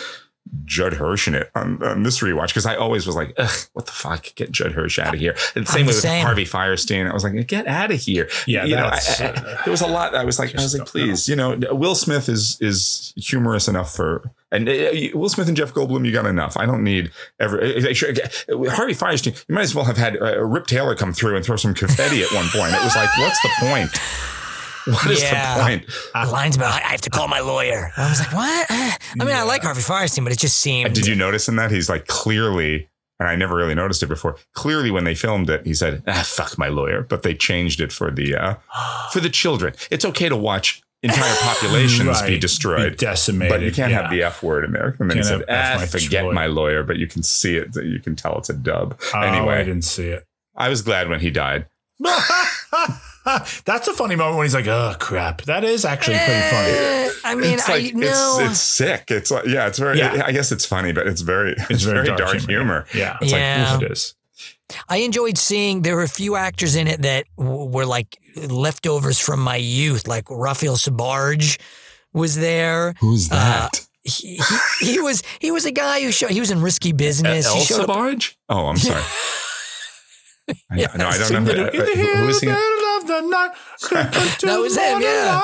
Judd 0.65 0.93
Hirsch 0.93 1.27
in 1.29 1.35
it 1.35 1.49
on, 1.55 1.81
on 1.81 2.03
this 2.03 2.19
rewatch 2.19 2.47
because 2.47 2.65
I 2.65 2.75
always 2.75 3.07
was 3.07 3.15
like, 3.15 3.33
Ugh, 3.37 3.49
what 3.73 3.85
the 3.85 3.91
fuck? 3.93 4.35
Get 4.35 4.51
Judd 4.51 4.73
Hirsch 4.73 4.99
out 4.99 5.13
of 5.13 5.19
here. 5.19 5.35
And 5.55 5.67
same 5.67 5.81
I'm 5.81 5.85
way 5.87 5.91
the 5.93 5.95
with 5.95 6.01
same. 6.01 6.25
Harvey 6.25 6.45
Fierstein. 6.45 7.09
I 7.09 7.13
was 7.13 7.23
like, 7.23 7.47
get 7.47 7.67
out 7.67 7.91
of 7.91 7.99
here. 7.99 8.29
Yeah, 8.47 8.65
you 8.65 8.75
know, 8.75 8.85
I, 8.85 8.99
I- 9.19 9.23
uh, 9.25 9.63
there 9.63 9.71
was 9.71 9.81
a 9.81 9.87
lot. 9.87 10.13
I 10.15 10.25
was 10.25 10.39
like, 10.39 10.53
I 10.55 10.61
was 10.61 10.77
like, 10.77 10.87
please, 10.87 11.29
you 11.29 11.35
know, 11.35 11.57
Will 11.71 11.95
Smith 11.95 12.27
is 12.27 12.57
is 12.59 13.13
humorous 13.15 13.67
enough 13.67 13.93
for. 13.95 14.29
And 14.53 14.67
uh, 14.67 14.91
Will 15.13 15.29
Smith 15.29 15.47
and 15.47 15.55
Jeff 15.55 15.73
Goldblum, 15.73 16.05
you 16.05 16.11
got 16.11 16.25
enough. 16.25 16.57
I 16.57 16.65
don't 16.65 16.83
need 16.83 17.11
ever. 17.39 17.61
uh, 17.61 17.65
uh, 17.65 18.69
Harvey 18.71 18.93
Fierstein, 18.93 19.41
you 19.47 19.55
might 19.55 19.61
as 19.61 19.73
well 19.73 19.85
have 19.85 19.95
had 19.95 20.21
uh, 20.21 20.43
Rip 20.43 20.67
Taylor 20.67 20.93
come 20.95 21.13
through 21.13 21.37
and 21.37 21.45
throw 21.45 21.55
some 21.55 21.73
confetti 21.73 22.21
at 22.21 22.31
one 22.33 22.47
point. 22.49 22.73
It 22.73 22.83
was 22.83 22.93
like, 22.95 23.09
what's 23.19 23.41
the 23.41 23.49
point? 23.61 23.89
What 24.86 25.11
is 25.11 25.21
Yeah. 25.21 25.57
the 25.57 25.63
point? 25.63 25.86
The 26.13 26.32
lines 26.32 26.55
about 26.55 26.73
I 26.84 26.88
have 26.88 27.01
to 27.01 27.09
call 27.09 27.27
my 27.27 27.39
lawyer. 27.39 27.91
I 27.97 28.09
was 28.09 28.19
like, 28.19 28.34
what? 28.34 28.65
I 28.69 28.97
mean, 29.25 29.36
I 29.36 29.43
like 29.43 29.63
Harvey 29.63 29.82
Fierstein, 29.82 30.23
but 30.23 30.34
it 30.34 30.39
just 30.39 30.57
seemed. 30.57 30.93
Did 30.95 31.07
you 31.07 31.15
notice 31.15 31.47
in 31.47 31.55
that 31.57 31.71
he's 31.71 31.89
like 31.89 32.07
clearly, 32.07 32.89
and 33.19 33.27
I 33.29 33.36
never 33.36 33.55
really 33.55 33.75
noticed 33.75 34.01
it 34.01 34.07
before. 34.07 34.38
Clearly, 34.53 34.89
when 34.91 35.03
they 35.03 35.13
filmed 35.15 35.49
it, 35.49 35.65
he 35.65 35.73
said, 35.73 36.03
"Ah, 36.07 36.23
fuck 36.25 36.57
my 36.57 36.67
lawyer," 36.69 37.01
but 37.03 37.21
they 37.23 37.34
changed 37.36 37.79
it 37.82 37.91
for 37.91 38.09
the 38.11 38.36
uh, 38.36 38.55
for 39.11 39.19
the 39.19 39.29
children. 39.29 39.73
It's 39.91 40.05
okay 40.05 40.27
to 40.29 40.36
watch 40.36 40.82
entire 41.03 41.36
populations 41.41 42.21
be 42.23 42.39
destroyed, 42.39 42.91
Be 42.93 42.97
decimated, 42.97 43.51
but 43.53 43.61
you 43.61 43.71
can't 43.71 43.91
yeah. 43.91 44.01
have 44.03 44.11
the 44.11 44.23
f 44.23 44.41
word 44.41 44.65
in 44.65 44.71
there. 44.71 44.95
And 44.99 45.09
then 45.09 45.17
he 45.17 45.23
said, 45.23 45.43
"Ah, 45.49 45.75
my 45.77 45.86
forget 45.86 46.23
lawyer." 46.23 46.34
my 46.34 46.45
lawyer," 46.47 46.84
but 46.84 46.97
you 46.97 47.05
can 47.07 47.21
see 47.23 47.57
it. 47.57 47.75
You 47.75 47.99
can 47.99 48.15
tell 48.15 48.38
it's 48.39 48.49
a 48.49 48.53
dub. 48.53 48.99
Oh, 49.13 49.19
I 49.19 49.63
didn't 49.63 49.84
see 49.84 50.07
it. 50.07 50.25
I 50.55 50.69
was 50.69 50.82
glad 50.82 51.07
when 51.09 51.19
he 51.19 51.29
died. 51.29 51.67
That's 53.65 53.88
a 53.88 53.93
funny 53.93 54.15
moment 54.15 54.38
when 54.38 54.45
he's 54.45 54.55
like, 54.55 54.67
"Oh 54.67 54.95
crap!" 54.99 55.43
That 55.43 55.63
is 55.63 55.86
actually 55.86 56.17
pretty 56.17 56.41
funny. 56.49 56.72
Eh, 56.72 57.09
I 57.24 57.36
mean, 57.36 57.53
it's 57.53 57.69
I 57.69 57.91
know. 57.93 58.38
it's, 58.41 58.51
it's 58.51 58.59
sick. 58.61 59.05
It's 59.09 59.30
like 59.30 59.45
yeah, 59.45 59.67
it's 59.67 59.78
very. 59.78 59.99
Yeah. 59.99 60.24
I 60.26 60.32
guess 60.32 60.51
it's 60.51 60.65
funny, 60.65 60.91
but 60.91 61.05
it's 61.07 61.22
very 61.22 61.55
it's, 61.69 61.84
very, 61.84 62.07
dark, 62.15 62.38
humor. 62.38 62.86
Yeah. 62.95 63.17
it's 63.22 63.32
Yeah. 63.32 63.74
like 63.74 63.84
it 63.84 63.91
is. 63.91 64.15
I 64.89 64.97
enjoyed 64.97 65.38
seeing 65.38 65.82
there 65.82 65.95
were 65.97 66.03
a 66.03 66.07
few 66.09 66.36
actors 66.36 66.76
in 66.76 66.88
it 66.88 67.01
that 67.01 67.26
w- 67.38 67.65
were 67.69 67.86
like 67.86 68.17
leftovers 68.47 69.19
from 69.19 69.41
my 69.41 69.57
youth, 69.57 70.07
like 70.07 70.24
Raphael 70.30 70.78
Sbarge 70.78 71.59
was 72.13 72.38
there. 72.38 72.93
Who's 73.01 73.30
that? 73.30 73.86
He, 74.03 74.38
he, 74.80 74.93
he 74.93 74.99
was 74.99 75.22
he 75.39 75.51
was 75.51 75.65
a 75.65 75.72
guy 75.72 76.01
who 76.01 76.11
showed 76.11 76.32
he 76.32 76.39
was 76.39 76.49
in 76.51 76.61
Risky 76.61 76.91
Business. 76.93 77.45
He 77.51 77.59
Elsa 77.59 77.74
showed 77.74 77.89
up- 77.89 78.22
Oh, 78.49 78.67
I'm 78.67 78.78
sorry. 78.78 79.03
I, 80.69 80.75
no, 80.97 81.07
I 81.07 81.17
don't 81.17 81.43
know. 81.45 81.53
Who, 81.53 81.61
uh, 81.63 81.71
who- 81.71 82.15
who 82.17 82.27
is 82.29 82.41
he? 82.41 82.47
That 83.11 84.57
was 84.59 84.75
him, 84.77 85.01
yeah. 85.01 85.41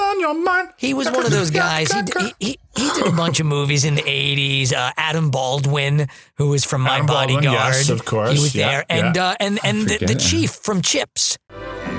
on 0.00 0.20
your 0.20 0.34
mind. 0.34 0.70
He 0.76 0.94
was 0.94 1.10
one 1.10 1.24
of 1.24 1.30
those 1.30 1.50
guys. 1.50 1.90
He, 1.92 2.00
he, 2.18 2.34
he, 2.40 2.58
he 2.76 2.90
did 2.90 3.06
a 3.06 3.12
bunch 3.12 3.40
of 3.40 3.46
movies 3.46 3.84
in 3.84 3.94
the 3.94 4.02
80s. 4.02 4.72
Uh, 4.72 4.92
Adam 4.96 5.30
Baldwin, 5.30 6.08
who 6.36 6.48
was 6.50 6.64
from 6.64 6.82
My 6.82 6.96
Adam 6.96 7.06
Baldwin, 7.06 7.36
Bodyguard. 7.36 7.74
yes, 7.74 7.88
of 7.90 8.04
course. 8.04 8.32
He 8.32 8.38
was 8.40 8.54
Yeah, 8.54 8.68
there. 8.70 8.84
And, 8.88 9.16
uh, 9.18 9.34
and, 9.40 9.58
and 9.64 9.88
the, 9.88 9.98
the 10.06 10.14
chief 10.14 10.50
from 10.52 10.82
Chips. 10.82 11.36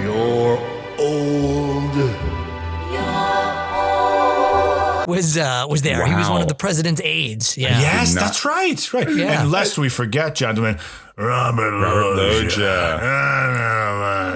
You're 0.01 0.57
old. 0.97 1.71
Was 5.07 5.35
uh, 5.35 5.65
was 5.69 5.81
there? 5.81 6.05
He 6.05 6.13
was 6.13 6.29
one 6.29 6.41
of 6.41 6.47
the 6.47 6.55
president's 6.55 7.01
aides. 7.03 7.57
Yeah. 7.57 7.79
Yes, 7.79 8.13
that's 8.13 8.45
right. 8.45 8.93
Right. 8.93 9.09
Yeah. 9.09 9.41
And 9.41 9.51
lest 9.51 9.77
we 9.77 9.89
forget, 9.89 10.35
gentlemen, 10.35 10.77
Robert, 11.21 11.71
Robert 11.79 12.15
Loggia. 12.17 12.99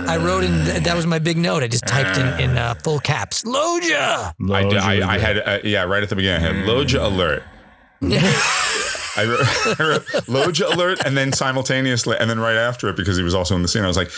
I 0.08 0.18
wrote 0.18 0.44
in. 0.44 0.66
th- 0.66 0.84
That 0.84 0.96
was 0.96 1.06
my 1.06 1.20
big 1.20 1.38
note. 1.38 1.64
I 1.64 1.68
just 1.68 1.86
typed 1.88 2.18
in 2.18 2.28
in 2.52 2.58
uh, 2.58 2.76
full 2.76 3.00
caps. 3.00 3.44
Loggia. 3.46 4.34
I, 4.52 4.70
d- 4.70 4.78
I, 4.78 5.16
I 5.16 5.18
had 5.18 5.38
uh, 5.40 5.60
yeah 5.64 5.84
right 5.84 6.04
at 6.04 6.10
the 6.10 6.16
beginning. 6.16 6.46
I 6.46 6.54
had 6.54 6.66
Loggia 6.68 7.06
alert. 7.06 7.44
I 8.02 9.24
wrote, 9.26 9.40
I 9.80 9.84
wrote 9.84 10.28
Loggia 10.30 10.68
alert, 10.68 11.06
and 11.06 11.16
then 11.18 11.32
simultaneously, 11.34 12.18
and 12.20 12.30
then 12.30 12.40
right 12.40 12.58
after 12.58 12.90
it, 12.90 12.96
because 12.98 13.18
he 13.18 13.24
was 13.24 13.34
also 13.34 13.56
in 13.56 13.62
the 13.62 13.68
scene, 13.68 13.84
I 13.84 13.88
was 13.88 13.98
like, 13.98 14.12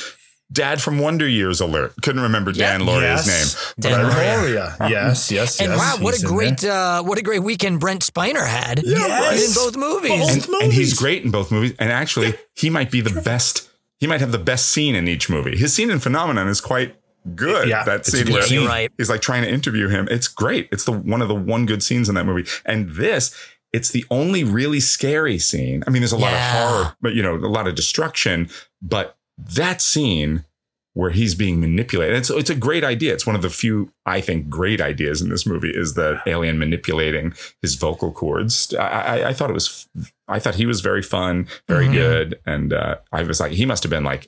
"Dad 0.52 0.82
from 0.82 1.00
Wonder 1.00 1.28
Years 1.28 1.60
alert." 1.62 1.94
Couldn't 2.02 2.22
remember 2.22 2.52
Dan 2.52 2.82
Lauria's 2.82 3.28
Yes. 3.28 3.74
name. 3.78 3.92
Dan 3.92 4.00
Dan 4.02 4.12
Lauria. 4.12 4.78
Lauria. 4.78 4.90
Yes, 4.90 5.32
yes, 5.38 5.60
And 5.60 5.72
yes. 5.72 5.78
wow, 5.80 6.04
what 6.04 6.14
He's 6.14 6.24
a 6.24 6.28
great 6.28 6.64
uh, 6.64 7.04
what 7.04 7.18
a 7.18 7.22
great 7.22 7.44
weekend 7.44 7.80
Brent 7.80 8.02
Spiner 8.02 8.46
had. 8.48 8.82
Yes. 8.84 9.48
in 9.50 9.54
both 9.64 9.76
movies. 9.76 10.20
Both 10.36 10.48
and, 10.50 10.64
and 10.64 10.74
he's 10.74 10.94
great 10.94 11.24
in 11.24 11.32
both 11.32 11.52
movies. 11.52 11.74
And 11.80 11.92
actually, 11.92 12.34
he 12.56 12.70
might 12.70 12.92
be 12.92 13.02
the 13.02 13.22
best. 13.22 13.70
He 14.00 14.08
might 14.08 14.20
have 14.22 14.32
the 14.32 14.38
best 14.40 14.70
scene 14.70 14.96
in 14.96 15.08
each 15.08 15.30
movie. 15.30 15.58
His 15.58 15.74
scene 15.74 15.90
in 15.90 16.00
Phenomenon 16.00 16.48
is 16.48 16.62
quite 16.62 16.96
good. 17.36 17.68
Yeah, 17.68 17.84
that 17.84 18.06
scene 18.06 18.32
where 18.32 18.44
scene. 18.44 18.62
You're 18.62 18.70
right. 18.70 18.92
he's 18.98 19.10
like 19.10 19.22
trying 19.22 19.42
to 19.44 19.50
interview 19.50 19.88
him. 19.90 20.08
It's 20.12 20.28
great. 20.28 20.70
It's 20.72 20.86
the 20.86 20.92
one 20.94 21.22
of 21.22 21.28
the 21.28 21.36
one 21.36 21.66
good 21.66 21.82
scenes 21.84 22.08
in 22.08 22.16
that 22.16 22.26
movie. 22.26 22.48
And 22.64 22.92
this, 22.92 23.36
it's 23.74 23.90
the 23.90 24.06
only 24.10 24.44
really 24.44 24.80
scary 24.80 25.40
scene. 25.40 25.84
I 25.86 25.90
mean, 25.90 26.02
there's 26.02 26.12
a 26.14 26.18
lot 26.18 26.32
of 26.34 26.40
horror, 26.40 26.96
but 27.02 27.16
you 27.16 27.24
know, 27.24 27.36
a 27.36 27.50
lot 27.52 27.68
of 27.68 27.76
destruction. 27.76 28.50
But 28.82 29.17
that 29.38 29.82
scene 29.82 30.44
where 30.94 31.12
he's 31.12 31.36
being 31.36 31.60
manipulated, 31.60 32.18
it's 32.18 32.30
it's 32.32 32.50
a 32.50 32.56
great 32.56 32.84
idea. 32.84 33.14
It's 33.14 33.26
one 33.28 33.36
of 33.36 33.44
the 33.44 33.52
few, 33.52 33.92
I 34.06 34.20
think, 34.20 34.50
great 34.50 34.82
ideas 34.82 35.22
in 35.22 35.30
this 35.30 35.46
movie 35.46 35.70
is 35.72 35.94
the 35.94 36.20
alien 36.26 36.58
manipulating 36.58 37.34
his 37.62 37.76
vocal 37.76 38.12
cords. 38.12 38.74
I, 38.74 38.88
I, 38.88 39.28
I 39.30 39.34
thought 39.34 39.52
it 39.52 39.54
was, 39.54 39.88
I 40.28 40.40
thought 40.40 40.56
he 40.56 40.66
was 40.66 40.82
very 40.82 41.04
fun, 41.04 41.48
very 41.68 41.86
Mhm. 41.88 41.94
good, 41.94 42.40
and 42.48 42.74
uh, 42.74 42.96
I 43.12 43.22
was 43.24 43.40
like, 43.40 43.52
he 43.52 43.66
must 43.66 43.84
have 43.84 43.90
been 43.92 44.04
like. 44.04 44.28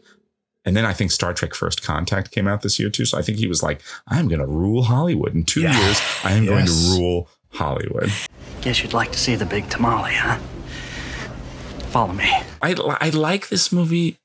And 0.66 0.76
then 0.76 0.86
I 0.86 0.94
think 0.94 1.10
Star 1.10 1.34
Trek 1.34 1.56
First 1.56 1.82
Contact 1.82 2.30
came 2.32 2.48
out 2.48 2.62
this 2.62 2.78
year 2.80 2.90
too. 2.90 3.06
So 3.06 3.18
I 3.18 3.22
think 3.24 3.38
he 3.40 3.48
was 3.48 3.64
like, 3.64 3.82
I'm 4.08 4.28
going 4.28 4.42
to 4.42 4.46
rule 4.46 4.84
Hollywood. 4.84 5.34
In 5.34 5.46
two 5.46 5.62
Yeah. 5.62 5.76
years, 5.80 6.00
I 6.24 6.34
am 6.34 6.46
going 6.46 6.66
to 6.66 6.72
rule 7.00 7.30
Hollywood. 7.54 8.12
Guess 8.62 8.84
you'd 8.84 8.94
like 8.94 9.12
to 9.14 9.18
see 9.18 9.36
the 9.36 9.46
big 9.46 9.70
tamale, 9.70 10.14
huh? 10.14 10.38
Follow 11.92 12.14
me. 12.14 12.30
I, 12.62 12.76
I 13.00 13.10
like 13.10 13.48
this 13.50 13.72
movie, 13.72 14.18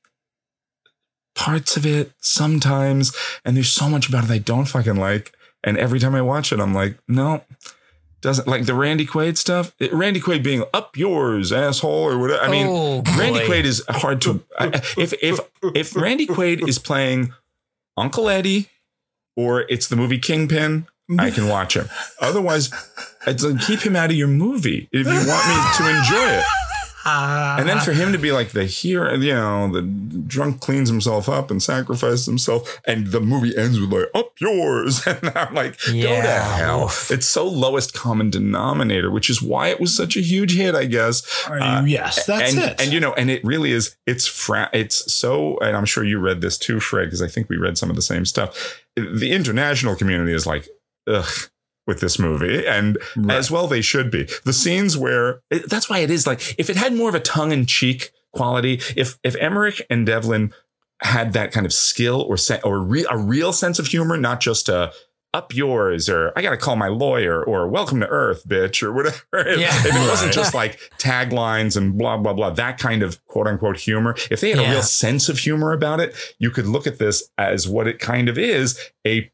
parts 1.35 1.77
of 1.77 1.85
it 1.85 2.11
sometimes. 2.19 3.15
And 3.43 3.55
there's 3.55 3.69
so 3.71 3.87
much 3.89 4.09
about 4.09 4.23
it 4.25 4.31
I 4.31 4.37
don't 4.39 4.65
fucking 4.65 4.95
like. 4.95 5.33
And 5.63 5.77
every 5.77 5.99
time 5.99 6.15
I 6.15 6.21
watch 6.21 6.51
it, 6.51 6.59
I'm 6.59 6.73
like, 6.73 6.97
no, 7.07 7.43
doesn't 8.21 8.47
like 8.47 8.65
the 8.65 8.73
Randy 8.73 9.05
Quaid 9.05 9.37
stuff. 9.37 9.73
It- 9.79 9.93
Randy 9.93 10.19
Quaid 10.19 10.43
being 10.43 10.63
up 10.73 10.95
yours, 10.97 11.51
asshole, 11.51 12.07
or 12.09 12.17
whatever. 12.17 12.41
I 12.41 12.49
mean, 12.49 12.67
Oh, 12.67 13.03
Randy. 13.17 13.39
Quaid 13.41 13.63
is 13.65 13.83
hard 13.89 14.21
to. 14.21 14.43
I- 14.59 14.67
if 14.97 15.13
if 15.21 15.39
if 15.75 15.95
Randy 15.95 16.25
Quaid 16.27 16.67
is 16.67 16.79
playing 16.79 17.33
Uncle 17.97 18.29
Eddie, 18.29 18.69
or 19.35 19.61
it's 19.61 19.87
the 19.87 19.95
movie 19.95 20.17
Kingpin, 20.19 20.87
I 21.19 21.29
can 21.31 21.47
watch 21.47 21.75
him. 21.75 21.87
Otherwise, 22.21 22.71
it's 23.27 23.43
like, 23.43 23.61
keep 23.61 23.81
him 23.81 23.95
out 23.95 24.09
of 24.09 24.15
your 24.15 24.27
movie 24.27 24.87
if 24.91 25.05
you 25.05 25.13
want 25.13 25.47
me 25.47 25.55
to 25.77 25.97
enjoy 25.97 26.39
it. 26.39 26.45
And 27.05 27.69
then 27.69 27.79
for 27.79 27.93
him 27.93 28.11
to 28.11 28.17
be 28.17 28.31
like 28.31 28.49
the 28.49 28.65
hero, 28.65 29.13
you 29.15 29.33
know, 29.33 29.71
the 29.71 29.81
drunk 29.81 30.59
cleans 30.59 30.89
himself 30.89 31.29
up 31.29 31.51
and 31.51 31.61
sacrifices 31.61 32.25
himself, 32.25 32.81
and 32.85 33.07
the 33.07 33.21
movie 33.21 33.55
ends 33.55 33.79
with 33.79 33.91
like 33.91 34.09
"up 34.13 34.33
yours," 34.39 35.05
and 35.07 35.31
I'm 35.35 35.53
like, 35.53 35.77
go 35.85 35.91
to 35.93 36.21
hell. 36.21 36.91
It's 37.09 37.27
so 37.27 37.47
lowest 37.47 37.93
common 37.93 38.29
denominator, 38.29 39.11
which 39.11 39.29
is 39.29 39.41
why 39.41 39.67
it 39.67 39.79
was 39.79 39.95
such 39.95 40.17
a 40.17 40.21
huge 40.21 40.55
hit, 40.55 40.75
I 40.75 40.85
guess. 40.85 41.23
Uh, 41.47 41.83
yes, 41.85 42.25
that's 42.25 42.53
and, 42.53 42.63
it. 42.63 42.81
And 42.81 42.91
you 42.91 42.99
know, 42.99 43.13
and 43.13 43.29
it 43.29 43.43
really 43.43 43.71
is. 43.71 43.95
It's 44.05 44.27
fra- 44.27 44.69
It's 44.73 45.11
so, 45.13 45.57
and 45.59 45.77
I'm 45.77 45.85
sure 45.85 46.03
you 46.03 46.19
read 46.19 46.41
this 46.41 46.57
too, 46.57 46.79
Fred, 46.79 47.05
because 47.05 47.21
I 47.21 47.27
think 47.27 47.49
we 47.49 47.57
read 47.57 47.77
some 47.77 47.89
of 47.89 47.95
the 47.95 48.01
same 48.01 48.25
stuff. 48.25 48.83
The 48.95 49.31
international 49.31 49.95
community 49.95 50.33
is 50.33 50.47
like, 50.47 50.67
ugh. 51.07 51.49
With 51.87 51.99
this 51.99 52.17
movie, 52.17 52.65
and 52.65 52.97
as 53.29 53.51
well 53.51 53.67
they 53.67 53.81
should 53.81 54.09
be. 54.09 54.27
The 54.43 54.53
scenes 54.53 54.97
where 54.97 55.41
that's 55.67 55.87
why 55.89 55.99
it 55.99 56.09
is 56.09 56.25
like 56.25 56.55
if 56.57 56.67
it 56.69 56.75
had 56.77 56.93
more 56.95 57.09
of 57.09 57.15
a 57.15 57.19
tongue 57.19 57.51
in 57.51 57.67
cheek 57.67 58.11
quality, 58.33 58.81
if 58.95 59.19
if 59.23 59.35
Emmerich 59.35 59.85
and 59.89 60.03
Devlin 60.05 60.51
had 61.03 61.33
that 61.33 61.51
kind 61.51 61.65
of 61.65 61.71
skill 61.73 62.21
or 62.21 62.37
se- 62.37 62.61
or 62.63 62.79
re- 62.79 63.05
a 63.11 63.17
real 63.17 63.53
sense 63.53 63.77
of 63.77 63.85
humor, 63.87 64.17
not 64.17 64.39
just 64.39 64.67
a 64.67 64.91
up 65.33 65.53
yours 65.53 66.07
or 66.09 66.31
I 66.35 66.41
got 66.41 66.51
to 66.51 66.57
call 66.57 66.77
my 66.77 66.87
lawyer 66.87 67.43
or 67.43 67.67
welcome 67.67 67.99
to 67.99 68.07
Earth, 68.07 68.47
bitch, 68.47 68.81
or 68.81 68.93
whatever. 68.93 69.17
If, 69.33 69.59
Yeah. 69.59 69.67
if 69.79 69.85
it 69.93 70.09
wasn't 70.09 70.27
Right. 70.29 70.33
just 70.33 70.53
like 70.55 70.79
taglines 70.97 71.75
and 71.77 71.97
blah, 71.97 72.15
blah, 72.17 72.33
blah, 72.33 72.51
that 72.51 72.77
kind 72.79 73.03
of 73.03 73.23
quote 73.25 73.45
unquote 73.45 73.77
humor. 73.77 74.15
If 74.31 74.39
they 74.41 74.51
had 74.51 74.59
a 74.65 74.71
real 74.71 74.81
sense 74.81 75.27
of 75.29 75.37
humor 75.39 75.73
about 75.73 75.99
it, 75.99 76.15
you 76.39 76.49
could 76.51 76.65
look 76.67 76.87
at 76.87 76.97
this 76.99 77.29
as 77.37 77.67
what 77.67 77.85
it 77.85 77.99
kind 77.99 78.29
of 78.29 78.37
is 78.37 78.79
a 79.05 79.29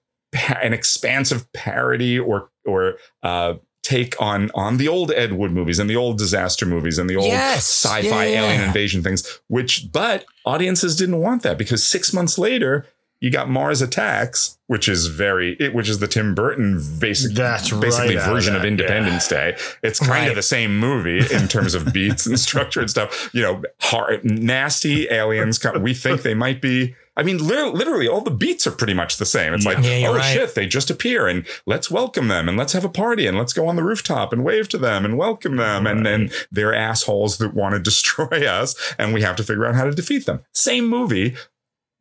an 0.61 0.73
expansive 0.73 1.51
parody 1.53 2.17
or 2.19 2.49
or 2.65 2.95
uh 3.23 3.55
take 3.84 4.19
on 4.21 4.51
on 4.53 4.77
the 4.77 4.88
old 4.88 5.11
Ed 5.11 5.34
Wood 5.34 5.51
movies 5.51 5.79
and 5.79 5.89
the 5.89 5.95
old 5.95 6.17
disaster 6.19 6.65
movies 6.65 6.97
and 6.99 7.09
the 7.09 7.15
old 7.15 7.25
Yes. 7.27 7.63
sci-fi 7.67 8.25
Yeah. 8.27 8.41
alien 8.45 8.61
invasion 8.61 9.01
things 9.01 9.39
which 9.47 9.91
but 9.91 10.25
audiences 10.45 10.95
didn't 10.95 11.17
want 11.19 11.41
that 11.43 11.57
because 11.57 11.84
6 11.84 12.13
months 12.13 12.38
later 12.38 12.86
you 13.19 13.30
got 13.31 13.49
Mars 13.49 13.81
Attacks 13.81 14.57
which 14.68 14.88
is 14.88 15.07
very 15.07 15.53
it 15.60 15.73
which 15.73 15.89
is 15.89 15.97
the 15.99 16.07
Tim 16.07 16.35
Burton 16.35 16.80
basic 16.99 17.34
That's 17.34 17.72
basically 17.72 18.15
right 18.15 18.26
of 18.27 18.31
version 18.31 18.56
of 18.56 18.61
that, 18.61 18.68
Independence 18.68 19.27
Day 19.27 19.57
it's 19.84 19.99
kind 19.99 20.11
Right. 20.11 20.30
of 20.30 20.35
the 20.35 20.43
same 20.43 20.77
movie 20.77 21.19
in 21.34 21.47
terms 21.47 21.73
of 21.73 21.91
beats 21.91 22.26
and 22.27 22.39
structure 22.39 22.80
and 22.81 22.89
stuff 22.89 23.31
you 23.34 23.41
know 23.41 23.64
hard, 23.81 24.23
nasty 24.23 25.10
aliens 25.10 25.60
we 25.80 25.93
think 25.95 26.22
they 26.22 26.35
might 26.35 26.61
be 26.61 26.95
I 27.22 27.23
mean, 27.23 27.38
lit- 27.38 27.76
literally, 27.76 28.07
all 28.07 28.22
the 28.22 28.31
beats 28.31 28.65
are 28.65 28.72
pretty 28.72 28.95
much 28.95 29.18
the 29.18 29.27
same. 29.27 29.53
It's 29.53 29.64
like, 29.64 29.77
Yeah, 29.84 30.07
oh 30.10 30.15
right. 30.15 30.23
shit, 30.34 30.56
they 30.56 30.65
just 30.65 30.89
appear, 30.89 31.27
and 31.27 31.45
let's 31.68 31.91
welcome 31.91 32.30
them, 32.30 32.49
and 32.49 32.57
let's 32.57 32.73
have 32.73 32.84
a 32.84 32.89
party, 32.89 33.27
and 33.27 33.38
let's 33.38 33.53
go 33.53 33.68
on 33.68 33.76
the 33.76 33.84
rooftop 33.84 34.34
and 34.34 34.43
wave 34.43 34.68
to 34.69 34.80
them 34.80 35.06
and 35.06 35.19
welcome 35.19 35.57
them, 35.57 35.85
and 35.85 36.03
then 36.03 36.31
they're 36.52 36.73
assholes 36.73 37.38
that 37.38 37.53
want 37.53 37.76
to 37.76 37.80
destroy 37.91 38.48
us, 38.48 38.76
and 38.98 39.14
we 39.14 39.22
have 39.22 39.35
to 39.35 39.43
figure 39.43 39.68
out 39.68 39.76
how 39.76 39.84
to 39.84 39.91
defeat 39.91 40.26
them. 40.26 40.39
Same 40.52 40.88
movie, 40.88 41.35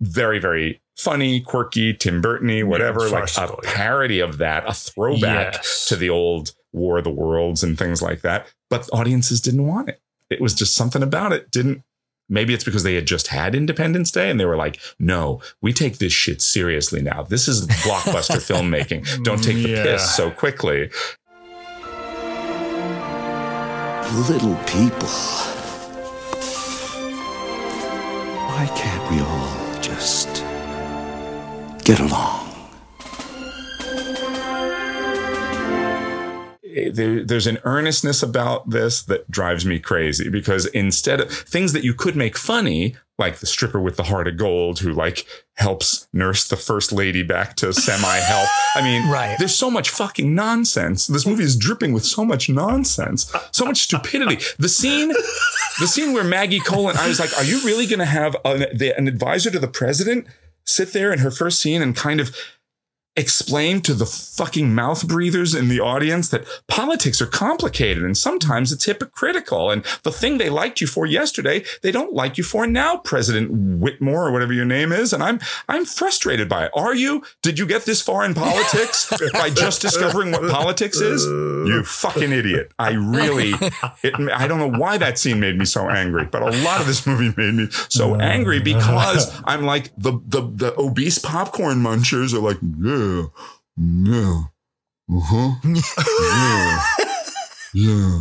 very, 0.01 0.39
very 0.39 0.81
funny, 0.97 1.43
quirky, 1.43 1.93
Tim 1.93 2.23
Burton-y, 2.23 2.63
whatever, 2.63 3.07
like 3.11 3.29
a 3.37 3.41
yeah. 3.41 3.57
parody 3.65 4.21
of 4.21 4.39
that, 4.39 4.67
a 4.67 4.73
throwback 4.73 5.55
Yes. 5.57 5.85
to 5.89 5.97
the 5.97 6.09
old 6.09 6.55
War 6.73 6.97
of 6.99 7.05
the 7.05 7.11
Worlds 7.11 7.63
and 7.63 7.79
things 7.79 8.01
like 8.01 8.23
that. 8.23 8.47
But 8.71 8.89
audiences 8.93 9.43
didn't 9.43 9.67
want 9.67 9.91
it. 9.91 10.01
It 10.31 10.41
was 10.41 10.55
just 10.55 10.75
something 10.75 11.03
about 11.03 11.33
it 11.33 11.51
didn't 11.51 11.83
maybe 12.31 12.55
it's 12.55 12.65
because 12.65 12.83
they 12.85 12.95
had 12.95 13.05
just 13.07 13.27
had 13.27 13.55
Independence 13.55 14.11
Day 14.11 14.31
and 14.31 14.41
they 14.41 14.47
were 14.47 14.57
like, 14.57 14.81
no, 14.99 15.43
we 15.61 15.73
take 15.75 15.99
this 15.99 16.13
shit 16.15 16.41
seriously 16.41 17.03
now. 17.03 17.25
This 17.25 17.47
is 17.49 17.67
blockbuster 17.67 18.41
filmmaking. 18.51 19.23
Don't 19.25 19.43
take 19.45 19.57
the 19.57 19.69
Yeah. 19.69 19.83
piss 19.83 20.15
so 20.17 20.31
quickly. 20.31 20.91
Little 24.29 24.57
people. 24.67 25.09
Why 28.49 28.67
can't 28.77 29.11
we 29.13 29.21
all 29.21 29.81
just 29.81 30.29
get 31.85 32.01
along? 32.01 32.50
There, 36.93 37.25
there's 37.25 37.47
an 37.47 37.59
earnestness 37.65 38.23
about 38.23 38.71
this 38.71 39.03
that 39.05 39.31
drives 39.31 39.65
me 39.65 39.79
crazy 39.79 40.29
because 40.29 40.67
instead 40.67 41.21
of 41.21 41.31
things 41.31 41.73
that 41.73 41.85
you 41.85 41.95
could 41.95 42.17
make 42.17 42.37
funny, 42.37 42.97
like 43.19 43.39
the 43.39 43.47
stripper 43.47 43.81
with 43.81 43.97
the 43.97 44.05
heart 44.05 44.27
of 44.29 44.37
gold 44.39 44.79
who 44.81 44.93
like 44.93 45.27
helps 45.57 46.07
nurse 46.13 46.49
the 46.49 46.57
first 46.57 46.91
lady 46.93 47.23
back 47.23 47.55
to 47.57 47.73
semi 47.73 48.17
health. 48.19 48.49
I 48.75 48.83
mean, 48.83 49.11
Right. 49.11 49.37
there's 49.39 49.55
so 49.55 49.71
much 49.71 49.91
fucking 49.91 50.35
nonsense. 50.35 51.07
This 51.07 51.27
movie 51.27 51.45
is 51.45 51.57
dripping 51.57 51.93
with 51.93 52.05
so 52.05 52.25
much 52.25 52.49
nonsense, 52.49 53.31
so 53.53 53.65
much 53.67 53.79
stupidity. 53.83 54.39
The 54.59 54.69
scene, 54.69 55.09
the 55.81 55.87
scene 55.87 56.13
where 56.15 56.25
Maggie 56.25 56.61
Colin, 56.61 56.97
I 56.97 57.09
was 57.09 57.21
like, 57.21 57.37
are 57.37 57.45
you 57.45 57.61
really 57.65 57.87
going 57.87 57.99
to 57.99 58.05
have 58.07 58.37
an, 58.45 58.67
the, 58.75 58.97
an 58.97 59.07
advisor 59.09 59.51
to 59.51 59.59
the 59.59 59.69
president 59.69 60.27
sit 60.65 60.93
there 60.93 61.13
in 61.13 61.19
her 61.19 61.31
first 61.31 61.59
scene 61.59 61.83
and 61.83 61.95
kind 61.97 62.21
of 62.21 62.35
explain 63.17 63.81
to 63.83 63.93
the 63.93 64.07
fucking 64.07 64.73
mouth 64.75 65.07
breathers 65.07 65.55
in 65.55 65.69
the 65.69 65.81
audience 65.81 66.29
that 66.29 66.47
politics 66.69 67.21
are 67.21 67.27
complicated 67.27 68.05
and 68.05 68.17
sometimes 68.17 68.73
it's 68.73 68.85
hypocritical. 68.85 69.71
And 69.71 69.85
the 70.05 70.13
thing 70.13 70.39
they 70.39 70.49
liked 70.49 70.81
you 70.81 70.87
for 70.87 71.07
yesterday, 71.07 71.65
they 71.83 71.91
don't 71.91 72.15
like 72.15 72.39
you 72.39 72.45
for 72.45 72.67
now, 72.67 72.99
President 72.99 73.51
Whitmore 73.81 74.29
or 74.29 74.33
whatever 74.33 74.53
your 74.53 74.65
name 74.65 74.93
is. 74.93 75.13
And 75.13 75.23
I'm 75.23 75.41
I'm 75.69 75.85
frustrated 75.85 76.49
by 76.49 76.67
it. 76.67 76.71
Are 76.75 76.95
you? 76.95 77.25
Did 77.43 77.59
you 77.59 77.67
get 77.67 77.85
this 77.85 78.01
far 78.01 78.25
in 78.25 78.33
politics 78.35 79.13
by 79.33 79.51
just 79.51 79.83
discovering 79.83 80.31
what 80.31 80.49
politics 80.51 81.01
is? 81.01 81.25
You 81.25 81.83
fucking 81.85 82.33
idiot. 82.33 82.73
I 82.79 82.93
really 82.93 83.55
it, 84.03 84.15
I 84.33 84.47
don't 84.47 84.59
know 84.59 84.79
why 84.79 84.99
that 84.99 85.19
scene 85.19 85.41
made 85.41 85.59
me 85.59 85.65
so 85.65 85.91
angry, 85.91 86.27
but 86.27 86.43
a 86.43 86.51
lot 86.63 86.81
of 86.81 86.87
this 86.87 87.07
movie 87.07 87.35
made 87.37 87.55
me 87.55 87.69
so 87.89 88.15
angry 88.15 88.61
because 88.61 89.31
I'm 89.45 89.65
like 89.65 89.93
the 89.97 90.21
the 90.27 90.43
the 90.43 90.75
obese 90.79 91.19
popcorn 91.19 91.79
munchers 91.79 92.33
are 92.33 92.39
like, 92.39 92.59
yeah, 92.63 93.00
yeah, 93.77 94.43
uh-huh. 95.11 95.53
Yeah. 97.73 97.73
Yeah. 97.73 98.21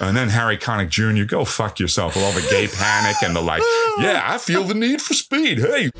And 0.00 0.16
then 0.16 0.28
Harry 0.28 0.58
Connick 0.58 0.90
Jr., 0.90 1.24
go 1.24 1.44
fuck 1.44 1.78
yourself 1.78 2.16
with 2.16 2.24
all 2.24 2.32
the 2.32 2.46
gay 2.50 2.66
panic 2.66 3.16
and 3.22 3.34
the 3.34 3.40
like, 3.40 3.62
yeah, 3.98 4.22
I 4.26 4.38
feel 4.38 4.64
the 4.64 4.74
need 4.74 5.00
for 5.00 5.14
speed. 5.14 5.58
Hey, 5.58 5.90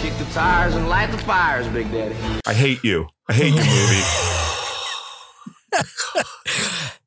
Kick 0.00 0.16
the 0.18 0.24
tires 0.32 0.74
and 0.74 0.88
light 0.88 1.10
the 1.10 1.18
fires, 1.18 1.66
Big 1.68 1.90
Daddy. 1.90 2.14
I 2.46 2.52
hate 2.54 2.82
you. 2.84 3.08
I 3.28 3.32
hate 3.34 3.54
you, 3.54 3.64
movie. 3.64 4.02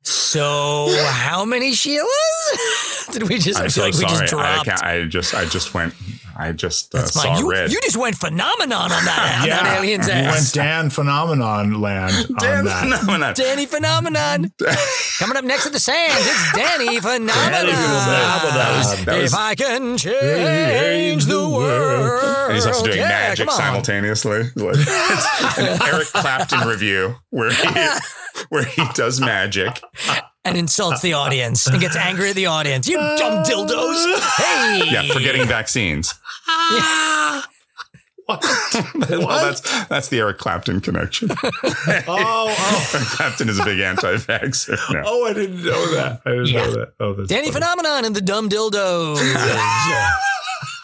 So, 0.02 0.94
how 1.10 1.44
many 1.44 1.72
Sheilas 1.72 3.08
did 3.12 3.28
we 3.28 3.38
just? 3.38 3.60
I 3.60 3.64
I'm 3.64 3.70
feel 3.70 3.70
so 3.70 3.82
like 3.82 3.94
we 3.94 4.00
sorry. 4.00 4.26
just 4.26 4.34
I, 4.34 4.54
dropped. 4.54 4.64
can't- 4.66 4.82
I 4.82 5.04
just, 5.04 5.34
I 5.34 5.44
just 5.44 5.74
went, 5.74 5.94
I 6.36 6.52
just 6.52 6.94
uh, 6.94 7.04
saw. 7.04 7.38
You, 7.38 7.50
red. 7.50 7.70
you 7.72 7.80
just 7.82 7.96
went 7.96 8.16
phenomenon 8.16 8.90
on 8.92 9.04
that, 9.04 9.38
on 9.42 9.48
that 9.48 9.78
alien's 9.78 10.06
you 10.06 10.12
ass. 10.14 10.32
went 10.34 10.52
Dan 10.66 10.90
Phenomenon 10.90 11.80
land 11.80 12.26
on 12.40 12.64
that. 12.64 12.82
phenomenon. 12.82 13.34
Danny 13.34 13.66
Phenomenon. 13.66 14.52
Coming 15.18 15.36
up 15.36 15.44
next 15.44 15.66
at 15.66 15.72
the 15.72 15.78
Sands, 15.78 16.14
it's 16.18 16.52
Danny 16.52 17.00
Phenomenon. 17.00 17.66
Was- 17.66 19.06
if 19.24 19.34
I 19.34 19.54
can 19.54 19.96
change 19.98 21.26
the 21.26 21.48
world. 21.48 22.24
And 22.46 22.54
he's 22.54 22.66
also 22.66 22.84
doing 22.86 22.98
Yeah, 22.98 23.08
magic 23.08 23.50
simultaneously. 23.50 24.42
Like, 24.56 24.76
it's 24.78 25.58
an 25.58 25.82
Eric 25.86 26.08
Clapton 26.08 26.66
review 26.68 27.16
where 27.30 27.50
he, 27.52 27.68
where 28.48 28.64
he 28.64 28.82
does 28.94 29.20
magic. 29.20 29.80
And 30.44 30.56
insults 30.56 31.02
the 31.02 31.12
audience 31.12 31.68
and 31.68 31.80
gets 31.80 31.94
angry 31.94 32.30
at 32.30 32.34
the 32.34 32.46
audience. 32.46 32.88
You 32.88 32.96
dumb 32.96 33.44
dildos. 33.44 34.18
Hey. 34.38 34.82
Yeah, 34.90 35.06
forgetting 35.12 35.46
vaccines. 35.46 36.14
well, 38.28 38.38
that's 39.44 39.60
that's 39.88 40.08
the 40.08 40.20
Eric 40.20 40.38
Clapton 40.38 40.80
connection. 40.80 41.28
Oh, 42.06 42.46
oh, 42.48 42.90
Eric 42.94 43.06
Clapton 43.08 43.48
is 43.48 43.58
a 43.58 43.64
big 43.64 43.80
anti-vaxxer. 43.80 44.78
No. 44.94 45.02
oh! 45.04 45.24
I 45.26 45.32
didn't 45.32 45.64
know 45.64 45.94
that. 45.94 46.20
I 46.24 46.30
didn't 46.30 46.46
Yeah. 46.46 46.64
know 46.64 46.72
that. 46.72 46.92
Oh, 47.00 47.12
that's 47.14 47.28
Danny 47.28 47.50
funny. 47.50 47.64
Phenomenon 47.64 48.04
and 48.04 48.14
the 48.16 48.20
dumb 48.20 48.48
dildos. 48.48 49.18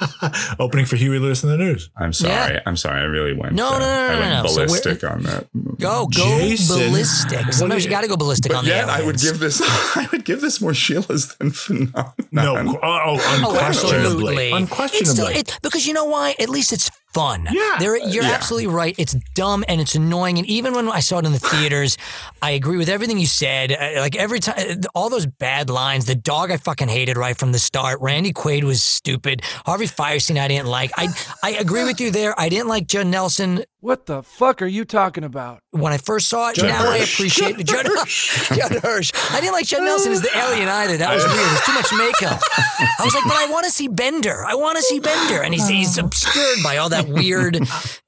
Opening 0.58 0.86
for 0.86 0.96
Huey 0.96 1.18
Lewis 1.18 1.42
in 1.42 1.50
the 1.50 1.56
news. 1.56 1.90
I'm 1.96 2.12
sorry. 2.12 2.54
Yeah. 2.54 2.60
I'm 2.66 2.76
sorry. 2.76 3.00
I 3.00 3.04
really 3.04 3.32
went. 3.32 3.54
No, 3.54 3.68
uh, 3.68 3.78
no, 3.78 3.78
no, 3.78 3.86
no, 3.86 3.90
I 3.90 4.18
went 4.20 4.30
no, 4.30 4.42
no. 4.42 4.48
So 4.48 4.66
ballistic 4.66 5.04
on 5.04 5.22
that. 5.24 5.46
Go, 5.78 6.06
go 6.06 6.08
Jason. 6.10 6.78
ballistic. 6.78 7.52
Sometimes 7.52 7.84
you 7.84 7.90
got 7.90 8.02
to 8.02 8.08
go 8.08 8.16
ballistic 8.16 8.52
But 8.52 8.58
on 8.58 8.64
the 8.64 8.70
yet, 8.70 8.88
I 8.88 9.04
would 9.04 9.18
give 9.18 9.38
this. 9.38 9.60
I 9.96 10.08
would 10.12 10.24
give 10.24 10.40
this 10.40 10.60
more 10.60 10.74
Sheila's 10.74 11.34
than 11.36 11.50
phenomenon. 11.50 12.14
No, 12.32 12.56
oh, 12.56 12.78
oh, 12.82 13.18
Oh, 13.18 13.50
unquestionably, 13.50 13.60
absolutely. 13.60 14.50
unquestionably. 14.52 15.00
It's 15.00 15.10
still, 15.10 15.26
it, 15.28 15.58
because 15.62 15.86
you 15.86 15.92
know 15.92 16.04
why? 16.04 16.34
At 16.38 16.48
least 16.48 16.72
it's 16.72 16.90
fun. 17.14 17.48
Yeah. 17.50 17.76
There, 17.78 17.96
you're 17.96 18.22
Yeah. 18.24 18.30
absolutely 18.32 18.66
right. 18.68 18.94
It's 18.98 19.16
dumb 19.34 19.64
and 19.68 19.80
it's 19.80 19.94
annoying. 19.94 20.38
And 20.38 20.46
even 20.46 20.74
when 20.74 20.88
I 20.90 21.00
saw 21.00 21.18
it 21.18 21.26
in 21.26 21.32
the 21.32 21.38
theaters, 21.38 21.96
I 22.42 22.50
agree 22.52 22.76
with 22.76 22.88
everything 22.88 23.18
you 23.18 23.26
said. 23.26 23.72
Uh, 23.72 24.00
Like 24.00 24.14
every 24.16 24.40
time, 24.40 24.80
all 24.94 25.08
those 25.10 25.26
bad 25.26 25.70
lines. 25.70 26.04
The 26.06 26.14
dog 26.14 26.50
I 26.50 26.56
fucking 26.58 26.88
hated 26.88 27.16
right 27.16 27.36
from 27.36 27.52
the 27.52 27.58
start. 27.58 27.98
Randy 28.00 28.32
Quaid 28.32 28.62
was 28.64 28.82
stupid. 28.82 29.42
Harvey 29.66 29.86
Fierstein 29.86 30.38
I 30.38 30.48
didn't 30.48 30.68
like. 30.68 30.90
I 30.96 31.08
I 31.42 31.50
agree 31.52 31.84
with 31.84 32.00
you 32.00 32.10
there. 32.10 32.38
I 32.38 32.48
didn't 32.48 32.68
like 32.68 32.86
Judd 32.86 33.06
Nelson 33.06 33.64
What 33.88 34.04
the 34.04 34.22
fuck 34.22 34.60
are 34.60 34.66
you 34.66 34.84
talking 34.84 35.24
about? 35.24 35.62
when 35.70 35.92
I 35.92 35.98
first 35.98 36.28
saw 36.28 36.48
it. 36.50 36.56
Judd 36.56 36.66
now 36.68 36.90
I 36.90 36.96
appreciate 36.98 37.56
Judd, 37.64 37.86
Judd 37.86 38.72
Hirsch. 38.82 39.12
I 39.30 39.40
didn't 39.40 39.52
like 39.52 39.66
Judd 39.66 39.82
Nelson 39.82 40.12
as 40.12 40.20
the 40.22 40.30
alien 40.36 40.66
either. 40.68 40.96
That 40.96 41.14
was 41.14 41.24
weird. 41.24 41.38
There's 41.38 41.60
too 41.60 41.72
much 41.72 41.92
makeup. 41.92 42.40
I 42.80 43.04
was 43.04 43.14
like, 43.14 43.24
but 43.24 43.36
I 43.36 43.46
want 43.50 43.64
to 43.66 43.70
see 43.70 43.86
Bender. 43.86 44.44
I 44.44 44.54
want 44.56 44.76
to 44.76 44.82
see 44.82 44.98
Bender, 44.98 45.42
and 45.42 45.54
he's 45.54 45.68
he's 45.68 45.96
obscured 45.98 46.58
by 46.64 46.78
all 46.78 46.88
that 46.88 47.06
weird 47.08 47.58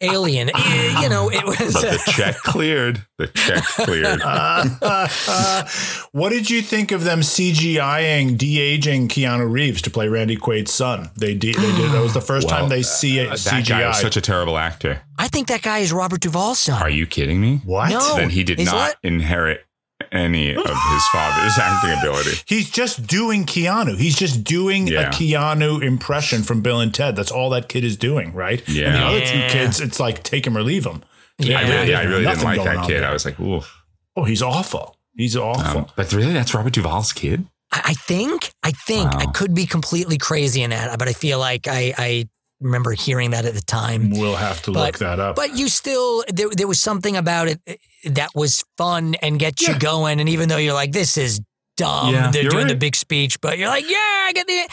alien. 0.00 0.50
Eh, 0.54 1.00
You 1.02 1.08
know, 1.10 1.30
it 1.30 1.44
was. 1.44 1.72
But 1.74 1.82
the 1.82 2.02
check 2.12 2.36
cleared. 2.36 3.06
The 3.18 3.28
check 3.28 3.62
cleared. 3.62 4.20
what 6.12 6.30
did 6.30 6.50
you 6.50 6.60
think 6.62 6.90
of 6.92 7.04
them 7.04 7.20
CGIing 7.20 8.36
de 8.36 8.58
aging 8.60 9.08
Keanu 9.08 9.50
Reeves 9.50 9.82
to 9.82 9.90
play 9.90 10.08
Randy 10.08 10.36
Quaid's 10.36 10.72
son? 10.72 11.10
They 11.16 11.34
de- 11.34 11.52
they 11.52 11.76
did. 11.76 11.92
That 11.92 12.02
was 12.02 12.14
the 12.14 12.20
first 12.20 12.48
time 12.48 12.68
they 12.68 12.82
see 12.82 13.18
it 13.20 13.28
Uh, 13.28 13.36
that 13.36 13.44
guy 13.68 13.82
CGI. 13.82 13.88
was 13.88 14.00
such 14.00 14.16
a 14.16 14.20
terrible 14.20 14.58
actor. 14.58 15.02
I 15.20 15.28
think 15.28 15.48
that 15.48 15.62
guy 15.62 15.78
is 15.78 15.92
Robert 15.92 16.20
Duvall's 16.20 16.58
son. 16.58 16.82
Are 16.82 16.90
you 16.90 17.06
kidding 17.06 17.40
me? 17.40 17.60
what? 17.64 17.90
No. 17.90 18.16
Then 18.16 18.30
he 18.30 18.42
did 18.44 18.58
He's 18.58 18.66
not 18.68 18.74
what? 18.90 18.96
inherit 19.02 19.64
any 20.12 20.50
of 20.54 20.64
his 20.64 21.06
father's 21.12 21.58
acting 21.58 21.92
ability. 21.98 22.38
He's 22.46 22.70
just 22.70 23.06
doing 23.06 23.44
Keanu. 23.44 23.96
He's 23.98 24.16
just 24.16 24.42
doing 24.44 24.86
Yeah. 24.86 25.10
a 25.10 25.12
Keanu 25.12 25.82
impression 25.82 26.42
from 26.42 26.62
Bill 26.62 26.80
and 26.80 26.92
Ted. 26.92 27.14
That's 27.16 27.30
all 27.30 27.50
that 27.50 27.68
kid 27.68 27.84
is 27.84 27.96
doing, 27.96 28.32
right? 28.32 28.58
And 28.66 28.76
the 28.76 28.80
Yeah. 28.80 29.08
other 29.08 29.20
two 29.20 29.38
Yeah. 29.38 29.48
kids, 29.52 29.80
it's 29.80 30.00
like 30.00 30.22
take 30.22 30.46
him 30.46 30.56
or 30.56 30.62
leave 30.62 30.84
him. 30.86 31.02
Yeah. 31.38 31.58
I 31.58 31.62
really, 31.62 31.94
I 31.94 32.02
really 32.04 32.24
didn't 32.24 32.24
Nothing 32.24 32.44
like 32.44 32.56
going 32.56 32.68
that 32.68 32.76
on 32.78 32.86
kid. 32.86 33.00
there. 33.02 33.08
I 33.10 33.12
was 33.12 33.24
like, 33.24 33.38
oof. 33.38 33.82
Oh, 34.16 34.24
he's 34.24 34.42
awful. 34.42 34.96
He's 35.16 35.36
awful. 35.36 35.80
Um, 35.80 35.86
but 35.96 36.12
really, 36.12 36.32
that's 36.32 36.54
Robert 36.54 36.72
Duvall's 36.72 37.12
kid. 37.12 37.46
I, 37.72 37.80
I 37.86 37.94
think. 37.94 38.50
I 38.62 38.72
think 38.72 39.06
I 39.06 39.26
Wow. 39.26 39.32
could 39.32 39.54
be 39.54 39.66
completely 39.66 40.18
crazy 40.18 40.62
in 40.62 40.70
that, 40.70 40.98
but 40.98 41.08
I 41.08 41.12
feel 41.12 41.38
like 41.38 41.68
I, 41.68 41.94
I 41.96 42.28
remember 42.60 42.92
hearing 42.92 43.30
that 43.30 43.44
at 43.44 43.54
the 43.54 43.62
time. 43.62 44.10
we'll 44.10 44.36
have 44.36 44.62
to 44.62 44.72
But- 44.72 44.86
look 44.86 44.98
that 44.98 45.18
up. 45.20 45.36
But 45.36 45.56
you 45.56 45.68
still, 45.68 46.24
there, 46.28 46.48
there 46.50 46.66
was 46.68 46.80
something 46.80 47.16
about 47.16 47.48
it 47.48 47.60
eh, 47.66 47.76
that 48.10 48.30
was 48.34 48.64
fun 48.76 49.14
and 49.22 49.38
gets 49.38 49.66
you 49.66 49.78
going. 49.78 50.20
And 50.20 50.28
even 50.28 50.48
though 50.48 50.56
you're 50.58 50.74
like, 50.74 50.92
this 50.92 51.16
is 51.16 51.40
dumb, 51.76 52.12
Yeah, 52.12 52.30
they're 52.30 52.42
you're 52.42 52.50
doing 52.50 52.66
the 52.68 52.74
big 52.76 52.96
speech, 52.96 53.40
but 53.40 53.56
you're 53.58 53.68
like, 53.68 53.88
yeah, 53.88 53.96
I 53.98 54.32
get 54.34 54.46
the. 54.46 54.68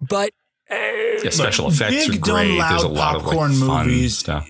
But 0.00 0.30
uh, 0.70 0.74
Yeah, 1.24 1.30
special 1.30 1.68
effects 1.68 2.06
big, 2.06 2.08
are 2.10 2.12
dumb, 2.12 2.20
great. 2.20 2.58
There's 2.58 2.82
a 2.84 2.88
loud 2.88 2.94
lot 2.96 3.16
of 3.16 3.22
like, 3.24 3.30
popcorn 3.32 3.52
fun 3.54 3.86
movies. 3.88 4.18
stuff. 4.18 4.48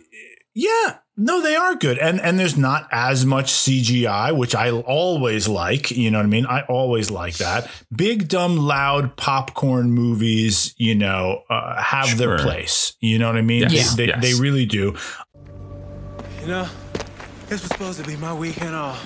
Yeah, 0.54 0.98
no, 1.22 1.40
they 1.40 1.54
are 1.54 1.76
good, 1.76 1.98
and 1.98 2.20
and 2.20 2.38
there's 2.38 2.56
not 2.56 2.88
as 2.90 3.24
much 3.24 3.52
CGI, 3.52 4.36
which 4.36 4.56
I 4.56 4.70
always 4.72 5.46
like. 5.46 5.92
You 5.92 6.10
know 6.10 6.18
what 6.18 6.24
I 6.24 6.28
mean? 6.28 6.46
I 6.46 6.62
always 6.62 7.12
like 7.12 7.36
that. 7.36 7.70
Big, 7.94 8.26
dumb, 8.26 8.56
loud 8.56 9.16
popcorn 9.16 9.92
movies, 9.92 10.74
you 10.78 10.96
know, 10.96 11.44
uh, 11.48 11.80
have 11.80 12.18
their 12.18 12.38
place. 12.38 12.94
You 13.00 13.18
know 13.20 13.28
what 13.28 13.36
I 13.36 13.42
mean? 13.42 13.68
Yes, 13.70 13.94
They, 13.94 14.08
yes. 14.08 14.20
they 14.20 14.34
really 14.34 14.66
do. 14.66 14.96
You 16.40 16.46
know, 16.48 16.68
this 17.46 17.62
was 17.62 17.70
supposed 17.70 18.00
to 18.00 18.06
be 18.06 18.16
my 18.16 18.34
weekend 18.34 18.74
off. 18.74 18.98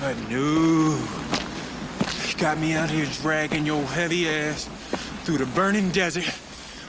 But 0.00 0.16
no. 0.30 0.98
You 2.26 2.36
got 2.38 2.56
me 2.58 2.72
out 2.72 2.88
here 2.88 3.06
dragging 3.20 3.66
your 3.66 3.82
heavy 3.82 4.28
ass 4.30 4.64
through 5.24 5.38
the 5.38 5.46
burning 5.46 5.90
desert 5.90 6.24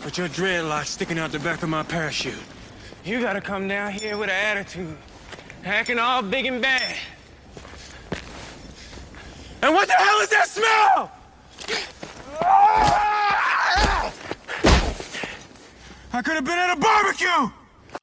with 0.06 0.18
your 0.18 0.30
dreadlocks 0.30 0.86
sticking 0.88 1.20
out 1.20 1.34
the 1.34 1.40
back 1.40 1.62
of 1.62 1.68
my 1.68 1.84
parachute. 1.84 2.36
You 3.10 3.20
gotta 3.20 3.42
come 3.42 3.68
down 3.68 3.92
here 3.92 4.20
with 4.20 4.30
an 4.30 4.36
attitude. 4.36 4.96
Hacking 5.64 5.98
all 5.98 6.22
big 6.22 6.46
and 6.46 6.62
bad. 6.62 6.96
And 9.64 9.74
what 9.74 9.88
the 9.88 9.96
hell 9.96 10.20
is 10.20 10.30
that 10.30 10.48
smell? 10.48 11.12
Ah! 12.40 14.14
I 16.14 16.22
could 16.22 16.36
have 16.36 16.46
been 16.46 16.60
at 16.60 16.78
a 16.78 16.80
barbecue. 16.80 17.52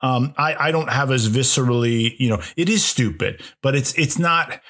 Um, 0.01 0.35
I, 0.37 0.57
I 0.59 0.73
don't 0.73 0.91
have 0.91 1.13
as 1.13 1.29
viscerally, 1.29 2.17
you 2.19 2.29
know, 2.29 2.43
it 2.57 2.69
is 2.69 2.85
stupid, 2.85 3.43
but 3.63 3.77
it's 3.77 3.95
it's 3.95 4.19
not 4.19 4.61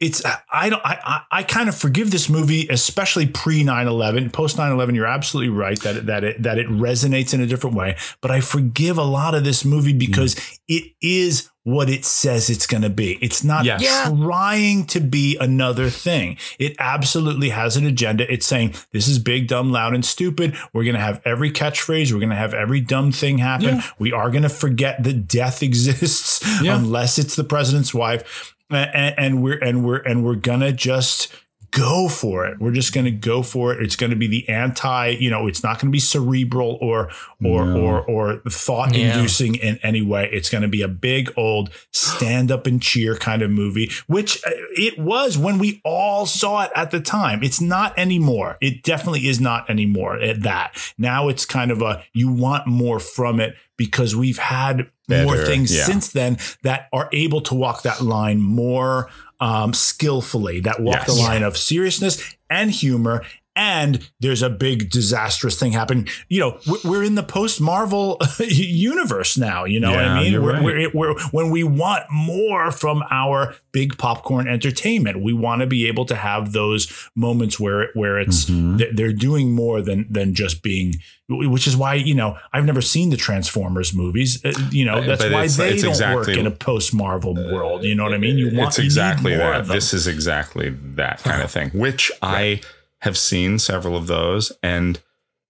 it's 0.00 0.22
I 0.52 0.68
don't 0.68 0.84
I 0.84 0.98
I, 1.04 1.38
I 1.38 1.42
kind 1.42 1.68
of 1.68 1.76
forgive 1.76 2.10
this 2.10 2.28
movie, 2.28 2.68
especially 2.68 3.26
pre 3.26 3.64
9-11. 3.64 4.32
Post 4.32 4.56
9-11, 4.56 4.94
you're 4.94 5.06
absolutely 5.06 5.50
right 5.50 5.80
that 5.80 5.96
it, 5.96 6.06
that 6.06 6.24
it 6.24 6.42
that 6.42 6.58
it 6.58 6.68
resonates 6.68 7.34
in 7.34 7.40
a 7.40 7.46
different 7.46 7.74
way. 7.76 7.96
But 8.20 8.30
I 8.30 8.40
forgive 8.40 8.96
a 8.98 9.02
lot 9.04 9.34
of 9.34 9.44
this 9.44 9.64
movie 9.64 9.94
mm. 9.94 9.98
because 9.98 10.36
it 10.68 10.92
is 11.00 11.50
what 11.64 11.90
it 11.90 12.02
says 12.04 12.48
it's 12.48 12.66
going 12.66 12.82
to 12.82 12.88
be. 12.88 13.18
It's 13.20 13.44
not 13.44 13.66
Yes. 13.66 13.82
Yeah. 13.82 14.08
trying 14.08 14.86
to 14.86 15.00
be 15.00 15.36
another 15.38 15.90
thing. 15.90 16.38
It 16.58 16.74
absolutely 16.78 17.50
has 17.50 17.76
an 17.76 17.84
agenda. 17.84 18.30
It's 18.32 18.46
saying 18.46 18.74
this 18.92 19.06
is 19.06 19.18
big, 19.18 19.48
dumb, 19.48 19.70
loud, 19.70 19.94
and 19.94 20.02
stupid. 20.02 20.56
We're 20.72 20.84
going 20.84 20.94
to 20.94 21.00
have 21.00 21.20
every 21.26 21.50
catchphrase. 21.50 22.10
We're 22.10 22.20
going 22.20 22.30
to 22.30 22.36
have 22.36 22.54
every 22.54 22.80
dumb 22.80 23.12
thing 23.12 23.36
happen. 23.36 23.76
Yeah. 23.76 23.82
We 23.98 24.12
are 24.14 24.30
going 24.30 24.44
to 24.44 24.48
forget 24.48 25.02
that 25.02 25.28
death 25.28 25.62
exists 25.68 26.40
Yeah. 26.62 26.76
unless 26.78 27.18
it's 27.18 27.36
the 27.36 27.44
president's 27.44 27.92
wife. 27.92 28.54
And, 28.70 29.14
and 29.18 29.42
we're 29.42 29.58
and 29.58 29.84
we're 29.84 29.98
and 29.98 30.24
we're 30.24 30.34
gonna 30.34 30.72
just 30.72 31.32
go 31.70 32.08
for 32.08 32.46
it. 32.46 32.58
We're 32.58 32.72
just 32.72 32.94
gonna 32.94 33.10
go 33.10 33.42
for 33.42 33.72
it. 33.72 33.82
It's 33.82 33.96
gonna 33.96 34.16
be 34.16 34.26
the 34.26 34.48
anti. 34.48 35.08
You 35.08 35.30
know, 35.30 35.46
it's 35.46 35.62
not 35.62 35.78
gonna 35.78 35.90
be 35.90 36.00
cerebral 36.00 36.78
or 36.80 37.10
or 37.44 37.64
No. 37.66 37.80
or 37.80 38.00
or 38.02 38.36
thought 38.50 38.94
inducing 38.96 39.54
in 39.54 39.78
any 39.82 40.02
way. 40.02 40.28
It's 40.32 40.50
gonna 40.50 40.68
be 40.68 40.82
a 40.82 40.88
big 40.88 41.30
old 41.36 41.70
stand 41.92 42.50
up 42.50 42.66
and 42.66 42.80
cheer 42.82 43.16
kind 43.16 43.42
of 43.42 43.50
movie, 43.50 43.90
which 44.06 44.38
uh, 44.46 44.50
it 44.76 44.98
was 44.98 45.38
when 45.38 45.58
we 45.58 45.80
all 45.84 46.26
saw 46.26 46.64
it 46.64 46.70
at 46.74 46.90
the 46.90 47.00
time. 47.00 47.42
It's 47.42 47.60
not 47.60 47.98
anymore. 47.98 48.56
It 48.60 48.82
definitely 48.82 49.28
is 49.28 49.40
not 49.40 49.68
anymore. 49.70 50.16
At 50.16 50.42
that 50.42 50.74
now, 50.98 51.28
it's 51.28 51.44
kind 51.44 51.70
of 51.70 51.80
a 51.82 52.02
you 52.12 52.30
want 52.30 52.66
more 52.66 52.98
from 53.00 53.40
it 53.40 53.54
because 53.76 54.16
we've 54.16 54.38
had 54.38 54.90
more 55.08 55.36
things 55.38 55.74
yeah. 55.74 55.84
since 55.84 56.12
then 56.12 56.38
that 56.62 56.88
are 56.92 57.08
able 57.12 57.40
to 57.42 57.54
walk 57.54 57.82
that 57.82 58.00
line 58.00 58.40
more 58.40 59.10
um, 59.40 59.72
skillfully, 59.72 60.60
that 60.60 60.80
walk 60.80 61.06
the 61.06 61.12
line 61.12 61.42
of 61.42 61.56
seriousness 61.56 62.36
and 62.50 62.70
humor. 62.70 63.24
And 63.58 64.08
there's 64.20 64.40
a 64.42 64.48
big 64.48 64.88
disastrous 64.90 65.58
thing 65.58 65.72
happening. 65.72 66.06
You 66.28 66.40
know, 66.40 66.58
we're- 66.84 67.06
in 67.08 67.14
the 67.16 67.22
post 67.22 67.60
Marvel 67.60 68.18
universe 68.40 69.36
now. 69.38 69.64
You 69.64 69.80
know 69.80 69.90
what 69.90 70.04
I 70.04 70.22
mean? 70.22 70.42
We're, 70.42 70.52
right. 70.52 70.62
we're, 70.62 70.90
we're, 71.14 71.20
when 71.30 71.50
we 71.50 71.64
want 71.64 72.04
more 72.10 72.70
from 72.70 73.02
our 73.10 73.54
big 73.72 73.96
popcorn 73.98 74.46
entertainment, 74.48 75.22
we 75.22 75.32
want 75.32 75.60
to 75.62 75.66
be 75.66 75.86
able 75.88 76.04
to 76.06 76.14
have 76.16 76.52
those 76.52 77.08
moments 77.14 77.58
where 77.58 77.90
where 77.94 78.18
it's 78.18 78.44
Mm-hmm. 78.48 78.94
they're 78.96 79.12
doing 79.12 79.52
more 79.52 79.82
than 79.82 80.06
than 80.10 80.34
just 80.34 80.62
being. 80.62 80.94
Which 81.30 81.66
is 81.66 81.76
why 81.76 81.94
you 81.94 82.14
know 82.14 82.36
I've 82.52 82.64
never 82.64 82.80
seen 82.80 83.10
the 83.10 83.16
Transformers 83.16 83.92
movies. 83.94 84.44
Uh, 84.44 84.52
You 84.70 84.84
know 84.84 84.98
Uh, 84.98 85.06
that's 85.06 85.22
but 85.22 85.32
why 85.32 85.38
it's- 85.44 85.56
they 85.56 85.70
it's 85.74 85.82
don't 85.82 86.14
work 86.14 86.28
in 86.28 86.46
a 86.46 86.50
post 86.50 86.94
Marvel 86.94 87.34
world. 87.34 87.84
You 87.84 87.94
know 87.94 88.04
what 88.04 88.14
I 88.14 88.18
mean? 88.18 88.38
You 88.38 88.46
want 88.56 88.70
it's 88.70 88.78
exactly 88.78 89.34
that. 89.36 89.66
This 89.66 89.92
is 89.94 90.06
exactly 90.06 90.70
that 90.96 91.22
kind 91.22 91.42
of 91.42 91.50
thing, 91.56 91.70
which 91.70 92.10
I 92.22 92.60
have 93.02 93.16
seen 93.18 93.58
several 93.58 93.96
of 93.96 94.06
those, 94.06 94.52
and 94.62 95.00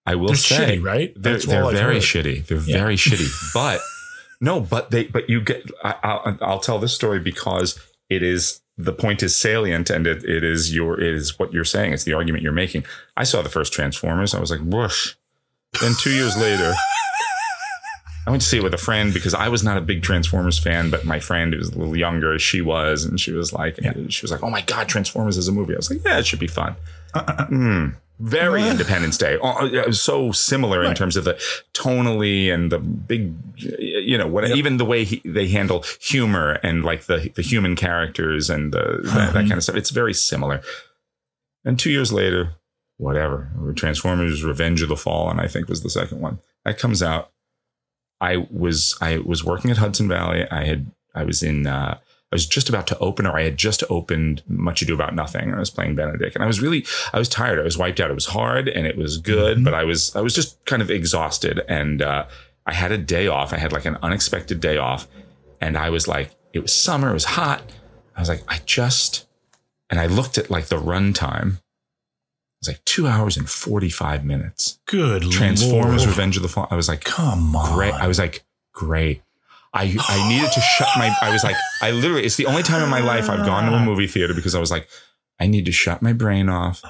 I 0.05 0.15
will 0.15 0.27
They're 0.27 0.35
say, 0.37 0.77
shitty, 0.77 0.83
right? 0.85 1.13
They're, 1.15 1.37
they're 1.39 1.71
very 1.71 1.95
heard. 1.95 2.03
shitty. 2.03 2.47
They're 2.47 2.57
Yeah. 2.59 2.77
very 2.77 2.95
shitty. 2.95 3.29
But 3.53 3.81
no, 4.41 4.59
but 4.59 4.91
they, 4.91 5.05
but 5.05 5.29
you 5.29 5.41
get. 5.41 5.69
I, 5.83 5.95
I'll, 6.03 6.37
I'll 6.41 6.59
tell 6.59 6.79
this 6.79 6.93
story 6.93 7.19
because 7.19 7.79
it 8.09 8.23
is 8.23 8.61
the 8.77 8.93
point 8.93 9.21
is 9.21 9.35
salient, 9.35 9.89
and 9.89 10.07
it, 10.07 10.23
it 10.23 10.43
is 10.43 10.73
your 10.73 10.99
it 10.99 11.13
is 11.13 11.37
what 11.37 11.51
you're 11.51 11.65
saying. 11.65 11.91
It's 11.93 12.05
the 12.05 12.13
argument 12.13 12.43
you're 12.43 12.53
making. 12.53 12.85
I 13.17 13.23
saw 13.25 13.41
the 13.41 13.49
first 13.49 13.73
Transformers. 13.73 14.33
I 14.33 14.39
was 14.39 14.49
like, 14.51 14.61
whoosh. 14.61 15.15
Then 15.81 15.93
two 15.99 16.11
years 16.11 16.37
later. 16.37 16.73
I 18.27 18.31
went 18.31 18.41
to 18.43 18.47
see 18.47 18.57
it 18.57 18.63
with 18.63 18.73
a 18.75 18.77
friend 18.77 19.11
because 19.13 19.33
I 19.33 19.47
was 19.49 19.63
not 19.63 19.77
a 19.77 19.81
big 19.81 20.03
Transformers 20.03 20.59
fan, 20.59 20.91
but 20.91 21.03
my 21.03 21.19
friend 21.19 21.51
who 21.53 21.57
was 21.59 21.69
a 21.69 21.77
little 21.79 21.95
younger, 21.97 22.37
she 22.37 22.61
was, 22.61 23.03
and 23.03 23.19
she 23.19 23.31
was 23.31 23.53
like, 23.53 23.77
she 24.09 24.21
was 24.23 24.29
like, 24.31 24.43
"Oh 24.43 24.49
my 24.51 24.61
god, 24.61 24.87
Transformers 24.87 25.35
is 25.37 25.47
a 25.47 25.51
movie." 25.51 25.73
I 25.73 25.77
was 25.77 25.89
like, 25.89 26.01
"Yeah, 26.05 26.19
it 26.19 26.27
should 26.27 26.39
be 26.39 26.45
fun." 26.47 26.75
Mm, 27.13 27.95
very 28.19 28.67
Independence 28.67 29.17
Day. 29.17 29.37
Oh, 29.41 29.65
it 29.65 29.87
was 29.87 30.01
so 30.01 30.31
similar 30.31 30.83
in 30.83 30.93
terms 30.93 31.15
of 31.15 31.23
the 31.23 31.35
tonally 31.73 32.53
and 32.53 32.71
the 32.71 32.79
big, 32.79 33.33
you 33.55 34.17
know, 34.17 34.27
what 34.27 34.49
even 34.51 34.77
the 34.77 34.85
way 34.85 35.05
he, 35.05 35.21
they 35.23 35.47
handle 35.47 35.83
humor 36.01 36.59
and 36.63 36.83
like 36.83 37.05
the 37.05 37.31
the 37.35 37.41
human 37.41 37.75
characters 37.75 38.49
and 38.49 38.73
the, 38.73 39.01
that, 39.03 39.33
that 39.33 39.41
kind 39.41 39.53
of 39.53 39.63
stuff. 39.63 39.75
It's 39.75 39.89
very 39.89 40.13
similar. 40.13 40.61
And 41.63 41.79
two 41.79 41.91
years 41.91 42.11
later, 42.11 42.55
whatever, 42.97 43.49
Transformers: 43.75 44.43
Revenge 44.43 44.81
of 44.81 44.89
the 44.89 44.97
Fallen, 44.97 45.39
I 45.39 45.47
think 45.47 45.69
was 45.69 45.83
the 45.83 45.89
second 45.89 46.19
one 46.19 46.39
that 46.65 46.77
comes 46.77 47.01
out. 47.01 47.31
I 48.21 48.47
was 48.51 48.97
I 49.01 49.19
was 49.19 49.43
working 49.45 49.71
at 49.71 49.77
Hudson 49.77 50.09
Valley. 50.09 50.45
I 50.51 50.65
had 50.65 50.91
I 51.15 51.23
was 51.23 51.41
in 51.41 51.67
uh, 51.67 51.99
I 52.31 52.35
was 52.35 52.45
just 52.45 52.69
about 52.69 52.85
to 52.87 52.97
open, 52.99 53.25
or 53.25 53.35
I 53.35 53.43
had 53.43 53.57
just 53.57 53.83
opened 53.89 54.43
Much 54.47 54.83
Ado 54.83 54.93
About 54.93 55.15
Nothing. 55.15 55.45
And 55.45 55.55
I 55.55 55.59
was 55.59 55.71
playing 55.71 55.95
Benedict, 55.95 56.35
and 56.35 56.43
I 56.43 56.47
was 56.47 56.61
really 56.61 56.85
I 57.11 57.17
was 57.17 57.27
tired. 57.27 57.59
I 57.59 57.63
was 57.63 57.77
wiped 57.77 57.99
out. 57.99 58.11
It 58.11 58.15
was 58.15 58.27
hard, 58.27 58.67
and 58.67 58.85
it 58.85 58.97
was 58.97 59.17
good, 59.17 59.63
but 59.63 59.73
I 59.73 59.83
was 59.83 60.15
I 60.15 60.21
was 60.21 60.35
just 60.35 60.63
kind 60.65 60.81
of 60.81 60.91
exhausted. 60.91 61.61
And 61.67 62.01
uh, 62.03 62.27
I 62.67 62.73
had 62.73 62.91
a 62.91 62.97
day 62.97 63.27
off. 63.27 63.51
I 63.51 63.57
had 63.57 63.71
like 63.71 63.85
an 63.85 63.97
unexpected 64.03 64.61
day 64.61 64.77
off, 64.77 65.07
and 65.59 65.75
I 65.75 65.89
was 65.89 66.07
like, 66.07 66.35
it 66.53 66.59
was 66.59 66.71
summer. 66.71 67.09
It 67.09 67.13
was 67.13 67.25
hot. 67.25 67.63
I 68.15 68.19
was 68.19 68.29
like, 68.29 68.43
I 68.47 68.59
just, 68.65 69.25
and 69.89 69.99
I 69.99 70.05
looked 70.05 70.37
at 70.37 70.51
like 70.51 70.67
the 70.67 70.77
runtime. 70.77 71.53
It 71.53 72.67
was 72.67 72.67
like 72.67 72.85
two 72.85 73.07
hours 73.07 73.37
and 73.37 73.49
forty 73.49 73.89
five 73.89 74.23
minutes. 74.23 74.79
Good 74.85 75.23
Transformers: 75.31 76.01
Lord. 76.01 76.09
Revenge 76.09 76.37
of 76.37 76.43
the 76.43 76.49
Fallen. 76.49 76.67
I 76.69 76.75
was 76.75 76.89
like, 76.89 77.03
come 77.03 77.55
on, 77.55 77.73
great. 77.73 77.93
I 77.93 78.07
was 78.07 78.19
like, 78.19 78.45
great. 78.73 79.23
I 79.73 79.95
I 80.07 80.29
needed 80.29 80.51
to 80.51 80.61
shut 80.61 80.87
my. 80.97 81.13
I 81.21 81.31
was 81.31 81.43
like, 81.43 81.55
I 81.81 81.91
literally. 81.91 82.25
It's 82.25 82.35
the 82.37 82.45
only 82.47 82.63
time 82.63 82.81
in 82.83 82.89
my 82.89 83.01
life 83.01 83.29
I've 83.29 83.45
gone 83.45 83.69
to 83.69 83.75
a 83.77 83.83
movie 83.83 84.07
theater 84.07 84.33
because 84.33 84.55
I 84.55 84.59
was 84.59 84.71
like, 84.71 84.87
I 85.39 85.47
need 85.47 85.65
to 85.65 85.71
shut 85.71 86.01
my 86.01 86.13
brain 86.13 86.49
off. 86.49 86.81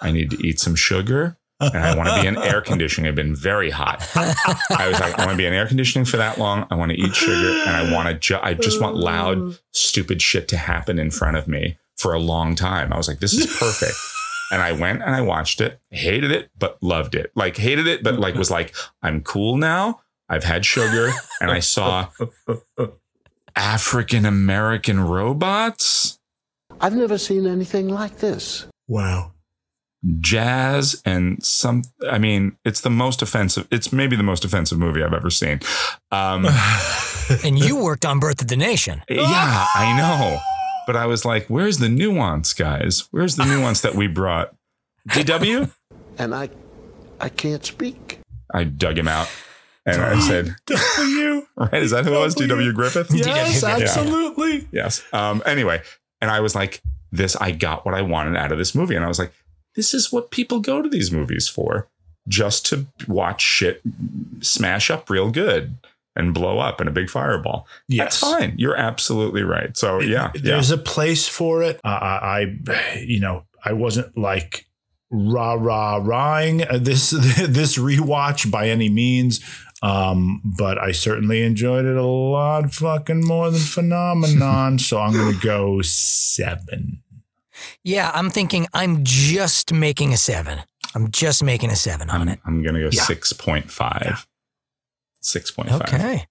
I 0.00 0.10
need 0.12 0.30
to 0.30 0.46
eat 0.46 0.60
some 0.60 0.74
sugar. 0.74 1.36
And 1.60 1.76
I 1.78 1.96
want 1.96 2.08
to 2.08 2.20
be 2.22 2.28
in 2.28 2.36
air 2.38 2.60
conditioning. 2.60 3.08
I've 3.08 3.16
been 3.16 3.34
very 3.34 3.70
hot. 3.70 4.08
I 4.14 4.86
was 4.88 5.00
like, 5.00 5.18
I 5.18 5.26
want 5.26 5.32
to 5.32 5.36
be 5.36 5.44
in 5.46 5.52
air 5.52 5.66
conditioning 5.66 6.04
for 6.04 6.16
that 6.16 6.38
long. 6.38 6.68
I 6.70 6.76
want 6.76 6.92
to 6.92 6.96
eat 6.96 7.16
sugar, 7.16 7.50
and 7.66 7.70
I 7.70 7.92
want 7.92 8.08
to. 8.08 8.14
Ju- 8.14 8.38
I 8.40 8.54
just 8.54 8.80
want 8.80 8.94
loud, 8.96 9.58
stupid 9.72 10.22
shit 10.22 10.46
to 10.48 10.56
happen 10.56 11.00
in 11.00 11.10
front 11.10 11.36
of 11.36 11.48
me 11.48 11.76
for 11.96 12.12
a 12.14 12.20
long 12.20 12.54
time. 12.54 12.92
I 12.92 12.96
was 12.96 13.08
like, 13.08 13.18
this 13.18 13.32
is 13.34 13.46
perfect. 13.58 13.94
And 14.50 14.62
I 14.62 14.72
went 14.72 15.02
and 15.02 15.14
I 15.14 15.20
watched 15.20 15.60
it, 15.60 15.78
hated 15.90 16.30
it, 16.30 16.48
but 16.58 16.82
loved 16.82 17.14
it. 17.14 17.30
Like 17.34 17.58
hated 17.58 17.86
it, 17.86 18.02
but 18.02 18.18
like 18.18 18.34
was 18.34 18.50
like, 18.50 18.74
I'm 19.02 19.20
cool 19.20 19.58
now. 19.58 20.00
I've 20.28 20.44
had 20.44 20.64
sugar 20.64 21.10
and 21.40 21.50
I 21.50 21.60
saw 21.60 22.08
African 23.56 24.24
American 24.24 25.00
robots, 25.00 26.18
I've 26.80 26.94
never 26.94 27.18
seen 27.18 27.46
anything 27.46 27.88
like 27.88 28.18
this. 28.18 28.66
Wow. 28.86 29.32
jazz, 30.20 31.02
and 31.04 31.42
some. 31.44 31.82
I 32.08 32.18
mean, 32.18 32.56
it's 32.64 32.80
the 32.82 32.90
most 32.90 33.20
offensive. 33.20 33.66
It's 33.70 33.92
maybe 33.92 34.16
the 34.16 34.22
most 34.22 34.44
offensive 34.44 34.78
movie 34.78 35.02
I've 35.02 35.12
ever 35.12 35.30
seen. 35.30 35.60
Um, 36.12 36.46
and 37.44 37.58
you 37.58 37.82
worked 37.82 38.06
on 38.06 38.20
Birth 38.20 38.40
of 38.42 38.48
the 38.48 38.56
Nation. 38.56 39.02
yeah, 39.08 39.66
I 39.74 39.96
know. 39.96 40.38
But 40.86 40.96
I 40.96 41.04
was 41.06 41.24
like, 41.24 41.46
where's 41.48 41.78
the 41.78 41.88
nuance, 41.88 42.54
guys? 42.54 43.08
Where's 43.10 43.36
the 43.36 43.44
nuance 43.44 43.80
that 43.82 43.94
we 43.94 44.06
brought? 44.06 44.54
DW? 45.10 45.70
And 46.16 46.34
I 46.34 46.48
I 47.20 47.28
can't 47.28 47.64
speak. 47.64 48.20
I 48.54 48.64
dug 48.64 48.96
him 48.96 49.08
out. 49.08 49.28
And 49.94 50.02
I 50.02 50.20
said, 50.20 50.54
W. 50.66 51.46
right, 51.56 51.82
is 51.82 51.90
that 51.92 52.04
who 52.04 52.14
it 52.14 52.18
was? 52.18 52.34
DW 52.34 52.74
Griffith? 52.74 53.08
Yes, 53.12 53.62
Yeah. 53.62 53.76
absolutely. 53.76 54.66
Yes. 54.72 55.02
Um, 55.12 55.42
anyway, 55.46 55.82
and 56.20 56.30
I 56.30 56.40
was 56.40 56.54
like, 56.54 56.82
this, 57.10 57.36
I 57.36 57.52
got 57.52 57.84
what 57.86 57.94
I 57.94 58.02
wanted 58.02 58.36
out 58.36 58.52
of 58.52 58.58
this 58.58 58.74
movie. 58.74 58.94
And 58.94 59.04
I 59.04 59.08
was 59.08 59.18
like, 59.18 59.32
this 59.74 59.94
is 59.94 60.12
what 60.12 60.30
people 60.30 60.60
go 60.60 60.82
to 60.82 60.88
these 60.88 61.10
movies 61.10 61.48
for, 61.48 61.88
just 62.26 62.66
to 62.66 62.86
watch 63.06 63.40
shit 63.40 63.80
smash 64.40 64.90
up 64.90 65.08
real 65.08 65.30
good 65.30 65.76
and 66.16 66.34
blow 66.34 66.58
up 66.58 66.80
in 66.80 66.88
a 66.88 66.90
big 66.90 67.08
fireball. 67.08 67.66
Yes. 67.88 68.20
That's 68.20 68.32
fine. 68.32 68.54
You're 68.58 68.76
absolutely 68.76 69.42
right. 69.42 69.76
So, 69.76 70.00
yeah. 70.00 70.32
yeah. 70.34 70.40
There's 70.42 70.70
a 70.70 70.78
place 70.78 71.28
for 71.28 71.62
it. 71.62 71.76
Uh, 71.84 71.88
I, 71.88 72.56
I, 72.68 72.98
you 73.06 73.20
know, 73.20 73.44
I 73.64 73.72
wasn't 73.72 74.16
like 74.18 74.66
rah 75.10 75.54
rah 75.54 75.96
rahing 76.02 76.58
this 76.82 77.10
this 77.48 77.78
rewatch 77.78 78.50
by 78.50 78.68
any 78.68 78.88
means. 78.88 79.40
Um, 79.82 80.42
but 80.58 80.78
I 80.78 80.90
certainly 80.92 81.42
enjoyed 81.42 81.84
it 81.84 81.96
a 81.96 82.02
lot 82.04 82.72
fucking 82.72 83.24
more 83.24 83.50
than 83.50 83.60
phenomenon. 83.60 84.78
so 84.78 84.98
I'm 85.00 85.12
gonna 85.12 85.38
go 85.40 85.80
seven. 85.82 87.02
Yeah, 87.84 88.10
I'm 88.14 88.30
thinking 88.30 88.66
I'm 88.74 89.04
just 89.04 89.72
making 89.72 90.12
a 90.12 90.16
seven. 90.16 90.60
I'm 90.94 91.10
just 91.10 91.42
making 91.42 91.70
a 91.70 91.76
seven 91.76 92.08
on 92.10 92.28
it. 92.28 92.40
I'm 92.44 92.62
going 92.62 92.74
to 92.74 92.80
go 92.80 92.88
Yeah. 92.90 93.02
6.5. 93.02 94.26
6.5. 95.22 95.82
Okay. 95.82 96.24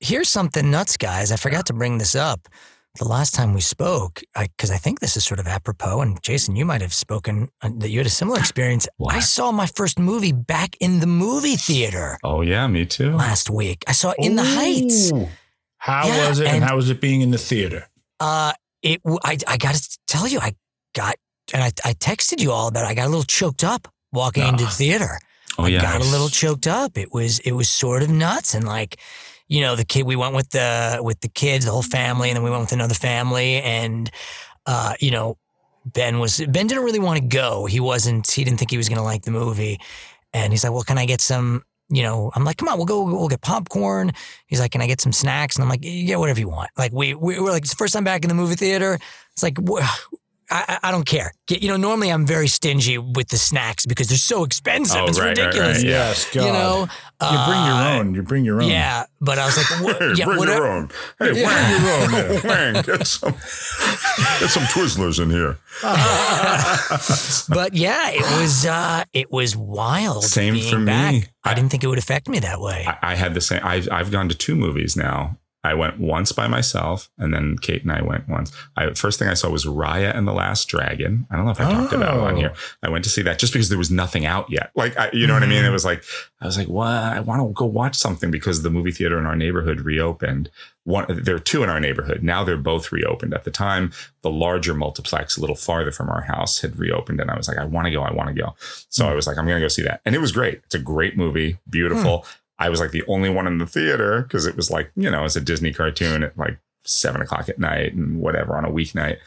Here's 0.00 0.28
something 0.28 0.68
nuts, 0.70 0.96
guys. 0.96 1.30
I 1.30 1.36
forgot 1.36 1.66
to 1.66 1.72
bring 1.72 1.98
this 1.98 2.14
up. 2.16 2.48
The 2.98 3.06
last 3.08 3.34
time 3.34 3.54
we 3.54 3.60
spoke, 3.62 4.20
because 4.38 4.70
I, 4.70 4.76
think 4.76 5.00
this 5.00 5.16
is 5.16 5.24
sort 5.24 5.40
of 5.40 5.46
apropos, 5.46 6.00
and 6.02 6.22
Jason, 6.22 6.56
you 6.56 6.64
might 6.66 6.82
have 6.82 6.92
spoken 6.92 7.48
uh, 7.62 7.70
that 7.78 7.88
you 7.90 7.98
had 7.98 8.06
a 8.06 8.10
similar 8.10 8.38
experience. 8.44 8.86
I 9.08 9.20
saw 9.20 9.50
my 9.52 9.66
first 9.66 9.98
movie 9.98 10.32
back 10.32 10.76
in 10.80 11.00
the 11.00 11.06
movie 11.06 11.56
theater 11.56 12.18
Oh 12.22 12.42
yeah, 12.42 12.66
me 12.66 12.84
too. 12.84 13.12
last 13.12 13.48
week. 13.50 13.84
I 13.88 13.92
saw 13.92 14.12
In 14.18 14.36
the 14.36 14.44
Heights. 14.44 15.10
How 15.78 16.06
Yeah, 16.06 16.28
was 16.28 16.38
it, 16.40 16.46
and, 16.46 16.56
and- 16.56 16.64
how 16.64 16.76
was 16.76 16.90
it 16.90 17.00
being 17.00 17.22
in 17.22 17.30
the 17.30 17.38
theater? 17.38 17.88
Uh, 18.20 18.52
it. 18.82 19.00
I 19.24 19.36
I 19.48 19.56
got 19.56 19.74
to 19.74 19.98
tell 20.06 20.28
you, 20.28 20.38
I 20.38 20.54
got 20.94 21.16
and 21.52 21.62
I 21.62 21.72
I 21.84 21.94
texted 21.94 22.40
you 22.40 22.52
all 22.52 22.68
about. 22.68 22.84
It. 22.84 22.88
I 22.88 22.94
got 22.94 23.06
a 23.06 23.08
little 23.08 23.24
choked 23.24 23.64
up 23.64 23.88
walking 24.12 24.46
into 24.46 24.64
the 24.64 24.70
theater. 24.70 25.18
Oh 25.58 25.64
I 25.64 25.68
yeah, 25.68 25.82
got 25.82 26.00
a 26.00 26.04
little 26.04 26.28
choked 26.28 26.66
up. 26.66 26.96
It 26.96 27.12
was 27.12 27.38
it 27.40 27.52
was 27.52 27.68
sort 27.68 28.02
of 28.04 28.10
nuts 28.10 28.54
and 28.54 28.64
like, 28.66 29.00
you 29.48 29.60
know, 29.60 29.76
the 29.76 29.84
kid 29.84 30.06
we 30.06 30.16
went 30.16 30.34
with 30.34 30.50
the 30.50 31.00
with 31.02 31.20
the 31.20 31.28
kids, 31.28 31.64
the 31.64 31.70
whole 31.70 31.82
family, 31.82 32.30
and 32.30 32.36
then 32.36 32.42
we 32.42 32.50
went 32.50 32.62
with 32.62 32.72
another 32.72 32.94
family, 32.94 33.60
and 33.62 34.10
uh, 34.66 34.94
you 35.00 35.10
know, 35.10 35.36
Ben 35.84 36.18
was 36.18 36.38
Ben 36.48 36.66
didn't 36.66 36.84
really 36.84 36.98
want 37.00 37.20
to 37.20 37.26
go. 37.26 37.66
He 37.66 37.80
wasn't. 37.80 38.30
He 38.30 38.44
didn't 38.44 38.58
think 38.58 38.70
he 38.70 38.76
was 38.76 38.88
going 38.88 38.98
to 38.98 39.04
like 39.04 39.22
the 39.22 39.30
movie, 39.30 39.78
and 40.32 40.52
he's 40.52 40.64
like, 40.64 40.72
"Well, 40.72 40.82
can 40.84 40.98
I 40.98 41.06
get 41.06 41.20
some?" 41.20 41.62
You 41.90 42.02
know, 42.02 42.30
I'm 42.34 42.44
like, 42.44 42.56
"Come 42.56 42.68
on, 42.68 42.76
we'll 42.78 42.86
go. 42.86 43.04
We'll 43.04 43.28
get 43.28 43.42
popcorn." 43.42 44.12
He's 44.46 44.60
like, 44.60 44.72
"Can 44.72 44.80
I 44.80 44.86
get 44.86 45.00
some 45.00 45.12
snacks?" 45.12 45.56
And 45.56 45.62
I'm 45.64 45.68
like, 45.68 45.80
"Yeah, 45.82 46.16
whatever 46.16 46.40
you 46.40 46.48
want." 46.48 46.70
Like 46.76 46.92
we 46.92 47.14
we 47.14 47.38
were 47.40 47.50
like, 47.50 47.62
it's 47.62 47.70
the 47.70 47.76
first 47.76 47.94
time 47.94 48.04
back 48.04 48.24
in 48.24 48.28
the 48.28 48.34
movie 48.34 48.56
theater. 48.56 48.98
It's 49.32 49.42
like. 49.42 49.58
Wh- 50.52 50.56
I, 50.56 50.64
I 50.82 50.88
I 50.88 50.90
don't 50.90 51.06
care. 51.06 51.32
Get- 51.46 51.62
You 51.62 51.68
know, 51.68 51.76
normally 51.76 52.10
I'm 52.10 52.26
very 52.26 52.48
stingy 52.48 52.98
with 52.98 53.28
the 53.28 53.38
snacks 53.38 53.86
because 53.86 54.08
they're 54.08 54.18
so 54.18 54.44
expensive. 54.44 55.00
Oh, 55.00 55.06
it's 55.06 55.18
right, 55.18 55.28
right, 55.28 55.38
right, 55.38 55.46
ridiculous. 55.46 55.82
yeah. 55.82 55.90
Yes, 55.90 56.30
God. 56.32 56.46
You 56.46 56.52
know, 56.52 56.88
you 57.22 57.38
bring 57.46 57.64
your 57.66 57.74
uh, 57.76 57.94
own. 57.98 58.14
You 58.14 58.22
bring 58.22 58.44
your 58.44 58.62
own. 58.62 58.68
Yeah, 58.68 59.04
but 59.20 59.38
I 59.38 59.46
was 59.46 59.56
like, 59.56 59.82
what, 59.84 59.96
Hey, 60.02 60.12
yeah, 60.16 60.24
bring 60.24 60.38
whatever. 60.38 60.58
your 60.64 60.72
own. 60.72 60.90
Hey, 61.18 61.40
Yeah. 61.40 61.46
Wang, 61.46 62.10
Bring 62.10 62.22
your 62.24 62.36
own, 62.36 62.42
Wang, 62.74 62.82
get 62.84 63.06
some, 63.06 63.32
get 64.40 64.50
some 64.50 64.64
Twizzlers 64.64 65.20
in 65.22 65.30
here. 65.30 65.58
But 67.48 67.74
yeah, 67.74 68.10
it 68.10 68.40
was 68.40 68.66
uh, 68.66 69.04
it 69.12 69.30
was 69.30 69.56
wild. 69.56 70.24
Same 70.24 70.54
being 70.54 70.72
for 70.72 70.78
me. 70.78 70.86
back. 70.86 71.32
I 71.44 71.54
didn't 71.54 71.70
think 71.70 71.82
it 71.84 71.88
would 71.88 71.98
affect 71.98 72.28
me 72.28 72.38
that 72.40 72.60
way. 72.60 72.84
I, 72.86 73.12
I 73.12 73.14
had 73.16 73.34
the 73.34 73.40
same. 73.40 73.60
I've 73.64 73.88
I've 73.90 74.10
gone 74.10 74.28
to 74.28 74.34
two 74.34 74.54
movies 74.56 74.96
now. 74.96 75.38
I 75.64 75.74
went 75.74 76.00
once 76.00 76.32
by 76.32 76.48
myself, 76.48 77.08
and 77.18 77.32
then 77.32 77.56
Kate 77.56 77.82
and 77.82 77.92
I 77.92 78.02
went 78.02 78.28
once. 78.28 78.50
I 78.76 78.92
first 78.94 79.18
thing 79.18 79.28
I 79.28 79.34
saw 79.34 79.48
was 79.48 79.64
Raya 79.64 80.16
and 80.16 80.26
the 80.26 80.32
Last 80.32 80.66
Dragon. 80.66 81.26
I 81.30 81.36
don't 81.36 81.44
know 81.44 81.52
if 81.52 81.60
I 81.60 81.70
talked 81.70 81.92
about 81.92 82.16
it 82.16 82.20
on 82.20 82.32
Oh. 82.34 82.36
here. 82.36 82.52
I 82.82 82.88
went 82.88 83.04
to 83.04 83.10
see 83.10 83.22
that 83.22 83.38
just 83.38 83.52
because 83.52 83.68
there 83.68 83.78
was 83.78 83.90
nothing 83.90 84.26
out 84.26 84.50
yet. 84.50 84.70
Like, 84.74 84.98
I, 84.98 85.10
you 85.12 85.26
know 85.26 85.34
what 85.34 85.42
I 85.42 85.46
Mm-hmm. 85.46 85.54
mean? 85.54 85.64
It 85.64 85.70
was 85.70 85.84
like 85.84 86.02
I 86.40 86.46
was 86.46 86.58
like, 86.58 86.66
"What? 86.68 86.88
I 86.88 87.20
want 87.20 87.40
to 87.40 87.52
go 87.52 87.64
watch 87.66 87.94
something 87.96 88.30
because 88.32 88.62
the 88.62 88.70
movie 88.70 88.90
theater 88.90 89.16
in 89.18 89.26
our 89.26 89.36
neighborhood 89.36 89.82
reopened. 89.82 90.50
One, 90.84 91.06
there 91.22 91.36
are 91.36 91.38
two 91.38 91.62
in 91.62 91.70
our 91.70 91.78
neighborhood 91.78 92.24
now. 92.24 92.42
They're 92.42 92.56
both 92.56 92.90
reopened. 92.90 93.32
At 93.32 93.44
the 93.44 93.52
time, 93.52 93.92
the 94.22 94.30
larger 94.30 94.74
multiplex, 94.74 95.36
a 95.36 95.40
little 95.40 95.54
farther 95.54 95.92
from 95.92 96.08
our 96.10 96.22
house, 96.22 96.60
had 96.62 96.76
reopened, 96.76 97.20
and 97.20 97.30
I 97.30 97.36
was 97.36 97.46
like, 97.46 97.58
I 97.58 97.64
want 97.64 97.84
to 97.86 97.92
go. 97.92 98.02
I 98.02 98.12
want 98.12 98.34
to 98.34 98.34
go. 98.34 98.56
So 98.88 99.06
I 99.08 99.14
was 99.14 99.28
like, 99.28 99.38
I'm 99.38 99.44
going 99.46 99.58
to 99.60 99.64
go 99.64 99.68
see 99.68 99.82
that, 99.82 100.00
and 100.04 100.16
it 100.16 100.20
was 100.20 100.32
great. 100.32 100.60
It's 100.64 100.74
a 100.74 100.80
great 100.80 101.16
movie, 101.16 101.58
beautiful. 101.70 102.26
I 102.62 102.68
was 102.68 102.80
like 102.80 102.90
the 102.92 103.04
only 103.08 103.28
one 103.30 103.46
in 103.46 103.58
the 103.58 103.66
theater 103.66 104.22
because 104.22 104.46
it 104.46 104.56
was 104.56 104.70
like, 104.70 104.90
you 104.94 105.10
know, 105.10 105.24
it's 105.24 105.36
a 105.36 105.40
Disney 105.40 105.72
cartoon 105.72 106.22
at 106.22 106.36
like 106.38 106.58
seven 106.84 107.20
o'clock 107.20 107.48
at 107.48 107.58
night 107.58 107.94
and 107.94 108.20
whatever 108.20 108.56
on 108.56 108.64
a 108.64 108.70
weeknight. 108.70 109.18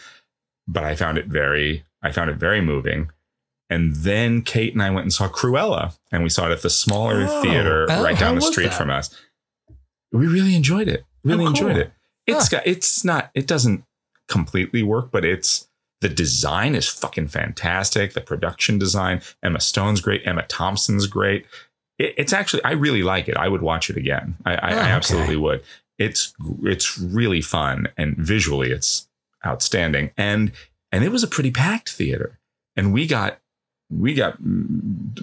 But 0.67 0.83
I 0.83 0.95
found 0.95 1.17
it 1.17 1.27
very, 1.27 1.83
I 2.01 2.11
found 2.11 2.29
it 2.29 2.37
very 2.37 2.61
moving. 2.61 3.09
And 3.69 3.95
then 3.95 4.41
Kate 4.41 4.73
and 4.73 4.81
I 4.81 4.89
went 4.91 5.05
and 5.05 5.13
saw 5.13 5.27
Cruella 5.27 5.97
and 6.11 6.23
we 6.23 6.29
saw 6.29 6.47
it 6.47 6.51
at 6.51 6.61
the 6.61 6.69
smaller 6.69 7.25
Oh. 7.27 7.41
theater 7.41 7.87
Oh, 7.89 8.03
right 8.03 8.17
down 8.17 8.35
the 8.35 8.41
street 8.41 8.73
from 8.73 8.89
us. 8.89 9.13
We 10.11 10.27
really 10.27 10.55
enjoyed 10.55 10.87
it. 10.87 11.03
Really 11.23 11.45
Oh, 11.45 11.49
enjoyed 11.49 11.77
it. 11.77 11.91
It's 12.27 12.49
got, 12.49 12.65
it's 12.65 13.03
not, 13.03 13.31
it 13.33 13.47
doesn't 13.47 13.83
completely 14.29 14.81
work, 14.83 15.11
but 15.11 15.25
it's, 15.25 15.67
the 16.01 16.09
design 16.09 16.75
is 16.75 16.87
fucking 16.87 17.29
fantastic. 17.29 18.13
The 18.13 18.21
production 18.21 18.77
design, 18.77 19.21
Emma 19.41 19.59
Stone's 19.59 20.01
great. 20.01 20.21
Emma 20.25 20.43
Thompson's 20.47 21.07
great. 21.07 21.45
It, 21.97 22.13
it's 22.17 22.33
actually, 22.33 22.63
I 22.63 22.71
really 22.71 23.03
like 23.03 23.27
it. 23.27 23.37
I 23.37 23.47
would 23.47 23.61
watch 23.61 23.89
it 23.89 23.97
again. 23.97 24.35
I, 24.45 24.55
I, 24.55 24.55
Oh, 24.55 24.59
I 24.59 24.71
okay. 24.71 24.91
absolutely 24.91 25.37
would. 25.37 25.63
It's 25.97 26.33
it's 26.63 26.97
really 26.99 27.41
fun 27.41 27.87
and 27.97 28.17
visually 28.17 28.71
it's 28.71 29.07
outstanding. 29.45 30.11
And 30.17 30.51
and 30.91 31.03
it 31.05 31.09
was 31.11 31.23
a 31.23 31.27
pretty 31.27 31.51
packed 31.51 31.89
theater. 31.89 32.39
And 32.75 32.91
we 32.91 33.07
got 33.07 33.39
we 33.89 34.13
got 34.13 34.37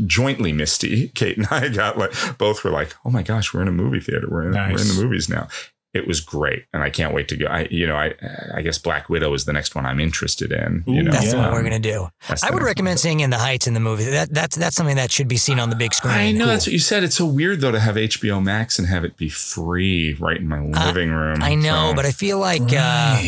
jointly 0.06 0.52
misty. 0.52 1.08
Kate 1.14 1.36
and 1.36 1.46
I 1.50 1.68
got 1.68 1.98
like 1.98 2.12
both 2.38 2.64
were 2.64 2.70
like, 2.70 2.94
oh 3.04 3.10
my 3.10 3.22
gosh, 3.22 3.52
we're 3.52 3.62
in 3.62 3.68
a 3.68 3.72
movie 3.72 4.00
theater. 4.00 4.28
We're 4.30 4.46
in, 4.48 4.52
we're 4.52 4.80
in 4.80 4.88
the 4.88 5.02
movies 5.02 5.28
now. 5.28 5.48
It 5.94 6.06
was 6.06 6.20
great, 6.20 6.64
and 6.72 6.82
I 6.82 6.88
can't 6.88 7.12
wait 7.12 7.28
to 7.28 7.36
go. 7.36 7.46
I, 7.46 7.68
you 7.70 7.86
know, 7.86 7.96
I, 7.96 8.14
I 8.54 8.62
guess 8.62 8.78
Black 8.78 9.10
Widow 9.10 9.34
is 9.34 9.44
the 9.44 9.52
next 9.52 9.74
one 9.74 9.84
I'm 9.84 10.00
interested 10.00 10.50
in. 10.50 10.84
You 10.86 11.00
Ooh, 11.00 11.02
know, 11.02 11.10
That's 11.12 11.32
Yeah. 11.34 11.42
what 11.44 11.52
we're 11.52 11.62
gonna 11.62 11.78
do. 11.78 12.08
that's 12.28 12.42
I 12.42 12.50
would 12.50 12.62
recommend 12.62 12.98
seeing 12.98 13.20
In 13.20 13.28
the 13.28 13.36
Heights 13.36 13.66
in 13.66 13.74
the 13.74 13.80
movie. 13.80 14.04
That 14.04 14.32
that's 14.32 14.56
that's 14.56 14.74
something 14.74 14.96
that 14.96 15.10
should 15.12 15.28
be 15.28 15.36
seen 15.36 15.58
on 15.60 15.68
the 15.68 15.76
big 15.76 15.92
screen. 15.92 16.14
I 16.14 16.32
know 16.32 16.44
Cool. 16.44 16.46
that's 16.46 16.66
what 16.66 16.72
you 16.72 16.78
said. 16.78 17.04
It's 17.04 17.16
so 17.16 17.26
weird 17.26 17.60
though 17.60 17.72
to 17.72 17.78
have 17.80 17.96
HBO 17.96 18.42
Max 18.42 18.78
and 18.78 18.88
have 18.88 19.04
it 19.04 19.18
be 19.18 19.28
free 19.28 20.14
right 20.18 20.38
in 20.38 20.48
my 20.48 20.60
living 20.60 21.10
room. 21.10 21.42
I 21.42 21.54
know, 21.56 21.90
So- 21.90 21.94
but 21.94 22.06
I 22.06 22.10
feel 22.12 22.38
like 22.38 22.62
uh, 22.74 23.20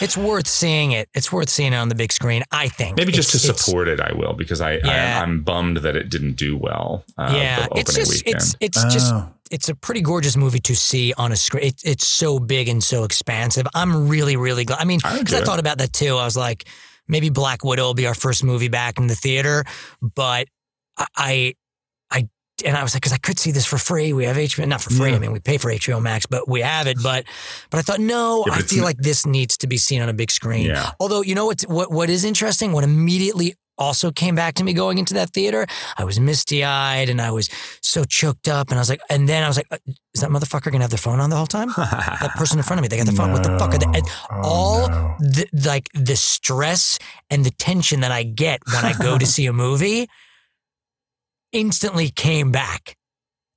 it's 0.00 0.16
worth 0.16 0.46
seeing 0.46 0.92
it. 0.92 1.08
It's 1.14 1.32
worth 1.32 1.48
seeing 1.48 1.72
it 1.72 1.76
on 1.76 1.88
the 1.88 1.94
big 1.96 2.12
screen. 2.12 2.44
I 2.52 2.68
think 2.68 2.96
Maybe 2.98 3.10
just 3.12 3.34
It's- 3.34 3.56
to 3.56 3.62
support 3.62 3.88
it, 3.88 4.00
I 4.00 4.12
will 4.14 4.32
because 4.34 4.60
I, 4.60 4.74
Yeah. 4.76 5.18
I 5.18 5.22
I'm 5.22 5.42
bummed 5.42 5.78
that 5.78 5.96
it 5.96 6.08
didn't 6.08 6.34
do 6.36 6.56
well. 6.56 7.04
Uh, 7.18 7.32
yeah, 7.34 7.66
the 7.66 7.78
it's 7.80 7.94
just 7.94 8.12
weekend. 8.24 8.36
it's 8.36 8.56
it's 8.60 8.84
just 8.94 9.12
Oh. 9.12 9.28
It's 9.50 9.68
a 9.68 9.74
pretty 9.74 10.00
gorgeous 10.00 10.36
movie 10.36 10.60
to 10.60 10.74
see 10.76 11.12
on 11.16 11.32
a 11.32 11.36
screen. 11.36 11.64
It, 11.64 11.80
it's 11.84 12.06
so 12.06 12.38
big 12.38 12.68
and 12.68 12.82
so 12.82 13.04
expansive. 13.04 13.66
I'm 13.74 14.08
really 14.08 14.36
really 14.36 14.64
glad. 14.64 14.80
I 14.80 14.84
mean, 14.84 14.98
because 14.98 15.34
I, 15.34 15.38
it. 15.38 15.44
thought 15.44 15.60
about 15.60 15.78
that 15.78 15.92
too. 15.92 16.16
I 16.16 16.24
was 16.24 16.36
like, 16.36 16.68
maybe 17.08 17.30
Black 17.30 17.64
Widow 17.64 17.84
will 17.84 17.94
be 17.94 18.06
our 18.06 18.14
first 18.14 18.44
movie 18.44 18.68
back 18.68 18.98
in 18.98 19.06
the 19.06 19.16
theater, 19.16 19.64
but 20.00 20.48
I. 20.98 21.06
I 21.16 21.54
I 22.12 22.28
and 22.66 22.76
I 22.76 22.82
was 22.82 22.94
like, 22.94 23.02
because 23.02 23.12
I 23.12 23.18
could 23.18 23.38
see 23.38 23.52
this 23.52 23.64
for 23.64 23.78
free. 23.78 24.12
We 24.12 24.24
have 24.24 24.36
HBO, 24.36 24.66
not 24.66 24.80
for 24.80 24.90
free. 24.90 25.10
Yeah. 25.10 25.16
I 25.16 25.18
mean, 25.18 25.32
we 25.32 25.40
pay 25.40 25.58
for 25.58 25.70
HBO 25.70 26.02
Max, 26.02 26.26
but 26.26 26.48
we 26.48 26.60
have 26.60 26.86
it. 26.86 26.98
But, 27.02 27.24
but 27.70 27.78
I 27.78 27.82
thought, 27.82 28.00
no, 28.00 28.44
Yeah, 28.46 28.54
I 28.54 28.60
feel 28.60 28.84
like 28.84 28.98
this 28.98 29.26
needs 29.26 29.56
to 29.58 29.66
be 29.66 29.76
seen 29.76 30.02
on 30.02 30.08
a 30.08 30.12
big 30.12 30.30
screen. 30.30 30.66
Yeah. 30.66 30.90
Although, 31.00 31.22
you 31.22 31.34
know 31.34 31.46
what? 31.46 31.62
What 31.62 31.90
what 31.90 32.10
is 32.10 32.24
interesting? 32.24 32.72
What 32.72 32.84
immediately 32.84 33.54
also 33.80 34.12
came 34.12 34.34
back 34.36 34.54
to 34.54 34.64
me 34.64 34.72
going 34.72 34.98
into 34.98 35.14
that 35.14 35.30
theater, 35.30 35.66
I 35.96 36.04
was 36.04 36.20
misty 36.20 36.62
eyed 36.62 37.08
and 37.08 37.20
I 37.20 37.30
was 37.32 37.48
so 37.82 38.04
choked 38.04 38.46
up, 38.46 38.68
and 38.68 38.78
I 38.78 38.80
was 38.80 38.90
like, 38.90 39.00
and 39.10 39.28
then 39.28 39.42
I 39.42 39.48
was 39.48 39.56
like, 39.56 39.66
uh, 39.72 39.78
is 40.14 40.20
that 40.20 40.30
motherfucker 40.30 40.70
gonna 40.70 40.84
have 40.84 40.90
their 40.90 40.98
phone 40.98 41.18
on 41.18 41.30
the 41.30 41.36
whole 41.36 41.46
time? 41.46 41.68
that 41.76 42.32
person 42.36 42.58
in 42.58 42.62
front 42.62 42.78
of 42.78 42.82
me, 42.82 42.88
they 42.88 42.98
got 42.98 43.06
the 43.06 43.12
phone. 43.12 43.32
What 43.32 43.42
the 43.42 43.58
fuck 43.58 43.74
are 43.74 43.78
they? 43.78 43.86
And 43.86 44.06
Oh, 44.30 44.40
all 44.44 44.88
no. 44.88 45.16
the 45.18 45.46
like 45.64 45.88
the 45.94 46.16
stress 46.16 46.98
and 47.30 47.44
the 47.44 47.50
tension 47.52 48.00
that 48.00 48.12
I 48.12 48.22
get 48.22 48.60
when 48.72 48.84
I 48.84 48.92
go 48.92 49.18
to 49.18 49.26
see 49.34 49.46
a 49.46 49.52
movie 49.52 50.06
instantly 51.52 52.10
came 52.10 52.52
back. 52.52 52.96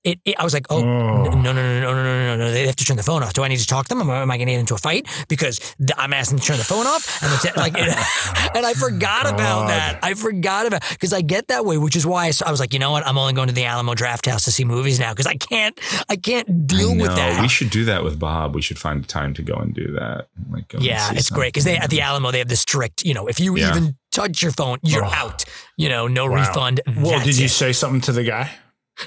It, 0.04 0.20
it, 0.26 0.36
I 0.38 0.44
was 0.44 0.54
like, 0.54 0.66
oh, 0.70 0.80
Oh. 0.84 0.84
no, 0.84 1.32
no, 1.32 1.54
no, 1.54 1.80
no, 1.80 1.94
no, 1.94 2.04
no, 2.04 2.04
no, 2.04 2.36
no. 2.38 2.52
They 2.52 2.66
have 2.68 2.76
to 2.76 2.84
turn 2.86 2.98
the 2.98 3.04
phone 3.04 3.24
off. 3.24 3.32
Do 3.34 3.44
I 3.44 3.48
need 3.48 3.60
to 3.60 3.66
talk 3.68 3.86
to 3.88 3.90
them? 3.96 4.02
Am 4.02 4.10
I, 4.10 4.22
am 4.22 4.30
I 4.32 4.36
going 4.38 4.48
to 4.48 4.54
get 4.54 4.60
into 4.60 4.74
a 4.74 4.78
fight 4.78 5.08
because 5.30 5.60
th- 5.78 5.92
I'm 5.98 6.12
asking 6.12 6.38
them 6.38 6.42
to 6.42 6.48
turn 6.48 6.58
the 6.58 6.66
phone 6.66 6.86
off? 6.86 7.24
And, 7.24 7.32
it's, 7.34 7.56
like, 7.56 7.74
it, 7.78 7.88
and 8.56 8.66
I 8.66 8.74
forgot 8.74 9.30
about 9.30 9.68
that. 9.70 10.00
I 10.04 10.14
forgot 10.16 10.66
about 10.68 10.82
because 10.90 11.14
I 11.14 11.22
get 11.22 11.48
that 11.48 11.64
way, 11.66 11.78
which 11.78 11.96
is 11.96 12.06
why 12.06 12.26
I 12.46 12.52
was 12.52 12.60
like, 12.60 12.74
you 12.74 12.80
know 12.80 12.92
what? 12.92 13.08
I'm 13.08 13.18
only 13.18 13.32
going 13.34 13.48
to 13.48 13.54
the 13.54 13.64
Alamo 13.64 13.94
Drafthouse 13.94 14.44
to 14.44 14.52
see 14.52 14.66
movies 14.66 15.00
now 15.00 15.14
because 15.14 15.26
I 15.28 15.36
can't, 15.36 15.80
I 16.10 16.18
can't 16.18 16.68
deal 16.68 16.92
I 16.92 16.98
with 16.98 17.16
that. 17.16 17.42
We 17.42 17.48
should 17.48 17.70
do 17.70 17.86
that 17.86 18.04
with 18.04 18.20
Bob. 18.20 18.56
We 18.56 18.62
should 18.62 18.80
find 18.80 19.08
time 19.08 19.34
to 19.36 19.42
go 19.42 19.54
and 19.56 19.74
do 19.74 19.94
that. 19.94 20.28
Like, 20.52 20.74
Yeah, 20.80 21.12
it's 21.14 21.30
great 21.30 21.54
because 21.54 21.64
they 21.64 21.78
at 21.78 21.90
the 21.90 22.02
Alamo 22.02 22.32
they 22.32 22.40
have 22.40 22.50
the 22.50 22.58
strict. 22.58 23.06
You 23.06 23.14
know, 23.14 23.28
if 23.28 23.40
you 23.40 23.56
Yeah. 23.56 23.70
even 23.70 23.96
touch 24.12 24.42
your 24.44 24.52
phone, 24.52 24.80
you're 24.84 25.06
Oh. 25.06 25.10
out. 25.14 25.46
You 25.78 25.88
know, 25.88 26.08
no 26.10 26.26
Wow. 26.26 26.36
refund. 26.42 26.82
Well, 26.98 27.24
did 27.24 27.38
you 27.38 27.46
it. 27.46 27.50
say 27.52 27.72
something 27.72 28.02
to 28.02 28.12
the 28.12 28.24
guy? 28.26 28.52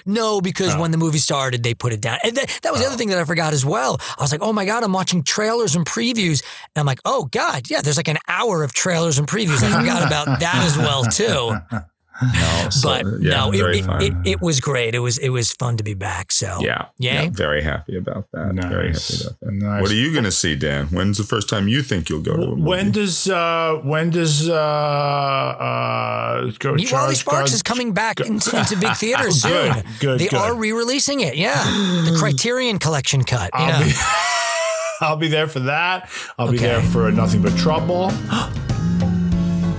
No, 0.05 0.41
because 0.41 0.75
Oh. 0.75 0.81
when 0.81 0.91
the 0.91 0.99
movie 0.99 1.19
started, 1.19 1.63
they 1.63 1.75
put 1.75 1.93
it 1.93 2.01
down. 2.01 2.19
And 2.25 2.37
that, 2.37 2.59
that 2.63 2.73
was 2.73 2.81
the 2.81 2.87
other 2.87 2.95
oh. 2.95 2.99
thing 2.99 3.09
that 3.09 3.19
I 3.19 3.25
forgot 3.25 3.53
as 3.53 3.65
well. 3.65 3.99
I 4.19 4.23
was 4.23 4.33
like, 4.33 4.43
oh 4.43 4.53
my 4.53 4.65
God, 4.65 4.83
I'm 4.85 4.93
watching 4.93 5.23
trailers 5.23 5.77
and 5.77 5.87
previews. 5.87 6.43
And 6.75 6.81
I'm 6.81 6.87
like, 6.87 7.01
oh 7.05 7.25
God, 7.31 7.71
yeah, 7.71 7.81
there's 7.81 7.97
like 7.97 8.09
an 8.09 8.19
hour 8.29 8.63
of 8.63 8.73
trailers 8.75 9.19
and 9.19 9.27
previews. 9.29 9.63
I 9.63 9.81
forgot 9.81 10.07
about 10.07 10.41
that 10.41 10.63
as 10.65 10.77
well, 10.77 11.05
too. 11.05 11.57
No, 12.23 12.69
so, 12.71 12.89
But 12.89 13.05
yeah, 13.21 13.31
no, 13.37 13.53
it, 13.53 13.77
it, 13.77 14.03
it, 14.03 14.13
it 14.25 14.41
was 14.41 14.61
great. 14.61 14.95
It 14.95 15.01
was 15.01 15.19
it 15.19 15.29
was 15.31 15.53
fun 15.53 15.77
to 15.77 15.85
be 15.85 15.95
back. 15.95 16.33
So 16.33 16.59
yeah, 16.61 16.87
Yay? 16.99 17.25
yeah, 17.25 17.31
very 17.31 17.63
happy 17.63 17.97
about 17.97 18.27
that. 18.33 18.55
Very 18.55 18.89
happy 18.93 19.15
about 19.21 19.41
that. 19.41 19.53
Nice. 19.53 19.83
What 19.83 19.91
are 19.91 19.95
you 19.95 20.13
going 20.13 20.25
to 20.25 20.33
see, 20.33 20.57
Dan? 20.57 20.87
When's 20.87 21.19
the 21.19 21.25
first 21.25 21.49
time 21.49 21.69
you 21.69 21.83
think 21.83 22.09
you'll 22.09 22.23
go 22.23 22.37
to 22.37 22.43
a 22.43 22.47
movie? 22.47 22.63
When 22.63 22.91
does 22.93 23.29
uh 23.29 23.81
when 23.85 24.11
does 24.11 24.49
uh 24.49 24.55
uh 24.55 26.51
go 26.59 26.75
Meet 26.75 26.91
Wally 26.93 27.15
Charles 27.15 27.21
Sparks 27.21 27.51
Gar- 27.51 27.55
is 27.55 27.63
coming 27.63 27.93
back 27.93 28.21
into, 28.21 28.57
into 28.57 28.77
big 28.77 28.95
theaters 28.97 29.43
soon. 29.43 29.73
Good, 29.73 29.85
good, 30.01 30.21
they 30.21 30.29
good. 30.29 30.39
are 30.39 30.55
re-releasing 30.55 31.21
it. 31.21 31.37
Yeah, 31.37 31.63
the 32.05 32.17
Criterion 32.19 32.79
Collection 32.79 33.25
cut. 33.25 33.51
I'll 33.53 33.69
yeah. 33.81 33.85
be 33.87 33.93
I'll 35.01 35.17
be 35.17 35.29
there 35.29 35.47
for 35.47 35.61
that. 35.61 36.09
I'll 36.39 36.51
be 36.51 36.57
there 36.57 36.81
for 36.81 37.11
Nothing 37.13 37.43
But 37.43 37.57
Trouble. 37.59 38.11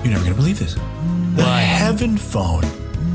You're 0.03 0.13
never 0.13 0.23
gonna 0.23 0.35
believe 0.35 0.59
this. 0.59 0.75
The 1.37 1.45
Heaven 1.45 2.17
phone 2.17 2.63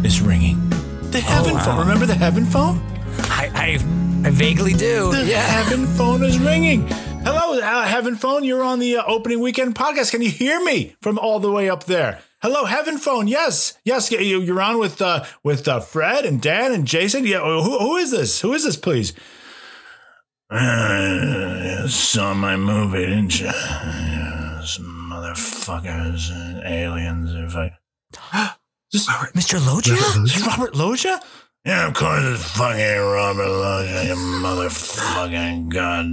is 0.05 0.21
ringing. 0.21 0.69
The 1.11 1.21
Heaven 1.21 1.59
phone. 1.59 1.79
Remember 1.81 2.07
the 2.07 2.15
Heaven 2.15 2.45
phone? 2.47 2.79
I, 3.25 3.51
I 3.55 4.27
I 4.27 4.31
vaguely 4.31 4.73
do. 4.73 5.11
The 5.13 5.25
yeah. 5.25 5.41
Heaven 5.41 5.87
phone 5.87 6.23
is 6.23 6.39
ringing. 6.39 6.87
Hello, 7.25 7.59
uh, 7.59 7.83
Heaven 7.85 8.17
Phone. 8.17 8.43
You're 8.45 8.63
on 8.65 8.79
the 8.81 8.97
uh, 8.97 9.05
opening 9.07 9.41
weekend 9.41 9.75
podcast. 9.77 10.11
Can 10.11 10.23
you 10.23 10.31
hear 10.31 10.63
me 10.65 10.97
from 11.01 11.19
all 11.19 11.39
the 11.41 11.51
way 11.53 11.69
up 11.71 11.85
there? 11.85 12.21
Hello, 12.41 12.65
Heaven 12.65 12.99
Phone. 12.99 13.29
Yes, 13.29 13.79
yes. 13.85 14.11
you- 14.11 14.41
You're 14.41 14.61
on 14.63 14.79
with 14.79 15.01
uh, 15.03 15.25
with 15.45 15.69
uh, 15.69 15.81
Fred 15.81 16.25
and 16.25 16.41
Dan 16.41 16.73
and 16.73 16.87
Jason. 16.87 17.27
Yeah. 17.27 17.41
Who, 17.41 17.79
who 17.79 17.97
is 17.97 18.11
this? 18.11 18.41
Who 18.41 18.53
is 18.55 18.65
this, 18.65 18.77
please? 18.77 19.13
Uh, 20.51 21.87
saw 21.89 22.35
my 22.35 22.57
movie, 22.57 23.07
didn't 23.07 23.39
you? 23.41 23.47
Yes, 23.47 24.79
motherfuckers, 24.81 26.31
and 26.31 26.63
aliens. 26.65 27.31
If 27.33 27.57
I, 27.57 27.79
Mr. 28.95 29.65
Loggia? 29.67 29.95
Is 30.25 30.47
Robert 30.47 30.75
Loggia? 30.75 31.21
Yeah, 31.65 31.87
of 31.87 31.95
course 31.95 32.25
it's 32.25 32.51
fucking 32.57 32.99
Robert 32.99 33.49
Loggia, 33.49 34.05
you 34.09 34.15
motherfucking 34.17 35.69
god. 35.69 36.07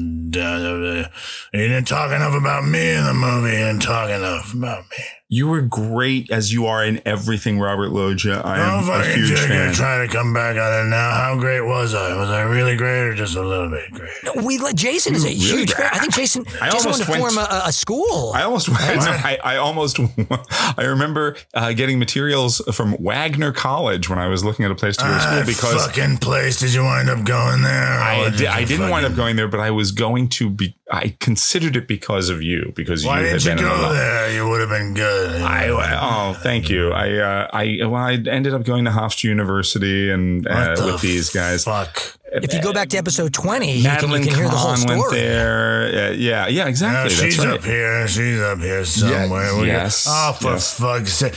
You 1.54 1.60
didn't 1.60 1.88
talk 1.88 2.12
enough 2.12 2.36
about 2.36 2.66
me 2.66 2.92
in 2.92 3.04
the 3.04 3.14
movie. 3.14 3.52
You 3.58 3.66
didn't 3.66 3.82
talk 3.82 4.10
enough 4.12 4.54
about 4.54 4.84
me. 4.92 5.04
You 5.32 5.48
were 5.48 5.62
great 5.62 6.32
as 6.32 6.52
you 6.52 6.66
are 6.66 6.84
in 6.84 7.04
everything, 7.06 7.60
Robert 7.60 7.92
Loggia. 7.92 8.42
I 8.44 8.58
am 8.62 8.84
Don't 8.88 9.00
a 9.00 9.06
huge 9.14 9.30
joke, 9.30 9.48
fan. 9.48 9.66
You're 9.66 9.74
trying 9.76 10.08
to 10.08 10.12
come 10.12 10.34
back 10.34 10.58
on 10.58 10.88
it 10.88 10.90
now. 10.90 11.12
How 11.12 11.38
great 11.40 11.62
was 11.62 11.94
I? 11.94 12.16
Was 12.16 12.32
I 12.32 12.42
really 12.42 12.76
great 12.76 13.02
or 13.10 13.14
just 13.14 13.36
a 13.36 13.42
little 13.44 13.70
bit 13.70 13.92
great? 13.92 14.10
No, 14.24 14.42
we 14.44 14.58
let 14.58 14.76
Jason 14.76 15.14
is 15.14 15.24
a 15.26 15.28
Really 15.28 15.38
huge 15.40 15.74
fan. 15.74 15.88
I 15.94 16.00
think 16.00 16.14
Jason, 16.16 16.46
I 16.60 16.72
Jason 16.72 16.78
almost 16.80 16.86
wanted 16.86 17.06
to 17.06 17.12
went- 17.12 17.34
form 17.36 17.46
a, 17.46 17.62
a 17.68 17.72
school. 17.72 18.32
I 18.34 18.42
almost 18.42 18.70
went. 18.70 18.82
I, 18.82 19.38
I 19.44 19.58
almost. 19.58 20.00
I 20.78 20.86
remember 20.86 21.36
uh, 21.54 21.74
getting 21.74 22.00
materials 22.00 22.60
from 22.74 22.94
Wagner 23.00 23.52
College 23.52 24.10
when 24.10 24.18
I 24.18 24.26
was 24.30 24.44
looking 24.44 24.66
at 24.66 24.72
a 24.72 24.76
place 24.76 24.98
to 24.98 25.04
go 25.04 25.14
to 25.14 25.20
school 25.22 25.46
because 25.46 25.86
fucking 25.86 26.18
place. 26.18 26.60
Did 26.60 26.74
you 26.74 26.82
wind 26.82 27.08
up 27.08 27.24
going 27.24 27.62
there? 27.62 27.72
I, 27.72 28.30
was 28.32 28.40
di- 28.40 28.46
it 28.46 28.50
I 28.50 28.64
didn't 28.66 28.90
wind 28.90 29.06
up 29.06 29.14
going 29.16 29.36
there, 29.36 29.48
but 29.48 29.60
I 29.60 29.70
was 29.70 29.92
going 29.92 30.30
to 30.30 30.50
be. 30.50 30.76
I 30.92 31.16
considered 31.20 31.76
it 31.76 31.88
because 31.88 32.30
of 32.30 32.42
you, 32.42 32.74
because 32.76 33.06
Why 33.06 33.20
you 33.20 33.26
didn't 33.28 33.44
had 33.44 33.44
you 33.44 33.50
been 33.58 33.66
in 33.66 33.78
go 33.82 33.88
the- 33.90 33.94
there? 33.94 34.34
You 34.34 34.50
would 34.50 34.60
have 34.62 34.70
been 34.70 34.94
good. 34.96 35.42
I, 35.42 35.68
oh, 35.70 36.34
thank 36.34 36.68
you. 36.70 36.92
I, 36.92 37.14
uh, 37.18 37.48
I, 37.54 37.78
well, 37.82 37.96
I 37.96 38.14
ended 38.14 38.54
up 38.56 38.64
going 38.64 38.86
to 38.86 38.92
Hofstra 38.92 39.26
University 39.26 40.10
and 40.10 40.48
uh, 40.48 40.76
the 40.76 40.86
with 40.88 41.02
these 41.02 41.30
guys. 41.30 41.64
Fuck. 41.66 42.18
if 42.32 42.54
you 42.54 42.62
go 42.62 42.74
back 42.74 42.90
to 42.90 42.98
episode 42.98 43.34
20, 43.34 43.68
you 43.72 43.84
can, 43.84 43.92
Madeline 43.94 44.22
you 44.24 44.28
can 44.30 44.36
hear 44.38 44.46
the 44.50 44.56
whole 44.56 44.76
Kahn 44.76 44.88
went 45.00 45.12
there. 45.12 46.10
Uh, 46.10 46.12
yeah, 46.14 46.48
yeah, 46.48 46.68
exactly. 46.68 46.98
Yeah, 47.16 47.22
That's 47.22 47.36
she's 47.36 47.46
right. 47.46 47.58
up 47.60 47.64
here. 47.64 48.08
She's 48.08 48.40
up 48.42 48.58
here 48.60 48.84
somewhere. 48.86 49.56
We- 49.58 49.68
yes, 49.68 50.08
Oh, 50.10 50.34
for 50.42 50.52
yes. 50.54 50.80
fuck's 50.80 51.14
sake. 51.14 51.36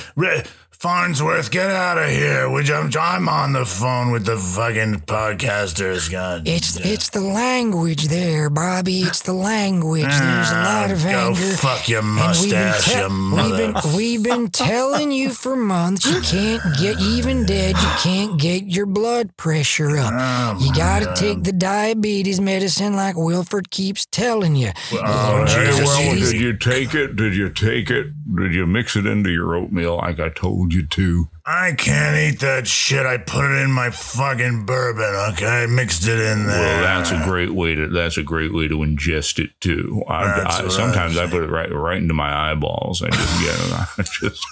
Ri- 0.84 0.88
Farnsworth, 0.88 1.50
get 1.50 1.70
out 1.70 1.96
of 1.98 2.10
here. 2.10 2.48
Would 2.50 2.68
you? 2.68 2.74
I'm, 2.74 2.90
I'm 2.98 3.28
on 3.28 3.52
the 3.52 3.64
phone 3.64 4.10
with 4.12 4.24
the 4.26 4.36
fucking 4.36 5.02
podcasters. 5.06 6.10
God. 6.10 6.46
It's 6.48 6.76
it's 6.76 7.10
the 7.10 7.20
language 7.20 8.08
there, 8.08 8.50
Bobby. 8.50 9.00
It's 9.02 9.22
the 9.22 9.32
language. 9.32 10.02
There's 10.02 10.50
a 10.50 10.54
lot 10.54 10.90
of 10.90 11.04
Ah, 11.04 11.10
go 11.10 11.18
anger. 11.28 11.56
fuck 11.56 11.88
your 11.88 12.00
And 12.00 12.08
we've 12.08 12.50
been 12.50 12.68
mustache, 12.68 12.84
te- 12.92 12.98
you 12.98 13.34
we've 13.36 13.56
been, 13.56 13.96
we've 13.96 14.22
been 14.22 14.48
telling 14.50 15.12
you 15.12 15.30
for 15.30 15.54
months 15.56 16.04
you 16.06 16.20
can't 16.20 16.62
get 16.78 17.00
even 17.00 17.46
dead. 17.46 17.76
You 17.76 17.88
can't 18.00 18.40
get 18.40 18.64
your 18.64 18.86
blood 18.86 19.36
pressure 19.36 19.96
up. 19.98 20.12
Oh, 20.14 20.58
you 20.64 20.72
got 20.74 21.02
to 21.02 21.14
take 21.14 21.44
the 21.44 21.52
diabetes 21.52 22.40
medicine 22.40 22.94
like 22.96 23.16
Wilford 23.16 23.70
keeps 23.70 24.06
telling 24.06 24.56
you. 24.56 24.70
Oh, 24.92 25.44
Hey, 25.46 25.82
well, 25.84 26.14
did 26.16 26.32
you 26.40 26.56
take 26.56 26.94
it? 26.94 27.14
Did 27.16 27.36
you 27.36 27.50
take 27.50 27.88
it? 27.90 28.06
Did 28.34 28.52
you 28.54 28.66
mix 28.66 28.96
it 28.96 29.06
into 29.06 29.30
your 29.30 29.54
oatmeal 29.54 29.96
like 29.96 30.18
I 30.18 30.28
told 30.30 30.71
you 30.72 30.86
to? 30.86 31.28
I 31.44 31.72
can't 31.72 32.16
eat 32.16 32.40
that 32.40 32.66
shit. 32.66 33.04
I 33.04 33.18
put 33.18 33.44
it 33.44 33.62
in 33.62 33.70
my 33.70 33.90
fucking 33.90 34.64
bourbon. 34.66 35.32
Okay, 35.32 35.64
I 35.64 35.66
mixed 35.66 36.06
it 36.06 36.18
in 36.18 36.46
there. 36.46 36.60
Well, 36.60 36.82
that's 36.82 37.10
a 37.10 37.22
great 37.24 37.50
way 37.50 37.74
to. 37.74 37.88
That's 37.88 38.16
a 38.16 38.22
great 38.22 38.52
way 38.52 38.68
to 38.68 38.76
ingest 38.78 39.38
it 39.38 39.50
too. 39.60 40.02
I, 40.08 40.44
I, 40.46 40.68
sometimes 40.68 41.16
I'm 41.16 41.28
I 41.28 41.30
put 41.30 41.42
it 41.42 41.50
right 41.50 41.72
right 41.72 41.98
into 41.98 42.14
my 42.14 42.50
eyeballs. 42.50 43.02
I 43.02 43.10
just 43.10 43.42
get 43.42 43.54
it. 43.54 43.72
I 43.98 44.02
just. 44.20 44.44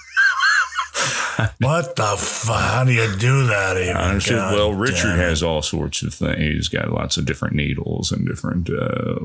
What 1.59 1.95
the 1.95 2.15
fuck? 2.17 2.59
How 2.59 2.83
do 2.83 2.91
you 2.91 3.15
do 3.17 3.47
that? 3.47 3.77
Even? 3.77 3.95
I 3.95 4.19
said, 4.19 4.35
well, 4.53 4.73
Richard 4.73 5.15
has 5.17 5.43
all 5.43 5.61
sorts 5.61 6.01
of 6.01 6.13
things. 6.13 6.37
He's 6.39 6.67
got 6.67 6.91
lots 6.91 7.17
of 7.17 7.25
different 7.25 7.55
needles 7.55 8.11
and 8.11 8.27
different 8.27 8.69
uh, 8.69 9.15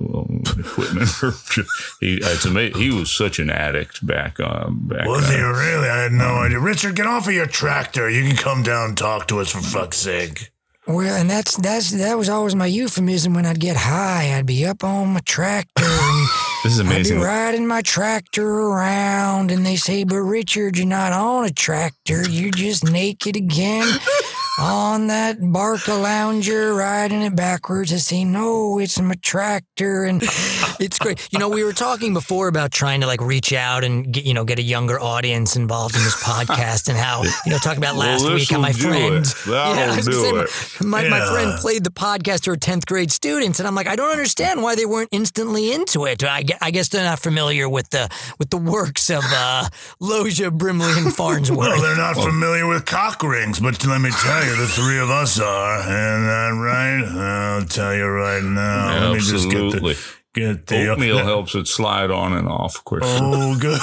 equipment. 0.58 1.08
He, 2.00 2.16
it's 2.16 2.44
amazing. 2.44 2.80
He 2.80 2.90
was 2.90 3.10
such 3.10 3.38
an 3.38 3.48
addict 3.50 4.06
back. 4.06 4.38
Uh, 4.38 4.68
back 4.70 5.06
Was 5.06 5.28
he 5.28 5.36
uh, 5.36 5.48
really? 5.48 5.88
I 5.88 6.02
had 6.02 6.12
no 6.12 6.42
idea. 6.42 6.60
Richard, 6.60 6.94
get 6.96 7.06
off 7.06 7.26
of 7.26 7.32
your 7.32 7.46
tractor. 7.46 8.10
You 8.10 8.22
can 8.26 8.36
come 8.36 8.62
down 8.62 8.90
and 8.90 8.98
talk 8.98 9.28
to 9.28 9.40
us 9.40 9.50
for 9.50 9.60
fuck's 9.60 9.96
sake. 9.96 10.50
Well, 10.86 11.16
and 11.16 11.28
that's 11.28 11.56
that's 11.56 11.90
that 11.90 12.16
was 12.16 12.28
always 12.28 12.54
my 12.54 12.66
euphemism 12.66 13.34
when 13.34 13.44
I'd 13.44 13.58
get 13.58 13.76
high. 13.76 14.36
I'd 14.36 14.46
be 14.46 14.64
up 14.64 14.84
on 14.84 15.14
my 15.14 15.20
tractor 15.20 15.84
and 15.84 16.28
This 16.62 16.72
is 16.74 16.78
amazing. 16.80 17.18
I'd 17.18 17.20
be 17.20 17.24
riding 17.24 17.66
my 17.66 17.82
tractor 17.82 18.48
around, 18.48 19.50
and 19.50 19.64
they 19.64 19.76
say, 19.76 20.04
"But 20.04 20.16
Richard, 20.20 20.76
you're 20.76 20.86
not 20.86 21.12
on 21.12 21.44
a 21.44 21.50
tractor. 21.50 22.28
You're 22.28 22.50
just 22.50 22.84
naked 22.84 23.36
again 23.36 23.86
on 24.58 25.06
that 25.08 25.38
Barca 25.40 25.92
Lounger, 25.94 26.74
riding 26.74 27.22
it 27.22 27.34
backwards." 27.36 27.92
I 27.92 27.96
see, 27.96 28.24
"No, 28.24 28.78
it's 28.78 29.00
my 29.00 29.14
tractor," 29.22 30.04
and 30.04 30.22
it's 30.80 30.98
great. 30.98 31.26
You 31.30 31.38
know, 31.38 31.48
we 31.48 31.64
were 31.64 31.72
talking 31.72 32.14
before 32.14 32.48
about 32.48 32.70
trying 32.72 33.00
to 33.02 33.06
like 33.06 33.20
reach 33.20 33.52
out 33.52 33.84
and 33.84 34.12
get 34.12 34.24
you 34.24 34.34
know 34.34 34.44
get 34.44 34.58
a 34.58 34.62
younger 34.62 34.98
audience 35.00 35.56
involved 35.56 35.96
in 35.96 36.02
this 36.04 36.22
podcast, 36.22 36.88
and 36.88 36.96
how 36.98 37.22
you 37.22 37.50
know 37.50 37.58
talk 37.58 37.76
about 37.76 37.96
Well, 37.96 38.06
last 38.06 38.28
week 38.30 38.50
how 38.50 38.58
my 38.60 38.72
friend, 38.72 39.24
it. 39.26 39.34
That'll 39.46 39.92
I 39.92 39.96
was 39.96 40.06
gonna 40.08 40.16
do 40.16 40.22
say, 40.22 40.32
my- 40.32 40.42
it. 40.42 41.08
my, 41.08 41.08
my 41.08 41.26
friend 41.30 41.58
played 41.60 41.84
the 41.84 41.90
podcast 41.90 42.42
to 42.42 42.50
her 42.50 42.56
10th 42.56 42.86
grade 42.86 43.10
students 43.12 43.58
and 43.58 43.66
I'm 43.68 43.74
like 43.74 43.86
I 43.86 43.96
don't 43.96 44.10
understand 44.10 44.62
why 44.62 44.74
they 44.74 44.86
weren't 44.86 45.08
instantly 45.12 45.72
into 45.72 46.04
it 46.06 46.22
I, 46.24 46.44
I 46.60 46.70
guess 46.70 46.88
they're 46.88 47.04
not 47.04 47.18
familiar 47.20 47.68
with 47.68 47.90
the 47.90 48.08
with 48.38 48.50
the 48.50 48.56
works 48.56 49.10
of 49.10 49.22
uh, 49.32 49.68
Loggia 50.00 50.50
Brimley 50.50 50.92
and 50.96 51.14
Farnsworth 51.20 51.58
Well, 51.58 51.80
they're 51.82 51.96
not 51.96 52.16
familiar 52.16 52.66
with 52.66 52.84
cock 52.84 53.22
rings, 53.22 53.60
but 53.60 53.84
let 53.86 54.00
me 54.00 54.10
tell 54.10 54.44
you, 54.44 54.45
the 54.54 54.66
three 54.66 54.98
of 54.98 55.10
us 55.10 55.38
are. 55.40 55.78
Isn't 55.80 56.26
that 56.26 56.58
right? 56.60 57.04
I'll 57.04 57.64
tell 57.66 57.94
you 57.94 58.06
right 58.06 58.42
now. 58.42 59.08
Let 59.08 59.14
me 59.14 59.20
just 59.20 59.48
get 59.50 59.62
Absolutely. 59.62 59.94
the. 59.94 60.16
Get 60.34 60.66
the 60.66 60.88
Oatmeal 60.88 61.18
helps 61.18 61.54
it 61.54 61.66
slide 61.66 62.10
on 62.10 62.34
and 62.34 62.46
off 62.46 62.84
quicker. 62.84 63.06
Oh, 63.06 63.56
good. 63.58 63.80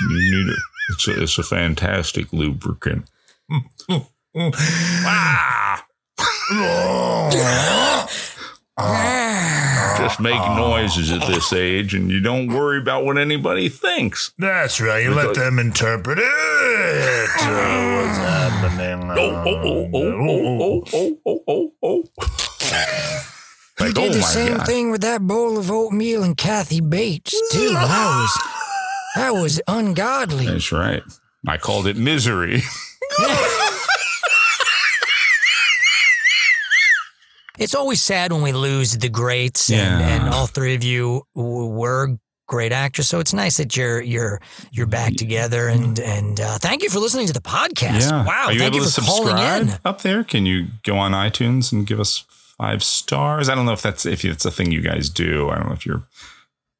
You 0.00 0.08
need 0.18 0.48
it. 0.52 0.58
It's 0.90 1.06
a, 1.06 1.22
it's 1.22 1.38
a 1.38 1.44
fantastic 1.44 2.32
lubricant. 2.32 3.08
ah! 5.06 5.84
Just 9.98 10.20
make 10.20 10.34
noises 10.34 11.10
at 11.10 11.26
this 11.26 11.52
age, 11.52 11.94
and 11.94 12.10
you 12.10 12.20
don't 12.20 12.48
worry 12.48 12.78
about 12.78 13.04
what 13.04 13.16
anybody 13.16 13.70
thinks. 13.70 14.32
That's 14.38 14.80
right. 14.80 15.02
You 15.02 15.14
let 15.14 15.34
them 15.34 15.58
interpret 15.58 16.18
it. 16.20 17.30
What's 18.66 18.78
happening? 18.78 19.10
Oh, 19.10 19.44
oh, 19.46 19.90
oh, 19.94 20.60
oh, 20.62 20.84
oh, 20.92 21.18
oh, 21.26 21.42
oh, 21.48 21.72
oh, 21.82 22.04
oh. 22.20 22.26
He 23.78 23.84
Like, 23.84 23.94
did 23.94 24.10
oh 24.10 24.12
the 24.14 24.22
same 24.22 24.56
God. 24.56 24.66
thing 24.66 24.90
with 24.90 25.02
that 25.02 25.20
bowl 25.22 25.58
of 25.58 25.70
oatmeal 25.70 26.22
and 26.24 26.36
Kathy 26.36 26.80
Bates 26.80 27.32
too 27.52 27.68
that 27.74 28.18
was 28.18 28.40
that 29.14 29.30
was 29.34 29.60
ungodly 29.68 30.46
That's 30.46 30.72
right. 30.72 31.02
I 31.46 31.58
called 31.58 31.86
it 31.86 31.96
misery. 31.96 32.62
It's 37.58 37.74
always 37.74 38.02
sad 38.02 38.32
when 38.32 38.42
we 38.42 38.52
lose 38.52 38.98
the 38.98 39.08
greats, 39.08 39.70
and, 39.70 40.00
Yeah. 40.00 40.08
and 40.24 40.34
all 40.34 40.46
three 40.46 40.74
of 40.74 40.84
you 40.84 41.22
were 41.34 42.18
great 42.46 42.72
actors. 42.72 43.08
So 43.08 43.20
it's 43.20 43.32
nice 43.34 43.56
that 43.58 43.76
you're 43.76 44.00
you're 44.00 44.40
you're 44.72 44.86
back 44.86 45.14
together, 45.14 45.68
and 45.68 45.98
and 46.00 46.40
uh, 46.40 46.58
thank 46.58 46.82
you 46.82 46.90
for 46.90 46.98
listening 46.98 47.26
to 47.26 47.32
the 47.32 47.40
podcast. 47.40 48.10
Yeah. 48.10 48.24
Wow, 48.24 48.44
Are 48.46 48.52
you 48.52 48.58
thank 48.60 48.74
able 48.74 48.84
you 48.84 48.84
to 48.84 48.90
subscribe 48.90 49.62
in. 49.62 49.74
up 49.84 50.02
there? 50.02 50.24
Can 50.24 50.46
you 50.46 50.66
go 50.82 50.96
on 50.96 51.12
iTunes 51.12 51.72
and 51.72 51.86
give 51.86 52.00
us 52.00 52.24
five 52.28 52.82
stars? 52.82 53.48
I 53.48 53.54
don't 53.54 53.66
know 53.66 53.72
if 53.72 53.82
that's 53.82 54.06
if 54.06 54.24
it's 54.24 54.44
a 54.44 54.50
thing 54.50 54.72
you 54.72 54.80
guys 54.80 55.08
do. 55.10 55.50
I 55.50 55.56
don't 55.56 55.66
know 55.68 55.74
if 55.74 55.84
you're. 55.86 56.02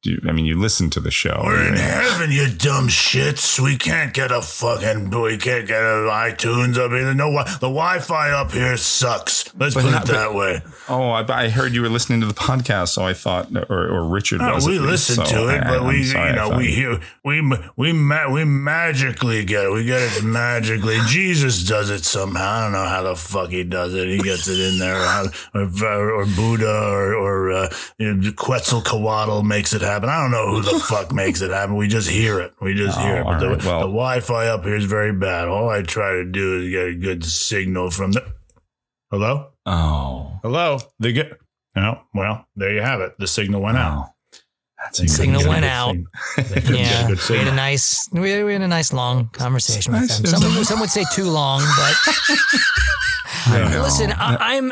You, 0.03 0.21
I 0.27 0.31
mean, 0.31 0.45
you 0.45 0.59
listen 0.59 0.91
to 0.91 0.99
the 0.99 1.09
show. 1.09 1.41
We're 1.43 1.67
in 1.69 1.73
heaven, 1.73 2.31
you 2.31 2.47
dumb 2.47 2.87
shits. 2.87 3.59
We 3.59 3.77
can't 3.77 4.13
get 4.13 4.31
a 4.31 4.43
fucking. 4.43 5.09
We 5.09 5.37
can't 5.37 5.67
get 5.67 5.81
a 5.81 6.07
iTunes 6.13 6.77
up 6.77 6.91
here. 6.91 7.13
No, 7.15 7.25
wi- 7.31 7.45
the 7.55 7.61
Wi-Fi 7.67 8.29
up 8.29 8.51
here 8.51 8.77
sucks. 8.77 9.53
Let's 9.57 9.73
But 9.73 9.83
put 9.85 9.91
not- 9.91 10.03
it 10.07 10.11
that 10.11 10.27
but- 10.27 10.35
way. 10.35 10.61
Oh, 10.87 11.09
I, 11.09 11.25
I 11.45 11.49
heard 11.49 11.73
you 11.73 11.81
were 11.81 11.89
listening 11.89 12.21
to 12.21 12.27
the 12.27 12.33
podcast, 12.35 12.89
so 12.89 13.03
I 13.03 13.13
thought, 13.13 13.49
or, 13.69 13.87
or 13.89 14.05
Richard 14.07 14.39
No, 14.39 14.53
was. 14.53 14.67
we 14.67 14.77
listen 14.79 15.15
so 15.15 15.23
to 15.25 15.47
it, 15.49 15.61
I- 15.61 15.67
but 15.67 15.81
I'm 15.81 15.87
we, 15.87 16.03
sorry, 16.05 16.29
you 16.29 16.35
know, 16.35 16.57
we 16.57 16.67
hear, 16.71 16.99
we, 17.25 17.41
we, 17.75 17.91
ma- 17.91 18.31
we 18.31 18.45
magically 18.45 19.43
get 19.45 19.65
it. 19.65 19.71
We 19.73 19.83
get 19.83 20.01
it 20.15 20.23
magically. 20.23 20.97
Jesus 21.07 21.65
does 21.65 21.89
it 21.89 22.05
somehow. 22.05 22.47
I 22.47 22.63
don't 22.65 22.71
know 22.73 22.85
how 22.87 23.01
the 23.03 23.15
fuck 23.15 23.49
he 23.49 23.63
does 23.63 23.93
it. 23.95 24.07
He 24.07 24.19
gets 24.19 24.47
it 24.47 24.59
in 24.59 24.77
there, 24.79 24.95
or, 24.95 25.31
or, 25.83 26.11
or 26.21 26.25
Buddha, 26.27 26.69
or, 26.87 27.15
or 27.15 27.51
uh, 27.51 27.69
Quetzalcoatl 28.37 29.43
makes 29.43 29.73
it 29.73 29.81
happen. 29.87 30.09
I 30.09 30.21
don't 30.21 30.31
know 30.31 30.49
who 30.51 30.61
the 30.61 30.79
fuck 30.87 31.11
makes 31.13 31.41
it 31.41 31.51
happen. 31.51 31.75
We 31.75 31.87
just 31.87 32.09
hear 32.09 32.39
it. 32.39 32.51
We 32.61 32.73
just 32.75 32.99
hear 32.99 33.17
it. 33.17 33.21
Oh, 33.25 33.31
But 33.31 33.39
the, 33.39 33.45
all 33.47 33.51
right, 33.55 33.63
well- 33.65 33.79
the 33.79 33.85
Wi-Fi 33.87 34.47
up 34.47 34.63
here 34.63 34.75
is 34.75 34.85
very 34.85 35.13
bad. 35.13 35.47
All 35.47 35.69
I 35.69 35.81
try 35.81 36.11
to 36.13 36.25
do 36.25 36.61
is 36.61 36.69
get 36.71 36.87
a 36.87 36.95
good 36.95 37.25
signal 37.25 37.89
from 37.91 38.11
the. 38.11 38.23
Hello. 39.11 39.51
Oh, 39.65 40.39
Hello. 40.43 40.79
They 40.99 41.13
get. 41.13 41.37
No, 41.75 42.01
well, 42.13 42.45
there 42.55 42.73
you 42.73 42.81
have 42.81 43.01
it. 43.01 43.13
The 43.19 43.27
signal 43.27 43.61
went 43.61 43.77
out. 43.77 44.05
Oh, 44.07 44.37
that's 44.83 44.99
The 44.99 45.07
signal 45.07 45.47
went 45.47 45.63
out. 45.77 45.95
Yeah, 46.37 46.71
Yeah, 46.71 47.07
we 47.29 47.37
had 47.37 47.47
a 47.47 47.55
nice 47.55 48.07
we 48.11 48.31
had, 48.31 48.43
we 48.45 48.53
had 48.53 48.61
a 48.63 48.67
nice 48.67 48.91
long 48.93 49.29
conversation 49.29 49.93
with 49.93 50.01
Nice. 50.01 50.17
them. 50.17 50.25
Some, 50.41 50.55
would- 50.55 50.65
some 50.67 50.79
would 50.79 50.89
say 50.89 51.05
too 51.13 51.25
long, 51.29 51.61
but 51.61 51.95
I 53.47 53.79
listen, 53.81 54.11
I, 54.11 54.37
I'm 54.57 54.71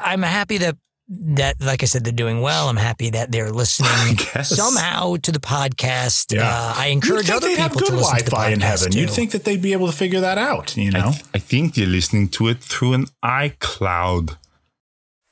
I'm 0.00 0.22
happy 0.22 0.58
that 0.58 0.76
that 1.12 1.60
like 1.60 1.82
I 1.82 1.86
said 1.86 2.04
they're 2.04 2.12
doing 2.12 2.40
well. 2.40 2.68
I'm 2.68 2.76
happy 2.76 3.10
that 3.10 3.32
they're 3.32 3.50
listening 3.50 4.16
somehow 4.44 5.16
to 5.16 5.32
the 5.32 5.40
podcast. 5.40 6.32
Yeah. 6.34 6.48
Uh, 6.48 6.74
I 6.76 6.86
encourage 6.86 7.28
other 7.30 7.48
they'd 7.48 7.58
have 7.58 7.72
people 7.72 7.86
to 7.88 7.92
good 7.92 7.98
listen 7.98 8.18
to 8.18 8.24
the 8.24 8.30
Wi-Fi 8.30 8.50
podcast 8.50 8.54
in 8.54 8.60
heaven. 8.60 8.92
You'd 8.92 9.10
think 9.10 9.32
that 9.32 9.44
they'd 9.44 9.60
be 9.60 9.72
able 9.72 9.86
to 9.88 9.92
figure 9.92 10.20
that 10.20 10.38
out. 10.38 10.76
You 10.76 10.92
I, 10.94 10.98
know, 11.00 11.10
th- 11.10 11.24
I 11.34 11.38
think 11.38 11.74
they're 11.74 11.86
listening 11.86 12.28
to 12.30 12.46
it 12.48 12.60
through 12.60 12.92
an 12.92 13.06
iCloud. 13.24 14.36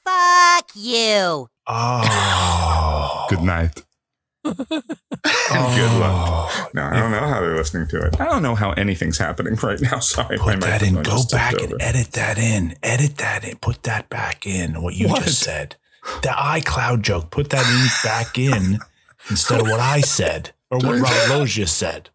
Fuck 0.05 0.71
you. 0.75 1.49
oh, 1.69 3.27
Good 3.31 3.43
night. 3.43 3.83
And 4.45 4.57
good 4.57 6.01
luck. 6.01 6.51
Oh, 6.51 6.69
no, 6.75 6.83
I 6.85 6.95
don't 7.01 7.11
know 7.11 7.19
how 7.21 7.41
they're 7.41 7.57
listening 7.57 7.89
to 7.89 8.03
it. 8.07 8.21
I 8.21 8.25
don't 8.27 8.43
know 8.43 8.55
how 8.55 8.73
anything's 8.73 9.19
happening 9.19 9.55
right 9.63 9.81
now. 9.81 9.99
Sorry, 10.01 10.39
Put 10.39 10.61
that 10.61 10.83
in. 10.83 11.03
Go 11.03 11.23
back 11.31 11.55
over. 11.61 11.75
and 11.75 11.83
edit 11.83 12.13
that 12.13 12.39
in. 12.39 12.75
Edit 12.83 13.17
that 13.19 13.45
in. 13.45 13.57
Put 13.59 13.83
that 13.85 14.09
back 14.09 14.47
in. 14.47 14.81
What 14.83 14.95
you 14.95 15.09
What? 15.09 15.25
just 15.25 15.41
said. 15.41 15.77
The 16.23 16.29
iCloud 16.29 17.03
joke. 17.03 17.31
Put 17.31 17.51
that 17.51 17.67
in 17.67 17.87
back 18.09 18.39
in 18.39 18.79
instead 19.29 19.61
of 19.61 19.67
what 19.69 19.81
I 19.81 20.01
said 20.01 20.53
or 20.71 20.79
what 20.79 21.01
Robert 21.31 21.49
said. 21.49 22.11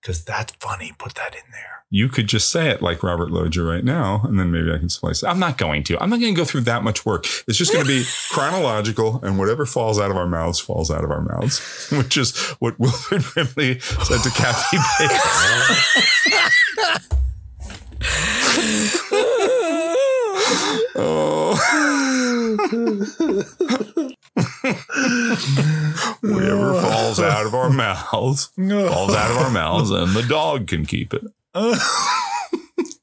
Because 0.00 0.24
that's 0.24 0.52
funny. 0.60 0.92
Put 0.98 1.14
that 1.16 1.34
in 1.34 1.50
there. 1.52 1.77
You 1.90 2.10
could 2.10 2.26
just 2.26 2.50
say 2.50 2.68
it 2.68 2.82
like 2.82 3.02
Robert 3.02 3.30
Loggia 3.30 3.62
right 3.62 3.82
now, 3.82 4.20
and 4.24 4.38
then 4.38 4.50
maybe 4.50 4.70
I 4.70 4.76
can 4.76 4.90
splice 4.90 5.22
it. 5.22 5.26
I'm 5.26 5.38
not 5.38 5.56
going 5.56 5.84
to. 5.84 5.98
I'm 6.02 6.10
not 6.10 6.20
going 6.20 6.34
to 6.34 6.38
go 6.38 6.44
through 6.44 6.60
that 6.62 6.84
much 6.84 7.06
work. 7.06 7.24
It's 7.46 7.56
just 7.56 7.72
going 7.72 7.82
to 7.82 7.88
be 7.88 8.04
chronological, 8.30 9.20
and 9.22 9.38
whatever 9.38 9.64
falls 9.64 9.98
out 9.98 10.10
of 10.10 10.18
our 10.18 10.26
mouths 10.26 10.60
falls 10.60 10.90
out 10.90 11.02
of 11.02 11.10
our 11.10 11.22
mouths, 11.22 11.88
which 11.92 12.18
is 12.18 12.36
what 12.58 12.78
Wilford 12.78 13.22
Brimley 13.32 13.80
said 13.80 14.20
to 14.22 14.30
Kathy 14.30 14.76
Bates. 14.98 15.14
oh. 20.94 21.54
Whatever 26.20 26.80
falls 26.82 27.18
out 27.20 27.46
of 27.46 27.54
our 27.54 27.70
mouths 27.70 28.50
falls 28.56 29.14
out 29.14 29.30
of 29.30 29.36
our 29.38 29.50
mouths, 29.50 29.90
and 29.90 30.12
the 30.12 30.22
dog 30.22 30.66
can 30.66 30.84
keep 30.84 31.14
it. 31.14 31.24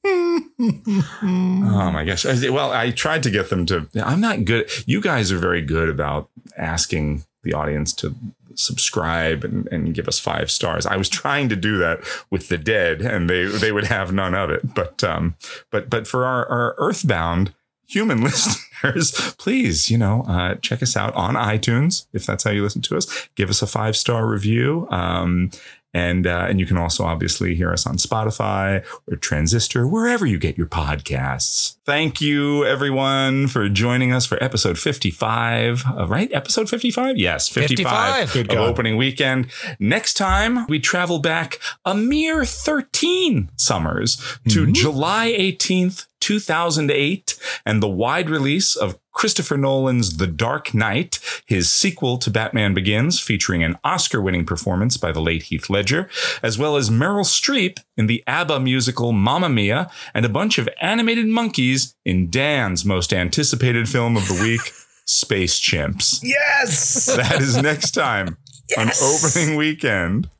Oh 0.07 1.91
my 1.91 2.05
gosh. 2.05 2.25
Well, 2.25 2.71
I 2.71 2.91
tried 2.91 3.23
to 3.23 3.29
get 3.29 3.49
them 3.49 3.65
to. 3.65 3.87
I'm 3.95 4.21
not 4.21 4.45
good. 4.45 4.69
You 4.85 5.01
guys 5.01 5.31
are 5.31 5.37
very 5.37 5.61
good 5.61 5.89
about 5.89 6.29
asking 6.57 7.25
the 7.43 7.53
audience 7.53 7.93
to 7.93 8.15
subscribe 8.55 9.43
and, 9.43 9.67
and 9.67 9.93
give 9.93 10.07
us 10.07 10.19
five 10.19 10.49
stars. 10.49 10.85
I 10.85 10.95
was 10.95 11.09
trying 11.09 11.49
to 11.49 11.55
do 11.55 11.77
that 11.77 11.99
with 12.29 12.47
the 12.47 12.57
dead 12.57 13.01
and 13.01 13.29
they, 13.29 13.45
they 13.45 13.71
would 13.71 13.85
have 13.85 14.13
none 14.13 14.33
of 14.33 14.49
it. 14.49 14.73
But, 14.73 15.03
um, 15.03 15.35
but, 15.71 15.89
but 15.89 16.07
for 16.07 16.25
our, 16.25 16.45
our 16.47 16.75
earthbound 16.77 17.53
human 17.87 18.21
listeners, 18.23 19.11
please, 19.37 19.89
you 19.89 19.97
know, 19.97 20.23
uh, 20.27 20.55
check 20.55 20.81
us 20.81 20.95
out 20.95 21.13
on 21.15 21.35
iTunes 21.35 22.07
if 22.13 22.25
that's 22.25 22.43
how 22.43 22.51
you 22.51 22.63
listen 22.63 22.81
to 22.83 22.97
us. 22.97 23.29
Give 23.35 23.49
us 23.49 23.61
a 23.61 23.67
five 23.67 23.95
star 23.95 24.25
review. 24.25 24.87
Um, 24.89 25.51
and 25.95 26.27
uh, 26.27 26.45
and 26.49 26.59
you 26.59 26.65
can 26.65 26.75
also 26.75 27.05
obviously 27.05 27.55
hear 27.55 27.71
us 27.71 27.87
on 27.87 27.95
Spotify 27.95 28.85
or 29.07 29.15
Transistor, 29.15 29.87
wherever 29.87 30.25
you 30.25 30.37
get 30.37 30.57
your 30.57 30.67
podcasts. 30.67 31.77
Thank 31.85 32.19
you, 32.19 32.65
everyone, 32.65 33.47
for 33.47 33.69
joining 33.69 34.11
us 34.11 34.25
for 34.25 34.43
episode 34.43 34.77
55. 34.77 35.83
Uh, 35.85 36.07
right? 36.07 36.29
Episode 36.33 36.69
55? 36.69 37.17
Yes, 37.17 37.47
55, 37.47 38.29
55. 38.29 38.33
Good 38.33 38.57
of 38.57 38.69
opening 38.69 38.97
weekend. 38.97 39.47
Next 39.79 40.15
time, 40.15 40.67
we 40.67 40.79
travel 40.79 41.19
back 41.19 41.59
a 41.85 41.95
mere 41.95 42.43
13 42.43 43.51
summers 43.55 44.21
to 44.49 44.69
July 44.73 45.33
18th, 45.37 46.07
2008, 46.25 47.37
and 47.67 47.83
the 47.83 47.87
wide 47.87 48.31
release 48.31 48.75
of 48.75 48.97
Christopher 49.11 49.57
Nolan's 49.57 50.17
The 50.17 50.25
Dark 50.25 50.73
Knight, 50.73 51.19
his 51.45 51.71
sequel 51.71 52.17
to 52.17 52.31
Batman 52.31 52.73
Begins, 52.73 53.19
featuring 53.19 53.63
an 53.63 53.77
Oscar 53.83 54.19
winning 54.19 54.43
performance 54.43 54.97
by 54.97 55.11
the 55.11 55.21
late 55.21 55.43
Heath 55.43 55.69
Ledger, 55.69 56.09
as 56.41 56.57
well 56.57 56.77
as 56.77 56.89
Meryl 56.89 57.25
Streep 57.25 57.77
in 57.95 58.07
the 58.07 58.23
ABBA 58.25 58.59
musical 58.59 59.11
Mamma 59.11 59.49
Mia, 59.49 59.87
and 60.15 60.25
a 60.25 60.29
bunch 60.29 60.57
of 60.57 60.67
animated 60.81 61.27
monkeys 61.27 61.93
in 62.05 62.31
Dan's 62.31 62.83
most 62.83 63.13
anticipated 63.13 63.87
film 63.87 64.17
of 64.17 64.27
the 64.27 64.41
week, 64.41 64.61
Space 65.05 65.59
Chimps. 65.59 66.21
Yes. 66.23 67.05
That 67.05 67.39
is 67.39 67.55
next 67.61 67.91
time 67.91 68.37
on 68.79 68.89
opening 68.99 69.55
weekend. 69.55 70.31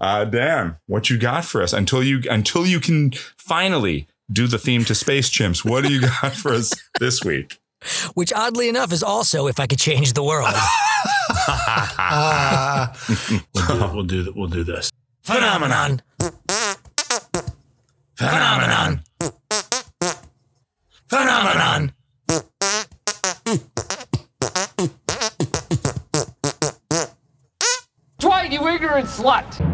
Uh, 0.00 0.24
Dan, 0.24 0.76
what 0.86 1.10
you 1.10 1.18
got 1.18 1.44
for 1.44 1.60
us 1.60 1.74
until 1.74 2.02
you 2.02 2.22
until 2.30 2.64
you 2.64 2.80
can 2.80 3.10
finally 3.36 4.08
do 4.30 4.46
the 4.46 4.58
theme 4.58 4.84
to 4.84 4.94
Space 4.94 5.30
Chimps? 5.30 5.64
What 5.64 5.84
do 5.84 5.92
you 5.92 6.00
got 6.00 6.34
for 6.34 6.52
us 6.52 6.72
this 6.98 7.24
week? 7.24 7.58
Which 8.14 8.32
oddly 8.32 8.68
enough 8.68 8.92
is 8.92 9.02
also 9.02 9.46
if 9.46 9.60
I 9.60 9.66
could 9.66 9.78
change 9.78 10.14
the 10.14 10.22
world. 10.22 10.48
we'll, 13.54 13.64
do, 13.64 13.90
we'll 13.94 14.04
do 14.04 14.32
we'll 14.34 14.48
do 14.48 14.64
this. 14.64 14.90
Phenomenon. 15.22 16.00
Phenomenon. 18.16 19.02
Phenomenon. 21.08 21.92
Dwight, 28.18 28.52
you 28.52 28.66
ignorant 28.68 29.06
slut! 29.06 29.73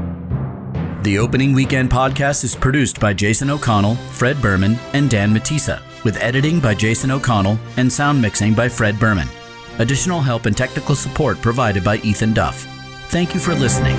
The 1.03 1.19
Opening 1.19 1.55
Weekend 1.55 1.91
podcast 1.91 2.45
is 2.45 2.55
produced 2.55 3.01
by 3.01 3.15
Jason 3.15 3.49
O'Connell, 3.49 3.95
Fred 3.95 4.39
Berman, 4.43 4.77
and 4.93 5.09
Dan 5.09 5.35
Matisa, 5.35 5.81
with 6.05 6.19
editing 6.19 6.61
by 6.61 6.75
Jason 6.75 7.11
O'Connell 7.11 7.59
and 7.79 7.91
sound 7.91 8.21
mixing 8.21 8.53
by 8.53 8.69
Fred 8.69 9.01
Berman. 9.01 9.27
Additional 9.79 10.21
help 10.21 10.45
and 10.45 10.55
technical 10.55 10.95
support 10.95 11.41
provided 11.41 11.83
by 11.83 11.97
Ethan 11.99 12.35
Duff. 12.35 12.65
Thank 13.09 13.33
you 13.33 13.41
for 13.41 13.55
listening. 13.55 13.97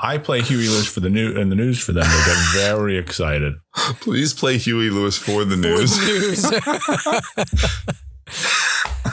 I 0.00 0.16
play 0.16 0.40
Huey 0.40 0.68
Lewis 0.68 0.90
for 0.90 1.00
the 1.00 1.10
new 1.10 1.38
and 1.38 1.52
the 1.52 1.56
news 1.56 1.78
for 1.78 1.92
them. 1.92 2.04
They 2.04 2.24
get 2.24 2.38
very 2.54 2.96
excited. 2.96 3.56
Please 4.00 4.32
play 4.32 4.56
Huey 4.56 4.88
Lewis 4.88 5.18
for 5.18 5.44
the 5.44 5.56
news. 5.56 5.92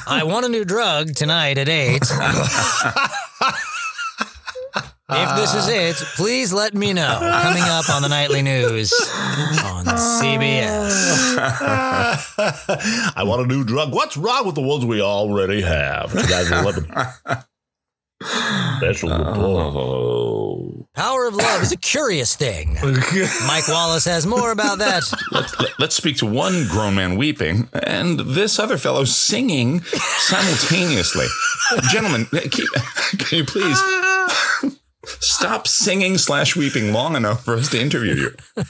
I 0.07 0.24
want 0.24 0.45
a 0.45 0.49
new 0.49 0.64
drug 0.64 1.15
tonight 1.15 1.57
at 1.57 1.68
8. 1.68 2.02
if 5.15 5.35
this 5.35 5.53
is 5.53 5.68
ah. 5.68 5.72
it, 5.72 5.95
please 6.15 6.53
let 6.53 6.73
me 6.73 6.94
know. 6.94 7.18
Coming 7.44 7.64
up 7.64 7.90
on 7.90 8.02
the 8.02 8.10
nightly 8.10 8.41
news 8.41 8.91
on 9.64 9.85
CBS. 9.85 11.38
I 13.15 13.23
want 13.23 13.41
a 13.41 13.45
new 13.45 13.64
drug. 13.64 13.94
What's 13.94 14.18
wrong 14.18 14.45
with 14.45 14.56
the 14.56 14.61
ones 14.61 14.85
we 14.85 15.02
already 15.02 15.61
have? 15.61 16.11
2011. 16.11 16.85
Special 18.77 19.11
oh. 19.11 19.18
report. 19.18 19.76
Oh. 19.76 20.88
Power 20.95 21.26
of 21.26 21.35
love 21.35 21.64
is 21.64 21.72
a 21.72 21.77
curious 21.77 22.35
thing. 22.35 22.76
Mike 23.48 23.68
Wallace 23.68 24.06
has 24.06 24.27
more 24.27 24.52
about 24.52 24.77
that. 24.77 25.03
Let's, 25.31 25.60
let, 25.60 25.80
let's 25.80 25.95
speak 25.95 26.18
to 26.18 26.26
one 26.26 26.68
grown 26.68 26.95
man 26.95 27.18
weeping 27.18 27.68
and 27.73 28.19
this 28.19 28.60
other 28.60 28.77
fellow 28.77 29.03
singing 29.03 29.81
simultaneously. 29.81 31.26
Gentlemen, 31.90 32.26
can, 32.27 32.68
can 33.18 33.38
you 33.40 33.44
please 33.44 33.81
stop 35.05 35.67
singing 35.67 36.17
slash 36.17 36.55
weeping 36.55 36.93
long 36.93 37.15
enough 37.15 37.43
for 37.43 37.55
us 37.55 37.69
to 37.71 37.81
interview 37.81 38.15
you? 38.15 38.63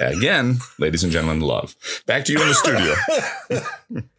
Again, 0.00 0.58
ladies 0.78 1.04
and 1.04 1.12
gentlemen, 1.12 1.40
love. 1.40 1.74
Back 2.06 2.24
to 2.26 2.32
you 2.32 2.42
in 2.42 2.48
the 2.48 2.54
studio. 2.54 4.02